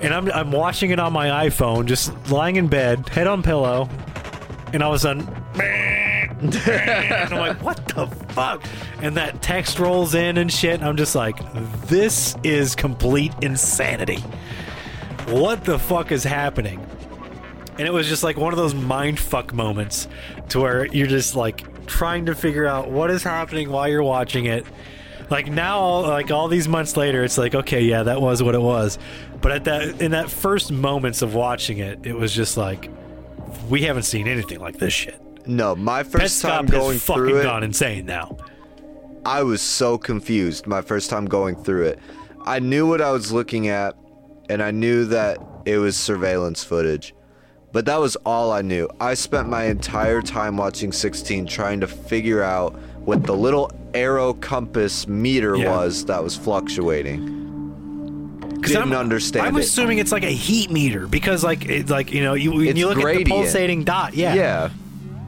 And 0.00 0.12
I'm, 0.12 0.30
I'm 0.30 0.52
watching 0.52 0.90
it 0.90 1.00
on 1.00 1.12
my 1.12 1.48
iPhone, 1.48 1.86
just 1.86 2.30
lying 2.30 2.56
in 2.56 2.68
bed, 2.68 3.08
head 3.08 3.26
on 3.26 3.42
pillow, 3.42 3.88
and 4.72 4.82
all 4.82 4.92
of 4.92 4.96
a 4.96 4.98
sudden, 4.98 5.26
and 6.40 7.32
I'm 7.32 7.38
like, 7.38 7.62
what 7.62 7.88
the 7.88 8.06
fuck? 8.06 8.62
And 9.00 9.16
that 9.16 9.40
text 9.42 9.78
rolls 9.78 10.14
in 10.14 10.36
and 10.36 10.52
shit. 10.52 10.74
And 10.74 10.84
I'm 10.84 10.96
just 10.96 11.14
like, 11.14 11.38
this 11.86 12.36
is 12.44 12.74
complete 12.74 13.32
insanity. 13.40 14.22
What 15.28 15.64
the 15.64 15.78
fuck 15.78 16.12
is 16.12 16.24
happening? 16.24 16.85
And 17.78 17.86
it 17.86 17.92
was 17.92 18.08
just 18.08 18.22
like 18.22 18.36
one 18.36 18.52
of 18.52 18.58
those 18.58 18.74
mind 18.74 19.18
fuck 19.18 19.52
moments 19.52 20.08
to 20.50 20.60
where 20.60 20.86
you're 20.86 21.06
just 21.06 21.36
like 21.36 21.86
trying 21.86 22.26
to 22.26 22.34
figure 22.34 22.66
out 22.66 22.90
what 22.90 23.10
is 23.10 23.22
happening 23.22 23.70
while 23.70 23.88
you're 23.88 24.02
watching 24.02 24.46
it. 24.46 24.64
Like 25.28 25.48
now, 25.48 26.00
like 26.00 26.30
all 26.30 26.48
these 26.48 26.68
months 26.68 26.96
later, 26.96 27.24
it's 27.24 27.36
like, 27.36 27.54
okay, 27.54 27.82
yeah, 27.82 28.04
that 28.04 28.20
was 28.20 28.42
what 28.42 28.54
it 28.54 28.60
was. 28.60 28.98
But 29.42 29.52
at 29.52 29.64
that, 29.64 30.00
in 30.00 30.12
that 30.12 30.30
first 30.30 30.72
moments 30.72 31.20
of 31.20 31.34
watching 31.34 31.78
it, 31.78 32.06
it 32.06 32.14
was 32.14 32.32
just 32.32 32.56
like, 32.56 32.90
we 33.68 33.82
haven't 33.82 34.04
seen 34.04 34.28
anything 34.28 34.60
like 34.60 34.78
this 34.78 34.92
shit. 34.92 35.20
No, 35.46 35.76
my 35.76 36.02
first 36.02 36.42
time 36.42 36.66
going 36.66 36.92
has 36.92 37.02
fucking 37.02 37.22
through 37.22 37.40
it, 37.40 37.42
gone 37.42 37.62
insane 37.62 38.06
now. 38.06 38.36
I 39.24 39.42
was 39.42 39.60
so 39.60 39.98
confused 39.98 40.66
my 40.66 40.80
first 40.80 41.10
time 41.10 41.26
going 41.26 41.56
through 41.56 41.86
it. 41.86 41.98
I 42.44 42.60
knew 42.60 42.86
what 42.88 43.00
I 43.00 43.10
was 43.10 43.32
looking 43.32 43.68
at, 43.68 43.96
and 44.48 44.62
I 44.62 44.70
knew 44.70 45.04
that 45.06 45.38
it 45.64 45.78
was 45.78 45.96
surveillance 45.96 46.62
footage. 46.62 47.12
But 47.72 47.84
that 47.86 48.00
was 48.00 48.16
all 48.24 48.52
I 48.52 48.62
knew. 48.62 48.88
I 49.00 49.14
spent 49.14 49.48
my 49.48 49.64
entire 49.64 50.22
time 50.22 50.56
watching 50.56 50.92
16 50.92 51.46
trying 51.46 51.80
to 51.80 51.86
figure 51.86 52.42
out 52.42 52.74
what 53.00 53.24
the 53.24 53.34
little 53.34 53.70
arrow 53.94 54.32
compass 54.34 55.06
meter 55.06 55.56
Yeah. 55.56 55.70
was 55.76 56.04
that 56.06 56.22
was 56.22 56.36
fluctuating. 56.36 57.32
Didn't 58.62 58.82
I'm, 58.82 58.92
understand 58.94 59.46
I'm 59.46 59.56
it. 59.56 59.60
assuming 59.60 59.98
it's 59.98 60.10
like 60.10 60.24
a 60.24 60.30
heat 60.30 60.70
meter 60.72 61.06
because, 61.06 61.44
like, 61.44 61.66
it's 61.66 61.90
like 61.90 62.12
you 62.12 62.22
know, 62.24 62.34
you 62.34 62.50
when 62.52 62.66
It's 62.68 62.78
you 62.78 62.88
look 62.88 62.98
at 62.98 63.16
the 63.16 63.24
pulsating 63.24 63.84
dot, 63.84 64.14
yeah, 64.14 64.34
Yeah. 64.34 64.70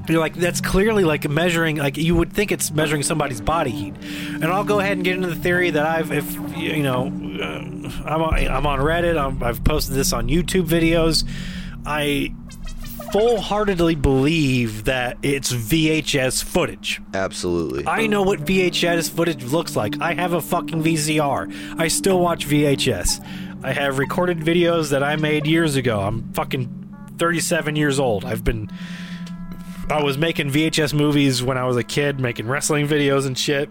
you're 0.08 0.18
like 0.18 0.34
that's 0.34 0.60
clearly 0.60 1.04
like 1.04 1.28
measuring. 1.28 1.76
Like 1.76 1.96
you 1.96 2.16
would 2.16 2.32
think 2.32 2.50
it's 2.50 2.72
measuring 2.72 3.02
somebody's 3.04 3.40
body 3.40 3.70
heat. 3.70 3.94
And 4.34 4.46
I'll 4.46 4.64
go 4.64 4.80
ahead 4.80 4.92
and 4.96 5.04
get 5.04 5.14
into 5.14 5.28
the 5.28 5.36
theory 5.36 5.70
that 5.70 5.86
I've, 5.86 6.10
if 6.10 6.24
you 6.56 6.82
know, 6.82 7.02
uh, 7.06 8.08
I'm 8.08 8.22
on, 8.22 8.34
I'm 8.34 8.66
on 8.66 8.80
Reddit. 8.80 9.16
I'm, 9.22 9.40
I've 9.42 9.62
posted 9.62 9.94
this 9.94 10.12
on 10.12 10.28
YouTube 10.28 10.66
videos. 10.66 11.24
I 11.88 12.34
full-heartedly 13.12 13.94
believe 13.94 14.84
that 14.84 15.16
it's 15.22 15.50
VHS 15.52 16.44
footage. 16.44 17.00
Absolutely. 17.14 17.86
I 17.86 18.06
know 18.06 18.22
what 18.22 18.40
VHS 18.40 19.10
footage 19.10 19.42
looks 19.44 19.74
like. 19.74 19.98
I 20.00 20.12
have 20.12 20.34
a 20.34 20.40
fucking 20.42 20.82
VCR. 20.82 21.80
I 21.80 21.88
still 21.88 22.20
watch 22.20 22.46
VHS. 22.46 23.24
I 23.64 23.72
have 23.72 23.98
recorded 23.98 24.38
videos 24.40 24.90
that 24.90 25.02
I 25.02 25.16
made 25.16 25.46
years 25.46 25.76
ago. 25.76 26.00
I'm 26.00 26.30
fucking 26.34 26.94
37 27.16 27.76
years 27.76 27.98
old. 27.98 28.24
I've 28.24 28.44
been. 28.44 28.70
I 29.90 30.02
was 30.02 30.18
making 30.18 30.50
VHS 30.50 30.92
movies 30.92 31.42
when 31.42 31.56
I 31.56 31.64
was 31.64 31.78
a 31.78 31.82
kid, 31.82 32.20
making 32.20 32.46
wrestling 32.46 32.86
videos 32.86 33.26
and 33.26 33.38
shit. 33.38 33.70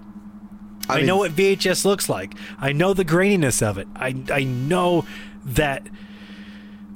I, 0.90 0.98
mean- 0.98 1.06
know 1.06 1.18
what 1.18 1.32
VHS 1.34 1.86
looks 1.86 2.10
like. 2.10 2.34
I 2.60 2.72
know 2.72 2.94
the 2.94 3.06
graininess 3.06 3.62
of 3.62 3.78
it. 3.78 3.88
I 3.96 4.16
I 4.32 4.44
know 4.44 5.06
that 5.46 5.88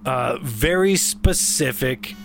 uh, 0.06 0.38
very 0.42 0.96
specific 0.96 2.16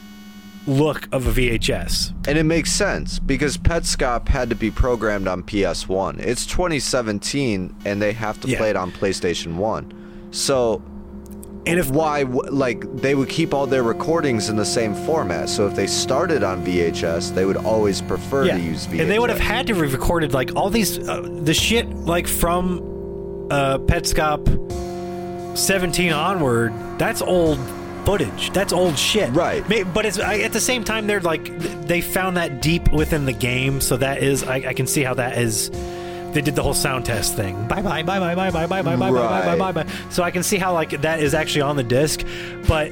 look 0.66 1.08
of 1.12 1.26
a 1.26 1.32
VHS. 1.40 2.12
And 2.28 2.36
it 2.36 2.42
makes 2.44 2.72
sense 2.72 3.18
because 3.20 3.56
Petscop 3.56 4.26
had 4.28 4.50
to 4.50 4.56
be 4.56 4.70
programmed 4.70 5.28
on 5.28 5.42
PS1. 5.44 6.18
It's 6.18 6.44
2017 6.46 7.74
and 7.84 8.02
they 8.02 8.12
have 8.12 8.40
to 8.40 8.48
Yeah. 8.48 8.58
play 8.58 8.70
it 8.70 8.76
on 8.76 8.90
PlayStation 8.90 9.56
1. 9.56 9.92
So 10.32 10.82
And 11.68 11.80
if 11.80 11.90
why 11.90 12.22
like 12.22 12.84
they 12.96 13.14
would 13.16 13.28
keep 13.28 13.52
all 13.52 13.66
their 13.66 13.82
recordings 13.82 14.48
in 14.48 14.56
the 14.56 14.64
same 14.64 14.94
format. 14.94 15.48
So 15.48 15.66
if 15.66 15.74
they 15.74 15.86
started 15.88 16.42
on 16.44 16.64
VHS, 16.64 17.30
they 17.34 17.44
would 17.44 17.56
always 17.56 18.00
prefer 18.00 18.46
to 18.48 18.58
use 18.60 18.86
VHS. 18.86 19.00
And 19.02 19.10
they 19.10 19.18
would 19.18 19.30
have 19.30 19.40
had 19.40 19.66
to 19.68 19.74
have 19.74 19.92
recorded 19.92 20.32
like 20.32 20.54
all 20.56 20.70
these 20.70 20.98
uh, 21.08 21.22
the 21.42 21.54
shit 21.54 21.88
like 21.90 22.26
from 22.28 22.78
uh, 23.50 23.78
Petscop 23.78 24.46
17 25.56 26.12
onward. 26.12 26.72
That's 26.98 27.22
old 27.22 27.58
footage. 28.04 28.50
That's 28.52 28.72
old 28.72 28.96
shit. 28.98 29.30
Right. 29.32 29.68
May- 29.68 29.82
But 29.82 30.06
it's 30.06 30.18
I, 30.18 30.38
at 30.38 30.52
the 30.52 30.60
same 30.60 30.84
time 30.84 31.06
they're 31.06 31.20
like 31.20 31.44
th- 31.60 31.86
they 31.86 32.00
found 32.00 32.36
that 32.36 32.62
deep 32.62 32.92
within 32.92 33.24
the 33.24 33.32
game, 33.32 33.80
so 33.80 33.96
that 33.96 34.22
is 34.22 34.42
I, 34.44 34.56
I 34.68 34.72
can 34.74 34.86
see 34.86 35.02
how 35.02 35.14
that 35.14 35.38
is. 35.38 35.70
They 36.32 36.42
did 36.42 36.54
the 36.54 36.62
whole 36.62 36.74
sound 36.74 37.06
test 37.06 37.34
thing. 37.34 37.66
Bye 37.66 37.80
bye 37.82 38.02
bye 38.02 38.18
bye 38.20 38.34
bye 38.34 38.50
bye 38.50 38.66
bye 38.66 38.82
bye 38.82 38.96
bye 38.96 39.10
bye 39.10 39.10
bye 39.10 39.56
bye 39.56 39.72
bye 39.72 39.72
bye. 39.84 39.90
So 40.10 40.22
I 40.22 40.30
can 40.30 40.42
see 40.42 40.58
how 40.58 40.72
like 40.74 40.90
that 41.02 41.20
is 41.20 41.32
actually 41.34 41.62
on 41.62 41.76
the 41.76 41.82
disc, 41.82 42.22
but 42.68 42.90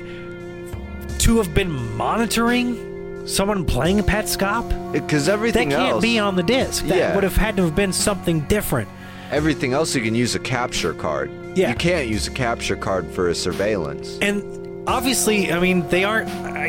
to 1.20 1.36
have 1.39 1.55
been 1.55 1.70
monitoring 1.97 3.27
someone 3.27 3.65
playing 3.65 3.99
Petscop 4.01 4.93
because 4.93 5.27
that 5.27 5.32
everything 5.35 5.70
can't 5.70 5.93
else 5.93 6.03
be 6.03 6.19
on 6.19 6.36
the 6.36 6.43
disc. 6.43 6.85
That 6.86 6.97
Yeah. 6.99 7.15
would 7.15 7.24
have 7.24 7.36
had 7.36 7.57
to 7.57 7.65
have 7.65 7.74
been 7.74 7.93
something 7.93 8.41
different. 8.43 8.89
everything 9.31 9.73
else 9.73 9.95
you 9.95 10.03
can 10.03 10.15
use 10.15 10.35
a 10.35 10.39
capture 10.39 10.93
card. 10.95 11.31
Yeah. 11.55 11.70
You 11.70 11.74
can't 11.76 12.09
use 12.09 12.26
a 12.26 12.31
capture 12.31 12.76
card 12.76 13.10
for 13.10 13.28
a 13.28 13.35
surveillance. 13.35 14.18
And 14.20 14.89
obviously, 14.89 15.52
I 15.52 15.60
mean, 15.60 15.89
they 15.89 16.05
aren't. 16.05 16.28
I, 16.28 16.66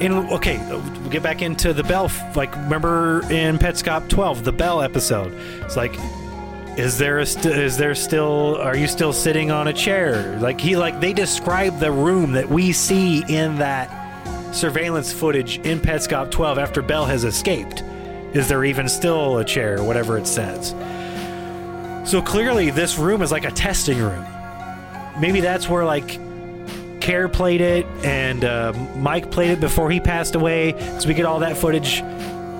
and 0.00 0.30
okay, 0.32 0.58
we'll 0.68 1.10
get 1.10 1.22
back 1.22 1.42
into 1.42 1.72
the 1.72 1.82
Belle. 1.82 2.10
Like, 2.34 2.54
remember 2.54 3.22
in 3.30 3.58
Petscop 3.58 4.08
12, 4.08 4.44
the 4.44 4.52
Belle 4.52 4.82
episode? 4.82 5.32
It's 5.62 5.76
like, 5.76 5.94
is 6.78 6.98
there 6.98 7.18
a 7.20 7.26
st- 7.26 7.56
is 7.56 7.78
there 7.78 7.94
still? 7.94 8.56
Are 8.56 8.76
you 8.76 8.86
still 8.86 9.14
sitting 9.14 9.50
on 9.50 9.68
a 9.68 9.72
chair? 9.72 10.38
Like 10.38 10.60
he 10.60 10.76
like 10.76 11.00
they 11.00 11.14
describe 11.14 11.78
the 11.78 11.90
room 11.90 12.32
that 12.32 12.50
we 12.50 12.72
see 12.72 13.24
in 13.28 13.56
that 13.56 14.54
surveillance 14.54 15.10
footage 15.10 15.58
in 15.60 15.80
Petscop 15.80 16.30
12 16.30 16.58
after 16.58 16.82
Belle 16.82 17.06
has 17.06 17.24
escaped. 17.24 17.82
Is 18.34 18.48
there 18.48 18.62
even 18.64 18.90
still 18.90 19.38
a 19.38 19.44
chair? 19.44 19.82
Whatever 19.82 20.18
it 20.18 20.26
says. 20.26 20.74
So 22.06 22.22
clearly, 22.22 22.70
this 22.70 22.98
room 22.98 23.20
is 23.20 23.32
like 23.32 23.44
a 23.44 23.50
testing 23.50 23.98
room. 23.98 24.24
Maybe 25.18 25.40
that's 25.40 25.68
where 25.68 25.84
like 25.84 26.20
Care 27.00 27.28
played 27.28 27.60
it 27.60 27.84
and 28.04 28.44
uh, 28.44 28.72
Mike 28.96 29.32
played 29.32 29.50
it 29.50 29.60
before 29.60 29.90
he 29.90 29.98
passed 29.98 30.36
away, 30.36 30.74
so 31.00 31.08
we 31.08 31.14
get 31.14 31.26
all 31.26 31.40
that 31.40 31.56
footage 31.56 32.00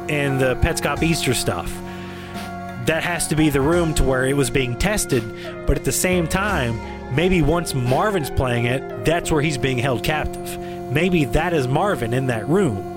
and 0.09 0.41
the 0.41 0.57
Petscop 0.57 1.01
Easter 1.01 1.33
stuff. 1.33 1.73
That 2.87 3.05
has 3.05 3.29
to 3.29 3.37
be 3.37 3.49
the 3.49 3.61
room 3.61 3.95
to 3.95 4.03
where 4.03 4.27
it 4.27 4.37
was 4.37 4.51
being 4.51 4.77
tested, 4.77 5.23
but 5.65 5.77
at 5.77 5.85
the 5.85 5.93
same 5.93 6.27
time, 6.27 7.15
maybe 7.15 7.41
once 7.41 7.73
Marvin's 7.73 8.31
playing 8.31 8.65
it, 8.65 9.05
that's 9.05 9.31
where 9.31 9.43
he's 9.43 9.59
being 9.59 9.79
held 9.79 10.03
captive. 10.03 10.59
Maybe 10.91 11.25
that 11.27 11.53
is 11.53 11.69
Marvin 11.69 12.13
in 12.13 12.27
that 12.27 12.49
room. 12.49 12.96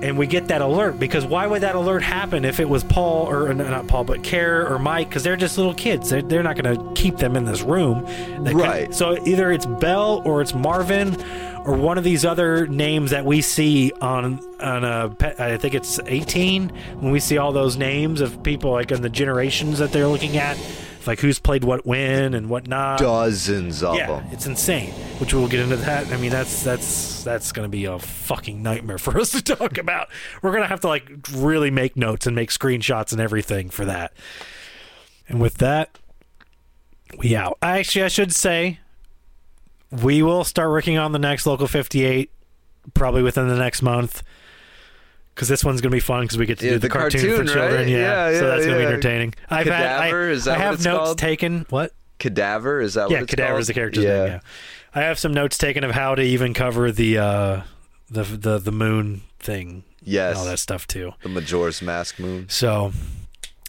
And 0.00 0.16
we 0.16 0.26
get 0.26 0.48
that 0.48 0.60
alert 0.60 0.98
because 0.98 1.26
why 1.26 1.46
would 1.46 1.62
that 1.62 1.74
alert 1.74 2.02
happen 2.02 2.44
if 2.44 2.60
it 2.60 2.68
was 2.68 2.84
Paul 2.84 3.26
or 3.28 3.48
uh, 3.48 3.52
not 3.52 3.88
Paul 3.88 4.04
but 4.04 4.22
Care 4.22 4.66
or 4.72 4.78
Mike? 4.78 5.08
Because 5.08 5.24
they're 5.24 5.36
just 5.36 5.58
little 5.58 5.74
kids. 5.74 6.10
They're, 6.10 6.22
they're 6.22 6.42
not 6.42 6.60
going 6.60 6.76
to 6.76 6.94
keep 6.94 7.16
them 7.16 7.36
in 7.36 7.44
this 7.44 7.62
room. 7.62 8.04
They 8.44 8.54
Right. 8.54 8.94
so 8.94 9.18
either 9.26 9.50
it's 9.50 9.66
Belle 9.66 10.22
or 10.24 10.40
it's 10.40 10.54
Marvin 10.54 11.20
or 11.64 11.76
one 11.76 11.98
of 11.98 12.04
these 12.04 12.24
other 12.24 12.66
names 12.66 13.10
that 13.10 13.24
we 13.24 13.40
see 13.40 13.92
on 14.00 14.40
on 14.60 14.84
uh, 14.84 15.06
a 15.06 15.14
pet, 15.14 15.38
I 15.40 15.56
think 15.58 15.74
it's 15.74 16.00
18 16.06 16.70
when 17.00 17.12
we 17.12 17.20
see 17.20 17.38
all 17.38 17.52
those 17.52 17.76
names 17.76 18.20
of 18.20 18.42
people 18.42 18.72
like 18.72 18.90
in 18.90 19.02
the 19.02 19.10
generations 19.10 19.78
that 19.78 19.92
they're 19.92 20.08
looking 20.08 20.36
at 20.36 20.56
like 21.08 21.20
who's 21.20 21.38
played 21.38 21.64
what 21.64 21.86
when 21.86 22.34
and 22.34 22.50
what 22.50 22.68
not 22.68 22.98
Dozens 22.98 23.82
of 23.82 23.96
yeah, 23.96 24.06
them. 24.06 24.26
it's 24.30 24.44
insane. 24.44 24.92
Which 25.18 25.32
we'll 25.32 25.48
get 25.48 25.60
into 25.60 25.76
that. 25.76 26.06
I 26.12 26.18
mean, 26.18 26.30
that's 26.30 26.62
that's 26.62 27.24
that's 27.24 27.50
gonna 27.50 27.70
be 27.70 27.86
a 27.86 27.98
fucking 27.98 28.62
nightmare 28.62 28.98
for 28.98 29.18
us 29.18 29.30
to 29.32 29.42
talk 29.42 29.78
about. 29.78 30.08
We're 30.42 30.52
gonna 30.52 30.66
have 30.66 30.82
to 30.82 30.88
like 30.88 31.10
really 31.32 31.70
make 31.70 31.96
notes 31.96 32.26
and 32.26 32.36
make 32.36 32.50
screenshots 32.50 33.10
and 33.12 33.20
everything 33.20 33.70
for 33.70 33.86
that. 33.86 34.12
And 35.28 35.40
with 35.40 35.54
that, 35.58 35.98
we 37.16 37.34
out. 37.34 37.56
Actually, 37.62 38.04
I 38.04 38.08
should 38.08 38.34
say 38.34 38.80
we 39.90 40.22
will 40.22 40.44
start 40.44 40.68
working 40.68 40.98
on 40.98 41.12
the 41.12 41.18
next 41.18 41.46
local 41.46 41.66
58 41.66 42.30
probably 42.92 43.22
within 43.22 43.48
the 43.48 43.56
next 43.56 43.80
month. 43.80 44.22
Because 45.38 45.46
this 45.48 45.64
one's 45.64 45.80
gonna 45.80 45.92
be 45.92 46.00
fun 46.00 46.22
because 46.24 46.36
we 46.36 46.46
get 46.46 46.58
to 46.58 46.64
Yeah, 46.64 46.72
do 46.72 46.78
the, 46.80 46.88
the 46.88 46.92
cartoon, 46.92 47.20
cartoon, 47.20 47.46
for 47.46 47.52
children. 47.52 47.74
right? 47.82 47.86
Yeah, 47.88 48.30
Yeah, 48.30 48.38
so 48.40 48.46
that's 48.48 48.66
gonna 48.66 48.78
be 48.78 48.84
entertaining. 48.84 49.34
I've 49.48 49.68
had, 49.68 49.86
I, 49.86 50.06
I 50.52 50.58
have 50.58 50.82
notes 50.84 50.98
called? 51.04 51.18
taken. 51.18 51.64
What? 51.70 51.92
Cadaver 52.18 52.80
is 52.80 52.94
that 52.94 53.08
yeah, 53.08 53.20
what 53.20 53.28
cadaver 53.28 53.50
called? 53.50 53.60
is 53.60 53.66
the 53.68 53.74
character's 53.74 54.02
yeah. 54.02 54.18
name. 54.18 54.26
Yeah, 54.26 54.40
I 54.96 55.02
have 55.02 55.16
some 55.16 55.32
notes 55.32 55.56
taken 55.56 55.84
of 55.84 55.92
how 55.92 56.16
to 56.16 56.22
even 56.22 56.54
cover 56.54 56.90
the 56.90 57.18
uh, 57.18 57.60
the 58.10 58.24
the 58.24 58.58
the 58.58 58.72
moon 58.72 59.20
thing, 59.38 59.84
Yes. 60.02 60.30
and 60.30 60.38
all 60.40 60.44
that 60.46 60.58
stuff 60.58 60.88
too. 60.88 61.12
The 61.22 61.28
Majora's 61.28 61.80
Mask 61.82 62.18
moon. 62.18 62.48
So, 62.48 62.92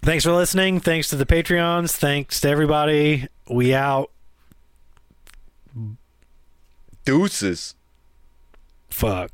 thanks 0.01 0.23
for 0.23 0.31
listening. 0.31 0.79
Thanks 0.79 1.07
to 1.11 1.15
the 1.17 1.25
Patreons. 1.27 1.91
Thanks 1.91 2.41
to 2.41 2.49
everybody. 2.49 3.27
We 3.47 3.75
out. 3.75 4.09
Deuces. 7.05 7.75
Fuck. 8.89 9.29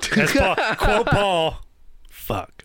Paul, 0.00 0.56
quote 0.76 1.06
Paul. 1.06 1.60
Fuck. 2.10 2.55